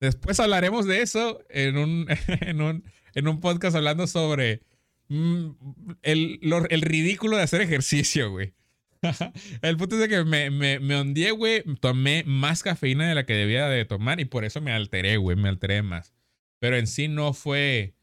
Después 0.00 0.40
hablaremos 0.40 0.86
de 0.86 1.02
eso 1.02 1.40
en 1.48 1.78
un, 1.78 2.06
en 2.40 2.60
un, 2.60 2.84
en 3.14 3.28
un 3.28 3.40
podcast 3.40 3.76
hablando 3.76 4.06
sobre 4.06 4.62
el, 5.08 6.38
lo- 6.42 6.68
el 6.68 6.82
ridículo 6.82 7.36
de 7.36 7.42
hacer 7.42 7.60
ejercicio, 7.60 8.30
güey. 8.30 8.54
El 9.62 9.76
punto 9.76 10.02
es 10.02 10.08
que 10.08 10.24
me, 10.24 10.50
me, 10.50 10.80
me 10.80 11.30
güey. 11.30 11.62
Tomé 11.80 12.24
más 12.26 12.62
cafeína 12.62 13.08
de 13.08 13.14
la 13.14 13.26
que 13.26 13.34
debía 13.34 13.68
de 13.68 13.84
tomar 13.84 14.20
y 14.20 14.24
por 14.24 14.44
eso 14.44 14.60
me 14.60 14.72
alteré, 14.72 15.16
güey. 15.16 15.36
Me 15.36 15.48
alteré 15.48 15.82
más. 15.82 16.12
Pero 16.58 16.76
en 16.76 16.86
sí 16.86 17.06
no 17.08 17.32
fue... 17.32 17.94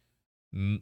mm, 0.52 0.76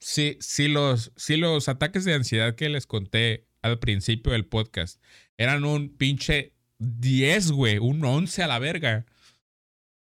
Sí, 0.00 0.36
sí 0.40 0.68
los, 0.68 1.12
sí 1.16 1.36
los 1.36 1.68
ataques 1.68 2.04
de 2.04 2.14
ansiedad 2.14 2.56
que 2.56 2.68
les 2.68 2.86
conté 2.86 3.46
al 3.62 3.78
principio 3.78 4.32
del 4.32 4.44
podcast 4.44 5.00
eran 5.38 5.64
un 5.64 5.88
pinche 5.96 6.52
10, 6.78 7.52
güey. 7.52 7.78
Un 7.78 8.04
11 8.04 8.42
a 8.42 8.46
la 8.46 8.58
verga. 8.58 9.06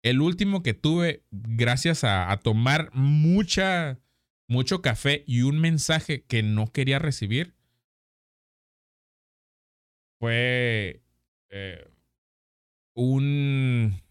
El 0.04 0.22
último 0.22 0.64
que 0.64 0.74
tuve, 0.74 1.24
gracias 1.32 2.04
a, 2.04 2.32
a 2.32 2.38
tomar 2.38 2.90
mucha, 2.94 4.00
mucho 4.50 4.82
café 4.82 5.24
y 5.28 5.44
un 5.44 5.60
mensaje 5.62 6.24
que 6.26 6.44
no 6.44 6.74
quería 6.74 7.00
recibir, 7.00 7.56
fue 10.20 11.02
eh, 11.50 11.88
un, 12.96 14.02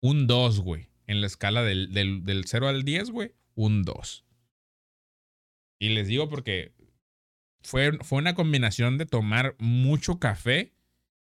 un 0.00 0.26
2, 0.26 0.60
güey. 0.60 0.88
En 1.06 1.20
la 1.20 1.26
escala 1.26 1.62
del, 1.62 1.92
del, 1.92 2.24
del 2.24 2.44
0 2.46 2.68
al 2.68 2.84
10, 2.84 3.10
güey, 3.10 3.34
un 3.54 3.82
2. 3.82 4.24
Y 5.80 5.90
les 5.90 6.06
digo 6.06 6.28
porque 6.28 6.72
fue, 7.62 7.98
fue 8.02 8.18
una 8.18 8.34
combinación 8.34 8.98
de 8.98 9.06
tomar 9.06 9.56
mucho 9.58 10.18
café 10.20 10.72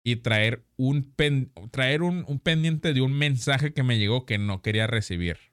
y 0.04 0.16
traer 0.16 0.66
un, 0.76 1.04
pen- 1.04 1.52
traer 1.70 2.02
un, 2.02 2.24
un 2.26 2.40
pendiente 2.40 2.92
de 2.92 3.00
un 3.02 3.12
mensaje 3.12 3.72
que 3.72 3.84
me 3.84 3.98
llegó 3.98 4.26
que 4.26 4.38
no 4.38 4.60
quería 4.60 4.88
recibir. 4.88 5.51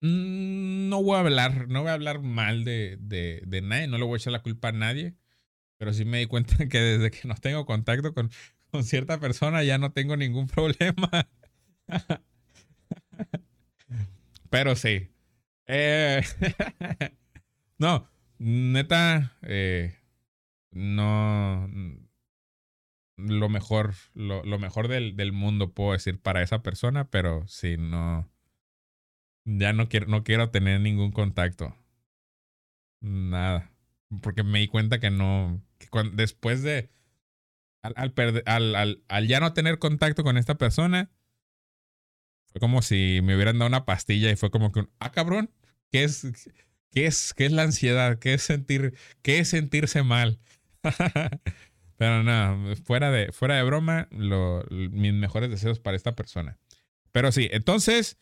No 0.00 1.02
voy 1.02 1.16
a 1.16 1.20
hablar, 1.20 1.68
no 1.68 1.82
voy 1.82 1.90
a 1.90 1.94
hablar 1.94 2.22
mal 2.22 2.64
de, 2.64 2.96
de, 2.98 3.60
nadie, 3.62 3.86
no 3.86 3.98
le 3.98 4.04
voy 4.04 4.14
a 4.14 4.16
echar 4.16 4.32
la 4.32 4.42
culpa 4.42 4.68
a 4.68 4.72
nadie, 4.72 5.14
pero 5.76 5.92
sí 5.92 6.04
me 6.04 6.18
di 6.18 6.26
cuenta 6.26 6.56
que 6.68 6.78
desde 6.78 7.10
que 7.10 7.28
no 7.28 7.34
tengo 7.34 7.66
contacto 7.66 8.14
con, 8.14 8.30
con 8.70 8.84
cierta 8.84 9.20
persona 9.20 9.62
ya 9.62 9.78
no 9.78 9.92
tengo 9.92 10.16
ningún 10.16 10.46
problema. 10.48 11.28
Pero 14.50 14.74
sí. 14.74 15.10
Eh, 15.66 16.22
no, 17.78 18.10
neta, 18.38 19.36
eh, 19.42 19.96
no. 20.72 21.68
Lo 23.16 23.48
mejor, 23.50 23.94
lo, 24.14 24.58
mejor 24.58 24.88
del, 24.88 25.14
del 25.14 25.32
mundo 25.32 25.74
puedo 25.74 25.92
decir 25.92 26.20
para 26.20 26.42
esa 26.42 26.62
persona, 26.62 27.10
pero 27.10 27.46
sí, 27.46 27.76
no. 27.78 28.30
Ya 29.58 29.72
no 29.72 29.88
quiero, 29.88 30.06
no 30.06 30.22
quiero 30.22 30.50
tener 30.50 30.80
ningún 30.80 31.12
contacto. 31.12 31.74
Nada. 33.00 33.72
Porque 34.22 34.42
me 34.42 34.60
di 34.60 34.68
cuenta 34.68 35.00
que 35.00 35.10
no. 35.10 35.62
Después 36.12 36.62
de. 36.62 36.90
Al, 37.82 37.94
al, 37.96 38.42
al, 38.46 38.74
al, 38.76 39.02
al 39.08 39.26
ya 39.26 39.40
no 39.40 39.52
tener 39.54 39.78
contacto 39.78 40.22
con 40.22 40.36
esta 40.36 40.56
persona, 40.56 41.10
fue 42.52 42.60
como 42.60 42.82
si 42.82 43.20
me 43.22 43.34
hubieran 43.34 43.58
dado 43.58 43.68
una 43.68 43.86
pastilla 43.86 44.30
y 44.30 44.36
fue 44.36 44.50
como 44.50 44.70
que, 44.72 44.86
ah, 44.98 45.12
cabrón, 45.12 45.50
¿qué 45.90 46.04
es, 46.04 46.26
qué 46.90 47.06
es, 47.06 47.32
qué 47.34 47.46
es 47.46 47.52
la 47.52 47.62
ansiedad? 47.62 48.18
¿Qué 48.18 48.34
es 48.34 48.42
sentir, 48.42 48.94
qué 49.22 49.38
es 49.38 49.48
sentirse 49.48 50.02
mal? 50.02 50.40
Pero 51.96 52.22
no, 52.22 52.74
fuera 52.84 53.10
de, 53.10 53.30
fuera 53.32 53.56
de 53.56 53.62
broma, 53.62 54.08
lo, 54.10 54.64
mis 54.70 55.12
mejores 55.12 55.50
deseos 55.50 55.78
para 55.78 55.96
esta 55.96 56.16
persona. 56.16 56.58
Pero 57.12 57.30
sí, 57.30 57.48
entonces, 57.52 58.18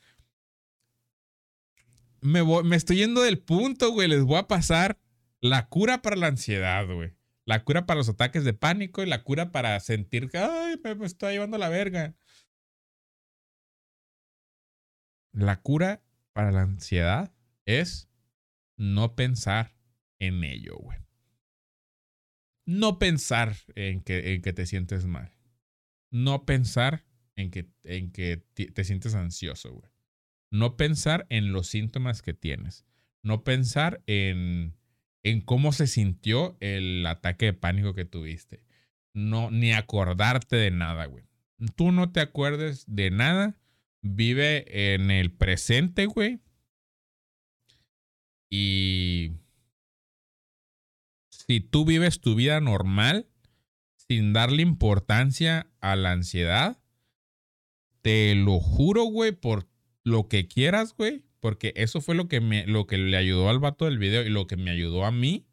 me, 2.20 2.40
voy- 2.42 2.64
me 2.64 2.76
estoy 2.76 2.96
yendo 2.98 3.22
del 3.22 3.38
punto, 3.38 3.90
güey. 3.92 4.08
Les 4.08 4.22
voy 4.24 4.38
a 4.38 4.48
pasar 4.48 4.98
la 5.40 5.68
cura 5.68 6.02
para 6.02 6.16
la 6.16 6.26
ansiedad, 6.28 6.86
güey. 6.86 7.14
La 7.44 7.64
cura 7.64 7.86
para 7.86 7.98
los 7.98 8.08
ataques 8.08 8.44
de 8.44 8.52
pánico 8.52 9.02
y 9.02 9.06
la 9.06 9.22
cura 9.22 9.52
para 9.52 9.78
sentir 9.80 10.28
que, 10.28 10.38
ay, 10.38 10.80
me, 10.84 10.94
me 10.94 11.08
llevando 11.08 11.56
la 11.58 11.68
verga. 11.68 12.14
La 15.32 15.60
cura 15.62 16.02
para 16.32 16.50
la 16.52 16.62
ansiedad 16.62 17.32
es 17.64 18.08
no 18.76 19.14
pensar 19.14 19.76
en 20.18 20.44
ello, 20.44 20.76
güey. 20.76 20.98
No 22.66 22.98
pensar 22.98 23.56
en 23.74 24.02
que, 24.02 24.34
en 24.34 24.42
que 24.42 24.52
te 24.52 24.66
sientes 24.66 25.06
mal. 25.06 25.32
No 26.10 26.44
pensar 26.44 27.06
en 27.36 27.50
que, 27.50 27.70
en 27.84 28.12
que 28.12 28.36
te 28.36 28.84
sientes 28.84 29.14
ansioso, 29.14 29.72
güey. 29.72 29.90
No 30.50 30.76
pensar 30.76 31.26
en 31.28 31.52
los 31.52 31.68
síntomas 31.68 32.22
que 32.22 32.34
tienes, 32.34 32.86
no 33.22 33.44
pensar 33.44 34.02
en, 34.06 34.76
en 35.22 35.40
cómo 35.40 35.72
se 35.72 35.86
sintió 35.86 36.56
el 36.60 37.06
ataque 37.06 37.46
de 37.46 37.52
pánico 37.54 37.94
que 37.94 38.04
tuviste, 38.04 38.62
no, 39.12 39.50
ni 39.50 39.72
acordarte 39.72 40.56
de 40.56 40.70
nada, 40.70 41.06
güey. 41.06 41.24
Tú 41.74 41.92
no 41.92 42.12
te 42.12 42.20
acuerdes 42.20 42.84
de 42.86 43.10
nada, 43.10 43.60
vive 44.00 44.94
en 44.94 45.10
el 45.10 45.32
presente, 45.32 46.06
güey. 46.06 46.40
Y 48.50 49.32
si 51.30 51.60
tú 51.60 51.84
vives 51.84 52.20
tu 52.20 52.34
vida 52.34 52.60
normal, 52.60 53.26
sin 53.96 54.32
darle 54.32 54.62
importancia 54.62 55.70
a 55.80 55.96
la 55.96 56.12
ansiedad, 56.12 56.78
te 58.02 58.34
lo 58.34 58.60
juro, 58.60 59.04
güey, 59.04 59.32
por 59.32 59.68
lo 60.08 60.28
que 60.28 60.48
quieras, 60.48 60.94
güey, 60.96 61.24
porque 61.40 61.72
eso 61.76 62.00
fue 62.00 62.14
lo 62.14 62.28
que, 62.28 62.40
me, 62.40 62.66
lo 62.66 62.86
que 62.86 62.98
le 62.98 63.16
ayudó 63.16 63.48
al 63.48 63.60
vato 63.60 63.84
del 63.84 63.98
video 63.98 64.22
y 64.22 64.30
lo 64.30 64.46
que 64.46 64.56
me 64.56 64.70
ayudó 64.70 65.04
a 65.04 65.12
mí. 65.12 65.46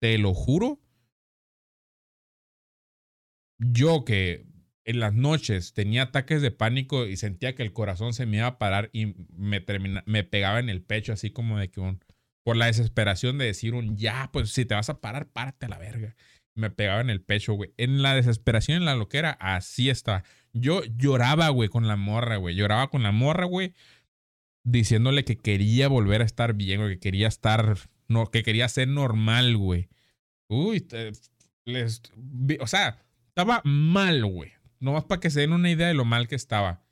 Te 0.00 0.18
lo 0.18 0.34
juro. 0.34 0.80
Yo 3.58 4.04
que 4.04 4.46
en 4.84 4.98
las 4.98 5.14
noches 5.14 5.74
tenía 5.74 6.02
ataques 6.02 6.42
de 6.42 6.50
pánico 6.50 7.06
y 7.06 7.16
sentía 7.16 7.54
que 7.54 7.62
el 7.62 7.72
corazón 7.72 8.12
se 8.12 8.26
me 8.26 8.38
iba 8.38 8.46
a 8.46 8.58
parar 8.58 8.90
y 8.92 9.14
me, 9.36 9.60
termina, 9.60 10.02
me 10.06 10.24
pegaba 10.24 10.58
en 10.58 10.68
el 10.68 10.82
pecho 10.82 11.12
así 11.12 11.30
como 11.30 11.58
de 11.58 11.70
que 11.70 11.80
un, 11.80 12.00
por 12.42 12.56
la 12.56 12.66
desesperación 12.66 13.38
de 13.38 13.44
decir 13.44 13.74
un 13.74 13.96
ya, 13.96 14.30
pues 14.32 14.50
si 14.50 14.64
te 14.64 14.74
vas 14.74 14.90
a 14.90 15.00
parar, 15.00 15.28
párate 15.30 15.66
a 15.66 15.68
la 15.68 15.78
verga. 15.78 16.16
Me 16.54 16.70
pegaba 16.70 17.00
en 17.00 17.10
el 17.10 17.22
pecho, 17.22 17.54
güey. 17.54 17.72
En 17.76 18.02
la 18.02 18.14
desesperación, 18.14 18.78
en 18.78 18.84
la 18.84 18.96
loquera, 18.96 19.30
así 19.40 19.88
está. 19.88 20.24
Yo 20.52 20.82
lloraba, 20.84 21.48
güey, 21.48 21.68
con 21.68 21.88
la 21.88 21.96
morra, 21.96 22.36
güey. 22.36 22.54
Lloraba 22.54 22.88
con 22.90 23.02
la 23.02 23.12
morra, 23.12 23.46
güey, 23.46 23.74
diciéndole 24.64 25.24
que 25.24 25.38
quería 25.38 25.88
volver 25.88 26.22
a 26.22 26.24
estar 26.24 26.54
bien, 26.54 26.80
güey, 26.80 26.94
que 26.94 27.00
quería 27.00 27.28
estar, 27.28 27.78
no, 28.08 28.30
que 28.30 28.42
quería 28.42 28.68
ser 28.68 28.88
normal, 28.88 29.56
güey. 29.56 29.88
Uy, 30.48 30.86
les, 31.64 32.02
o 32.60 32.66
sea, 32.66 33.02
estaba 33.28 33.62
mal, 33.64 34.24
güey. 34.26 34.52
Nomás 34.80 35.04
para 35.04 35.20
que 35.20 35.30
se 35.30 35.40
den 35.40 35.52
una 35.52 35.70
idea 35.70 35.88
de 35.88 35.94
lo 35.94 36.04
mal 36.04 36.28
que 36.28 36.34
estaba. 36.34 36.84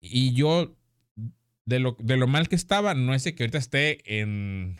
Y 0.00 0.34
yo, 0.34 0.76
de 1.64 1.78
lo, 1.80 1.96
de 1.98 2.16
lo 2.16 2.26
mal 2.26 2.48
que 2.48 2.56
estaba, 2.56 2.94
no 2.94 3.14
es 3.14 3.24
que 3.24 3.42
ahorita 3.42 3.58
esté 3.58 4.20
en, 4.20 4.78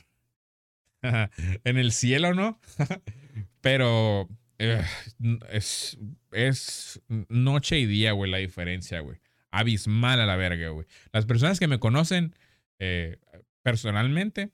en 1.02 1.78
el 1.78 1.92
cielo, 1.92 2.34
¿no? 2.34 2.60
Pero 3.60 4.28
eh, 4.58 4.82
es, 5.50 5.98
es 6.32 7.00
noche 7.28 7.78
y 7.78 7.86
día, 7.86 8.12
güey, 8.12 8.30
la 8.30 8.38
diferencia, 8.38 9.00
güey. 9.00 9.18
Abismal 9.50 10.20
a 10.20 10.26
la 10.26 10.36
verga, 10.36 10.68
güey. 10.70 10.86
Las 11.12 11.26
personas 11.26 11.58
que 11.58 11.68
me 11.68 11.78
conocen 11.78 12.34
eh, 12.78 13.18
personalmente 13.62 14.50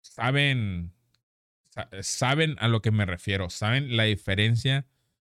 saben 0.00 0.92
saben 2.02 2.56
a 2.58 2.68
lo 2.68 2.82
que 2.82 2.90
me 2.90 3.06
refiero, 3.06 3.50
saben 3.50 3.96
la 3.96 4.04
diferencia 4.04 4.86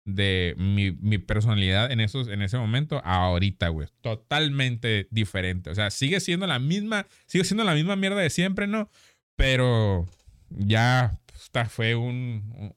de 0.04 0.54
mi, 0.58 0.90
mi 0.92 1.18
personalidad 1.18 1.92
en, 1.92 2.00
esos, 2.00 2.28
en 2.28 2.42
ese 2.42 2.58
momento 2.58 3.00
ahorita, 3.04 3.68
güey. 3.68 3.88
Totalmente 4.00 5.06
diferente. 5.10 5.70
O 5.70 5.74
sea, 5.74 5.90
sigue 5.90 6.18
siendo 6.20 6.46
la 6.46 6.58
misma, 6.58 7.06
sigue 7.26 7.44
siendo 7.44 7.64
la 7.64 7.74
misma 7.74 7.96
mierda 7.96 8.20
de 8.20 8.30
siempre, 8.30 8.66
¿no? 8.66 8.90
Pero 9.36 10.08
ya 10.50 11.20
fue 11.68 11.94
un, 11.94 12.74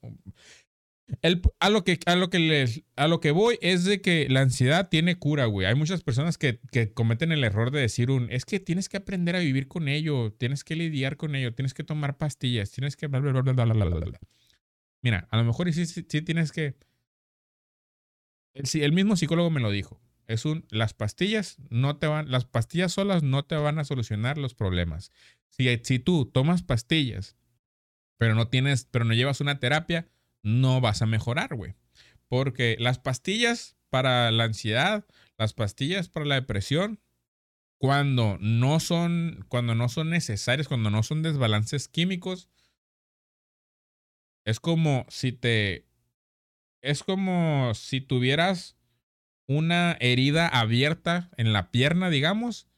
el, 1.22 1.40
a, 1.60 1.70
lo 1.70 1.84
que, 1.84 2.00
a, 2.06 2.16
lo 2.16 2.30
que 2.30 2.84
a 2.96 3.06
lo 3.06 3.20
que 3.20 3.30
voy 3.30 3.58
es 3.60 3.84
de 3.84 4.00
que 4.00 4.28
la 4.28 4.40
ansiedad 4.40 4.88
tiene 4.88 5.18
cura, 5.18 5.46
güey. 5.46 5.66
Hay 5.66 5.74
muchas 5.74 6.02
personas 6.02 6.36
que, 6.36 6.60
que, 6.72 6.92
cometen 6.92 7.32
el 7.32 7.44
error 7.44 7.70
de 7.70 7.80
decir 7.80 8.10
un, 8.10 8.30
es 8.30 8.44
que 8.44 8.58
tienes 8.58 8.88
que 8.88 8.96
aprender 8.96 9.36
a 9.36 9.40
vivir 9.40 9.68
con 9.68 9.88
ello, 9.88 10.32
tienes 10.32 10.64
que 10.64 10.74
lidiar 10.74 11.16
con 11.16 11.34
ello, 11.36 11.54
tienes 11.54 11.74
que 11.74 11.84
tomar 11.84 12.18
pastillas, 12.18 12.70
tienes 12.72 12.96
que... 12.96 13.06
Bla, 13.06 13.20
bla, 13.20 13.32
bla, 13.32 13.52
bla. 13.52 14.18
Mira, 15.02 15.28
a 15.30 15.36
lo 15.36 15.44
mejor 15.44 15.72
sí, 15.72 15.86
sí, 15.86 16.04
sí 16.08 16.22
tienes 16.22 16.50
que... 16.50 16.76
El, 18.54 18.64
el 18.82 18.92
mismo 18.92 19.16
psicólogo 19.16 19.50
me 19.50 19.60
lo 19.60 19.70
dijo. 19.70 20.00
Es 20.26 20.44
un, 20.44 20.66
las 20.70 20.92
pastillas 20.92 21.58
no 21.70 21.98
te 21.98 22.08
van, 22.08 22.30
las 22.32 22.46
pastillas 22.46 22.92
solas 22.92 23.22
no 23.22 23.44
te 23.44 23.54
van 23.54 23.78
a 23.78 23.84
solucionar 23.84 24.38
los 24.38 24.54
problemas. 24.54 25.12
Si, 25.50 25.68
si 25.84 25.98
tú 26.00 26.26
tomas 26.26 26.62
pastillas, 26.62 27.36
pero 28.18 28.34
no 28.34 28.48
tienes, 28.48 28.86
pero 28.90 29.04
no 29.04 29.14
llevas 29.14 29.40
una 29.40 29.58
terapia, 29.58 30.08
no 30.42 30.80
vas 30.80 31.02
a 31.02 31.06
mejorar, 31.06 31.54
güey. 31.54 31.74
Porque 32.28 32.76
las 32.78 32.98
pastillas 32.98 33.76
para 33.90 34.30
la 34.30 34.44
ansiedad, 34.44 35.06
las 35.38 35.52
pastillas 35.52 36.08
para 36.08 36.26
la 36.26 36.34
depresión, 36.36 37.00
cuando 37.78 38.38
no 38.40 38.80
son, 38.80 39.44
cuando 39.48 39.74
no 39.74 39.88
son 39.88 40.10
necesarias, 40.10 40.68
cuando 40.68 40.90
no 40.90 41.02
son 41.02 41.22
desbalances 41.22 41.88
químicos, 41.88 42.48
es 44.44 44.60
como 44.60 45.04
si 45.08 45.32
te, 45.32 45.86
es 46.80 47.02
como 47.02 47.72
si 47.74 48.00
tuvieras 48.00 48.76
una 49.46 49.96
herida 50.00 50.48
abierta 50.48 51.30
en 51.36 51.52
la 51.52 51.70
pierna, 51.70 52.10
digamos, 52.10 52.68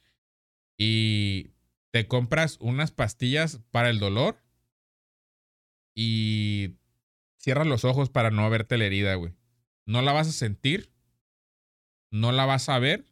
y 0.77 1.51
te 1.91 2.07
compras 2.07 2.57
unas 2.61 2.91
pastillas 2.91 3.61
para 3.71 3.91
el 3.91 3.99
dolor 3.99 4.43
y 6.01 6.79
Cierra 7.39 7.65
los 7.65 7.85
ojos 7.85 8.11
para 8.11 8.31
no 8.31 8.51
verte 8.51 8.77
la 8.77 8.85
herida, 8.85 9.15
güey. 9.15 9.33
No 9.87 10.03
la 10.03 10.13
vas 10.13 10.29
a 10.29 10.33
sentir, 10.33 10.91
no 12.11 12.33
la 12.33 12.45
vas 12.45 12.69
a 12.69 12.79
ver, 12.79 13.05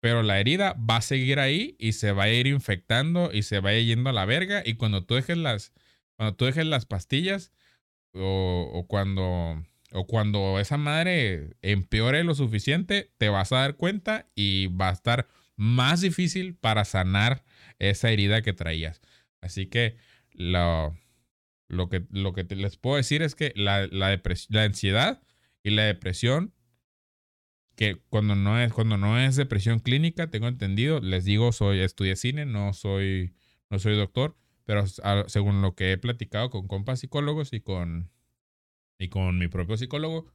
pero 0.00 0.22
la 0.22 0.40
herida 0.40 0.74
va 0.74 0.96
a 0.96 1.02
seguir 1.02 1.40
ahí 1.40 1.76
y 1.78 1.92
se 1.92 2.12
va 2.12 2.24
a 2.24 2.30
ir 2.30 2.46
infectando 2.46 3.30
y 3.32 3.42
se 3.42 3.60
va 3.60 3.70
a 3.70 3.74
ir 3.74 3.86
yendo 3.86 4.08
a 4.08 4.12
la 4.12 4.24
verga. 4.24 4.62
Y 4.64 4.74
cuando 4.74 5.04
tú 5.04 5.16
dejes 5.16 5.36
las, 5.36 5.72
cuando 6.16 6.36
tú 6.36 6.44
dejes 6.44 6.64
las 6.64 6.86
pastillas 6.86 7.52
o, 8.14 8.70
o 8.72 8.86
cuando, 8.86 9.62
o 9.92 10.06
cuando 10.06 10.60
esa 10.60 10.78
madre 10.78 11.56
empeore 11.60 12.22
lo 12.22 12.34
suficiente, 12.34 13.12
te 13.18 13.28
vas 13.28 13.52
a 13.52 13.56
dar 13.56 13.76
cuenta 13.76 14.30
y 14.34 14.68
va 14.68 14.90
a 14.90 14.92
estar 14.92 15.26
más 15.56 16.00
difícil 16.00 16.54
para 16.54 16.84
sanar 16.84 17.42
esa 17.78 18.10
herida 18.10 18.42
que 18.42 18.52
traías. 18.52 19.02
Así 19.42 19.66
que 19.66 19.96
lo, 20.32 20.96
lo 21.70 21.88
que, 21.88 22.06
lo 22.10 22.32
que 22.32 22.44
les 22.44 22.76
puedo 22.76 22.96
decir 22.96 23.22
es 23.22 23.34
que 23.34 23.52
la, 23.56 23.86
la, 23.86 24.20
la 24.48 24.62
ansiedad 24.62 25.22
y 25.62 25.70
la 25.70 25.84
depresión, 25.84 26.52
que 27.76 27.96
cuando 28.08 28.34
no, 28.34 28.60
es, 28.60 28.72
cuando 28.72 28.98
no 28.98 29.18
es 29.18 29.36
depresión 29.36 29.78
clínica, 29.78 30.30
tengo 30.30 30.48
entendido, 30.48 31.00
les 31.00 31.24
digo, 31.24 31.52
soy 31.52 31.80
estudié 31.80 32.16
cine, 32.16 32.44
no 32.44 32.72
soy, 32.72 33.34
no 33.70 33.78
soy 33.78 33.96
doctor, 33.96 34.36
pero 34.64 34.84
según 35.28 35.62
lo 35.62 35.74
que 35.74 35.92
he 35.92 35.98
platicado 35.98 36.50
con 36.50 36.68
compas 36.68 37.00
psicólogos 37.00 37.52
y 37.52 37.60
con, 37.60 38.10
y 38.98 39.08
con 39.08 39.38
mi 39.38 39.48
propio 39.48 39.76
psicólogo, 39.76 40.32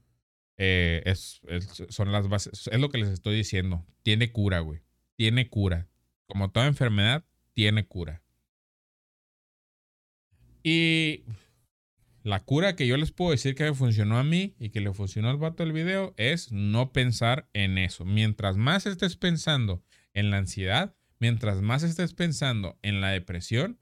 eh, 0.57 1.03
es, 1.05 1.41
son 1.89 2.11
las 2.11 2.29
bases, 2.29 2.67
es 2.71 2.79
lo 2.79 2.89
que 2.89 2.97
les 2.97 3.09
estoy 3.09 3.35
diciendo. 3.35 3.85
Tiene 4.03 4.31
cura, 4.31 4.59
güey. 4.59 4.81
Tiene 5.15 5.49
cura. 5.49 5.89
Como 6.27 6.51
toda 6.51 6.67
enfermedad, 6.67 7.25
tiene 7.53 7.85
cura. 7.87 8.23
Y 10.67 11.25
la 12.23 12.43
cura 12.43 12.75
que 12.75 12.87
yo 12.87 12.97
les 12.97 13.11
puedo 13.11 13.29
decir 13.29 13.53
que 13.53 13.65
me 13.65 13.75
funcionó 13.75 14.17
a 14.17 14.23
mí 14.23 14.55
y 14.57 14.69
que 14.69 14.81
le 14.81 14.91
funcionó 14.93 15.29
al 15.29 15.37
vato 15.37 15.61
del 15.61 15.73
video 15.73 16.15
es 16.17 16.51
no 16.51 16.91
pensar 16.91 17.47
en 17.53 17.77
eso. 17.77 18.03
Mientras 18.03 18.57
más 18.57 18.87
estés 18.87 19.15
pensando 19.15 19.83
en 20.15 20.31
la 20.31 20.37
ansiedad, 20.37 20.95
mientras 21.19 21.61
más 21.61 21.83
estés 21.83 22.15
pensando 22.15 22.79
en 22.81 22.99
la 22.99 23.09
depresión, 23.09 23.77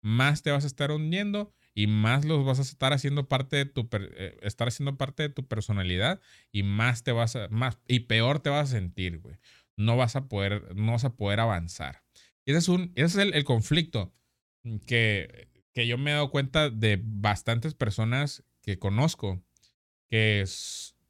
más 0.00 0.42
te 0.42 0.50
vas 0.50 0.64
a 0.64 0.68
estar 0.68 0.90
hundiendo 0.90 1.52
y 1.74 1.86
más 1.86 2.24
los 2.24 2.46
vas 2.46 2.60
a 2.60 2.62
estar 2.62 2.94
haciendo 2.94 3.28
parte 3.28 3.56
de 3.56 3.66
tu 3.66 3.86
eh, 3.92 4.38
estar 4.40 4.68
haciendo 4.68 4.96
parte 4.96 5.24
de 5.24 5.28
tu 5.28 5.46
personalidad 5.46 6.22
y 6.50 6.62
más 6.62 7.02
te 7.02 7.12
vas 7.12 7.36
a 7.36 7.48
más 7.48 7.78
y 7.86 8.00
peor 8.00 8.40
te 8.40 8.48
vas 8.48 8.70
a 8.70 8.72
sentir, 8.72 9.18
güey. 9.18 9.36
No 9.76 9.98
vas 9.98 10.16
a 10.16 10.28
poder 10.28 10.74
no 10.76 10.92
vas 10.92 11.04
a 11.04 11.14
poder 11.14 11.40
avanzar. 11.40 12.02
ese 12.46 12.56
es 12.56 12.68
un 12.70 12.90
ese 12.94 13.20
es 13.20 13.34
el 13.34 13.44
conflicto 13.44 14.14
que 14.86 15.51
que 15.72 15.86
yo 15.86 15.98
me 15.98 16.10
he 16.10 16.14
dado 16.14 16.30
cuenta 16.30 16.70
de 16.70 17.00
bastantes 17.02 17.74
personas 17.74 18.44
que 18.60 18.78
conozco 18.78 19.42
que 20.08 20.44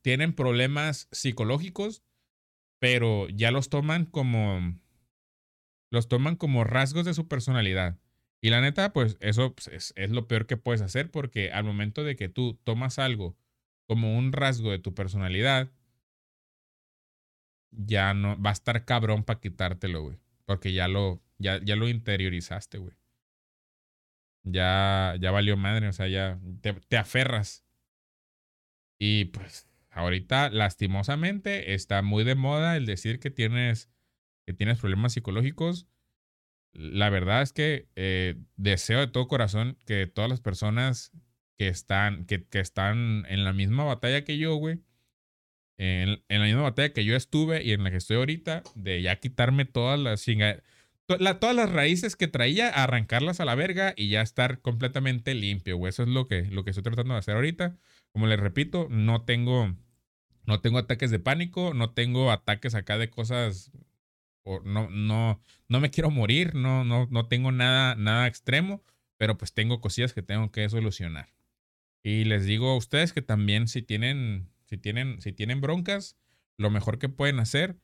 tienen 0.01 0.33
problemas 0.33 1.09
psicológicos, 1.11 2.03
pero 2.79 3.29
ya 3.29 3.51
los 3.51 3.69
toman 3.69 4.07
como 4.07 4.79
los 5.91 6.09
toman 6.09 6.37
como 6.37 6.65
rasgos 6.65 7.05
de 7.05 7.15
su 7.15 7.29
personalidad. 7.29 7.99
Y 8.41 8.51
la 8.51 8.61
neta, 8.61 8.93
pues 8.93 9.19
eso 9.21 9.55
pues, 9.55 9.69
es, 9.69 9.93
es, 9.97 10.11
lo 10.11 10.27
peor 10.27 10.47
que 10.47 10.57
puedes 10.57 10.81
hacer 10.81 11.11
porque 11.11 11.53
al 11.53 11.65
momento 11.65 12.03
de 12.03 12.17
que 12.17 12.29
tú 12.29 12.59
tomas 12.65 12.99
algo 12.99 13.37
como 13.87 14.17
un 14.17 14.33
rasgo 14.33 14.71
de 14.71 14.79
tu 14.79 14.95
personalidad, 14.95 15.71
ya 17.71 18.15
no 18.15 18.41
va 18.41 18.51
a 18.51 18.55
estar 18.55 18.85
cabrón 18.85 19.25
para 19.25 19.41
quitártelo, 19.41 20.03
güey. 20.03 20.19
Porque 20.45 20.73
ya 20.73 20.89
lo, 20.89 21.23
ya, 21.39 21.61
ya 21.63 21.77
lo 21.77 21.89
interiorizaste, 21.89 22.79
güey 22.79 23.02
ya, 24.45 25.17
ya 25.21 25.31
valió 25.31 25.57
madre, 25.57 25.89
o 25.89 25.93
sea, 25.93 26.09
ya 26.09 26.39
te, 26.61 26.73
te 26.73 26.97
aferras. 26.97 27.65
Y 28.99 29.27
pues 29.27 29.69
ahorita 29.91 30.51
lastimosamente 30.51 31.75
está 31.75 32.03
muy 32.03 32.25
de 32.25 32.35
moda 32.35 32.77
el 32.77 32.87
decir 32.87 33.21
que 33.21 33.31
tienes, 33.31 33.91
que 34.47 34.53
tienes 34.53 34.79
problemas 34.79 35.13
psicológicos. 35.13 35.87
La 36.73 37.11
verdad 37.11 37.43
es 37.43 37.53
que 37.53 37.89
eh, 37.97 38.37
deseo 38.57 39.01
de 39.01 39.09
todo 39.09 39.29
corazón 39.29 39.77
que 39.87 40.07
todas 40.07 40.31
las 40.31 40.41
personas 40.41 41.13
que 41.59 41.69
están, 41.69 42.25
que, 42.27 42.47
que 42.47 42.61
están 42.61 43.25
en 43.29 43.45
la 43.45 43.53
misma 43.53 43.85
batalla 43.85 44.25
que 44.25 44.39
yo, 44.39 44.55
güey, 44.55 44.81
en, 45.79 46.23
en, 46.29 46.41
la 46.41 46.47
misma 46.47 46.63
batalla 46.63 46.93
que 46.93 47.05
yo 47.05 47.17
estuve 47.17 47.63
y 47.63 47.73
en 47.73 47.85
la 47.85 47.91
que 47.91 47.97
estoy 47.97 48.17
ahorita, 48.17 48.63
de 48.75 49.03
ya 49.03 49.17
quitarme 49.17 49.65
todas 49.65 49.99
las 49.99 50.21
todas 51.07 51.57
las 51.57 51.71
raíces 51.71 52.17
que 52.17 52.29
traía, 52.29 52.69
arrancarlas 52.69 53.41
a 53.41 53.45
la 53.45 53.55
verga 53.55 53.95
y 53.97 54.09
ya 54.09 54.23
estar 54.23 54.61
completamente 54.61 55.35
limpio, 55.35 55.77
güey. 55.77 55.91
Eso 55.91 56.03
es 56.05 56.09
lo 56.09 56.29
que, 56.29 56.43
lo 56.45 56.65
que 56.65 56.71
estoy 56.71 56.83
tratando 56.83 57.15
de 57.15 57.21
hacer 57.21 57.35
ahorita. 57.35 57.77
Como 58.13 58.27
les 58.27 58.41
repito, 58.41 58.87
no 58.91 59.25
tengo, 59.25 59.75
no 60.47 60.61
tengo 60.61 60.79
ataques 60.79 61.11
de 61.11 61.19
pánico, 61.19 61.75
no 61.75 61.91
tengo 61.91 62.31
ataques 62.31 62.75
acá 62.75 62.99
de 62.99 63.11
cosas, 63.11 63.73
o 64.45 64.61
no, 64.61 64.89
no, 64.91 65.41
no 65.69 65.81
me 65.81 65.91
quiero 65.91 66.11
morir, 66.11 66.55
no, 66.55 66.85
no, 66.85 67.07
no 67.11 67.29
tengo 67.29 67.53
nada, 67.53 67.95
nada 67.95 68.27
extremo, 68.27 68.83
pero 69.17 69.39
pues 69.39 69.53
tengo 69.53 69.81
cosillas 69.81 70.13
que 70.13 70.23
tengo 70.23 70.51
que 70.51 70.69
solucionar. 70.69 71.29
Y 72.03 72.25
les 72.25 72.45
digo 72.45 72.71
a 72.71 72.77
ustedes 72.77 73.13
que 73.13 73.23
también 73.23 73.69
si 73.69 73.83
tienen, 73.83 74.51
si 74.67 74.77
tienen, 74.79 75.21
si 75.21 75.33
tienen 75.33 75.61
broncas, 75.61 76.17
lo 76.57 76.71
mejor 76.71 76.99
que 76.99 77.09
pueden 77.09 77.39
hacer, 77.39 77.77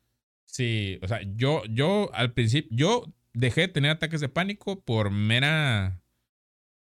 si, 0.48 0.98
o 1.02 1.08
sea, 1.08 1.20
yo, 1.36 1.62
yo 1.66 2.10
al 2.14 2.32
principio, 2.32 2.70
yo 2.74 3.04
dejé 3.34 3.62
de 3.62 3.68
tener 3.68 3.90
ataques 3.90 4.20
de 4.20 4.30
pánico 4.30 4.80
por 4.80 5.10
mera 5.10 6.00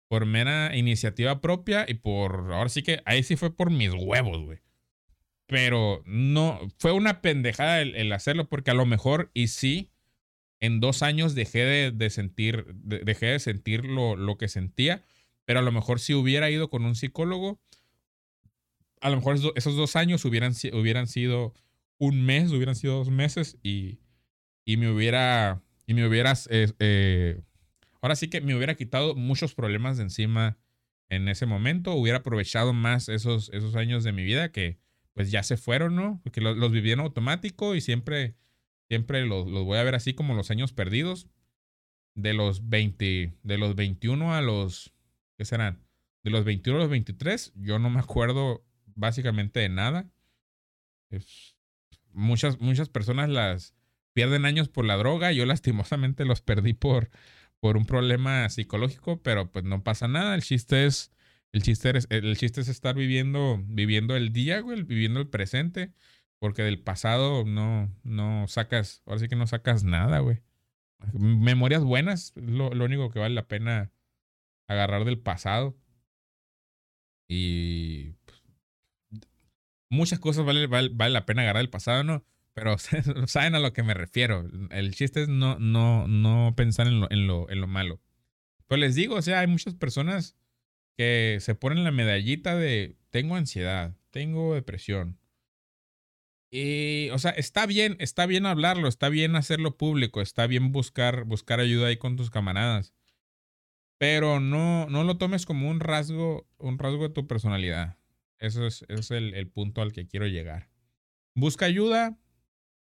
por 0.06 0.26
mera 0.26 0.76
iniciativa 0.76 1.40
propia 1.40 1.86
y 1.88 1.94
por, 1.94 2.52
ahora 2.52 2.68
sí 2.68 2.82
que 2.82 3.00
ahí 3.06 3.22
sí 3.22 3.36
fue 3.36 3.56
por 3.56 3.70
mis 3.70 3.90
huevos, 3.94 4.44
güey. 4.44 4.58
Pero 5.46 6.02
no, 6.06 6.60
fue 6.78 6.92
una 6.92 7.22
pendejada 7.22 7.80
el, 7.80 8.12
hacerlo 8.12 8.48
porque 8.48 8.70
a 8.70 8.74
lo 8.74 8.86
mejor 8.86 9.30
y 9.34 9.48
sí, 9.48 9.90
en 10.60 10.80
dos 10.80 11.02
años 11.02 11.34
dejé 11.34 11.90
de, 11.90 12.10
sentir, 12.10 12.66
dejé 12.74 13.26
de 13.26 13.38
sentir 13.40 13.86
lo, 13.86 14.14
lo, 14.14 14.36
que 14.36 14.48
sentía, 14.48 15.02
pero 15.46 15.58
a 15.58 15.62
lo 15.62 15.72
mejor 15.72 16.00
si 16.00 16.14
hubiera 16.14 16.50
ido 16.50 16.68
con 16.70 16.84
un 16.84 16.94
psicólogo, 16.94 17.58
a 19.00 19.10
lo 19.10 19.16
mejor 19.16 19.38
esos 19.56 19.74
dos 19.74 19.96
años 19.96 20.24
hubieran, 20.24 20.52
hubieran 20.74 21.06
sido 21.08 21.54
un 22.04 22.24
mes, 22.24 22.52
hubieran 22.52 22.76
sido 22.76 22.96
dos 22.96 23.10
meses 23.10 23.58
y, 23.62 23.98
y 24.64 24.76
me 24.76 24.90
hubiera, 24.90 25.62
y 25.86 25.94
me 25.94 26.06
hubieras, 26.06 26.48
eh, 26.50 26.72
eh 26.78 27.42
Ahora 28.04 28.16
sí 28.16 28.28
que 28.28 28.42
me 28.42 28.54
hubiera 28.54 28.74
quitado 28.74 29.14
muchos 29.14 29.54
problemas 29.54 29.96
de 29.96 30.02
encima 30.02 30.58
en 31.08 31.26
ese 31.26 31.46
momento, 31.46 31.94
hubiera 31.94 32.18
aprovechado 32.18 32.74
más 32.74 33.08
esos, 33.08 33.48
esos 33.54 33.76
años 33.76 34.04
de 34.04 34.12
mi 34.12 34.24
vida 34.24 34.52
que 34.52 34.78
pues 35.14 35.30
ya 35.30 35.42
se 35.42 35.56
fueron, 35.56 35.94
¿no? 35.96 36.20
Porque 36.22 36.42
los, 36.42 36.54
los 36.58 36.70
viví 36.70 36.92
automático 36.92 37.74
y 37.74 37.80
siempre, 37.80 38.36
siempre 38.88 39.24
los, 39.24 39.46
los, 39.46 39.64
voy 39.64 39.78
a 39.78 39.84
ver 39.84 39.94
así 39.94 40.12
como 40.12 40.34
los 40.34 40.50
años 40.50 40.74
perdidos. 40.74 41.28
De 42.14 42.34
los 42.34 42.68
20, 42.68 43.38
de 43.42 43.58
los 43.58 43.74
21 43.74 44.34
a 44.34 44.42
los, 44.42 44.92
¿qué 45.38 45.46
serán? 45.46 45.82
De 46.22 46.30
los 46.30 46.44
21 46.44 46.78
a 46.78 46.82
los 46.82 46.90
23, 46.90 47.54
yo 47.56 47.78
no 47.78 47.88
me 47.88 48.00
acuerdo 48.00 48.66
básicamente 48.94 49.60
de 49.60 49.70
nada. 49.70 50.10
Muchas, 52.14 52.60
muchas 52.60 52.88
personas 52.88 53.28
las 53.28 53.74
pierden 54.12 54.44
años 54.46 54.68
por 54.68 54.84
la 54.84 54.96
droga, 54.96 55.32
yo 55.32 55.46
lastimosamente 55.46 56.24
los 56.24 56.40
perdí 56.40 56.72
por, 56.72 57.10
por 57.60 57.76
un 57.76 57.86
problema 57.86 58.48
psicológico, 58.48 59.22
pero 59.22 59.50
pues 59.50 59.64
no 59.64 59.82
pasa 59.82 60.08
nada. 60.08 60.34
El 60.34 60.42
chiste 60.42 60.86
es, 60.86 61.12
el 61.52 61.62
chiste 61.62 61.96
es, 61.96 62.06
el 62.10 62.36
chiste 62.36 62.60
es 62.62 62.68
estar 62.68 62.94
viviendo, 62.94 63.60
viviendo 63.66 64.16
el 64.16 64.32
día, 64.32 64.60
güey, 64.60 64.82
viviendo 64.82 65.20
el 65.20 65.28
presente, 65.28 65.92
porque 66.38 66.62
del 66.62 66.80
pasado 66.80 67.44
no, 67.44 67.90
no 68.02 68.46
sacas, 68.48 69.02
ahora 69.06 69.20
sí 69.20 69.28
que 69.28 69.36
no 69.36 69.46
sacas 69.46 69.84
nada, 69.84 70.20
güey. 70.20 70.42
Memorias 71.12 71.84
buenas, 71.84 72.32
lo, 72.36 72.70
lo 72.74 72.84
único 72.84 73.10
que 73.10 73.18
vale 73.18 73.34
la 73.34 73.46
pena 73.46 73.90
agarrar 74.68 75.04
del 75.04 75.18
pasado. 75.18 75.76
Y 77.28 78.14
muchas 79.90 80.18
cosas 80.18 80.44
vale, 80.44 80.66
vale, 80.66 80.90
vale 80.92 81.12
la 81.12 81.26
pena 81.26 81.42
agarrar 81.42 81.62
del 81.62 81.70
pasado, 81.70 82.04
¿no? 82.04 82.24
Pero 82.54 82.76
saben 83.26 83.54
a 83.54 83.58
lo 83.58 83.72
que 83.72 83.82
me 83.82 83.94
refiero. 83.94 84.48
El 84.70 84.94
chiste 84.94 85.22
es 85.22 85.28
no, 85.28 85.58
no, 85.58 86.06
no 86.08 86.54
pensar 86.56 86.86
en 86.86 87.00
lo, 87.00 87.10
en, 87.10 87.26
lo, 87.26 87.50
en 87.50 87.60
lo 87.60 87.66
malo. 87.66 88.00
Pero 88.66 88.80
les 88.80 88.94
digo, 88.94 89.16
o 89.16 89.22
sea, 89.22 89.40
hay 89.40 89.46
muchas 89.46 89.74
personas 89.74 90.36
que 90.96 91.38
se 91.40 91.54
ponen 91.54 91.84
la 91.84 91.90
medallita 91.90 92.56
de 92.56 92.96
tengo 93.10 93.36
ansiedad, 93.36 93.96
tengo 94.10 94.54
depresión. 94.54 95.18
Y, 96.50 97.10
o 97.10 97.18
sea, 97.18 97.32
está 97.32 97.66
bien, 97.66 97.96
está 97.98 98.26
bien 98.26 98.46
hablarlo, 98.46 98.86
está 98.86 99.08
bien 99.08 99.34
hacerlo 99.34 99.76
público, 99.76 100.20
está 100.20 100.46
bien 100.46 100.70
buscar, 100.70 101.24
buscar 101.24 101.58
ayuda 101.58 101.88
ahí 101.88 101.96
con 101.96 102.16
tus 102.16 102.30
camaradas. 102.30 102.94
Pero 103.98 104.38
no, 104.38 104.86
no 104.88 105.02
lo 105.02 105.18
tomes 105.18 105.46
como 105.46 105.68
un 105.68 105.80
rasgo, 105.80 106.48
un 106.58 106.78
rasgo 106.78 107.02
de 107.02 107.14
tu 107.14 107.26
personalidad. 107.26 107.98
Eso 108.44 108.66
es, 108.66 109.10
el, 109.10 109.34
el 109.34 109.48
punto 109.48 109.82
al 109.82 109.92
que 109.92 110.06
quiero 110.06 110.26
llegar. 110.26 110.68
Busca 111.34 111.66
ayuda, 111.66 112.18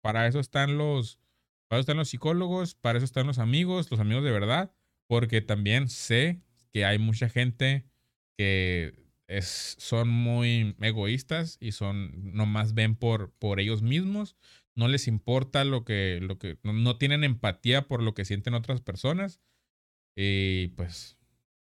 para 0.01 0.27
eso 0.27 0.41
están 0.41 0.79
los, 0.79 1.21
para 1.69 1.79
eso 1.79 1.85
están 1.85 1.99
los 1.99 2.09
psicólogos, 2.09 2.75
para 2.75 2.99
eso 2.99 3.05
están 3.05 3.27
los 3.27 3.39
amigos, 3.39 3.91
los 3.91 4.01
amigos 4.01 4.25
de 4.25 4.31
verdad, 4.31 4.75
porque 5.07 5.41
también 5.41 5.89
sé 5.89 6.41
que 6.73 6.85
hay 6.85 6.99
mucha 6.99 7.29
gente 7.29 7.85
que 8.37 9.05
es, 9.29 9.77
son 9.79 10.09
muy 10.09 10.77
egoístas 10.81 11.59
y 11.61 11.73
son 11.73 12.35
nomás 12.35 12.75
ven 12.75 12.97
por, 12.97 13.33
por 13.33 13.61
ellos 13.61 13.83
mismos, 13.83 14.37
no 14.75 14.89
les 14.89 15.07
importa 15.07 15.65
lo 15.65 15.85
que, 15.85 16.19
lo 16.21 16.39
que, 16.39 16.59
no, 16.62 16.97
tienen 16.97 17.23
empatía 17.23 17.87
por 17.87 18.03
lo 18.03 18.15
que 18.15 18.25
sienten 18.25 18.55
otras 18.55 18.81
personas. 18.81 19.41
Y 20.16 20.69
pues, 20.77 21.16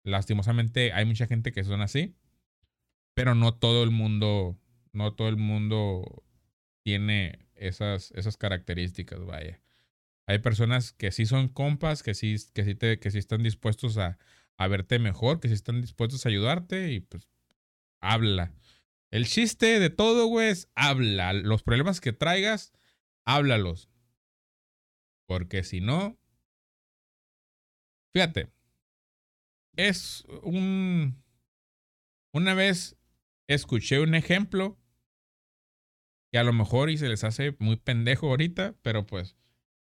lastimosamente 0.04 0.92
hay 0.92 1.04
mucha 1.04 1.26
gente 1.26 1.52
que 1.52 1.64
son 1.64 1.80
así, 1.80 2.14
pero 3.20 3.34
no 3.34 3.52
todo 3.52 3.84
el 3.84 3.90
mundo, 3.90 4.58
no 4.94 5.12
todo 5.12 5.28
el 5.28 5.36
mundo 5.36 6.24
tiene 6.82 7.50
esas, 7.54 8.12
esas 8.12 8.38
características, 8.38 9.22
vaya. 9.26 9.60
Hay 10.26 10.38
personas 10.38 10.94
que 10.94 11.12
sí 11.12 11.26
son 11.26 11.48
compas, 11.48 12.02
que 12.02 12.14
sí, 12.14 12.36
que 12.54 12.64
sí, 12.64 12.74
te, 12.74 12.98
que 12.98 13.10
sí 13.10 13.18
están 13.18 13.42
dispuestos 13.42 13.98
a, 13.98 14.16
a 14.56 14.68
verte 14.68 14.98
mejor, 14.98 15.38
que 15.38 15.48
sí 15.48 15.54
están 15.54 15.82
dispuestos 15.82 16.24
a 16.24 16.30
ayudarte 16.30 16.92
y 16.92 17.00
pues 17.00 17.28
habla. 18.00 18.54
El 19.10 19.26
chiste 19.26 19.78
de 19.80 19.90
todo, 19.90 20.24
güey, 20.24 20.48
es 20.48 20.70
habla. 20.74 21.34
Los 21.34 21.62
problemas 21.62 22.00
que 22.00 22.14
traigas, 22.14 22.72
háblalos. 23.26 23.90
Porque 25.26 25.62
si 25.62 25.82
no, 25.82 26.18
fíjate, 28.14 28.50
es 29.76 30.24
un... 30.42 31.22
Una 32.32 32.54
vez 32.54 32.96
escuché 33.54 34.00
un 34.00 34.14
ejemplo 34.14 34.78
que 36.32 36.38
a 36.38 36.44
lo 36.44 36.52
mejor 36.52 36.90
y 36.90 36.98
se 36.98 37.08
les 37.08 37.24
hace 37.24 37.56
muy 37.58 37.76
pendejo 37.76 38.28
ahorita, 38.28 38.76
pero 38.82 39.06
pues 39.06 39.36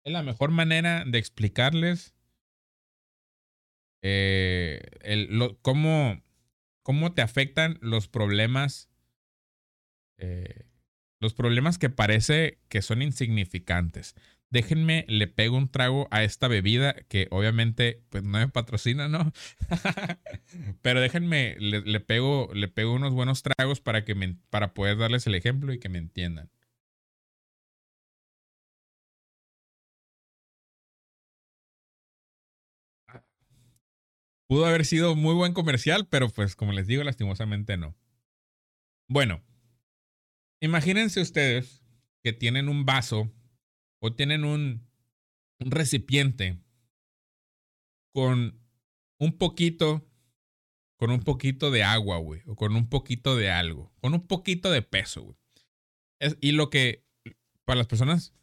es 0.04 0.12
la 0.12 0.22
mejor 0.22 0.52
manera 0.52 1.06
de 1.06 1.18
explicarles 1.18 2.14
eh, 4.02 4.82
cómo, 5.62 6.22
cómo 6.84 7.14
te 7.14 7.22
afectan 7.22 7.78
los 7.82 8.10
problemas, 8.10 8.90
eh, 10.18 10.68
los 11.22 11.34
problemas 11.34 11.78
que 11.78 11.90
parece 11.90 12.60
que 12.68 12.82
son 12.82 13.02
insignificantes 13.02 14.16
déjenme, 14.54 15.04
le 15.10 15.28
pego 15.28 15.58
un 15.58 15.68
trago 15.68 16.08
a 16.12 16.24
esta 16.24 16.48
bebida 16.48 16.94
que 17.10 17.28
obviamente 17.32 18.04
pues 18.10 18.24
no 18.24 18.38
me 18.38 18.48
patrocina, 18.50 19.08
¿no? 19.08 19.34
Pero 20.84 21.02
déjenme, 21.02 21.56
le, 21.60 22.00
pego, 22.00 22.50
le 22.54 22.68
pego 22.68 22.94
unos 22.94 23.14
buenos 23.14 23.42
tragos 23.42 23.82
para, 23.82 24.06
que 24.06 24.14
me, 24.14 24.38
para 24.52 24.76
poder 24.76 24.98
darles 24.98 25.26
el 25.26 25.34
ejemplo 25.36 25.74
y 25.74 25.80
que 25.80 25.90
me 25.90 25.98
entiendan. 25.98 26.52
Pudo 34.48 34.68
haber 34.68 34.86
sido 34.86 35.16
muy 35.16 35.34
buen 35.34 35.54
comercial, 35.54 36.08
pero 36.08 36.30
pues 36.30 36.56
como 36.56 36.74
les 36.74 36.86
digo, 36.86 37.04
lastimosamente 37.04 37.76
no. 37.76 37.96
Bueno, 39.08 39.42
imagínense 40.62 41.22
ustedes 41.22 41.84
que 42.24 42.34
tienen 42.34 42.70
un 42.70 42.86
vaso 42.86 43.32
o 44.04 44.14
tienen 44.14 44.44
un, 44.44 44.86
recipiente 45.60 46.60
con 48.14 48.60
un 49.18 49.38
poquito, 49.38 50.06
con 50.98 51.10
un 51.10 51.22
poquito 51.22 51.72
de 51.72 51.84
agua, 51.84 52.18
güey, 52.18 52.42
o 52.46 52.58
con 52.58 52.76
un 52.76 52.90
poquito 52.90 53.38
de 53.38 53.50
algo, 53.50 53.94
con 54.02 54.14
un 54.14 54.28
poquito 54.28 54.72
de 54.72 54.82
peso, 54.82 55.22
güey. 55.22 55.38
y 56.42 56.52
lo 56.52 56.70
que, 56.70 57.06
para 57.64 57.78
las 57.78 57.88
personas, 57.88 58.34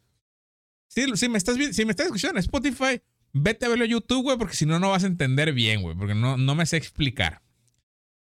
si, 0.87 1.05
si, 1.15 1.29
me 1.29 1.37
estás, 1.37 1.57
si 1.75 1.85
me 1.85 1.91
estás 1.91 2.07
escuchando 2.07 2.39
en 2.39 2.43
Spotify, 2.43 2.99
vete 3.31 3.67
a 3.67 3.69
verlo 3.69 3.85
en 3.85 3.91
YouTube, 3.91 4.23
güey, 4.23 4.39
porque 4.39 4.55
si 4.55 4.65
no, 4.65 4.79
no 4.79 4.89
vas 4.89 5.03
a 5.03 5.07
entender 5.07 5.53
bien, 5.53 5.83
güey, 5.83 5.95
porque 5.95 6.15
no, 6.15 6.37
no 6.37 6.55
me 6.55 6.65
sé 6.65 6.77
explicar. 6.77 7.43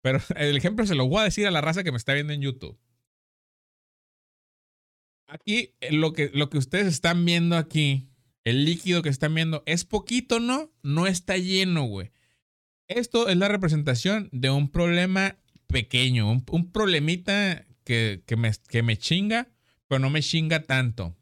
Pero 0.03 0.21
el 0.37 0.59
ejemplo 0.59 0.85
se 0.85 0.95
lo 0.95 1.09
voy 1.09 1.23
a 1.23 1.25
decir 1.25 1.47
a 1.47 1.51
la 1.51 1.63
raza 1.63 1.85
que 1.85 1.91
me 1.91 1.97
está 1.97 2.13
viendo 2.13 2.35
en 2.35 2.43
YouTube. 2.43 2.79
Aquí 5.31 5.77
eh, 5.81 5.93
lo 5.93 6.13
que, 6.13 6.31
lo 6.35 6.51
que 6.51 6.59
ustedes 6.59 6.89
están 6.89 7.25
viendo 7.25 7.57
aquí, 7.57 8.11
el 8.45 8.65
líquido 8.65 9.01
que 9.01 9.09
están 9.09 9.35
viendo, 9.35 9.63
es 9.65 9.85
poquito, 9.85 10.41
¿no? 10.41 10.73
No 10.83 11.07
está 11.07 11.37
lleno, 11.37 11.85
güey. 11.85 12.11
Esto 12.89 13.29
es 13.29 13.37
la 13.37 13.47
representación 13.47 14.29
de 14.33 14.51
un 14.51 14.69
problema 14.69 15.39
pequeño, 15.69 16.29
un, 16.29 16.45
un 16.51 16.73
problemita 16.73 17.65
que, 17.85 18.25
que, 18.27 18.37
me, 18.37 18.51
que 18.69 18.83
me 18.83 18.97
chinga, 18.97 19.49
pero 19.87 20.01
no 20.01 20.11
me 20.11 20.21
chinga 20.21 20.65
tanto. 20.65 21.07
O 21.07 21.17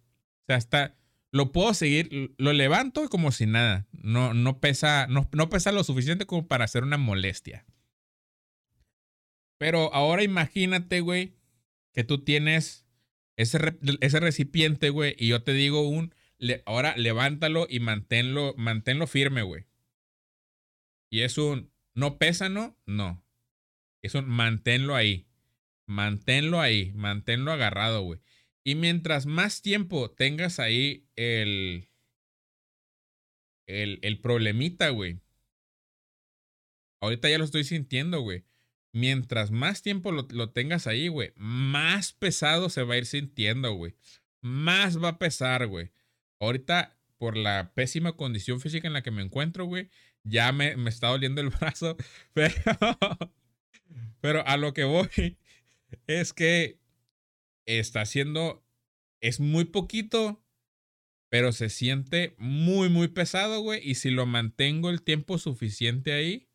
sea, 0.47 0.56
está, 0.56 0.97
lo 1.30 1.52
puedo 1.52 1.74
seguir, 1.74 2.35
lo 2.39 2.55
levanto 2.55 3.10
como 3.10 3.30
si 3.30 3.44
nada. 3.44 3.86
No, 3.93 4.32
no, 4.32 4.59
pesa, 4.59 5.06
no, 5.06 5.28
no 5.32 5.51
pesa 5.51 5.70
lo 5.70 5.85
suficiente 5.85 6.24
como 6.24 6.48
para 6.48 6.64
hacer 6.64 6.82
una 6.82 6.97
molestia. 6.97 7.66
Pero 9.59 9.93
ahora 9.93 10.22
imagínate, 10.22 11.01
güey, 11.01 11.35
que 11.93 12.05
tú 12.05 12.24
tienes 12.24 12.88
ese, 13.39 13.78
ese 14.01 14.20
recipiente, 14.20 14.90
güey, 14.90 15.15
y 15.16 15.28
yo 15.28 15.43
te 15.43 15.52
digo 15.52 15.89
un, 15.89 16.12
ahora 16.66 16.97
levántalo 16.97 17.69
y 17.70 17.78
manténlo, 17.78 18.52
manténlo 18.56 19.06
firme, 19.06 19.43
güey. 19.43 19.65
Y 21.09 21.20
es 21.20 21.39
un, 21.39 21.73
¿no 21.94 22.19
pesa, 22.19 22.48
no? 22.48 22.77
No. 22.85 23.24
Es 24.02 24.16
un, 24.16 24.28
manténlo 24.28 24.97
ahí. 24.97 25.28
Manténlo 25.86 26.60
ahí, 26.60 26.93
manténlo 26.94 27.52
agarrado, 27.52 28.02
güey. 28.02 28.20
Y 28.65 28.74
mientras 28.74 29.27
más 29.27 29.62
tiempo 29.62 30.10
tengas 30.10 30.59
ahí 30.59 31.06
el, 31.15 31.89
el, 33.66 34.01
el 34.02 34.20
problemita, 34.20 34.89
güey. 34.89 35.20
Ahorita 37.01 37.31
ya 37.31 37.39
lo 37.39 37.44
estoy 37.44 37.62
sintiendo, 37.62 38.20
güey 38.20 38.44
mientras 38.98 39.50
más 39.50 39.82
tiempo 39.82 40.12
lo, 40.12 40.50
tengas 40.50 40.86
ahí, 40.86 41.08
güey, 41.08 41.32
más 41.36 42.12
pesado 42.12 42.68
se 42.68 42.82
va 42.82 42.94
a 42.94 42.98
ir 42.98 43.06
sintiendo, 43.06 43.72
güey. 43.72 43.94
Más 44.40 45.02
va 45.02 45.10
a 45.10 45.18
pesar, 45.18 45.66
güey. 45.66 45.92
Ahorita, 46.40 46.98
por 47.16 47.36
la 47.36 47.72
pésima 47.74 48.12
condición 48.16 48.60
física 48.60 48.86
en 48.86 48.94
la 48.94 49.02
que 49.02 49.10
me 49.10 49.22
encuentro, 49.22 49.64
güey, 49.64 49.90
ya 50.24 50.52
me, 50.52 50.74
está 50.88 51.08
doliendo 51.08 51.40
el 51.40 51.50
brazo. 51.60 51.96
Pero, 52.34 52.54
pero 54.20 54.46
a 54.46 54.56
lo 54.56 54.74
que 54.74 54.84
voy 54.84 55.38
es 56.06 56.32
que 56.32 56.80
está 57.66 58.00
haciendo, 58.00 58.64
es 59.20 59.40
muy 59.40 59.64
poquito, 59.64 60.42
pero 61.28 61.52
se 61.52 61.68
siente 61.68 62.34
muy, 62.38 62.88
muy 62.88 63.08
pesado, 63.08 63.60
güey. 63.60 63.80
Y 63.88 63.94
si 63.94 64.10
lo 64.10 64.26
mantengo 64.26 64.90
el 64.90 65.02
tiempo 65.02 65.38
suficiente 65.38 66.12
ahí, 66.12 66.47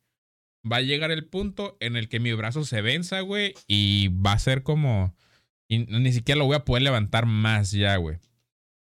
va 0.70 0.76
a 0.76 0.82
llegar 0.82 1.10
el 1.10 1.26
punto 1.26 1.76
en 1.80 1.96
el 1.96 2.08
que 2.08 2.20
mi 2.20 2.32
brazo 2.32 2.64
se 2.64 2.80
venza, 2.80 3.20
güey, 3.20 3.54
y 3.66 4.08
va 4.08 4.32
a 4.32 4.38
ser 4.38 4.62
como... 4.62 5.14
Y 5.68 5.78
ni 5.78 6.12
siquiera 6.12 6.38
lo 6.38 6.46
voy 6.46 6.56
a 6.56 6.64
poder 6.64 6.82
levantar 6.82 7.26
más 7.26 7.70
ya, 7.72 7.96
güey. 7.96 8.18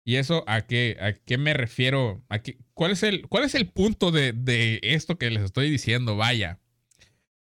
¿Y 0.03 0.15
eso 0.15 0.43
a 0.47 0.61
qué, 0.61 0.97
a 0.99 1.13
qué 1.13 1.37
me 1.37 1.53
refiero? 1.53 2.23
¿A 2.29 2.41
cuál, 2.73 2.91
es 2.91 3.03
el, 3.03 3.27
¿Cuál 3.27 3.43
es 3.43 3.55
el 3.55 3.67
punto 3.67 4.11
de, 4.11 4.33
de 4.33 4.79
esto 4.81 5.17
que 5.17 5.29
les 5.29 5.43
estoy 5.43 5.69
diciendo? 5.69 6.15
Vaya. 6.15 6.59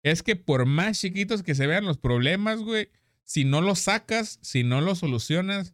Es 0.03 0.23
que 0.23 0.35
por 0.35 0.65
más 0.65 0.99
chiquitos 0.99 1.43
que 1.43 1.55
se 1.55 1.67
vean 1.67 1.85
los 1.85 1.97
problemas, 1.97 2.59
güey, 2.59 2.89
si 3.23 3.43
no 3.43 3.61
los 3.61 3.79
sacas, 3.79 4.39
si 4.41 4.63
no 4.63 4.81
los 4.81 4.99
solucionas, 4.99 5.73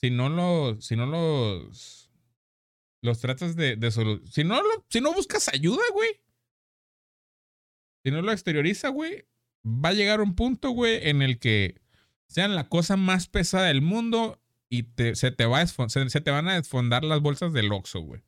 si 0.00 0.10
no 0.10 0.28
los, 0.28 0.84
si 0.84 0.96
no 0.96 1.06
los, 1.06 2.10
los 3.00 3.20
tratas 3.20 3.56
de, 3.56 3.76
de 3.76 3.90
solucionar, 3.90 4.30
si 4.32 4.44
no, 4.44 4.60
si 4.88 5.00
no 5.00 5.14
buscas 5.14 5.48
ayuda, 5.48 5.82
güey, 5.92 6.10
si 8.02 8.10
no 8.10 8.22
lo 8.22 8.32
exterioriza, 8.32 8.88
güey, 8.88 9.24
va 9.64 9.90
a 9.90 9.94
llegar 9.94 10.20
un 10.20 10.34
punto, 10.34 10.70
güey, 10.70 11.08
en 11.08 11.22
el 11.22 11.38
que 11.38 11.80
sean 12.28 12.54
la 12.54 12.68
cosa 12.68 12.96
más 12.96 13.28
pesada 13.28 13.66
del 13.66 13.82
mundo 13.82 14.40
y 14.68 14.86
se, 15.14 15.32
te 15.32 15.46
va 15.46 15.66
se, 15.66 16.20
te 16.20 16.30
van 16.30 16.48
a 16.48 16.54
desfondar 16.54 17.04
las 17.04 17.20
bolsas 17.20 17.52
del 17.52 17.72
Oxxo, 17.72 18.00
güey. 18.00 18.22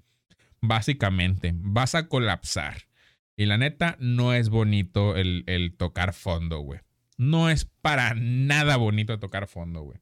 Básicamente, 0.60 1.52
vas 1.54 1.94
a 1.94 2.08
colapsar. 2.08 2.88
Y 3.36 3.46
la 3.46 3.58
neta, 3.58 3.96
no 4.00 4.34
es 4.34 4.48
bonito 4.48 5.16
el, 5.16 5.44
el 5.46 5.74
tocar 5.76 6.12
fondo, 6.12 6.58
güey. 6.58 6.80
No 7.16 7.48
es 7.48 7.64
para 7.64 8.14
nada 8.14 8.76
bonito 8.76 9.18
tocar 9.18 9.46
fondo, 9.46 9.82
güey. 9.82 10.00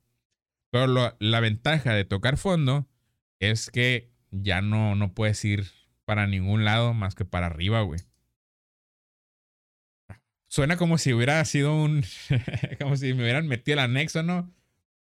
Pero 0.71 1.17
la 1.19 1.41
ventaja 1.41 1.95
de 1.95 2.05
tocar 2.05 2.37
fondo 2.37 2.89
es 3.39 3.71
que 3.71 4.11
ya 4.31 4.63
no, 4.63 4.95
no 4.95 5.13
puedes 5.13 5.45
ir 5.45 5.67
para 6.05 6.27
ningún 6.27 6.65
lado 6.65 6.95
más 6.95 7.15
que 7.15 7.25
para 7.25 7.47
arriba, 7.47 7.83
güey. 7.83 8.01
Suena 10.51 10.77
como 10.77 10.99
si 10.99 11.13
hubiera 11.13 11.45
sido 11.45 11.77
un. 11.81 12.05
como 12.81 12.97
si 12.97 13.15
me 13.15 13.23
hubieran 13.23 13.47
metido 13.47 13.75
el 13.75 13.85
anexo, 13.85 14.25
¿no? 14.25 14.53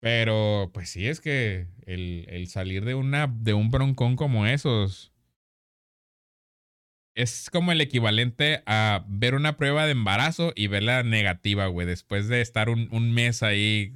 Pero, 0.01 0.73
pues 0.74 0.90
sí, 0.90 1.06
es 1.06 1.20
que 1.20 1.68
el, 1.86 2.27
el 2.28 2.48
salir 2.48 2.85
de, 2.85 2.97
una, 2.97 3.28
de 3.28 3.55
un 3.55 3.70
broncón 3.70 4.16
como 4.16 4.44
esos. 4.47 5.12
Es 7.14 7.48
como 7.48 7.70
el 7.70 7.81
equivalente 7.81 8.64
a 8.66 9.05
ver 9.06 9.36
una 9.36 9.56
prueba 9.56 9.86
de 9.86 9.93
embarazo 9.93 10.52
y 10.56 10.66
verla 10.66 11.05
negativa, 11.05 11.68
güey. 11.68 11.86
Después 11.86 12.27
de 12.27 12.40
estar 12.40 12.68
un, 12.68 12.89
un 12.90 13.14
mes 13.14 13.44
ahí 13.44 13.94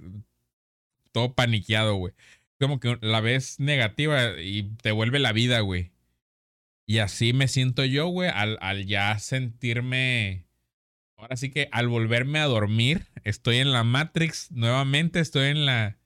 todo 1.10 1.34
paniqueado, 1.34 1.96
güey. 1.96 2.14
Como 2.60 2.78
que 2.78 2.96
la 3.00 3.20
ves 3.20 3.58
negativa 3.58 4.40
y 4.40 4.70
te 4.82 4.92
vuelve 4.92 5.18
la 5.18 5.32
vida, 5.32 5.58
güey. 5.60 5.90
Y 6.86 6.98
así 6.98 7.32
me 7.32 7.48
siento 7.48 7.84
yo, 7.84 8.06
güey, 8.06 8.30
al, 8.32 8.56
al 8.60 8.86
ya 8.86 9.18
sentirme 9.18 10.46
Ahora 11.20 11.36
sí 11.36 11.50
que 11.50 11.68
al 11.70 11.86
volverme 11.86 12.38
a 12.38 12.46
dormir, 12.46 13.06
estoy 13.24 13.58
en 13.58 13.72
la 13.72 13.84
Matrix 13.84 14.50
nuevamente, 14.52 15.20
estoy 15.20 15.48
en 15.48 15.66
la 15.66 15.98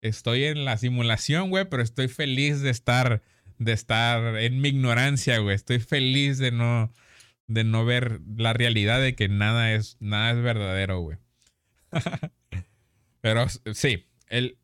estoy 0.00 0.44
en 0.44 0.64
la 0.64 0.78
simulación, 0.78 1.50
güey, 1.50 1.66
pero 1.68 1.82
estoy 1.82 2.08
feliz 2.08 2.62
de 2.62 2.70
estar 2.70 3.22
de 3.58 3.72
estar 3.72 4.38
en 4.38 4.62
mi 4.62 4.70
ignorancia, 4.70 5.38
güey. 5.38 5.54
Estoy 5.54 5.78
feliz 5.78 6.38
de 6.38 6.52
no 6.52 6.90
de 7.48 7.64
no 7.64 7.84
ver 7.84 8.22
la 8.34 8.54
realidad 8.54 9.02
de 9.02 9.14
que 9.14 9.28
nada 9.28 9.74
es 9.74 9.98
nada 10.00 10.30
es 10.30 10.42
verdadero, 10.42 11.00
güey. 11.00 11.18
pero 13.20 13.46
sí, 13.74 14.06
el 14.28 14.58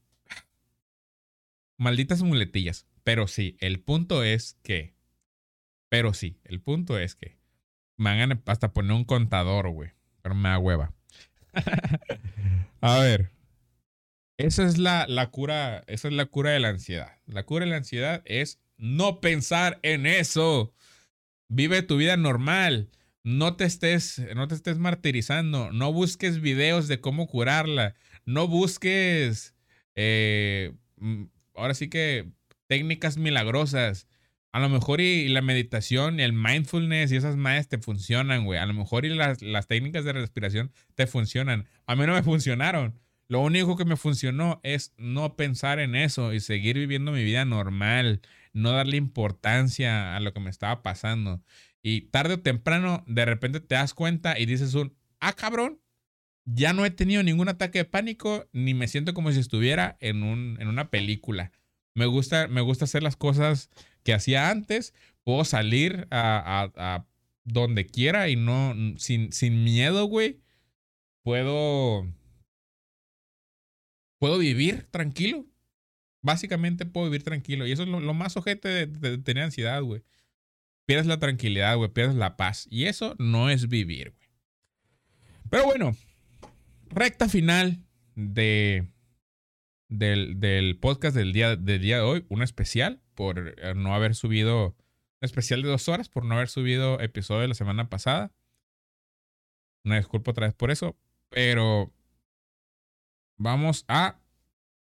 malditas 1.76 2.22
muletillas, 2.22 2.86
pero 3.05 3.28
sí, 3.28 3.59
el 3.60 3.78
punto 3.80 4.24
es 4.24 4.56
que 4.62 4.94
pero 5.90 6.14
sí, 6.14 6.40
el 6.44 6.62
punto 6.62 6.98
es 6.98 7.14
que 7.14 7.36
me 7.98 8.09
hagan 8.09 8.43
hasta 8.47 8.72
poner 8.72 8.93
un 8.93 9.05
contador, 9.05 9.68
güey 9.68 9.98
me 10.35 10.49
da 10.49 10.59
hueva. 10.59 10.93
a 12.81 12.99
ver. 13.01 13.31
Esa 14.36 14.65
es 14.65 14.78
la, 14.78 15.07
la 15.09 15.31
cura. 15.31 15.82
Esa 15.86 16.09
es 16.09 16.15
la 16.15 16.27
cura 16.27 16.51
de 16.51 16.61
la 16.61 16.69
ansiedad. 16.69 17.16
La 17.27 17.45
cura 17.45 17.65
de 17.65 17.70
la 17.70 17.78
ansiedad 17.78 18.23
es 18.24 18.61
no 18.77 19.20
pensar 19.20 19.81
en 19.82 20.07
eso. 20.07 20.73
Vive 21.49 21.82
tu 21.82 21.97
vida 21.97 22.16
normal. 22.16 22.90
No 23.24 23.57
te 23.57 23.65
estés, 23.65 24.23
no 24.35 24.49
te 24.49 24.55
estés 24.55 24.78
martirizando. 24.78 25.73
No 25.73 25.93
busques 25.93 26.40
videos 26.40 26.89
de 26.89 27.01
cómo 27.01 27.27
curarla. 27.27 27.95
No 28.24 28.47
busques. 28.47 29.55
Eh, 29.97 30.73
mm, 30.97 31.24
ahora 31.55 31.74
sí 31.74 31.89
que 31.89 32.31
técnicas 32.69 33.16
milagrosas. 33.16 34.07
A 34.53 34.61
lo 34.61 34.69
mejor 34.69 35.01
y, 35.01 35.29
la 35.29 35.43
meditación, 35.43 36.20
y 36.20 36.23
el 36.23 36.33
mindfulness 36.33 37.12
y 37.12 37.16
esas 37.16 37.37
madres 37.37 37.69
te 37.69 37.79
funcionan, 37.79 38.45
güey. 38.45 38.59
A 38.59 38.66
lo 38.66 38.75
mejor 38.75 39.05
y 39.05 39.11
las, 39.11 39.43
las 39.43 39.66
técnicas 39.66 40.05
de 40.05 40.12
respiración 40.15 40.73
te 40.95 41.07
funcionan. 41.07 41.69
A 41.87 41.97
mí 41.97 42.07
no 42.07 42.15
me 42.15 42.23
funcionaron. 42.23 42.99
Lo 43.29 43.41
único 43.41 43.77
que 43.77 43.85
me 43.85 43.97
funcionó 43.97 44.59
es 44.62 44.95
no 44.97 45.37
pensar 45.37 45.81
en 45.81 45.95
eso 45.95 46.33
y 46.33 46.41
seguir 46.41 46.79
viviendo 46.79 47.12
mi 47.12 47.23
vida 47.23 47.45
normal, 47.45 48.23
no 48.55 48.73
darle 48.73 48.97
importancia 48.97 50.16
a 50.16 50.20
lo 50.20 50.33
que 50.33 50.41
me 50.41 50.49
estaba 50.49 50.83
pasando. 50.83 51.43
Y 51.83 52.03
tarde 52.03 52.35
o 52.35 52.41
temprano, 52.41 53.05
de 53.07 53.27
repente 53.27 53.61
te 53.61 53.75
das 53.75 53.93
cuenta 53.93 54.39
y 54.39 54.47
dices 54.47 54.75
un, 54.75 54.97
ah, 55.20 55.35
cabrón, 55.35 55.79
ya 56.47 56.73
no 56.73 56.87
he 56.87 56.91
tenido 56.91 57.23
ningún 57.23 57.51
ataque 57.51 57.81
de 57.81 57.85
pánico, 57.85 58.49
ni 58.53 58.73
me 58.73 58.89
siento 58.89 59.12
como 59.12 59.31
si 59.31 59.41
estuviera 59.41 59.99
en, 60.01 60.23
un, 60.23 60.57
en 60.59 60.69
una 60.69 60.91
película. 60.91 61.53
Me 61.95 62.07
gusta, 62.07 62.49
me 62.49 62.62
gusta 62.62 62.87
hacer 62.87 63.03
las 63.03 63.16
cosas 63.16 63.69
que 64.09 64.14
hacía 64.14 64.48
antes. 64.48 64.94
Puedo 65.22 65.44
salir 65.44 66.09
a, 66.10 67.05
donde 67.44 67.85
quiera 67.85 68.30
y 68.30 68.36
no, 68.36 68.74
sin, 68.97 69.32
sin 69.35 69.64
miedo, 69.64 70.06
güey. 70.06 70.40
Puedo, 71.22 72.10
puedo 74.18 74.39
vivir 74.39 74.85
tranquilo. 74.85 75.44
Básicamente 76.22 76.86
puedo 76.86 77.10
vivir 77.10 77.22
tranquilo. 77.22 77.66
Y 77.66 77.72
eso 77.72 77.82
es 77.82 77.89
lo, 77.90 78.14
más 78.14 78.39
ojete 78.39 78.86
de, 78.86 79.18
tener 79.18 79.44
ansiedad, 79.44 79.82
güey. 79.82 80.02
Pierdes 80.86 81.06
la 81.06 81.18
tranquilidad, 81.18 81.76
güey. 81.76 81.90
Pierdes 81.90 82.16
la 82.16 82.39
paz. 82.39 82.66
Y 82.70 82.86
eso 82.86 83.14
no 83.18 83.51
es 83.51 83.68
vivir, 83.68 84.14
güey. 84.16 84.28
Pero 85.51 85.64
bueno, 85.66 85.94
recta 86.89 87.28
final 87.28 87.85
de, 88.14 88.89
del, 89.90 90.40
del 90.40 90.78
podcast 90.78 91.14
del 91.14 91.35
día, 91.35 91.56
del 91.56 91.82
día 91.82 91.97
de 91.97 92.02
hoy. 92.05 92.24
Un 92.30 92.43
especial 92.43 93.02
por 93.19 93.53
eh, 93.59 93.74
no 93.74 93.97
haber 93.97 94.15
subido, 94.15 94.69
un 94.69 94.77
especial 95.23 95.61
de 95.62 95.69
dos 95.69 95.89
horas 95.89 96.09
por 96.09 96.24
no 96.24 96.36
haber 96.36 96.47
subido 96.47 97.01
episodio 97.01 97.40
de 97.40 97.49
la 97.49 97.55
semana 97.55 97.90
pasada. 97.90 98.31
Una 99.85 99.97
disculpa 99.97 100.31
otra 100.31 100.47
vez 100.47 100.55
por 100.55 100.70
eso, 100.70 100.97
pero 101.28 101.93
vamos 103.36 103.85
a 103.89 104.20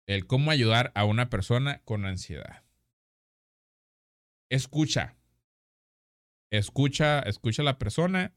el 0.06 0.28
cómo 0.28 0.52
ayudar 0.52 0.92
a 0.94 1.04
una 1.06 1.32
persona 1.32 1.82
con 1.84 2.06
ansiedad. 2.06 2.64
Escucha. 4.52 5.18
Escucha, 6.52 7.22
escucha 7.22 7.64
a 7.64 7.66
la 7.66 7.80
persona. 7.80 8.36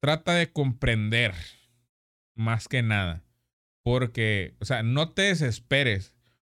trata 0.00 0.32
de 0.32 0.50
comprender 0.50 1.34
más 2.34 2.68
que 2.68 2.82
nada. 2.82 3.22
Porque, 3.84 4.56
o 4.60 4.64
sea, 4.64 4.82
no 4.82 5.12
te 5.12 5.22
desesperes. 5.22 6.15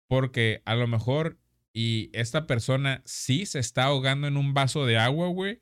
Porque 0.08 0.62
a 0.64 0.74
lo 0.74 0.86
mejor 0.86 1.38
y 1.78 2.08
esta 2.14 2.46
persona 2.46 3.02
sí 3.04 3.44
se 3.44 3.58
está 3.58 3.84
ahogando 3.84 4.26
en 4.26 4.38
un 4.38 4.54
vaso 4.54 4.86
de 4.86 4.96
agua, 4.96 5.28
güey. 5.28 5.60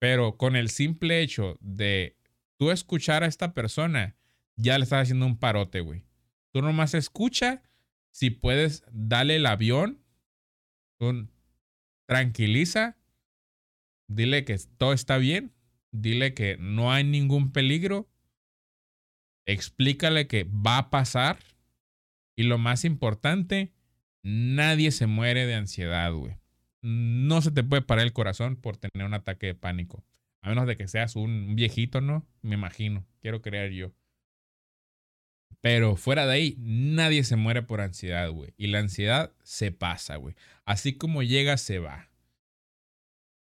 Pero 0.00 0.36
con 0.36 0.56
el 0.56 0.70
simple 0.70 1.22
hecho 1.22 1.56
de 1.60 2.16
tú 2.58 2.72
escuchar 2.72 3.22
a 3.22 3.28
esta 3.28 3.54
persona, 3.54 4.16
ya 4.56 4.76
le 4.76 4.82
estás 4.82 5.02
haciendo 5.02 5.24
un 5.24 5.38
parote, 5.38 5.80
güey. 5.82 6.04
Tú 6.52 6.62
nomás 6.62 6.94
escucha. 6.94 7.62
Si 8.10 8.30
puedes, 8.30 8.82
dale 8.90 9.36
el 9.36 9.46
avión. 9.46 10.02
tranquiliza. 12.06 12.96
Dile 14.08 14.44
que 14.44 14.58
todo 14.78 14.92
está 14.92 15.16
bien. 15.16 15.52
Dile 15.92 16.34
que 16.34 16.56
no 16.58 16.92
hay 16.92 17.04
ningún 17.04 17.52
peligro. 17.52 18.08
Explícale 19.46 20.26
que 20.26 20.42
va 20.42 20.78
a 20.78 20.90
pasar. 20.90 21.38
Y 22.36 22.44
lo 22.44 22.58
más 22.58 22.84
importante, 22.84 23.72
nadie 24.22 24.92
se 24.92 25.06
muere 25.06 25.46
de 25.46 25.54
ansiedad, 25.54 26.12
güey 26.12 26.36
no 26.86 27.42
se 27.42 27.50
te 27.50 27.64
puede 27.64 27.82
parar 27.82 28.04
el 28.04 28.12
corazón 28.12 28.54
por 28.54 28.76
tener 28.76 29.04
un 29.06 29.14
ataque 29.14 29.46
de 29.46 29.54
pánico. 29.54 30.04
A 30.40 30.50
menos 30.50 30.68
de 30.68 30.76
que 30.76 30.86
seas 30.86 31.16
un 31.16 31.56
viejito, 31.56 32.00
¿no? 32.00 32.24
Me 32.42 32.54
imagino. 32.54 33.04
Quiero 33.20 33.42
creer 33.42 33.72
yo. 33.72 33.92
Pero 35.60 35.96
fuera 35.96 36.26
de 36.26 36.32
ahí, 36.32 36.56
nadie 36.60 37.24
se 37.24 37.34
muere 37.34 37.62
por 37.62 37.80
ansiedad, 37.80 38.30
güey. 38.30 38.54
Y 38.56 38.68
la 38.68 38.78
ansiedad 38.78 39.32
se 39.42 39.72
pasa, 39.72 40.14
güey. 40.14 40.36
Así 40.64 40.92
como 40.92 41.24
llega, 41.24 41.56
se 41.56 41.80
va. 41.80 42.08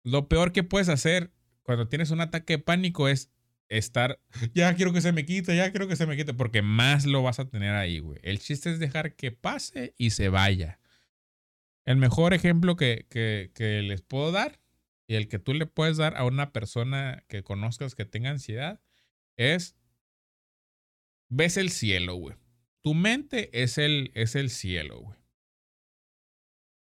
Lo 0.04 0.28
peor 0.28 0.52
que 0.52 0.64
puedes 0.64 0.90
hacer 0.90 1.32
cuando 1.62 1.88
tienes 1.88 2.10
un 2.10 2.22
ataque 2.22 2.54
de 2.54 2.64
pánico 2.64 3.08
es 3.08 3.32
estar, 3.70 4.20
ya 4.54 4.76
quiero 4.76 4.94
que 4.94 5.02
se 5.02 5.12
me 5.12 5.26
quite, 5.26 5.56
ya 5.56 5.72
quiero 5.72 5.88
que 5.88 5.96
se 5.96 6.06
me 6.06 6.16
quite, 6.16 6.34
porque 6.34 6.62
más 6.62 7.06
lo 7.06 7.24
vas 7.24 7.40
a 7.40 7.50
tener 7.50 7.76
ahí, 7.76 8.00
güey. 8.00 8.20
El 8.24 8.40
chiste 8.40 8.72
es 8.72 8.80
dejar 8.80 9.16
que 9.16 9.32
pase 9.32 9.94
y 9.98 10.12
se 10.12 10.30
vaya. 10.30 10.80
El 11.86 11.98
mejor 11.98 12.34
ejemplo 12.34 12.76
que, 12.76 13.06
que, 13.10 13.82
les 13.84 14.02
puedo 14.02 14.32
dar 14.32 14.60
y 15.08 15.16
el 15.16 15.28
que 15.28 15.38
tú 15.38 15.54
le 15.54 15.68
puedes 15.68 15.98
dar 15.98 16.18
a 16.18 16.26
una 16.26 16.52
persona 16.52 17.24
que 17.28 17.44
conozcas 17.44 17.94
que 17.94 18.06
tenga 18.06 18.32
ansiedad 18.32 18.82
es, 19.38 19.76
ves 21.30 21.58
el 21.58 21.70
cielo, 21.70 22.16
güey. 22.16 22.36
Tu 22.82 22.94
mente 22.94 23.50
es 23.62 23.78
el, 23.78 24.12
es 24.16 24.36
el 24.36 24.50
cielo, 24.50 25.00
güey. 25.00 25.20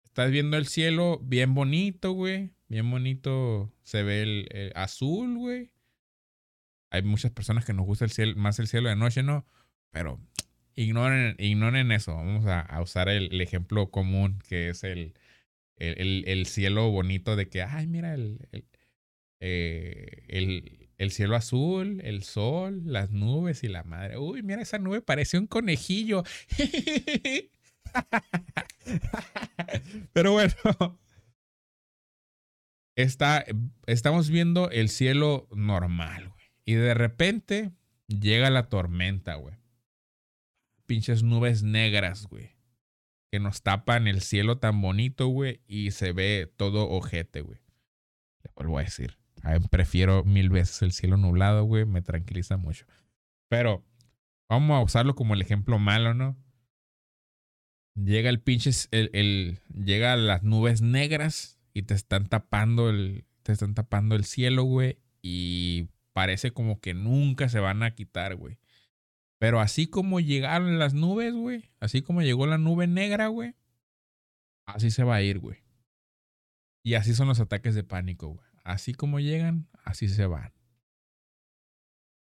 Estás 0.03 0.31
viendo 0.31 0.57
el 0.57 0.68
cielo 0.68 1.19
bien 1.22 1.53
bonito, 1.53 2.11
güey. 2.11 2.52
Bien 2.69 2.89
bonito 2.89 3.72
se 3.84 4.03
ve 4.03 4.23
el, 4.23 4.72
azul, 4.73 5.38
güey. 5.38 5.72
Hay 6.89 7.01
muchas 7.01 7.31
personas 7.31 7.65
que 7.65 7.73
nos 7.73 7.85
gusta 7.85 8.05
el 8.05 8.11
cielo, 8.11 8.35
más 8.38 8.59
el 8.59 8.68
cielo 8.68 8.89
de 8.89 8.95
noche, 8.95 9.23
¿no? 9.23 9.45
Pero 9.91 10.19
ignoren, 10.76 11.35
ignoren 11.39 11.91
eso. 11.91 12.15
Vamos 12.15 12.45
a, 12.45 12.81
usar 12.81 13.09
el, 13.09 13.41
ejemplo 13.41 13.91
común 13.91 14.39
que 14.47 14.69
es 14.69 14.84
el, 14.84 15.14
el, 15.77 16.45
cielo 16.45 16.89
bonito 16.91 17.35
de 17.35 17.49
que, 17.49 17.61
ay, 17.64 17.88
mira 17.88 18.14
el, 18.14 18.39
eh, 19.39 20.23
el, 20.30 20.89
el, 20.97 21.11
cielo 21.11 21.35
azul, 21.35 21.99
el 22.03 22.23
sol, 22.23 22.81
las 22.85 23.11
nubes 23.11 23.64
y 23.64 23.68
la 23.68 23.84
madre. 23.84 24.18
Uy, 24.18 24.43
mira 24.43 24.61
esa 24.61 24.80
nube, 24.80 25.01
parece 25.01 25.38
un 25.38 25.47
conejillo. 25.47 26.23
Pero 30.14 30.31
bueno, 30.34 30.53
está, 32.95 33.45
estamos 33.85 34.30
viendo 34.30 34.69
el 34.69 34.89
cielo 34.89 35.47
normal. 35.51 36.34
Y 36.68 36.76
de 36.76 36.94
repente 36.94 37.72
llega 38.07 38.52
la 38.52 38.69
tormenta, 38.69 39.34
güey 39.35 39.56
pinches 40.88 41.22
nubes 41.22 41.61
negras, 41.61 42.26
güey. 42.26 42.56
Que 43.30 43.39
nos 43.39 43.61
tapan 43.61 44.07
el 44.07 44.22
cielo 44.22 44.57
tan 44.57 44.81
bonito, 44.81 45.27
güey. 45.27 45.61
Y 45.68 45.91
se 45.91 46.14
ve 46.14 46.52
todo 46.56 46.89
ojete, 46.89 47.41
güey. 47.41 47.60
Le 48.44 48.52
vuelvo 48.56 48.80
a 48.80 48.84
decir. 48.84 49.18
prefiero 49.69 50.23
mil 50.23 50.49
veces 50.49 50.81
el 50.81 50.94
cielo 50.94 51.18
nublado, 51.18 51.65
güey. 51.65 51.85
Me 51.85 52.02
tranquiliza 52.02 52.57
mucho. 52.57 52.85
Pero 53.49 53.85
vamos 54.49 54.77
a 54.77 54.81
usarlo 54.81 55.14
como 55.14 55.35
el 55.35 55.41
ejemplo 55.41 55.77
malo, 55.77 56.14
¿no? 56.14 56.35
Llega 57.95 58.30
el 58.30 58.39
pinche. 58.39 58.72
El, 58.91 59.11
el, 59.14 59.60
llega 59.73 60.15
las 60.15 60.44
nubes 60.44 60.81
negras 60.81 61.60
y 61.73 61.84
te 61.84 61.94
están 61.94 62.27
tapando 62.27 62.89
el. 62.89 63.26
Te 63.44 63.52
están 63.52 63.76
tapando 63.76 64.15
el 64.15 64.23
cielo, 64.23 64.64
güey. 64.64 64.99
Y 65.22 65.89
parece 66.18 66.49
como 66.49 66.81
que 66.81 66.95
nunca 66.95 67.48
se 67.48 67.60
van 67.60 67.84
a 67.84 67.94
quitar, 67.94 68.35
güey. 68.38 68.57
Pero 69.38 69.60
así 69.60 69.85
como 69.85 70.19
llegaron 70.19 70.80
las 70.80 70.95
nubes, 70.95 71.31
güey, 71.35 71.69
así 71.80 72.02
como 72.02 72.23
llegó 72.23 72.48
la 72.48 72.57
nube 72.57 72.88
negra, 72.88 73.27
güey, 73.27 73.53
así 74.65 74.89
se 74.89 75.03
va 75.03 75.18
a 75.18 75.22
ir, 75.22 75.38
güey. 75.38 75.60
Y 76.81 76.95
así 76.95 77.14
son 77.14 77.27
los 77.27 77.39
ataques 77.39 77.76
de 77.76 77.84
pánico, 77.84 78.30
güey. 78.30 78.49
Así 78.64 78.95
como 78.95 79.19
llegan, 79.19 79.68
así 79.84 80.10
se 80.10 80.26
van. 80.26 80.53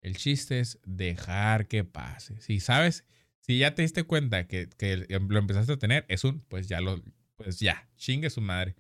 El 0.01 0.17
chiste 0.17 0.59
es 0.59 0.81
dejar 0.85 1.69
que 1.69 1.85
pase. 1.85 2.41
Si 2.41 2.59
sabes, 2.59 3.05
si 3.39 3.57
ya 3.57 3.77
te 3.77 3.83
diste 3.83 4.03
cuenta 4.03 4.49
que, 4.49 4.69
que 4.69 4.97
lo 4.97 5.39
empezaste 5.39 5.75
a 5.75 5.79
tener, 5.79 6.07
es 6.09 6.25
un, 6.25 6.41
pues 6.41 6.67
ya 6.67 6.81
lo, 6.81 7.01
pues 7.37 7.61
ya, 7.61 7.89
chingue 7.95 8.31
su 8.31 8.41
madre, 8.41 8.75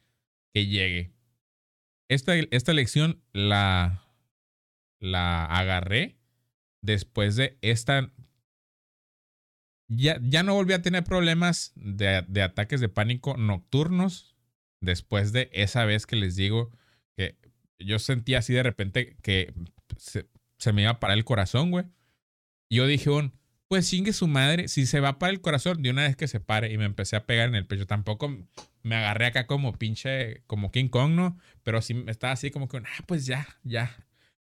que 0.53 0.66
llegue. 0.66 1.12
Esta, 2.09 2.35
esta 2.35 2.73
lección 2.73 3.23
la, 3.33 4.06
la 5.01 5.44
agarré 5.44 6.18
después 6.82 7.36
de 7.36 7.59
esta... 7.62 8.12
Ya, 9.89 10.18
ya 10.20 10.43
no 10.43 10.55
volví 10.55 10.73
a 10.73 10.82
tener 10.82 11.05
problemas 11.05 11.73
de, 11.77 12.43
ataques 12.43 12.81
de 12.81 12.89
pánico 12.89 13.36
nocturnos 13.36 14.35
después 14.81 15.32
de 15.32 15.48
esa 15.52 15.85
vez 15.85 16.06
que 16.06 16.16
les 16.16 16.35
digo 16.35 16.73
que 17.16 17.39
yo 17.78 18.01
sentía 18.01 18.39
así 18.39 18.52
de 18.52 18.64
repente 18.64 19.16
que 19.23 19.55
se, 19.97 20.28
se 20.59 20.73
me 20.73 20.82
iba 20.82 20.90
a 20.90 21.01
parar 21.01 21.16
el 21.16 21.24
corazón, 21.24 21.70
güey. 21.70 21.85
Yo 22.68 22.89
dije 22.89 23.10
un, 23.10 23.32
pues 23.68 23.89
chingue 23.89 24.12
su 24.12 24.27
madre, 24.27 24.68
si 24.68 24.86
se 24.86 25.01
va 25.01 25.18
para 25.18 25.32
el 25.32 25.40
corazón 25.40 25.82
de 25.82 25.90
una 25.90 26.02
vez 26.02 26.16
que 26.16 26.28
se 26.28 26.40
pare 26.40 26.73
y 26.73 26.78
me 26.78 26.85
empecé 26.85 27.16
a 27.16 27.27
pegar 27.27 27.48
en 27.48 27.55
el 27.55 27.66
pecho. 27.66 27.86
Tampoco 27.86 28.36
me 28.82 28.97
agarré 28.97 29.27
acá 29.27 29.47
como 29.47 29.73
pinche, 29.78 30.43
como 30.47 30.70
King 30.70 30.89
Kong, 30.89 31.12
¿no? 31.12 31.39
Pero 31.62 31.82
sí 31.82 32.05
estaba 32.06 32.32
así 32.32 32.51
como 32.51 32.68
que, 32.68 32.78
ah, 32.78 33.05
pues 33.06 33.27
ya, 33.27 33.47
ya, 33.64 33.97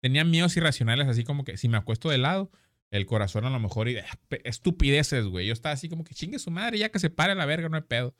tenía 0.07 0.23
miedos 0.23 0.55
irracionales, 0.55 1.05
así 1.09 1.25
como 1.25 1.43
que 1.43 1.57
si 1.57 1.67
me 1.67 1.75
acuesto 1.75 2.09
de 2.09 2.17
lado, 2.17 2.49
el 2.91 3.05
corazón 3.05 3.43
a 3.43 3.49
lo 3.49 3.59
mejor 3.59 3.89
y 3.89 3.97
estupideces, 4.45 5.25
güey. 5.25 5.47
Yo 5.47 5.51
estaba 5.51 5.73
así 5.73 5.89
como 5.89 6.05
que 6.05 6.15
chingue 6.15 6.39
su 6.39 6.49
madre, 6.49 6.77
ya 6.77 6.87
que 6.87 6.99
se 6.99 7.09
pare 7.09 7.35
la 7.35 7.45
verga, 7.45 7.67
no 7.67 7.75
hay 7.75 7.83
pedo. 7.83 8.15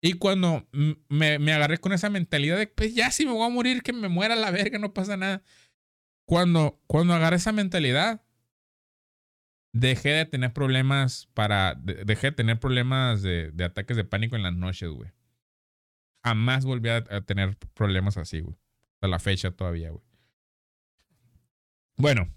Y 0.00 0.14
cuando 0.14 0.68
me, 1.08 1.52
agarré 1.52 1.78
con 1.78 1.92
esa 1.92 2.10
mentalidad 2.10 2.58
de, 2.58 2.66
pues 2.66 2.92
ya 2.92 3.12
si 3.12 3.24
me 3.24 3.30
voy 3.30 3.46
a 3.46 3.54
morir, 3.54 3.84
que 3.84 3.92
me 3.92 4.08
muera 4.08 4.34
la 4.34 4.50
verga, 4.50 4.80
no 4.80 4.94
pasa 4.94 5.16
nada. 5.16 5.44
Cuando, 6.24 6.82
cuando 6.88 7.14
agarré 7.14 7.36
esa 7.36 7.52
mentalidad, 7.52 8.20
dejé 9.72 10.08
de 10.08 10.26
tener 10.26 10.52
problemas 10.52 11.28
para, 11.34 11.76
dejé 11.76 12.28
de 12.28 12.32
tener 12.32 12.58
problemas 12.58 13.22
de, 13.22 13.52
de, 13.52 13.62
ataques 13.62 13.96
de 13.96 14.02
pánico 14.02 14.34
en 14.34 14.42
las 14.42 14.54
noches, 14.54 14.90
güey. 14.90 15.12
Jamás 16.24 16.64
volví 16.64 16.88
a, 16.88 16.96
a 16.96 17.20
tener 17.20 17.56
problemas 17.74 18.16
así, 18.16 18.40
güey. 18.40 18.56
Hasta 18.94 19.06
la 19.06 19.20
fecha 19.20 19.52
todavía, 19.52 19.90
güey. 19.90 20.05
Bueno, 21.98 22.28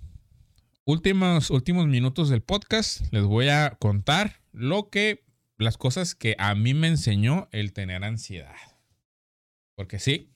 últimos, 0.85 1.49
últimos 1.49 1.85
minutos 1.85 2.29
del 2.29 2.41
podcast 2.41 3.01
les 3.11 3.23
voy 3.23 3.49
a 3.49 3.71
contar 3.71 4.41
lo 4.53 4.89
que, 4.89 5.25
las 5.57 5.77
cosas 5.77 6.15
que 6.15 6.37
a 6.39 6.55
mí 6.55 6.73
me 6.73 6.87
enseñó 6.87 7.49
el 7.51 7.73
tener 7.73 8.05
ansiedad. 8.05 8.55
Porque 9.75 9.99
sí, 9.99 10.31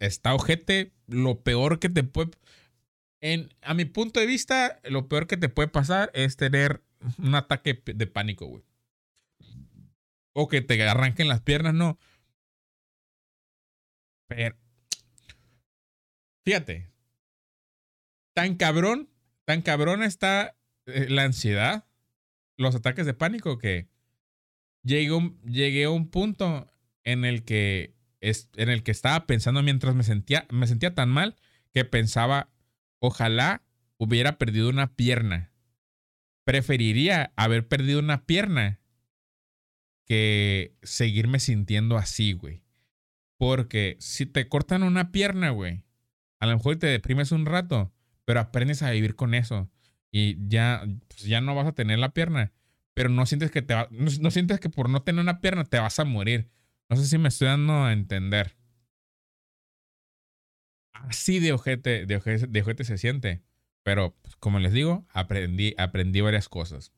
está 0.00 0.34
ojete, 0.34 0.94
lo 1.06 1.42
peor 1.42 1.78
que 1.78 1.90
te 1.90 2.04
puede, 2.04 2.30
en, 3.20 3.50
a 3.60 3.74
mi 3.74 3.84
punto 3.84 4.18
de 4.18 4.26
vista, 4.26 4.80
lo 4.84 5.08
peor 5.08 5.26
que 5.26 5.36
te 5.36 5.50
puede 5.50 5.68
pasar 5.68 6.10
es 6.14 6.38
tener 6.38 6.82
un 7.18 7.34
ataque 7.34 7.82
de 7.84 8.06
pánico, 8.06 8.46
güey. 8.46 8.64
O 10.32 10.48
que 10.48 10.62
te 10.62 10.82
arranquen 10.82 11.28
las 11.28 11.42
piernas, 11.42 11.74
no. 11.74 11.98
Pero, 14.26 14.56
fíjate, 16.46 16.95
tan 18.36 18.56
cabrón, 18.56 19.08
tan 19.46 19.62
cabrón 19.62 20.02
está 20.02 20.58
eh, 20.84 21.06
la 21.08 21.22
ansiedad, 21.22 21.86
los 22.58 22.74
ataques 22.74 23.06
de 23.06 23.14
pánico 23.14 23.56
que 23.56 23.88
llegué, 24.82 25.84
a 25.84 25.90
un 25.90 26.10
punto 26.10 26.70
en 27.02 27.24
el 27.24 27.44
que 27.44 27.96
en 28.20 28.68
el 28.68 28.82
que 28.82 28.90
estaba 28.90 29.26
pensando 29.26 29.62
mientras 29.62 29.94
me 29.94 30.02
sentía 30.02 30.46
me 30.50 30.66
sentía 30.66 30.94
tan 30.94 31.08
mal 31.08 31.36
que 31.72 31.86
pensaba 31.86 32.50
ojalá 32.98 33.62
hubiera 33.96 34.36
perdido 34.36 34.68
una 34.68 34.96
pierna 34.96 35.52
preferiría 36.44 37.32
haber 37.36 37.66
perdido 37.66 38.00
una 38.00 38.26
pierna 38.26 38.80
que 40.04 40.76
seguirme 40.82 41.40
sintiendo 41.40 41.96
así, 41.96 42.34
güey. 42.34 42.62
Porque 43.38 43.96
si 43.98 44.26
te 44.26 44.48
cortan 44.48 44.82
una 44.82 45.10
pierna, 45.10 45.50
güey, 45.50 45.82
a 46.38 46.46
lo 46.46 46.56
mejor 46.56 46.76
te 46.76 46.86
deprimes 46.86 47.32
un 47.32 47.46
rato, 47.46 47.92
pero 48.26 48.40
aprendes 48.40 48.82
a 48.82 48.90
vivir 48.90 49.16
con 49.16 49.32
eso. 49.32 49.70
Y 50.10 50.36
ya, 50.48 50.84
pues 51.08 51.22
ya 51.22 51.40
no 51.40 51.54
vas 51.54 51.66
a 51.66 51.72
tener 51.72 51.98
la 51.98 52.12
pierna. 52.12 52.52
Pero 52.92 53.08
no 53.08 53.24
sientes 53.24 53.50
que 53.50 53.62
te 53.62 53.74
no, 53.90 54.30
sientes 54.30 54.60
que 54.60 54.68
por 54.68 54.90
no 54.90 55.02
tener 55.02 55.22
una 55.22 55.40
pierna 55.40 55.64
te 55.64 55.78
vas 55.78 55.98
a 55.98 56.04
morir. 56.04 56.50
No 56.90 56.96
sé 56.96 57.06
si 57.06 57.18
me 57.18 57.28
estoy 57.28 57.48
dando 57.48 57.84
a 57.84 57.92
entender. 57.92 58.56
Así 60.92 61.38
de 61.38 61.52
ojete, 61.52 62.06
de 62.06 62.16
ojete, 62.16 62.46
de 62.46 62.60
ojete 62.60 62.84
se 62.84 62.98
siente. 62.98 63.42
Pero, 63.82 64.16
pues, 64.22 64.34
como 64.36 64.58
les 64.58 64.72
digo, 64.72 65.06
aprendí, 65.10 65.74
aprendí 65.78 66.20
varias 66.20 66.48
cosas. 66.48 66.92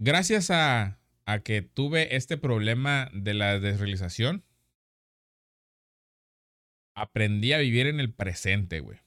Gracias 0.00 0.50
a, 0.50 0.98
a 1.26 1.40
que 1.40 1.62
tuve 1.62 2.16
este 2.16 2.36
problema 2.36 3.08
de 3.12 3.34
la 3.34 3.60
desrealización, 3.60 4.44
aprendí 6.94 7.52
a 7.52 7.58
vivir 7.58 7.86
en 7.86 8.00
el 8.00 8.12
presente, 8.12 8.80
güey. 8.80 8.98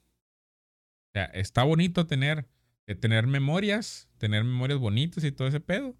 O 1.13 1.19
sea, 1.19 1.25
está 1.25 1.63
bonito 1.63 2.07
tener, 2.07 2.47
eh, 2.87 2.95
tener 2.95 3.27
memorias, 3.27 4.09
tener 4.17 4.43
memorias 4.43 4.79
bonitas 4.79 5.23
y 5.23 5.31
todo 5.31 5.47
ese 5.47 5.59
pedo. 5.59 5.95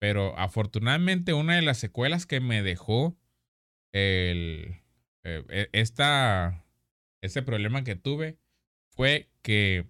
Pero 0.00 0.36
afortunadamente 0.36 1.34
una 1.34 1.54
de 1.54 1.62
las 1.62 1.78
secuelas 1.78 2.26
que 2.26 2.40
me 2.40 2.60
dejó 2.64 3.16
el, 3.92 4.82
eh, 5.22 5.44
e, 5.48 5.68
esta, 5.72 6.66
este 7.22 7.42
problema 7.42 7.84
que 7.84 7.94
tuve 7.94 8.36
fue 8.88 9.30
que 9.40 9.86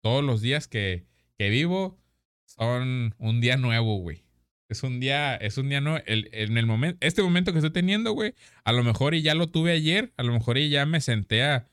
todos 0.00 0.24
los 0.24 0.40
días 0.40 0.66
que, 0.66 1.04
que 1.36 1.50
vivo 1.50 1.98
son 2.46 3.14
un 3.18 3.42
día 3.42 3.58
nuevo, 3.58 3.98
güey. 3.98 4.24
Es 4.70 4.82
un 4.82 5.00
día, 5.00 5.36
es 5.36 5.58
un 5.58 5.68
día 5.68 5.82
no, 5.82 5.98
el, 5.98 6.30
en 6.32 6.56
el 6.56 6.64
momento, 6.64 6.96
este 7.06 7.22
momento 7.22 7.52
que 7.52 7.58
estoy 7.58 7.72
teniendo, 7.72 8.12
güey, 8.12 8.34
a 8.64 8.72
lo 8.72 8.82
mejor 8.82 9.14
y 9.14 9.20
ya 9.20 9.34
lo 9.34 9.50
tuve 9.50 9.72
ayer, 9.72 10.14
a 10.16 10.22
lo 10.22 10.32
mejor 10.32 10.56
y 10.56 10.70
ya 10.70 10.86
me 10.86 11.02
senté 11.02 11.44
a, 11.44 11.68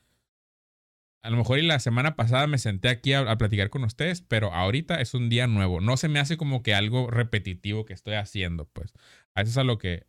a 1.24 1.30
lo 1.30 1.38
mejor 1.38 1.58
y 1.58 1.62
la 1.62 1.80
semana 1.80 2.16
pasada 2.16 2.46
me 2.46 2.58
senté 2.58 2.90
aquí 2.90 3.14
a, 3.14 3.38
platicar 3.38 3.70
con 3.70 3.82
ustedes, 3.82 4.20
pero 4.20 4.52
ahorita 4.52 5.00
es 5.00 5.14
un 5.14 5.30
día 5.30 5.46
nuevo. 5.46 5.80
No 5.80 5.96
se 5.96 6.08
me 6.08 6.18
hace 6.18 6.36
como 6.36 6.62
que 6.62 6.74
algo 6.74 7.10
repetitivo 7.10 7.86
que 7.86 7.94
estoy 7.94 8.14
haciendo, 8.14 8.66
pues. 8.66 8.92
Eso 9.34 9.50
es 9.50 9.56
a 9.56 9.64
lo 9.64 9.78
que, 9.78 10.04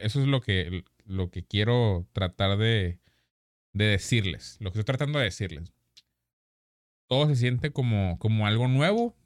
eso 0.00 0.20
es 0.20 0.26
lo 0.26 0.40
que, 0.40 0.84
lo 1.04 1.30
que 1.30 1.44
quiero 1.44 2.08
tratar 2.12 2.58
de, 2.58 2.98
de 3.72 3.84
decirles, 3.84 4.56
lo 4.58 4.72
que 4.72 4.80
estoy 4.80 4.84
tratando 4.84 5.20
de 5.20 5.26
decirles. 5.26 5.72
Todo 7.08 7.28
se 7.28 7.36
siente 7.36 7.70
como, 7.70 8.18
como 8.18 8.44
algo 8.48 8.66
nuevo, 8.66 9.16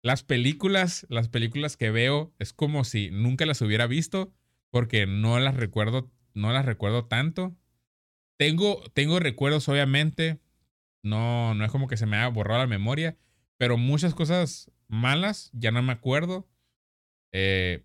las 0.00 0.22
películas, 0.22 1.06
las 1.10 1.28
películas 1.28 1.76
que 1.76 1.90
veo 1.90 2.32
es 2.38 2.52
como 2.52 2.84
si 2.84 3.10
nunca 3.10 3.46
las 3.46 3.60
hubiera 3.62 3.88
visto 3.88 4.32
porque 4.70 5.06
no 5.06 5.40
las 5.40 5.56
recuerdo, 5.56 6.08
no 6.34 6.52
las 6.52 6.66
recuerdo 6.66 7.06
tanto. 7.06 7.56
Tengo, 8.38 8.82
tengo 8.94 9.20
recuerdos, 9.20 9.68
obviamente. 9.68 10.40
No, 11.02 11.54
no 11.54 11.64
es 11.64 11.72
como 11.72 11.88
que 11.88 11.96
se 11.98 12.06
me 12.06 12.16
haya 12.18 12.28
borrado 12.28 12.60
la 12.60 12.66
memoria, 12.68 13.18
pero 13.58 13.78
muchas 13.78 14.14
cosas 14.14 14.72
malas 14.88 15.50
ya 15.54 15.72
no 15.72 15.82
me 15.82 15.92
acuerdo. 15.92 16.48
Eh, 17.32 17.84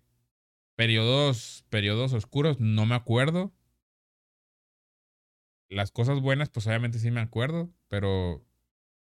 periodos, 0.76 1.64
periodos 1.70 2.12
oscuros 2.14 2.60
no 2.60 2.86
me 2.86 2.96
acuerdo. 2.96 3.52
Las 5.68 5.90
cosas 5.90 6.20
buenas, 6.20 6.50
pues 6.50 6.66
obviamente 6.66 6.98
sí 6.98 7.10
me 7.10 7.20
acuerdo, 7.20 7.72
pero 7.88 8.44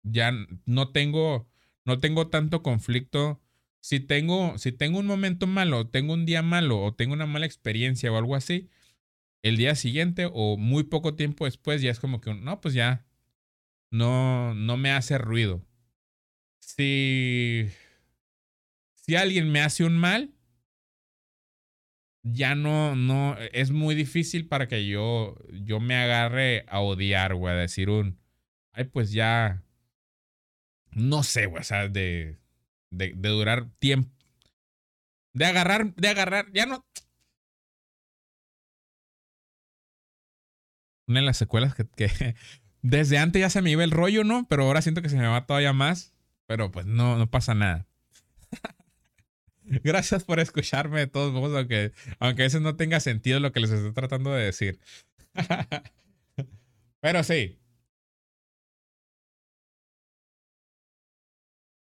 ya 0.03 0.33
no 0.67 0.93
tengo 0.93 1.49
no 1.87 2.01
tengo 2.01 2.29
tanto 2.29 2.63
conflicto. 2.63 3.41
Si 3.81 4.01
tengo, 4.01 4.59
si 4.59 4.73
tengo 4.73 4.99
un 5.01 5.07
momento 5.07 5.47
malo, 5.47 5.89
tengo 5.89 6.15
un 6.15 6.27
día 6.27 6.43
malo 6.43 6.83
o 6.83 6.95
tengo 6.95 7.15
una 7.15 7.27
mala 7.27 7.47
experiencia 7.47 8.13
o 8.13 8.19
algo 8.19 8.37
así, 8.37 8.69
el 9.43 9.57
día 9.57 9.75
siguiente 9.75 10.29
o 10.33 10.57
muy 10.57 10.85
poco 10.85 11.15
tiempo 11.15 11.45
después 11.45 11.83
ya 11.83 11.91
es 11.91 12.01
como 12.01 12.21
que, 12.21 12.35
no, 12.35 12.61
pues 12.61 12.75
ya 12.75 13.07
no, 13.91 14.55
no 14.55 14.77
me 14.77 14.91
hace 14.91 15.19
ruido. 15.19 15.65
Si, 16.61 17.69
si 18.95 19.17
alguien 19.17 19.51
me 19.51 19.61
hace 19.61 19.85
un 19.85 19.97
mal, 19.97 20.35
ya 22.23 22.55
no, 22.55 22.95
no, 22.95 23.37
es 23.53 23.71
muy 23.71 23.95
difícil 23.95 24.47
para 24.49 24.69
que 24.69 24.87
yo, 24.87 25.37
yo 25.53 25.81
me 25.81 25.97
agarre 25.97 26.65
a 26.69 26.81
odiar, 26.81 27.35
güey, 27.35 27.55
a 27.55 27.59
decir 27.59 27.91
un, 27.91 28.19
ay, 28.73 28.85
pues 28.85 29.13
ya, 29.13 29.63
no 30.93 31.23
sé, 31.23 31.47
güey, 31.47 31.61
o 31.61 31.65
sea, 31.65 31.89
de, 31.89 32.39
de, 32.91 33.13
de 33.17 33.29
durar 33.29 33.71
tiempo. 33.79 34.11
De 35.33 35.45
agarrar, 35.45 35.95
de 35.95 36.09
agarrar, 36.09 36.51
ya 36.53 36.67
no. 36.67 36.85
Una 41.09 41.21
de 41.21 41.27
las 41.27 41.37
secuelas 41.37 41.75
que, 41.75 41.87
que 41.87 42.37
desde 42.83 43.19
antes 43.19 43.41
ya 43.41 43.51
se 43.51 43.63
me 43.63 43.71
iba 43.71 43.83
el 43.83 43.91
rollo, 43.91 44.23
¿no? 44.23 44.47
Pero 44.49 44.65
ahora 44.65 44.83
siento 44.83 45.03
que 45.03 45.09
se 45.09 45.17
me 45.17 45.27
va 45.27 45.47
todavía 45.47 45.73
más. 45.73 46.15
Pero 46.47 46.71
pues 46.71 46.87
no, 46.87 47.17
no 47.19 47.29
pasa 47.29 47.55
nada. 47.55 47.87
Gracias 49.63 50.25
por 50.25 50.41
escucharme 50.41 51.01
de 51.01 51.07
todos 51.09 51.33
modos, 51.33 51.57
aunque, 51.57 51.93
aunque 52.21 52.43
a 52.43 52.47
veces 52.47 52.63
no 52.63 52.77
tenga 52.77 53.01
sentido 53.01 53.41
lo 53.41 53.53
que 53.53 53.61
les 53.61 53.71
estoy 53.71 53.93
tratando 53.93 54.33
de 54.33 54.45
decir. 54.45 54.81
Pero 57.01 57.23
sí, 57.23 57.59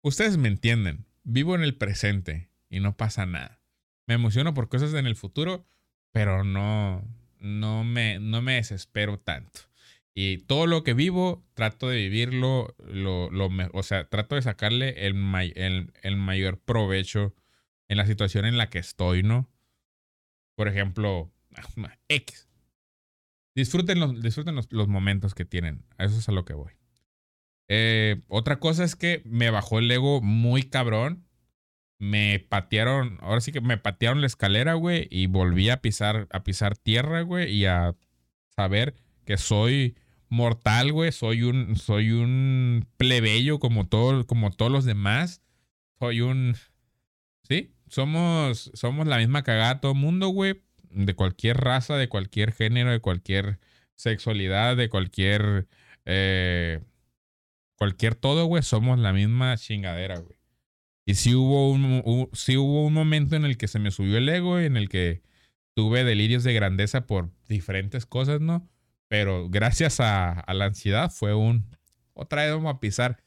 Ustedes 0.04 0.36
me 0.36 0.50
entienden. 0.50 1.06
Vivo 1.24 1.56
en 1.56 1.64
el 1.64 1.78
presente 1.78 2.50
y 2.70 2.82
no 2.82 2.98
pasa 2.98 3.26
nada. 3.26 3.62
Me 4.06 4.16
emociono 4.16 4.54
por 4.54 4.68
cosas 4.68 4.94
en 4.96 5.08
el 5.08 5.16
futuro, 5.16 5.66
pero 6.12 6.44
no, 6.44 7.08
no, 7.44 7.84
me, 7.84 8.20
no 8.20 8.42
me 8.42 8.56
desespero 8.56 9.20
tanto. 9.20 9.62
Y 10.16 10.40
todo 10.40 10.68
lo 10.68 10.84
que 10.84 10.94
vivo, 10.94 11.44
trato 11.54 11.90
de 11.90 11.98
vivirlo, 11.98 12.76
lo, 12.80 13.30
lo, 13.32 13.50
o 13.74 13.84
sea, 13.84 14.08
trato 14.10 14.36
de 14.36 14.42
sacarle 14.42 15.08
el, 15.08 15.92
el, 16.02 16.16
mayor 16.18 16.60
provecho 16.60 17.36
en 17.88 17.98
la 17.98 18.06
situación 18.06 18.46
en 18.46 18.58
la 18.58 18.70
que 18.70 18.80
estoy, 18.80 19.24
¿no? 19.24 19.50
Por 20.56 20.68
ejemplo, 20.68 21.32
X. 22.08 22.48
Disfruten 23.56 24.00
los, 24.00 24.22
disfruten 24.22 24.56
los, 24.56 24.72
los 24.72 24.88
momentos 24.88 25.34
que 25.36 25.46
tienen. 25.46 25.84
A 25.98 26.06
eso 26.06 26.18
es 26.18 26.30
a 26.30 26.32
lo 26.32 26.46
que 26.46 26.54
voy. 26.54 26.74
Eh, 27.68 28.22
otra 28.28 28.60
cosa 28.60 28.84
es 28.84 28.96
que 28.96 29.22
me 29.26 29.50
bajó 29.50 29.80
el 29.80 29.90
ego 29.90 30.22
muy 30.22 30.64
cabrón. 30.64 31.26
Me 32.04 32.40
patearon, 32.40 33.18
ahora 33.22 33.40
sí 33.42 33.52
que 33.52 33.62
me 33.62 33.78
patearon 33.78 34.22
la 34.22 34.28
escalera, 34.28 34.74
güey, 34.74 35.08
y 35.10 35.28
volví 35.28 35.70
a 35.70 35.82
pisar, 35.82 36.28
a 36.32 36.44
pisar 36.44 36.78
tierra, 36.78 37.22
güey, 37.22 37.52
y 37.52 37.66
a 37.66 37.96
saber 38.56 38.96
que 39.26 39.38
soy 39.38 39.96
mortal, 40.30 40.92
güey, 40.92 41.12
soy 41.12 41.44
un, 41.44 41.76
soy 41.78 42.12
un 42.12 42.88
plebeyo 42.98 43.60
como, 43.60 43.88
todo, 43.88 44.26
como 44.28 44.52
todos 44.52 44.72
los 44.72 44.86
demás. 44.86 45.42
Soy 46.00 46.22
un, 46.22 46.56
sí, 47.48 47.74
somos, 47.88 48.72
somos 48.74 49.08
la 49.08 49.18
misma 49.18 49.44
cagada 49.44 49.80
todo 49.80 49.96
mundo, 49.96 50.28
güey, 50.28 50.62
de 50.90 51.16
cualquier 51.16 51.58
raza, 51.58 51.96
de 51.98 52.10
cualquier 52.10 52.52
género, 52.52 52.92
de 52.92 53.00
cualquier 53.00 53.60
sexualidad, 53.96 54.76
de 54.76 54.90
cualquier 54.90 55.68
eh, 56.06 56.82
cualquier 57.78 58.16
todo, 58.16 58.46
güey, 58.46 58.64
somos 58.64 59.00
la 59.00 59.14
misma 59.14 59.58
chingadera, 59.58 60.20
güey. 60.20 60.38
Y 61.06 61.16
sí 61.16 61.36
hubo 61.36 61.72
un, 61.72 62.02
hubo 62.04 62.86
un 62.86 62.94
momento 62.94 63.36
en 63.36 63.46
el 63.46 63.58
que 63.58 63.68
se 63.68 63.80
me 63.80 63.92
subió 63.92 64.18
el 64.18 64.30
ego, 64.30 64.60
en 64.60 64.78
el 64.78 64.90
que 64.90 65.22
tuve 65.74 66.04
delirios 66.04 66.44
de 66.44 66.54
grandeza 66.54 67.06
por 67.06 67.30
diferentes 67.48 68.06
cosas, 68.06 68.40
¿no? 68.42 68.70
Pero 69.08 69.50
gracias 69.50 70.00
a, 70.00 70.46
la 70.54 70.66
ansiedad 70.66 71.12
fue 71.12 71.34
un... 71.34 71.66
Otra 72.14 72.44
vez 72.44 72.54
vamos 72.54 72.74
a 72.74 72.80
pisar. 72.80 73.22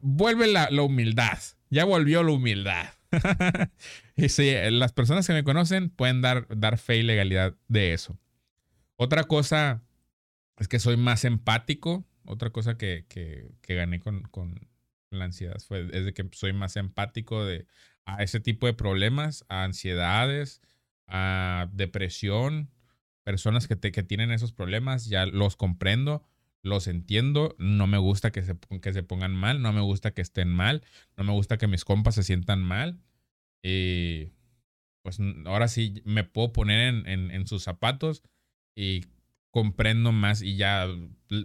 Vuelve 0.00 0.46
la, 0.46 0.70
la 0.70 0.82
humildad. 0.82 1.38
Ya 1.70 1.84
volvió 1.84 2.22
la 2.22 2.32
humildad. 2.32 2.86
y 4.16 4.28
sí, 4.28 4.52
las 4.70 4.92
personas 4.92 5.26
que 5.26 5.32
me 5.32 5.44
conocen 5.44 5.90
pueden 5.90 6.22
dar, 6.22 6.46
dar 6.56 6.78
fe 6.78 6.98
y 6.98 7.02
legalidad 7.02 7.54
de 7.68 7.92
eso. 7.94 8.18
Otra 8.96 9.24
cosa 9.24 9.82
es 10.58 10.68
que 10.68 10.78
soy 10.78 10.96
más 10.96 11.24
empático 11.24 12.06
otra 12.26 12.50
cosa 12.50 12.76
que, 12.76 13.06
que, 13.08 13.52
que 13.62 13.74
gané 13.74 14.00
con, 14.00 14.68
la 15.10 15.26
ansiedad 15.26 15.58
fue 15.66 15.88
es 15.92 16.04
de 16.04 16.14
que 16.14 16.28
soy 16.32 16.52
más 16.52 16.76
empático 16.76 17.44
de, 17.44 17.66
a 18.04 18.22
ese 18.22 18.40
tipo 18.40 18.66
de 18.66 18.74
problemas, 18.74 19.44
a 19.48 19.64
ansiedades, 19.64 20.62
a 21.06 21.68
depresión, 21.72 22.70
personas 23.24 23.66
que, 23.66 23.76
te, 23.76 23.92
que 23.92 24.02
tienen 24.02 24.30
esos 24.30 24.52
problemas, 24.52 25.06
ya 25.06 25.26
los 25.26 25.56
comprendo, 25.56 26.24
los 26.62 26.86
entiendo, 26.86 27.54
no 27.58 27.86
me 27.86 27.98
gusta 27.98 28.30
que 28.30 28.42
se, 28.42 28.56
que 28.80 28.92
se 28.92 29.02
pongan 29.02 29.34
mal, 29.34 29.62
no 29.62 29.72
me 29.72 29.80
gusta 29.80 30.12
que 30.12 30.22
estén 30.22 30.48
mal, 30.48 30.82
no 31.16 31.24
me 31.24 31.32
gusta 31.32 31.58
que 31.58 31.66
mis 31.66 31.84
compas 31.84 32.14
se 32.14 32.22
sientan 32.22 32.62
mal. 32.62 33.00
Y 33.62 34.32
pues 35.02 35.18
ahora 35.44 35.68
sí 35.68 36.02
me 36.04 36.24
puedo 36.24 36.52
poner 36.52 36.88
en, 36.88 37.06
en, 37.08 37.30
en 37.30 37.46
sus 37.46 37.62
zapatos 37.62 38.22
y 38.74 39.06
comprendo 39.50 40.12
más 40.12 40.42
y 40.42 40.56
ya 40.56 40.86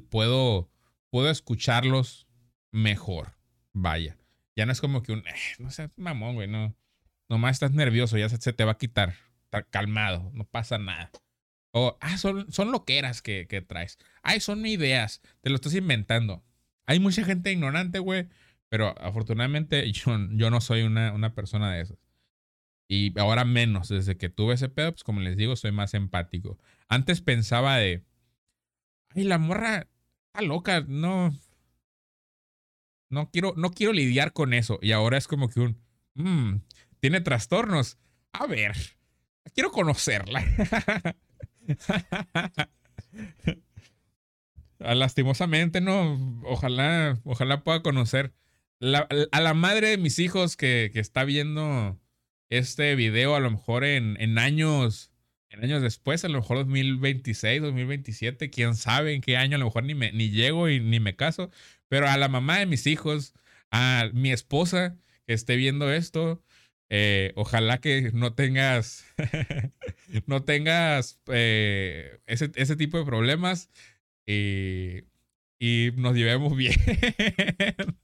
puedo, 0.10 0.70
puedo 1.10 1.30
escucharlos 1.30 2.28
mejor. 2.72 3.40
Vaya. 3.73 4.18
Ya 4.56 4.65
no 4.65 4.72
es 4.72 4.81
como 4.81 5.02
que 5.02 5.14
un, 5.14 5.19
eh, 5.19 5.35
no 5.60 5.72
sé, 5.72 5.89
mamón, 5.95 6.35
güey, 6.35 6.48
no. 6.48 6.76
Nomás 7.30 7.53
estás 7.53 7.72
nervioso, 7.72 8.18
ya 8.18 8.27
se, 8.30 8.53
te 8.53 8.65
va 8.65 8.73
a 8.73 8.77
quitar. 8.77 9.15
Está 9.45 9.64
calmado, 9.64 10.30
no 10.34 10.45
pasa 10.45 10.77
nada. 10.77 11.11
O, 11.72 11.98
ah, 12.02 12.18
son, 12.18 12.52
son 12.52 12.72
loqueras 12.72 13.22
que, 13.22 13.48
que 13.48 13.61
traes. 13.61 13.98
Ay, 14.23 14.41
son 14.41 14.65
ideas, 14.65 15.22
te 15.41 15.49
lo 15.49 15.56
estás 15.56 15.73
inventando. 15.73 16.43
Hay 16.85 16.99
mucha 16.99 17.23
gente 17.23 17.52
ignorante, 17.52 17.99
güey, 17.99 18.27
pero 18.69 18.93
afortunadamente 19.02 19.89
yo, 19.93 20.18
yo 20.31 20.49
no 20.49 20.61
soy 20.61 20.81
una, 20.81 21.14
una 21.14 21.34
persona 21.34 21.73
de 21.73 21.81
esas. 21.81 21.98
Y 22.89 23.18
ahora 23.18 23.45
menos, 23.45 23.88
desde 23.88 24.18
que 24.18 24.27
tuve 24.30 24.56
ese 24.56 24.68
pedo, 24.68 24.91
pues 24.91 25.06
como 25.06 25.22
les 25.22 25.38
digo, 25.38 25.56
soy 25.56 25.72
más 25.72 25.93
empático. 25.93 26.60
Antes 26.89 27.22
pensaba 27.22 27.77
de, 27.77 28.03
ay, 29.15 29.23
la 29.23 29.38
morra 29.38 29.88
está 30.27 30.41
loca, 30.41 30.84
no, 30.85 31.34
no 33.12 33.30
quiero, 33.30 33.54
no 33.58 33.72
quiero 33.72 33.94
lidiar 33.94 34.34
con 34.34 34.54
eso. 34.54 34.80
Y 34.82 34.94
ahora 34.94 35.18
es 35.18 35.28
como 35.28 35.50
que 35.50 35.60
un, 35.60 35.78
mmm, 36.16 36.56
tiene 37.00 37.22
trastornos. 37.22 38.00
A 38.34 38.48
ver, 38.48 38.76
quiero 39.54 39.72
conocerla. 39.72 40.44
Lastimosamente, 44.80 45.82
no. 45.82 46.42
Ojalá, 46.46 47.20
ojalá 47.24 47.64
pueda 47.64 47.84
conocer 47.84 48.34
a 49.32 49.42
la 49.42 49.54
madre 49.54 49.90
de 49.90 49.98
mis 49.98 50.18
hijos 50.18 50.58
que, 50.58 50.90
que, 50.92 51.00
está 51.00 51.24
viendo 51.24 52.00
este 52.50 52.96
video, 52.96 53.36
a 53.36 53.40
lo 53.40 53.52
mejor 53.52 53.84
en, 53.84 54.20
en 54.20 54.40
años, 54.40 55.12
en 55.50 55.64
años 55.64 55.84
después, 55.84 56.26
a 56.26 56.30
lo 56.30 56.40
mejor 56.40 56.58
2026, 56.58 57.62
2027, 57.62 58.50
quién 58.50 58.76
sabe 58.76 59.14
en 59.14 59.22
qué 59.22 59.38
año, 59.38 59.56
a 59.58 59.60
lo 59.60 59.66
mejor 59.66 59.84
ni, 59.84 59.94
me, 59.94 60.12
ni 60.14 60.32
llego 60.32 60.68
y 60.68 60.80
ni 60.80 61.00
me 61.00 61.16
caso, 61.16 61.52
pero 61.91 62.07
a 62.07 62.15
la 62.15 62.30
mamá 62.30 62.59
de 62.59 62.65
mis 62.65 62.88
hijos, 62.88 63.34
a 63.69 64.09
mi 64.13 64.31
esposa 64.31 64.95
que 65.27 65.34
esté 65.34 65.57
viendo 65.57 65.91
esto, 65.91 66.41
eh, 66.89 67.34
ojalá 67.35 67.80
que 67.80 68.11
no 68.13 68.34
tengas, 68.34 69.03
no 70.26 70.41
tengas 70.41 71.19
eh, 71.27 72.22
ese, 72.27 72.49
ese 72.55 72.77
tipo 72.77 72.97
de 72.97 73.03
problemas 73.03 73.69
y, 74.26 75.03
y 75.59 75.91
nos 75.97 76.15
llevemos 76.15 76.55
bien. 76.55 76.80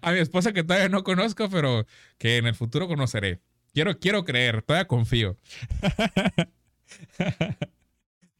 A 0.00 0.12
mi 0.12 0.18
esposa 0.18 0.54
que 0.54 0.64
todavía 0.64 0.88
no 0.88 1.04
conozco, 1.04 1.50
pero 1.50 1.86
que 2.16 2.38
en 2.38 2.46
el 2.46 2.54
futuro 2.54 2.88
conoceré. 2.88 3.40
Quiero, 3.74 3.98
quiero 3.98 4.24
creer, 4.24 4.62
todavía 4.62 4.88
confío. 4.88 5.36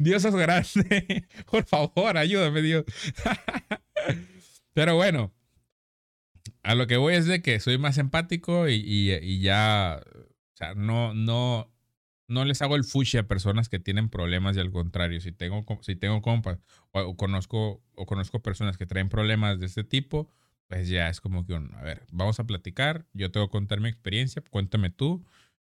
Dios 0.02 0.24
es 0.24 0.34
grande. 0.34 1.26
Por 1.50 1.64
favor, 1.64 2.16
ayúdame, 2.16 2.62
Dios. 2.62 2.84
Pero 4.74 4.96
bueno, 4.96 5.32
a 6.62 6.74
lo 6.74 6.86
que 6.86 6.96
voy 6.96 7.14
es 7.14 7.26
de 7.26 7.42
que 7.42 7.60
soy 7.60 7.78
más 7.78 7.98
empático 7.98 8.68
y, 8.68 8.82
y 8.84 9.40
ya, 9.40 10.00
o 10.02 10.56
sea, 10.56 10.74
no, 10.74 11.14
no, 11.14 11.72
no 12.32 12.44
les 12.44 12.62
hago 12.62 12.76
el 12.76 12.84
fushi 12.84 13.18
a 13.18 13.28
personas 13.28 13.68
que 13.68 13.78
tienen 13.78 14.08
problemas 14.08 14.56
y 14.56 14.60
al 14.60 14.70
contrario, 14.70 15.20
si 15.20 15.32
tengo, 15.32 15.64
si 15.82 15.96
tengo 15.96 16.22
compas 16.22 16.58
o, 16.90 17.16
conozco, 17.16 17.82
o 17.94 18.06
conozco 18.06 18.42
personas 18.42 18.78
que 18.78 18.86
traen 18.86 19.08
problemas 19.08 19.60
de 19.60 19.66
este 19.66 19.84
tipo, 19.84 20.30
pues 20.68 20.88
ya 20.88 21.08
es 21.08 21.20
como 21.20 21.46
que, 21.46 21.54
a 21.54 21.82
ver, 21.82 22.06
vamos 22.10 22.40
a 22.40 22.44
platicar, 22.44 23.06
yo 23.12 23.30
te 23.30 23.38
voy 23.38 23.46
a 23.46 23.50
contar 23.50 23.80
mi 23.80 23.88
experiencia, 23.88 24.42
cuéntame 24.50 24.90
tú 24.90 25.24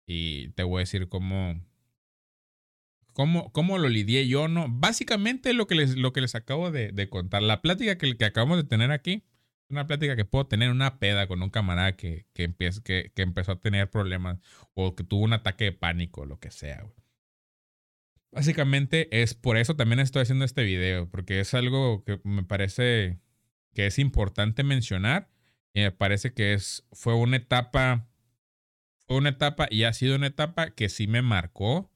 y 0.07 0.49
te 0.49 0.63
voy 0.63 0.79
a 0.79 0.79
decir 0.79 1.07
cómo, 1.07 1.61
cómo, 3.15 3.51
cómo 3.53 3.77
lo 3.77 3.87
lidié 3.87 4.27
yo, 4.27 4.49
¿no? 4.49 4.67
Básicamente 4.69 5.53
lo 5.53 5.67
que 5.67 5.75
les, 5.75 5.95
lo 5.95 6.11
que 6.11 6.21
les 6.21 6.35
acabo 6.35 6.69
de, 6.69 6.91
de 6.91 7.09
contar, 7.09 7.41
la 7.41 7.61
plática 7.61 7.97
que, 7.97 8.17
que 8.17 8.25
acabamos 8.25 8.57
de 8.57 8.65
tener 8.65 8.91
aquí, 8.91 9.23
una 9.69 9.87
plática 9.87 10.17
que 10.17 10.25
puedo 10.25 10.45
tener 10.47 10.69
una 10.69 10.99
peda 10.99 11.25
con 11.25 11.41
un 11.41 11.49
camarada 11.49 11.95
que, 11.95 12.25
que, 12.33 12.53
que, 12.83 13.11
que, 13.15 13.21
empezó 13.21 13.53
a 13.53 13.61
tener 13.61 13.89
problemas 13.89 14.37
o 14.73 14.95
que 14.95 15.05
tuvo 15.05 15.23
un 15.23 15.33
ataque 15.33 15.63
de 15.63 15.71
pánico, 15.71 16.25
lo 16.25 16.39
que 16.39 16.51
sea. 16.51 16.85
Básicamente 18.31 19.07
es 19.21 19.33
por 19.33 19.55
eso 19.55 19.77
también 19.77 20.01
estoy 20.01 20.23
haciendo 20.23 20.43
este 20.43 20.63
video, 20.63 21.09
porque 21.09 21.39
es 21.39 21.53
algo 21.53 22.03
que 22.03 22.19
me 22.25 22.43
parece 22.43 23.21
que 23.73 23.87
es 23.87 23.97
importante 23.97 24.63
mencionar 24.63 25.29
y 25.73 25.81
me 25.81 25.91
parece 25.91 26.33
que 26.33 26.53
es, 26.53 26.85
fue 26.91 27.15
una 27.15 27.37
etapa, 27.37 28.09
fue 29.07 29.15
una 29.17 29.29
etapa 29.29 29.67
y 29.71 29.83
ha 29.83 29.93
sido 29.93 30.17
una 30.17 30.27
etapa 30.27 30.71
que 30.71 30.89
sí 30.89 31.07
me 31.07 31.21
marcó, 31.21 31.94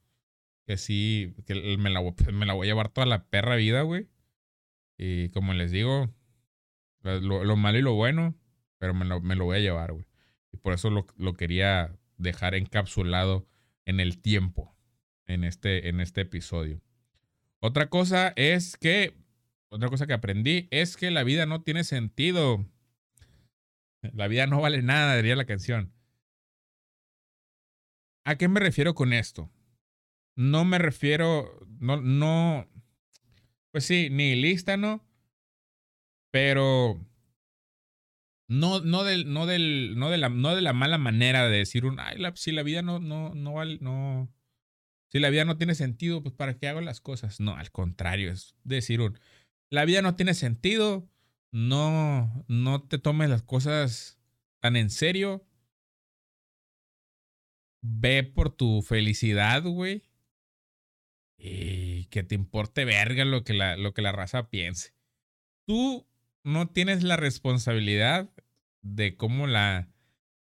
que 0.70 0.76
sí, 0.76 1.34
que 1.46 1.76
me 1.78 1.90
la, 1.90 2.00
me 2.32 2.46
la 2.46 2.52
voy 2.52 2.68
a 2.68 2.70
llevar 2.70 2.90
toda 2.90 3.04
la 3.04 3.24
perra 3.24 3.56
vida, 3.56 3.82
güey. 3.82 4.06
Y 4.96 5.30
como 5.30 5.52
les 5.52 5.72
digo, 5.72 6.14
lo, 7.02 7.56
malo 7.56 7.78
y 7.78 7.82
lo 7.82 7.94
bueno, 7.94 8.36
pero 8.78 8.94
me 8.94 9.04
lo, 9.04 9.20
me 9.20 9.34
lo 9.34 9.46
voy 9.46 9.56
a 9.56 9.60
llevar, 9.60 9.92
güey. 9.92 10.06
Y 10.52 10.58
por 10.58 10.72
eso 10.72 10.88
lo, 10.88 11.08
lo, 11.16 11.34
quería 11.34 11.98
dejar 12.18 12.54
encapsulado 12.54 13.48
en 13.84 13.98
el 13.98 14.22
tiempo, 14.22 14.76
en 15.26 15.42
este, 15.42 15.88
en 15.88 15.98
este 15.98 16.20
episodio. 16.20 16.80
Otra 17.58 17.88
cosa 17.88 18.32
es 18.36 18.76
que, 18.76 19.16
otra 19.70 19.88
cosa 19.88 20.06
que 20.06 20.12
aprendí 20.12 20.68
es 20.70 20.96
que 20.96 21.10
la 21.10 21.24
vida 21.24 21.46
no 21.46 21.62
tiene 21.62 21.82
sentido. 21.82 22.64
La 24.14 24.28
vida 24.28 24.46
no 24.46 24.60
vale 24.60 24.82
nada, 24.82 25.16
diría 25.16 25.34
la 25.36 25.46
canción. 25.46 25.92
¿A 28.24 28.36
qué 28.36 28.48
me 28.48 28.60
refiero 28.60 28.94
con 28.94 29.12
esto? 29.12 29.50
No 30.40 30.64
me 30.64 30.78
refiero, 30.78 31.66
no, 31.80 32.00
no, 32.00 32.66
pues 33.72 33.84
sí, 33.84 34.08
ni 34.10 34.34
lista, 34.36 34.78
¿no? 34.78 35.04
Pero 36.30 36.98
no, 38.48 38.80
no, 38.80 39.04
del, 39.04 39.30
no, 39.30 39.44
del, 39.44 39.98
no, 39.98 40.08
de 40.08 40.16
la, 40.16 40.30
no 40.30 40.54
de 40.54 40.62
la 40.62 40.72
mala 40.72 40.96
manera 40.96 41.46
de 41.46 41.58
decir 41.58 41.84
un, 41.84 42.00
ay, 42.00 42.16
la, 42.16 42.34
si 42.36 42.52
la 42.52 42.62
vida 42.62 42.80
no, 42.80 43.00
no, 43.00 43.34
no 43.34 43.52
vale, 43.52 43.76
no, 43.82 44.32
si 45.12 45.18
la 45.18 45.28
vida 45.28 45.44
no 45.44 45.58
tiene 45.58 45.74
sentido, 45.74 46.22
pues 46.22 46.34
¿para 46.34 46.56
qué 46.56 46.68
hago 46.68 46.80
las 46.80 47.02
cosas? 47.02 47.38
No, 47.38 47.56
al 47.56 47.70
contrario, 47.70 48.32
es 48.32 48.56
decir 48.64 49.02
un, 49.02 49.18
la 49.68 49.84
vida 49.84 50.00
no 50.00 50.16
tiene 50.16 50.32
sentido, 50.32 51.06
no, 51.52 52.46
no 52.48 52.82
te 52.84 52.96
tomes 52.96 53.28
las 53.28 53.42
cosas 53.42 54.18
tan 54.60 54.76
en 54.76 54.88
serio. 54.88 55.44
Ve 57.82 58.22
por 58.24 58.48
tu 58.48 58.80
felicidad, 58.80 59.62
güey. 59.64 60.09
Y 61.42 62.04
que 62.06 62.22
te 62.22 62.34
importe 62.34 62.84
verga 62.84 63.24
lo 63.24 63.44
que 63.44 63.54
la, 63.54 63.76
lo 63.76 63.94
que 63.94 64.02
la 64.02 64.12
raza 64.12 64.50
piense. 64.50 64.94
Tú 65.66 66.06
no 66.44 66.68
tienes 66.68 67.02
la 67.02 67.16
responsabilidad 67.16 68.28
de 68.82 69.16
cómo 69.16 69.46
la. 69.46 69.88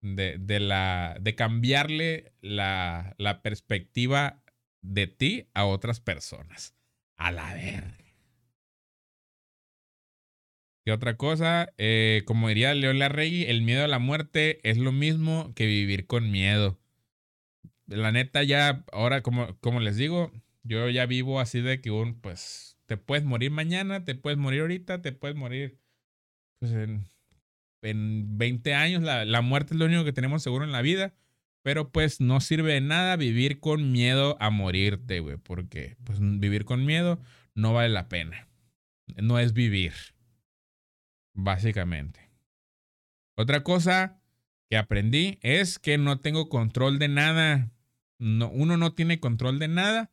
de, 0.01 0.39
de 0.39 0.61
la. 0.61 1.17
de 1.21 1.35
cambiarle 1.35 2.33
la, 2.41 3.15
la 3.19 3.43
perspectiva 3.43 4.43
de 4.81 5.07
ti 5.07 5.49
a 5.53 5.67
otras 5.67 6.01
personas. 6.01 6.75
A 7.17 7.31
la 7.31 7.53
verga. 7.53 8.01
¿Qué 10.85 10.93
otra 10.93 11.17
cosa? 11.17 11.73
Eh, 11.77 12.23
como 12.25 12.49
diría 12.49 12.75
León 12.75 12.99
Larregui, 12.99 13.45
el 13.45 13.63
miedo 13.63 13.85
a 13.85 13.89
la 13.89 13.99
muerte 13.99 14.61
es 14.69 14.79
lo 14.79 14.93
mismo 14.93 15.53
que 15.55 15.67
vivir 15.67 16.07
con 16.07 16.31
miedo. 16.31 16.81
La 17.87 18.13
neta, 18.13 18.43
ya, 18.45 18.85
ahora, 18.93 19.21
como, 19.23 19.59
como 19.61 19.81
les 19.81 19.97
digo, 19.97 20.33
yo 20.71 20.89
ya 20.89 21.05
vivo 21.05 21.41
así 21.41 21.61
de 21.61 21.81
que 21.81 21.91
un, 21.91 22.15
pues, 22.21 22.79
te 22.87 22.97
puedes 22.97 23.25
morir 23.25 23.51
mañana, 23.51 24.05
te 24.05 24.15
puedes 24.15 24.39
morir 24.39 24.61
ahorita, 24.61 25.03
te 25.03 25.11
puedes 25.11 25.37
morir 25.37 25.81
pues, 26.61 26.71
en, 26.71 27.09
en 27.83 28.39
20 28.39 28.75
años. 28.75 29.03
La, 29.03 29.25
la 29.25 29.41
muerte 29.41 29.75
es 29.75 29.81
lo 29.81 29.87
único 29.87 30.05
que 30.05 30.13
tenemos 30.13 30.45
seguro 30.45 30.65
en 30.65 30.71
la 30.71 30.81
vida. 30.81 31.13
Pero 31.63 31.91
pues 31.91 32.21
no 32.21 32.41
sirve 32.41 32.75
de 32.75 32.81
nada 32.81 33.17
vivir 33.17 33.61
con 33.61 33.93
miedo 33.93 34.37
a 34.41 34.51
morirte, 34.51 35.19
güey. 35.19 35.37
Porque 35.39 35.97
pues 36.05 36.21
vivir 36.21 36.65
con 36.65 36.87
miedo 36.87 37.21
no 37.55 37.75
vale 37.75 37.91
la 37.91 38.09
pena. 38.09 38.49
No 39.17 39.41
es 39.41 39.53
vivir. 39.53 39.93
Básicamente. 41.35 42.31
Otra 43.37 43.65
cosa 43.65 44.23
que 44.71 44.77
aprendí 44.77 45.39
es 45.43 45.81
que 45.81 45.99
no 45.99 46.21
tengo 46.21 46.49
control 46.49 47.01
de 47.01 47.09
nada. 47.09 47.73
No, 48.19 48.49
uno 48.51 48.77
no 48.77 48.95
tiene 48.95 49.19
control 49.19 49.59
de 49.59 49.69
nada 49.69 50.13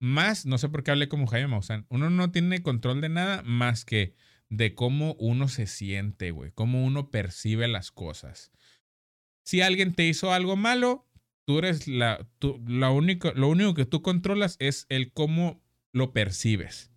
más, 0.00 0.46
no 0.46 0.58
sé 0.58 0.68
por 0.68 0.82
qué 0.82 0.90
hablé 0.90 1.08
como 1.08 1.26
Jaime 1.26 1.48
Maussan, 1.48 1.86
uno 1.90 2.10
no 2.10 2.32
tiene 2.32 2.62
control 2.62 3.00
de 3.00 3.10
nada 3.10 3.42
más 3.42 3.84
que 3.84 4.14
de 4.48 4.74
cómo 4.74 5.14
uno 5.18 5.46
se 5.46 5.66
siente, 5.66 6.32
güey, 6.32 6.50
cómo 6.52 6.84
uno 6.84 7.10
percibe 7.10 7.68
las 7.68 7.92
cosas. 7.92 8.50
Si 9.44 9.60
alguien 9.60 9.94
te 9.94 10.06
hizo 10.06 10.32
algo 10.32 10.56
malo, 10.56 11.06
tú 11.46 11.58
eres 11.58 11.86
la, 11.86 12.26
tú, 12.38 12.62
la 12.66 12.90
único, 12.90 13.32
lo 13.32 13.48
único 13.48 13.74
que 13.74 13.86
tú 13.86 14.02
controlas 14.02 14.56
es 14.58 14.86
el 14.88 15.12
cómo 15.12 15.62
lo 15.92 16.12
percibes, 16.12 16.90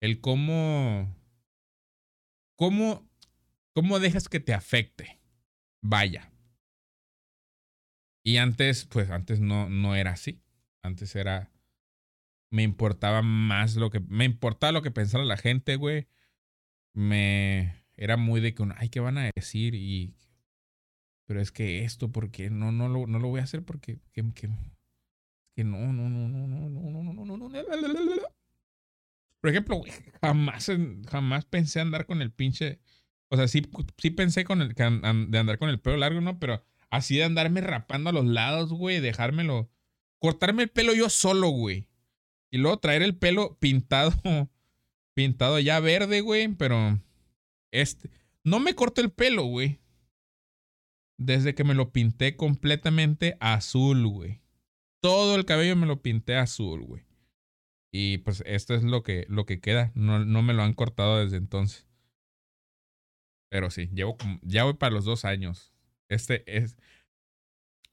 el 0.00 0.20
cómo, 0.20 1.16
cómo, 2.56 3.08
cómo 3.72 4.00
dejas 4.00 4.28
que 4.28 4.40
te 4.40 4.52
afecte. 4.54 5.20
Vaya. 5.82 6.32
Y 8.24 8.38
antes, 8.38 8.86
pues 8.86 9.10
antes 9.10 9.40
no, 9.40 9.68
no 9.68 9.94
era 9.94 10.12
así. 10.12 10.42
Antes 10.82 11.14
era 11.14 11.53
me 12.54 12.62
importaba 12.62 13.20
más 13.20 13.74
lo 13.74 13.90
que. 13.90 13.98
Me 13.98 14.24
importaba 14.24 14.70
lo 14.70 14.82
que 14.82 14.92
pensara 14.92 15.24
la 15.24 15.36
gente, 15.36 15.74
güey. 15.74 16.06
Me. 16.92 17.84
era 17.96 18.16
muy 18.16 18.40
de 18.40 18.54
que, 18.54 18.64
ay, 18.76 18.90
¿qué 18.90 19.00
van 19.00 19.18
a 19.18 19.28
decir? 19.34 19.74
Y, 19.74 20.14
pero 21.26 21.40
es 21.40 21.50
que 21.50 21.84
esto, 21.84 22.12
porque 22.12 22.50
no, 22.50 22.70
no, 22.70 22.88
lo, 22.88 23.08
no 23.08 23.18
lo 23.18 23.28
voy 23.28 23.40
a 23.40 23.44
hacer 23.44 23.64
porque, 23.64 23.98
que, 24.12 24.22
que, 24.34 24.48
que 25.56 25.64
no, 25.64 25.92
no, 25.92 26.08
no, 26.08 26.28
no, 26.28 26.46
no, 26.46 26.70
no, 26.70 26.70
no, 26.70 27.12
no, 27.12 27.24
no, 27.26 27.36
no, 27.36 27.48
no. 27.48 28.22
Por 29.40 29.50
ejemplo, 29.50 29.76
güey, 29.76 29.92
jamás, 30.22 30.70
jamás 31.10 31.44
pensé 31.46 31.80
andar 31.80 32.06
con 32.06 32.22
el 32.22 32.30
pinche, 32.30 32.78
o 33.30 33.36
sea, 33.36 33.48
sí, 33.48 33.62
sí 33.98 34.10
pensé 34.10 34.44
con 34.44 34.62
el, 34.62 34.74
de 34.74 35.38
andar 35.38 35.58
con 35.58 35.70
el 35.70 35.80
pelo 35.80 35.96
largo, 35.96 36.20
¿no? 36.20 36.38
Pero 36.38 36.64
así 36.88 37.16
de 37.16 37.24
andarme 37.24 37.62
rapando 37.62 38.10
a 38.10 38.12
los 38.12 38.24
lados, 38.24 38.72
güey, 38.72 39.00
dejármelo, 39.00 39.72
cortarme 40.20 40.62
el 40.62 40.70
pelo 40.70 40.94
yo 40.94 41.10
solo, 41.10 41.48
güey. 41.48 41.88
Y 42.54 42.58
luego 42.58 42.78
traer 42.78 43.02
el 43.02 43.16
pelo 43.16 43.58
pintado, 43.58 44.12
pintado 45.14 45.58
ya 45.58 45.80
verde, 45.80 46.20
güey, 46.20 46.46
pero 46.54 47.00
este, 47.72 48.10
no 48.44 48.60
me 48.60 48.76
corto 48.76 49.00
el 49.00 49.10
pelo, 49.10 49.42
güey. 49.42 49.80
Desde 51.18 51.56
que 51.56 51.64
me 51.64 51.74
lo 51.74 51.90
pinté 51.90 52.36
completamente 52.36 53.36
azul, 53.40 54.06
güey. 54.06 54.40
Todo 55.00 55.34
el 55.34 55.46
cabello 55.46 55.74
me 55.74 55.88
lo 55.88 56.00
pinté 56.00 56.36
azul, 56.36 56.84
güey. 56.84 57.02
Y 57.90 58.18
pues 58.18 58.44
esto 58.46 58.76
es 58.76 58.84
lo 58.84 59.02
que, 59.02 59.26
lo 59.28 59.46
que 59.46 59.58
queda. 59.58 59.90
No, 59.96 60.24
no 60.24 60.42
me 60.42 60.54
lo 60.54 60.62
han 60.62 60.74
cortado 60.74 61.24
desde 61.24 61.38
entonces. 61.38 61.88
Pero 63.48 63.72
sí, 63.72 63.90
llevo 63.92 64.16
ya 64.42 64.62
voy 64.62 64.74
para 64.74 64.94
los 64.94 65.04
dos 65.04 65.24
años. 65.24 65.72
Este 66.08 66.44
es, 66.56 66.76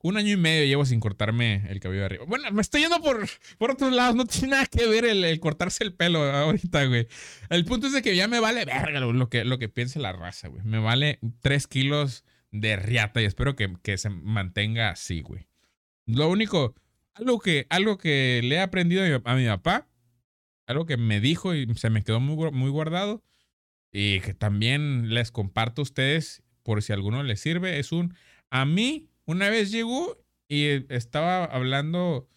un 0.03 0.17
año 0.17 0.33
y 0.33 0.37
medio 0.37 0.65
llevo 0.65 0.85
sin 0.85 0.99
cortarme 0.99 1.65
el 1.69 1.79
cabello 1.79 2.01
de 2.01 2.05
arriba. 2.05 2.25
Bueno, 2.27 2.51
me 2.51 2.61
estoy 2.61 2.81
yendo 2.81 3.01
por, 3.01 3.27
por 3.57 3.71
otros 3.71 3.91
lados. 3.91 4.15
No 4.15 4.25
tiene 4.25 4.49
nada 4.49 4.65
que 4.65 4.87
ver 4.87 5.05
el, 5.05 5.39
cortarse 5.39 5.83
el 5.83 5.93
pelo 5.93 6.23
ahorita, 6.23 6.85
güey. 6.85 7.07
El 7.49 7.65
punto 7.65 7.87
es 7.87 7.93
de 7.93 8.01
que 8.01 8.15
ya 8.15 8.27
me 8.27 8.39
vale 8.39 8.65
verga 8.65 8.99
lo 8.99 9.29
que, 9.29 9.45
lo 9.45 9.59
que 9.59 9.69
piense 9.69 9.99
la 9.99 10.11
raza, 10.11 10.47
güey. 10.47 10.63
Me 10.63 10.79
vale 10.79 11.19
tres 11.41 11.67
kilos 11.67 12.23
de 12.51 12.75
riata 12.75 13.21
y 13.21 13.25
espero 13.25 13.55
que, 13.55 13.73
que 13.81 13.97
se 13.97 14.09
mantenga 14.09 14.89
así, 14.89 15.21
güey. 15.21 15.47
Lo 16.05 16.29
único, 16.29 16.75
algo 17.13 17.39
que, 17.39 17.67
algo 17.69 17.97
que 17.97 18.41
le 18.43 18.55
he 18.55 18.59
aprendido 18.59 19.21
a 19.23 19.35
mi, 19.35 19.45
papá, 19.45 19.87
algo 20.65 20.85
que 20.85 20.97
me 20.97 21.19
dijo 21.19 21.53
y 21.53 21.73
se 21.75 21.89
me 21.89 22.03
quedó 22.03 22.19
muy, 22.19 22.51
muy 22.51 22.69
guardado 22.69 23.23
y 23.91 24.19
que 24.21 24.33
también 24.33 25.13
les 25.13 25.31
comparto 25.31 25.81
a 25.81 25.83
ustedes 25.83 26.43
por 26.63 26.81
si 26.81 26.91
a 26.91 26.95
alguno 26.95 27.23
les 27.23 27.39
sirve, 27.39 27.79
es 27.79 27.91
un, 27.91 28.15
a 28.49 28.65
mí 28.65 29.10
una 29.25 29.49
vez 29.49 29.71
llegó 29.71 30.17
y 30.47 30.91
estaba 30.93 31.45
hablando, 31.45 32.29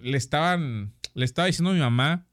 le 0.00 0.16
estaban, 0.16 0.94
le 1.14 1.24
estaba 1.24 1.46
diciendo 1.46 1.70
a 1.70 1.74
mi 1.74 1.80
mamá 1.80 2.26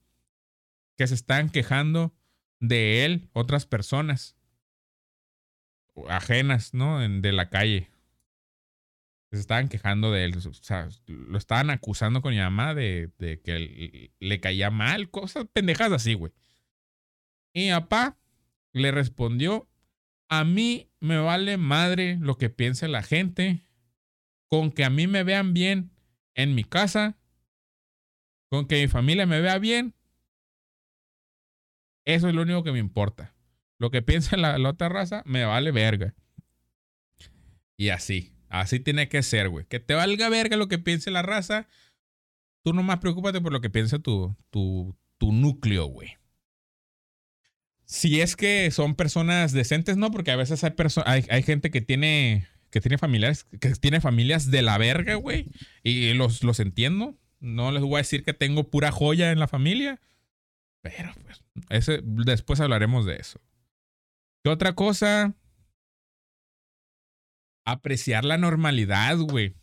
que 0.97 1.07
se 1.07 1.13
estaban 1.13 1.49
quejando 1.49 2.15
de 2.59 3.05
él 3.05 3.29
otras 3.33 3.65
personas 3.65 4.35
ajenas, 6.09 6.73
¿no? 6.73 6.99
de 6.99 7.31
la 7.31 7.49
calle. 7.49 7.89
Se 9.31 9.39
estaban 9.39 9.67
quejando 9.67 10.11
de 10.11 10.25
él. 10.25 10.37
O 10.37 10.53
sea, 10.53 10.87
lo 11.05 11.37
estaban 11.37 11.69
acusando 11.69 12.21
con 12.21 12.33
mi 12.33 12.39
mamá 12.39 12.73
de, 12.73 13.11
de 13.17 13.41
que 13.41 14.11
le 14.19 14.39
caía 14.39 14.71
mal, 14.71 15.09
cosas 15.09 15.45
pendejas 15.51 15.91
así, 15.91 16.13
güey. 16.13 16.31
Y 17.53 17.65
mi 17.65 17.71
papá 17.71 18.17
le 18.71 18.91
respondió 18.91 19.67
a 20.29 20.43
mí 20.43 20.89
me 20.99 21.17
vale 21.17 21.57
madre 21.57 22.17
lo 22.19 22.37
que 22.37 22.49
piense 22.49 22.87
la 22.87 23.03
gente. 23.03 23.63
Con 24.49 24.71
que 24.71 24.85
a 24.85 24.89
mí 24.89 25.07
me 25.07 25.23
vean 25.23 25.53
bien 25.53 25.91
en 26.35 26.55
mi 26.55 26.63
casa. 26.63 27.17
Con 28.49 28.67
que 28.67 28.81
mi 28.81 28.87
familia 28.87 29.25
me 29.25 29.41
vea 29.41 29.57
bien. 29.57 29.93
Eso 32.05 32.29
es 32.29 32.35
lo 32.35 32.43
único 32.43 32.63
que 32.63 32.71
me 32.71 32.79
importa. 32.79 33.35
Lo 33.79 33.91
que 33.91 34.01
piensa 34.01 34.37
la, 34.37 34.57
otra 34.69 34.89
raza 34.89 35.23
me 35.25 35.43
vale 35.43 35.71
verga. 35.71 36.15
Y 37.77 37.89
así. 37.89 38.33
Así 38.49 38.79
tiene 38.79 39.09
que 39.09 39.23
ser, 39.23 39.49
güey. 39.49 39.65
Que 39.65 39.79
te 39.79 39.93
valga 39.93 40.29
verga 40.29 40.55
lo 40.55 40.69
que 40.69 40.79
piense 40.79 41.11
la 41.11 41.21
raza. 41.21 41.67
Tú 42.63 42.73
nomás 42.73 42.99
preocúpate 42.99 43.41
por 43.41 43.51
lo 43.51 43.59
que 43.59 43.69
piensa 43.69 43.99
tu, 43.99 44.35
tu, 44.49 44.97
tu 45.17 45.33
núcleo, 45.33 45.85
güey. 45.85 46.16
Si 47.87 48.19
es 48.19 48.35
que 48.35 48.69
son 48.71 48.95
personas 48.95 49.53
decentes, 49.53 49.95
no, 49.95 50.11
porque 50.11 50.31
a 50.31 50.35
veces 50.35 50.61
hay, 50.65 50.73
hay, 51.05 51.25
hay 51.29 51.43
gente 51.43 51.71
que 51.71 51.79
tiene, 51.79 52.45
que 52.69 52.81
tiene 52.81 52.97
familiares, 52.97 53.45
que 53.61 53.69
tiene 53.75 54.01
familias 54.01 54.51
de 54.51 54.61
la 54.61 54.77
verga, 54.77 55.15
güey. 55.15 55.47
Y 55.83 56.13
los, 56.13 56.43
los 56.43 56.59
entiendo. 56.59 57.17
No 57.39 57.71
les 57.71 57.81
voy 57.81 57.95
a 57.95 57.97
decir 57.99 58.23
que 58.23 58.33
tengo 58.33 58.69
pura 58.69 58.91
joya 58.91 59.31
en 59.31 59.39
la 59.39 59.47
familia. 59.47 60.01
Pero 60.81 61.13
pues, 61.23 61.41
ese, 61.69 62.01
después 62.03 62.59
hablaremos 62.59 63.05
de 63.05 63.15
eso. 63.15 63.39
¿Qué 64.43 64.49
otra 64.49 64.75
cosa? 64.75 65.33
Apreciar 67.63 68.25
la 68.25 68.37
normalidad, 68.37 69.17
güey. 69.17 69.55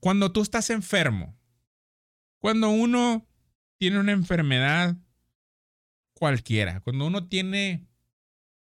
Cuando 0.00 0.32
tú 0.32 0.40
estás 0.40 0.70
enfermo, 0.70 1.36
cuando 2.38 2.70
uno 2.70 3.26
tiene 3.78 4.00
una 4.00 4.12
enfermedad 4.12 4.96
cualquiera. 6.18 6.80
Cuando 6.80 7.06
uno 7.06 7.28
tiene, 7.28 7.86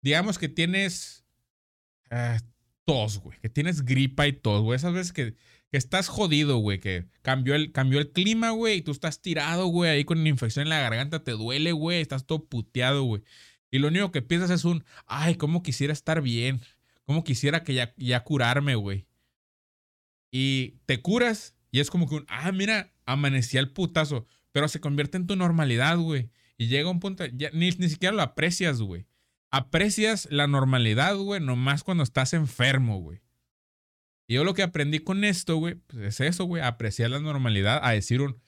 digamos 0.02 0.38
que 0.38 0.48
tienes 0.48 1.24
uh, 2.10 2.42
tos, 2.84 3.18
güey, 3.18 3.38
que 3.40 3.48
tienes 3.48 3.84
gripa 3.84 4.26
y 4.26 4.32
tos, 4.32 4.62
güey, 4.62 4.76
esas 4.76 4.92
veces 4.92 5.12
que, 5.12 5.34
estás 5.70 6.08
jodido, 6.08 6.56
güey, 6.58 6.80
que 6.80 7.06
cambió 7.20 7.54
el, 7.54 7.72
el 7.74 8.12
clima, 8.12 8.50
güey, 8.50 8.78
y 8.78 8.82
tú 8.82 8.90
estás 8.90 9.20
tirado, 9.20 9.66
güey, 9.66 9.90
ahí 9.90 10.04
con 10.04 10.18
una 10.18 10.30
infección 10.30 10.62
en 10.62 10.70
la 10.70 10.80
garganta, 10.80 11.22
te 11.22 11.32
duele, 11.32 11.72
güey, 11.72 12.00
estás 12.00 12.26
todo 12.26 12.46
puteado, 12.46 13.02
güey. 13.02 13.22
Y 13.70 13.78
lo 13.78 13.88
único 13.88 14.10
que 14.10 14.22
piensas 14.22 14.50
es 14.50 14.64
un, 14.64 14.84
ay, 15.06 15.34
cómo 15.34 15.62
quisiera 15.62 15.92
estar 15.92 16.22
bien, 16.22 16.62
cómo 17.04 17.22
quisiera 17.22 17.64
que 17.64 17.74
ya, 17.74 17.94
ya 17.98 18.24
curarme, 18.24 18.76
güey. 18.76 19.06
Y 20.30 20.78
te 20.86 21.02
curas 21.02 21.54
y 21.70 21.80
es 21.80 21.90
como 21.90 22.08
que 22.08 22.16
un, 22.16 22.24
ah, 22.28 22.50
mira, 22.52 22.92
amanecía 23.04 23.60
el 23.60 23.70
putazo, 23.70 24.26
pero 24.52 24.68
se 24.68 24.80
convierte 24.80 25.18
en 25.18 25.26
tu 25.26 25.36
normalidad, 25.36 25.98
güey. 25.98 26.30
Y 26.58 26.66
llega 26.66 26.90
un 26.90 27.00
punto, 27.00 27.24
ni, 27.52 27.70
ni 27.70 27.88
siquiera 27.88 28.14
lo 28.14 28.22
aprecias, 28.22 28.82
güey. 28.82 29.06
Aprecias 29.50 30.28
la 30.30 30.46
normalidad, 30.46 31.16
güey, 31.16 31.40
nomás 31.40 31.84
cuando 31.84 32.02
estás 32.02 32.34
enfermo, 32.34 33.00
güey. 33.00 33.22
Y 34.26 34.34
yo 34.34 34.44
lo 34.44 34.52
que 34.52 34.62
aprendí 34.62 34.98
con 34.98 35.24
esto, 35.24 35.56
güey, 35.56 35.76
pues 35.76 36.04
es 36.04 36.20
eso, 36.20 36.44
güey, 36.44 36.62
apreciar 36.62 37.10
la 37.10 37.20
normalidad, 37.20 37.80
a 37.82 37.92
decir 37.92 38.20
un, 38.20 38.42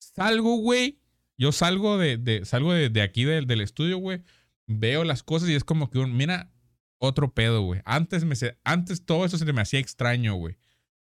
salgo, 0.00 0.56
güey, 0.56 0.98
yo 1.36 1.52
salgo 1.52 1.98
de, 1.98 2.16
de 2.16 2.44
salgo 2.44 2.72
de, 2.72 3.02
aquí 3.02 3.24
del, 3.24 3.46
del 3.46 3.60
estudio, 3.60 3.98
güey, 3.98 4.22
veo 4.66 5.04
las 5.04 5.22
cosas 5.22 5.48
y 5.48 5.54
es 5.54 5.62
como 5.62 5.90
que 5.90 5.98
un, 5.98 6.16
mira, 6.16 6.50
otro 6.98 7.32
pedo, 7.32 7.62
güey. 7.62 7.82
Antes, 7.84 8.24
antes 8.64 9.04
todo 9.04 9.24
eso 9.24 9.38
se 9.38 9.52
me 9.52 9.60
hacía 9.60 9.78
extraño, 9.78 10.34
güey. 10.34 10.56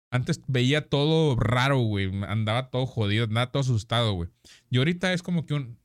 Antes 0.09 0.41
veía 0.47 0.87
todo 0.87 1.35
raro, 1.35 1.79
güey. 1.79 2.11
Andaba 2.25 2.69
todo 2.69 2.85
jodido, 2.85 3.25
andaba 3.25 3.51
todo 3.51 3.61
asustado, 3.61 4.13
güey. 4.13 4.29
Y 4.69 4.77
ahorita 4.77 5.13
es 5.13 5.21
como 5.21 5.45
que 5.45 5.53
un. 5.53 5.79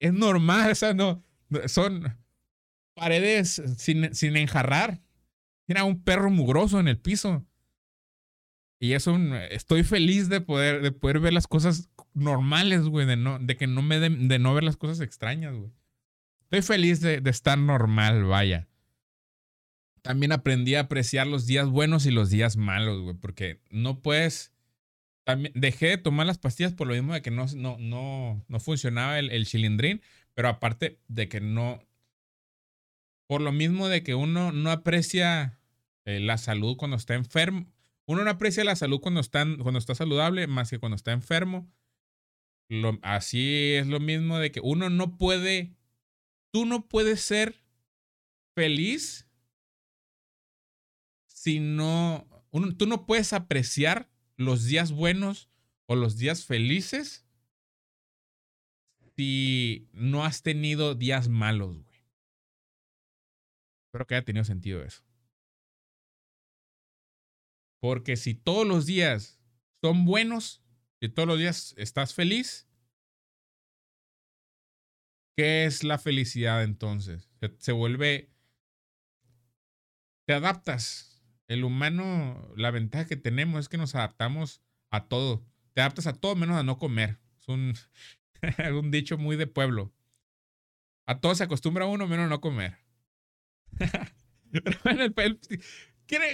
Es 0.00 0.12
normal, 0.12 0.70
o 0.72 0.74
sea, 0.74 0.94
no. 0.94 1.24
Son 1.66 2.18
paredes 2.94 3.62
sin, 3.76 4.14
sin 4.14 4.36
enjarrar. 4.36 5.00
Tiene 5.66 5.82
un 5.82 6.02
perro 6.02 6.30
mugroso 6.30 6.80
en 6.80 6.88
el 6.88 6.98
piso. 6.98 7.46
Y 8.80 8.92
es 8.92 9.06
un. 9.06 9.32
Estoy 9.34 9.84
feliz 9.84 10.28
de 10.28 10.40
poder, 10.40 10.82
de 10.82 10.92
poder 10.92 11.20
ver 11.20 11.32
las 11.32 11.46
cosas 11.46 11.88
normales, 12.14 12.82
güey. 12.82 13.06
De, 13.06 13.16
no, 13.16 13.38
de 13.38 13.56
que 13.56 13.66
no 13.66 13.82
me 13.82 14.00
de 14.00 14.38
no 14.38 14.54
ver 14.54 14.64
las 14.64 14.76
cosas 14.76 15.00
extrañas, 15.00 15.54
güey. 15.54 15.72
Estoy 16.42 16.62
feliz 16.62 17.00
de, 17.00 17.20
de 17.20 17.30
estar 17.30 17.58
normal, 17.58 18.24
vaya 18.24 18.68
también 20.06 20.30
aprendí 20.30 20.76
a 20.76 20.82
apreciar 20.82 21.26
los 21.26 21.46
días 21.46 21.68
buenos 21.68 22.06
y 22.06 22.12
los 22.12 22.30
días 22.30 22.56
malos, 22.56 23.02
güey, 23.02 23.16
porque 23.16 23.60
no 23.70 24.02
puedes... 24.02 24.52
También 25.24 25.52
dejé 25.56 25.88
de 25.88 25.98
tomar 25.98 26.26
las 26.26 26.38
pastillas 26.38 26.72
por 26.72 26.86
lo 26.86 26.94
mismo 26.94 27.12
de 27.12 27.22
que 27.22 27.32
no, 27.32 27.46
no, 27.56 27.76
no, 27.80 28.44
no 28.46 28.60
funcionaba 28.60 29.18
el, 29.18 29.32
el 29.32 29.46
chilindrín, 29.46 30.00
pero 30.34 30.48
aparte 30.48 31.00
de 31.08 31.28
que 31.28 31.40
no... 31.40 31.82
Por 33.26 33.40
lo 33.40 33.50
mismo 33.50 33.88
de 33.88 34.04
que 34.04 34.14
uno 34.14 34.52
no 34.52 34.70
aprecia 34.70 35.58
eh, 36.04 36.20
la 36.20 36.38
salud 36.38 36.76
cuando 36.76 36.96
está 36.96 37.14
enfermo. 37.14 37.66
Uno 38.06 38.22
no 38.22 38.30
aprecia 38.30 38.62
la 38.62 38.76
salud 38.76 39.00
cuando 39.00 39.18
está, 39.18 39.44
cuando 39.60 39.80
está 39.80 39.96
saludable 39.96 40.46
más 40.46 40.70
que 40.70 40.78
cuando 40.78 40.94
está 40.94 41.10
enfermo. 41.10 41.68
Así 43.02 43.72
es 43.74 43.88
lo 43.88 43.98
mismo 43.98 44.38
de 44.38 44.52
que 44.52 44.60
uno 44.62 44.88
no 44.88 45.18
puede... 45.18 45.74
Tú 46.52 46.64
no 46.64 46.86
puedes 46.86 47.20
ser 47.22 47.56
feliz 48.54 49.25
si 51.46 51.60
no, 51.60 52.26
tú 52.76 52.86
no 52.88 53.06
puedes 53.06 53.32
apreciar 53.32 54.10
los 54.36 54.64
días 54.64 54.90
buenos 54.90 55.48
o 55.86 55.94
los 55.94 56.18
días 56.18 56.44
felices 56.44 57.24
si 59.14 59.88
no 59.92 60.24
has 60.24 60.42
tenido 60.42 60.96
días 60.96 61.28
malos, 61.28 61.78
güey. 61.78 62.00
Espero 63.86 64.08
que 64.08 64.16
haya 64.16 64.24
tenido 64.24 64.44
sentido 64.44 64.82
eso. 64.82 65.04
Porque 67.80 68.16
si 68.16 68.34
todos 68.34 68.66
los 68.66 68.84
días 68.84 69.40
son 69.80 70.04
buenos, 70.04 70.64
si 71.00 71.08
todos 71.08 71.28
los 71.28 71.38
días 71.38 71.74
estás 71.78 72.12
feliz, 72.12 72.66
¿Qué 75.36 75.66
es 75.66 75.84
la 75.84 75.98
felicidad 75.98 76.64
entonces? 76.64 77.28
Se, 77.40 77.54
se 77.58 77.72
vuelve... 77.72 78.30
Te 80.26 80.32
adaptas. 80.32 81.15
El 81.48 81.64
humano, 81.64 82.52
la 82.56 82.70
ventaja 82.70 83.06
que 83.06 83.16
tenemos 83.16 83.60
es 83.60 83.68
que 83.68 83.78
nos 83.78 83.94
adaptamos 83.94 84.62
a 84.90 85.08
todo. 85.08 85.44
Te 85.74 85.80
adaptas 85.80 86.06
a 86.06 86.14
todo 86.14 86.34
menos 86.34 86.56
a 86.56 86.62
no 86.62 86.78
comer. 86.78 87.18
Es 87.38 87.48
un, 87.48 87.74
dicho 88.90 89.18
muy 89.18 89.36
de 89.36 89.46
pueblo. 89.46 89.92
A 91.06 91.20
todo 91.20 91.34
se 91.34 91.44
acostumbra 91.44 91.86
uno 91.86 92.08
menos 92.08 92.26
a 92.26 92.30
no 92.30 92.40
comer. 92.40 92.78
Pero 94.82 95.38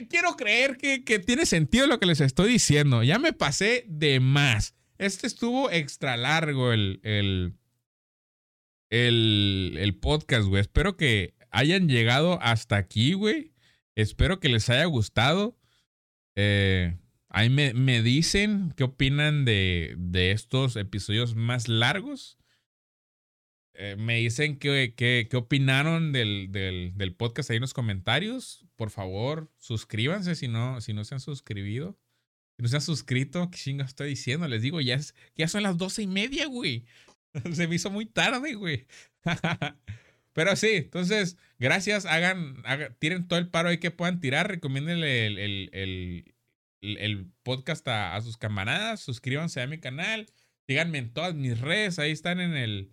quiero, 0.08 0.36
creer 0.36 0.78
que, 0.78 1.18
tiene 1.18 1.44
sentido 1.44 1.86
lo 1.86 1.98
que 1.98 2.06
les 2.06 2.20
estoy 2.20 2.50
diciendo. 2.50 3.02
Ya 3.02 3.18
me 3.18 3.32
pasé 3.32 3.84
de 3.88 4.20
más. 4.20 4.74
Este 4.96 5.26
estuvo 5.26 5.70
extra 5.70 6.16
largo 6.16 6.72
el, 6.72 7.00
el, 7.02 7.58
el 9.78 9.94
podcast, 9.96 10.46
güey. 10.46 10.62
Espero 10.62 10.96
que 10.96 11.34
hayan 11.50 11.88
llegado 11.88 12.40
hasta 12.40 12.76
aquí, 12.76 13.12
güey. 13.12 13.51
Espero 13.94 14.40
que 14.40 14.48
les 14.48 14.68
haya 14.70 14.84
gustado. 14.86 15.58
Eh, 16.34 16.96
ahí 17.28 17.50
me, 17.50 17.74
me 17.74 18.02
dicen 18.02 18.72
qué 18.76 18.84
opinan 18.84 19.44
de, 19.44 19.94
de 19.98 20.30
estos 20.32 20.76
episodios 20.76 21.34
más 21.34 21.68
largos. 21.68 22.38
Eh, 23.74 23.96
me 23.96 24.16
dicen 24.16 24.58
qué, 24.58 24.94
qué, 24.96 25.28
qué 25.30 25.36
opinaron 25.36 26.12
del, 26.12 26.48
del, 26.50 26.92
del 26.94 27.14
podcast 27.14 27.50
ahí 27.50 27.56
en 27.56 27.62
los 27.62 27.74
comentarios. 27.74 28.66
Por 28.76 28.90
favor, 28.90 29.50
suscríbanse 29.58 30.34
si 30.34 30.48
no, 30.48 30.80
si 30.80 30.92
no 30.92 31.04
se 31.04 31.14
han 31.14 31.20
suscribido. 31.20 31.98
Si 32.56 32.62
no 32.62 32.68
se 32.68 32.76
han 32.76 32.82
suscrito, 32.82 33.50
¿qué 33.50 33.58
chingo 33.58 33.82
estoy 33.82 34.10
diciendo? 34.10 34.46
Les 34.46 34.62
digo, 34.62 34.80
ya, 34.80 34.94
es, 34.96 35.14
ya 35.36 35.48
son 35.48 35.62
las 35.62 35.78
doce 35.78 36.02
y 36.02 36.06
media, 36.06 36.46
güey. 36.46 36.84
Se 37.54 37.66
me 37.66 37.76
hizo 37.76 37.90
muy 37.90 38.04
tarde, 38.06 38.54
güey. 38.54 38.86
Pero 40.32 40.56
sí, 40.56 40.68
entonces, 40.76 41.36
gracias. 41.58 42.06
Hagan, 42.06 42.62
hagan- 42.64 42.96
tiren 42.98 43.28
todo 43.28 43.38
el 43.38 43.48
paro 43.50 43.68
ahí 43.68 43.78
que 43.78 43.90
puedan 43.90 44.20
tirar. 44.20 44.48
Recomiéndenle 44.48 45.26
el, 45.26 45.38
el, 45.72 46.34
el, 46.80 47.26
podcast 47.42 47.86
a, 47.88 48.16
a 48.16 48.20
sus 48.22 48.36
camaradas. 48.36 49.00
Suscríbanse 49.00 49.60
a 49.60 49.66
mi 49.66 49.78
canal. 49.78 50.26
Síganme 50.66 50.98
en 50.98 51.12
todas 51.12 51.34
mis 51.34 51.60
redes. 51.60 51.98
Ahí 51.98 52.12
están 52.12 52.40
en 52.40 52.54
el, 52.56 52.92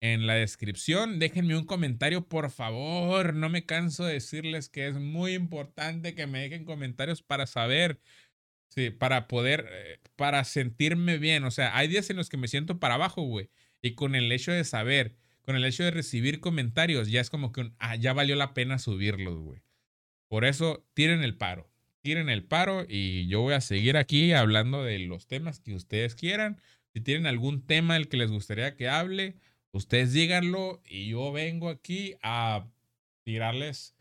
en 0.00 0.26
la 0.26 0.34
descripción. 0.34 1.18
Déjenme 1.18 1.56
un 1.56 1.66
comentario, 1.66 2.26
por 2.28 2.50
favor. 2.50 3.34
No 3.34 3.48
me 3.50 3.66
canso 3.66 4.04
de 4.06 4.14
decirles 4.14 4.68
que 4.68 4.88
es 4.88 4.94
muy 4.96 5.34
importante 5.34 6.14
que 6.14 6.26
me 6.26 6.40
dejen 6.40 6.64
comentarios 6.64 7.22
para 7.22 7.46
saber. 7.46 8.00
Sí, 8.70 8.90
para 8.90 9.28
poder, 9.28 9.66
eh, 9.70 9.98
para 10.16 10.44
sentirme 10.44 11.18
bien. 11.18 11.44
O 11.44 11.50
sea, 11.50 11.76
hay 11.76 11.88
días 11.88 12.10
en 12.10 12.16
los 12.16 12.28
que 12.28 12.36
me 12.36 12.48
siento 12.48 12.78
para 12.78 12.94
abajo, 12.94 13.22
güey. 13.22 13.50
Y 13.82 13.94
con 13.94 14.14
el 14.14 14.30
hecho 14.32 14.52
de 14.52 14.64
saber, 14.64 15.16
con 15.48 15.56
el 15.56 15.64
hecho 15.64 15.82
de 15.82 15.90
recibir 15.90 16.40
comentarios, 16.40 17.08
ya 17.08 17.22
es 17.22 17.30
como 17.30 17.52
que 17.52 17.62
un, 17.62 17.74
ah, 17.78 17.96
ya 17.96 18.12
valió 18.12 18.36
la 18.36 18.52
pena 18.52 18.78
subirlos, 18.78 19.38
güey. 19.38 19.62
Por 20.28 20.44
eso, 20.44 20.86
tiren 20.92 21.22
el 21.24 21.38
paro. 21.38 21.70
Tiren 22.02 22.28
el 22.28 22.44
paro 22.44 22.84
y 22.86 23.26
yo 23.28 23.40
voy 23.40 23.54
a 23.54 23.62
seguir 23.62 23.96
aquí 23.96 24.34
hablando 24.34 24.84
de 24.84 24.98
los 24.98 25.26
temas 25.26 25.60
que 25.60 25.72
ustedes 25.72 26.14
quieran. 26.14 26.60
Si 26.92 27.00
tienen 27.00 27.26
algún 27.26 27.64
tema 27.64 27.94
del 27.94 28.08
que 28.08 28.18
les 28.18 28.30
gustaría 28.30 28.76
que 28.76 28.90
hable, 28.90 29.36
ustedes 29.72 30.12
díganlo 30.12 30.82
y 30.84 31.08
yo 31.08 31.32
vengo 31.32 31.70
aquí 31.70 32.16
a 32.22 32.66
tirarles 33.24 33.94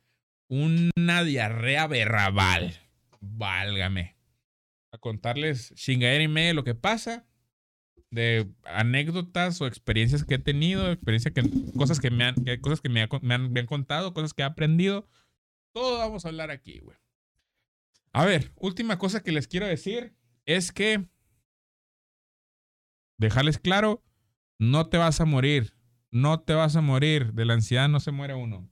una 0.50 1.24
diarrea 1.24 1.88
berrabal. 1.88 2.76
Válgame. 3.22 4.18
A 4.92 4.98
contarles 4.98 5.74
chingadera 5.76 6.26
y 6.26 6.28
media 6.28 6.54
lo 6.54 6.66
que 6.66 6.76
pasa, 6.76 7.26
de 8.10 8.50
anécdotas 8.64 9.62
o 9.62 9.68
experiencias 9.68 10.24
que 10.24 10.36
he 10.36 10.40
tenido, 10.40 10.92
experiencias 10.92 11.34
que, 11.34 11.44
cosas 11.78 12.00
que 12.00 12.10
me 12.10 12.24
han, 12.24 12.36
cosas 12.62 12.82
que 12.82 12.90
me, 12.90 13.08
me 13.22 13.34
han, 13.34 13.52
me 13.52 13.60
han 13.60 13.66
contado, 13.66 14.14
cosas 14.14 14.34
que 14.34 14.44
he 14.44 14.46
aprendido. 14.46 15.08
Todo 15.74 16.00
vamos 16.00 16.26
a 16.26 16.30
hablar 16.30 16.52
aquí, 16.52 16.80
güey. 16.80 16.98
A 18.14 18.26
ver, 18.26 18.52
última 18.56 18.98
cosa 18.98 19.22
que 19.22 19.32
les 19.32 19.48
quiero 19.48 19.68
decir 19.68 20.16
es 20.46 20.72
que 20.72 21.08
dejarles 23.18 23.60
claro, 23.60 24.04
no 24.60 24.88
te 24.88 24.98
vas 24.98 25.22
a 25.22 25.26
morir. 25.26 25.76
No 26.10 26.40
te 26.40 26.54
vas 26.54 26.76
a 26.76 26.82
morir. 26.82 27.34
De 27.34 27.46
la 27.46 27.54
ansiedad 27.54 27.90
no 27.90 28.00
se 28.00 28.12
muere 28.12 28.34
uno. 28.34 28.70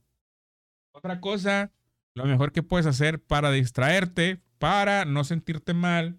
Otra 0.92 1.20
cosa, 1.20 1.72
lo 2.14 2.24
mejor 2.24 2.52
que 2.52 2.62
puedes 2.62 2.86
hacer 2.86 3.22
para 3.22 3.50
distraerte, 3.50 4.42
para 4.58 5.04
no 5.04 5.24
sentirte 5.24 5.74
mal, 5.74 6.18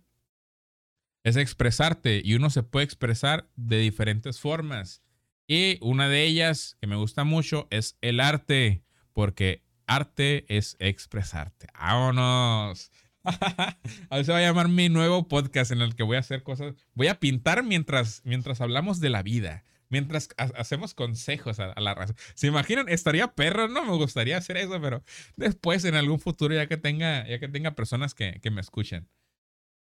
es 1.27 1.35
expresarte. 1.35 2.21
Y 2.23 2.35
uno 2.35 2.49
se 2.49 2.63
puede 2.63 2.85
expresar 2.85 3.49
de 3.55 3.77
diferentes 3.79 4.39
formas. 4.39 5.01
Y 5.47 5.77
una 5.81 6.09
de 6.09 6.23
ellas 6.25 6.77
que 6.81 6.87
me 6.87 6.95
gusta 6.95 7.23
mucho 7.23 7.67
es 7.69 7.97
el 8.01 8.19
arte, 8.19 8.83
porque 9.13 9.63
arte 9.85 10.45
es 10.55 10.75
expresarte. 10.79 11.67
¡Vámonos! 11.79 12.91
A 14.09 14.23
se 14.23 14.31
va 14.31 14.37
a 14.37 14.41
llamar 14.41 14.69
mi 14.69 14.87
nuevo 14.89 15.27
podcast 15.27 15.71
en 15.71 15.81
el 15.81 15.95
que 15.95 16.03
voy 16.03 16.15
a 16.17 16.21
hacer 16.21 16.43
cosas. 16.43 16.75
Voy 16.93 17.07
a 17.07 17.19
pintar 17.19 17.63
mientras, 17.63 18.21
mientras 18.23 18.61
hablamos 18.61 18.99
de 18.99 19.09
la 19.09 19.21
vida. 19.23 19.63
Mientras 19.89 20.29
ha- 20.37 20.51
hacemos 20.55 20.93
consejos 20.93 21.59
a, 21.59 21.71
a 21.71 21.81
la 21.81 21.93
raza. 21.93 22.13
¿Se 22.35 22.47
imaginan? 22.47 22.89
Estaría 22.89 23.33
perro, 23.35 23.67
no 23.69 23.83
me 23.85 23.95
gustaría 23.95 24.37
hacer 24.37 24.57
eso, 24.57 24.81
pero 24.81 25.03
después 25.37 25.83
en 25.85 25.95
algún 25.95 26.19
futuro 26.19 26.53
ya 26.55 26.67
que 26.67 26.77
tenga, 26.77 27.27
ya 27.27 27.39
que 27.39 27.47
tenga 27.47 27.71
personas 27.75 28.13
que, 28.13 28.39
que 28.41 28.51
me 28.51 28.61
escuchen. 28.61 29.07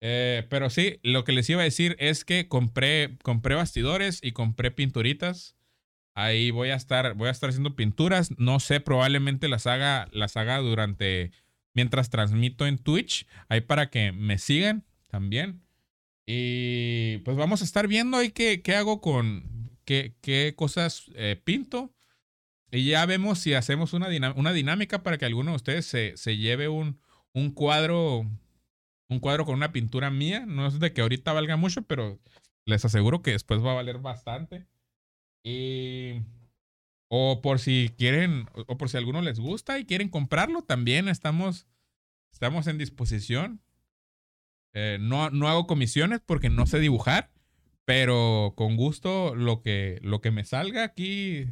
Eh, 0.01 0.47
pero 0.51 0.71
sí, 0.71 1.01
lo 1.03 1.25
que 1.25 1.33
les 1.33 1.49
iba 1.49 1.61
a 1.61 1.65
decir 1.65 1.97
es 1.99 2.25
que 2.25 2.49
compré, 2.49 3.17
compré 3.23 3.55
bastidores 3.55 4.21
y 4.23 4.33
compré 4.33 4.71
pinturitas. 4.71 5.57
Ahí 6.15 6.51
voy 6.51 6.71
a 6.71 6.77
estar, 6.77 7.15
voy 7.15 7.29
a 7.29 7.33
estar 7.33 7.51
haciendo 7.51 7.77
pinturas. 7.77 8.31
No 8.39 8.61
sé, 8.61 8.81
probablemente 8.81 9.49
las 9.49 9.67
haga, 9.67 10.09
las 10.13 10.37
haga 10.37 10.59
durante, 10.59 11.33
mientras 11.75 12.11
transmito 12.11 12.67
en 12.67 12.79
Twitch. 12.79 13.27
Ahí 13.49 13.61
para 13.61 13.91
que 13.91 14.13
me 14.13 14.39
sigan 14.39 14.85
también. 15.09 15.63
Y 16.27 17.19
pues 17.19 17.37
vamos 17.37 17.63
a 17.63 17.65
estar 17.65 17.87
viendo 17.87 18.17
ahí 18.17 18.31
qué, 18.31 18.63
qué 18.63 18.75
hago 18.75 19.01
con, 19.01 19.71
qué, 19.85 20.17
qué 20.21 20.55
cosas 20.57 21.05
eh, 21.15 21.41
pinto. 21.43 21.95
Y 22.71 22.85
ya 22.85 23.07
vemos 23.07 23.39
si 23.39 23.55
hacemos 23.55 23.93
una, 23.93 24.09
una 24.35 24.53
dinámica 24.53 25.03
para 25.03 25.19
que 25.19 25.25
alguno 25.25 25.53
de 25.53 25.57
ustedes 25.57 25.87
se, 25.87 26.17
se 26.17 26.37
lleve 26.37 26.69
un, 26.69 26.99
un 27.33 27.53
cuadro, 27.53 28.27
un 29.09 29.21
cuadro 29.21 29.45
con 29.45 29.55
una 29.55 29.73
pintura 29.73 30.11
mía. 30.11 30.45
No 30.47 30.67
es 30.67 30.79
de 30.81 30.93
que 30.93 31.03
ahorita 31.03 31.33
valga 31.33 31.57
mucho, 31.57 31.83
pero 31.83 32.19
les 32.65 32.85
aseguro 32.85 33.23
que 33.23 33.33
después 33.33 33.65
va 33.65 33.73
a 33.73 33.77
valer 33.77 33.99
bastante. 33.99 34.67
Y 35.45 36.23
o 37.09 37.41
por 37.43 37.59
si 37.61 37.95
quieren, 37.97 38.47
o- 38.67 38.77
por 38.77 38.89
si 38.89 38.97
a 38.97 39.01
alguno 39.01 39.23
les 39.23 39.39
gusta 39.41 39.79
y 39.79 39.85
quieren 39.87 40.09
comprarlo, 40.09 40.63
también 40.63 41.09
estamos, 41.09 41.67
estamos 42.33 42.67
en 42.67 42.79
disposición. 42.79 43.61
Eh, 44.75 44.99
no, 45.01 45.31
no 45.31 45.49
hago 45.49 45.67
comisiones 45.67 46.21
porque 46.25 46.51
no 46.51 46.67
sé 46.67 46.79
dibujar, 46.81 47.31
pero 47.85 48.53
con 48.57 48.77
gusto 48.77 49.35
lo 49.35 49.63
que, 49.63 49.99
lo 50.03 50.21
que 50.21 50.31
me 50.31 50.45
salga 50.45 50.85
aquí, 50.85 51.47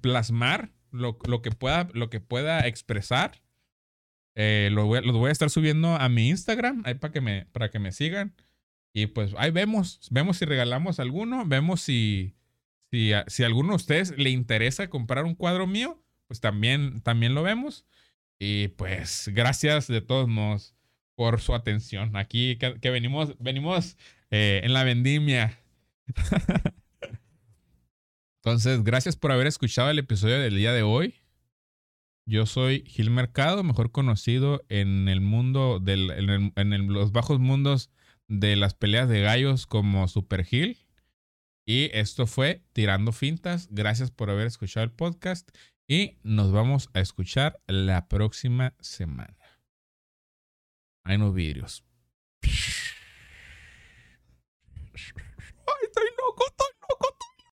plasmar, 0.00 0.70
lo, 0.92 1.18
lo 1.26 1.42
que, 1.42 1.50
pueda, 1.50 1.88
lo 1.92 2.08
que 2.10 2.20
pueda 2.20 2.66
expresar, 2.66 3.42
eh, 4.36 4.68
lo, 4.72 4.86
voy, 4.86 4.98
a- 4.98 5.02
lo 5.02 5.12
voy 5.14 5.30
a 5.30 5.32
estar 5.32 5.50
subiendo 5.50 5.96
a 5.96 6.08
mi 6.08 6.28
Instagram, 6.28 6.82
ahí 6.86 6.94
para 6.94 7.12
que 7.12 7.20
me, 7.20 7.46
para 7.46 7.70
que 7.70 7.78
me 7.80 7.90
sigan. 7.92 8.34
Y 8.94 9.06
pues 9.08 9.34
ahí 9.36 9.50
vemos, 9.50 10.00
vemos 10.10 10.38
si 10.38 10.44
regalamos 10.46 11.00
alguno, 11.00 11.44
vemos 11.46 11.80
si, 11.82 12.34
si, 12.90 13.12
a, 13.12 13.24
si 13.28 13.42
a 13.42 13.46
alguno 13.46 13.70
de 13.70 13.76
ustedes 13.76 14.16
le 14.16 14.30
interesa 14.30 14.88
comprar 14.88 15.24
un 15.24 15.34
cuadro 15.34 15.66
mío, 15.66 16.02
pues 16.28 16.40
también, 16.40 17.00
también 17.02 17.34
lo 17.34 17.42
vemos. 17.42 17.84
Y 18.38 18.68
pues 18.68 19.30
gracias 19.34 19.86
de 19.88 20.00
todos 20.00 20.28
modos 20.28 20.74
por 21.14 21.40
su 21.40 21.54
atención. 21.54 22.16
Aquí 22.16 22.56
que, 22.56 22.78
que 22.80 22.90
venimos, 22.90 23.36
venimos 23.38 23.96
eh, 24.30 24.60
en 24.64 24.72
la 24.72 24.84
vendimia. 24.84 25.58
Entonces, 28.44 28.84
gracias 28.84 29.16
por 29.16 29.32
haber 29.32 29.46
escuchado 29.46 29.90
el 29.90 29.98
episodio 29.98 30.38
del 30.38 30.56
día 30.56 30.72
de 30.72 30.82
hoy. 30.82 31.14
Yo 32.28 32.44
soy 32.44 32.82
Gil 32.88 33.10
Mercado, 33.10 33.62
mejor 33.62 33.92
conocido 33.92 34.64
en 34.68 35.08
el 35.08 35.20
mundo 35.20 35.80
en, 35.86 36.92
los 36.92 37.12
bajos 37.12 37.38
mundos 37.38 37.88
de 38.26 38.56
las 38.56 38.74
peleas 38.74 39.08
de 39.08 39.20
gallos 39.20 39.68
como 39.68 40.08
Super 40.08 40.44
Gil. 40.44 40.76
Y 41.64 41.88
esto 41.96 42.26
fue 42.26 42.64
Tirando 42.72 43.12
Fintas. 43.12 43.68
Gracias 43.70 44.10
por 44.10 44.30
haber 44.30 44.48
escuchado 44.48 44.82
el 44.82 44.90
podcast 44.90 45.48
y 45.86 46.18
nos 46.24 46.50
vamos 46.50 46.90
a 46.94 47.00
escuchar 47.00 47.60
la 47.68 48.08
próxima 48.08 48.74
semana. 48.80 49.36
Hay 51.04 51.16
unos 51.16 51.32
vidrios. 51.32 51.84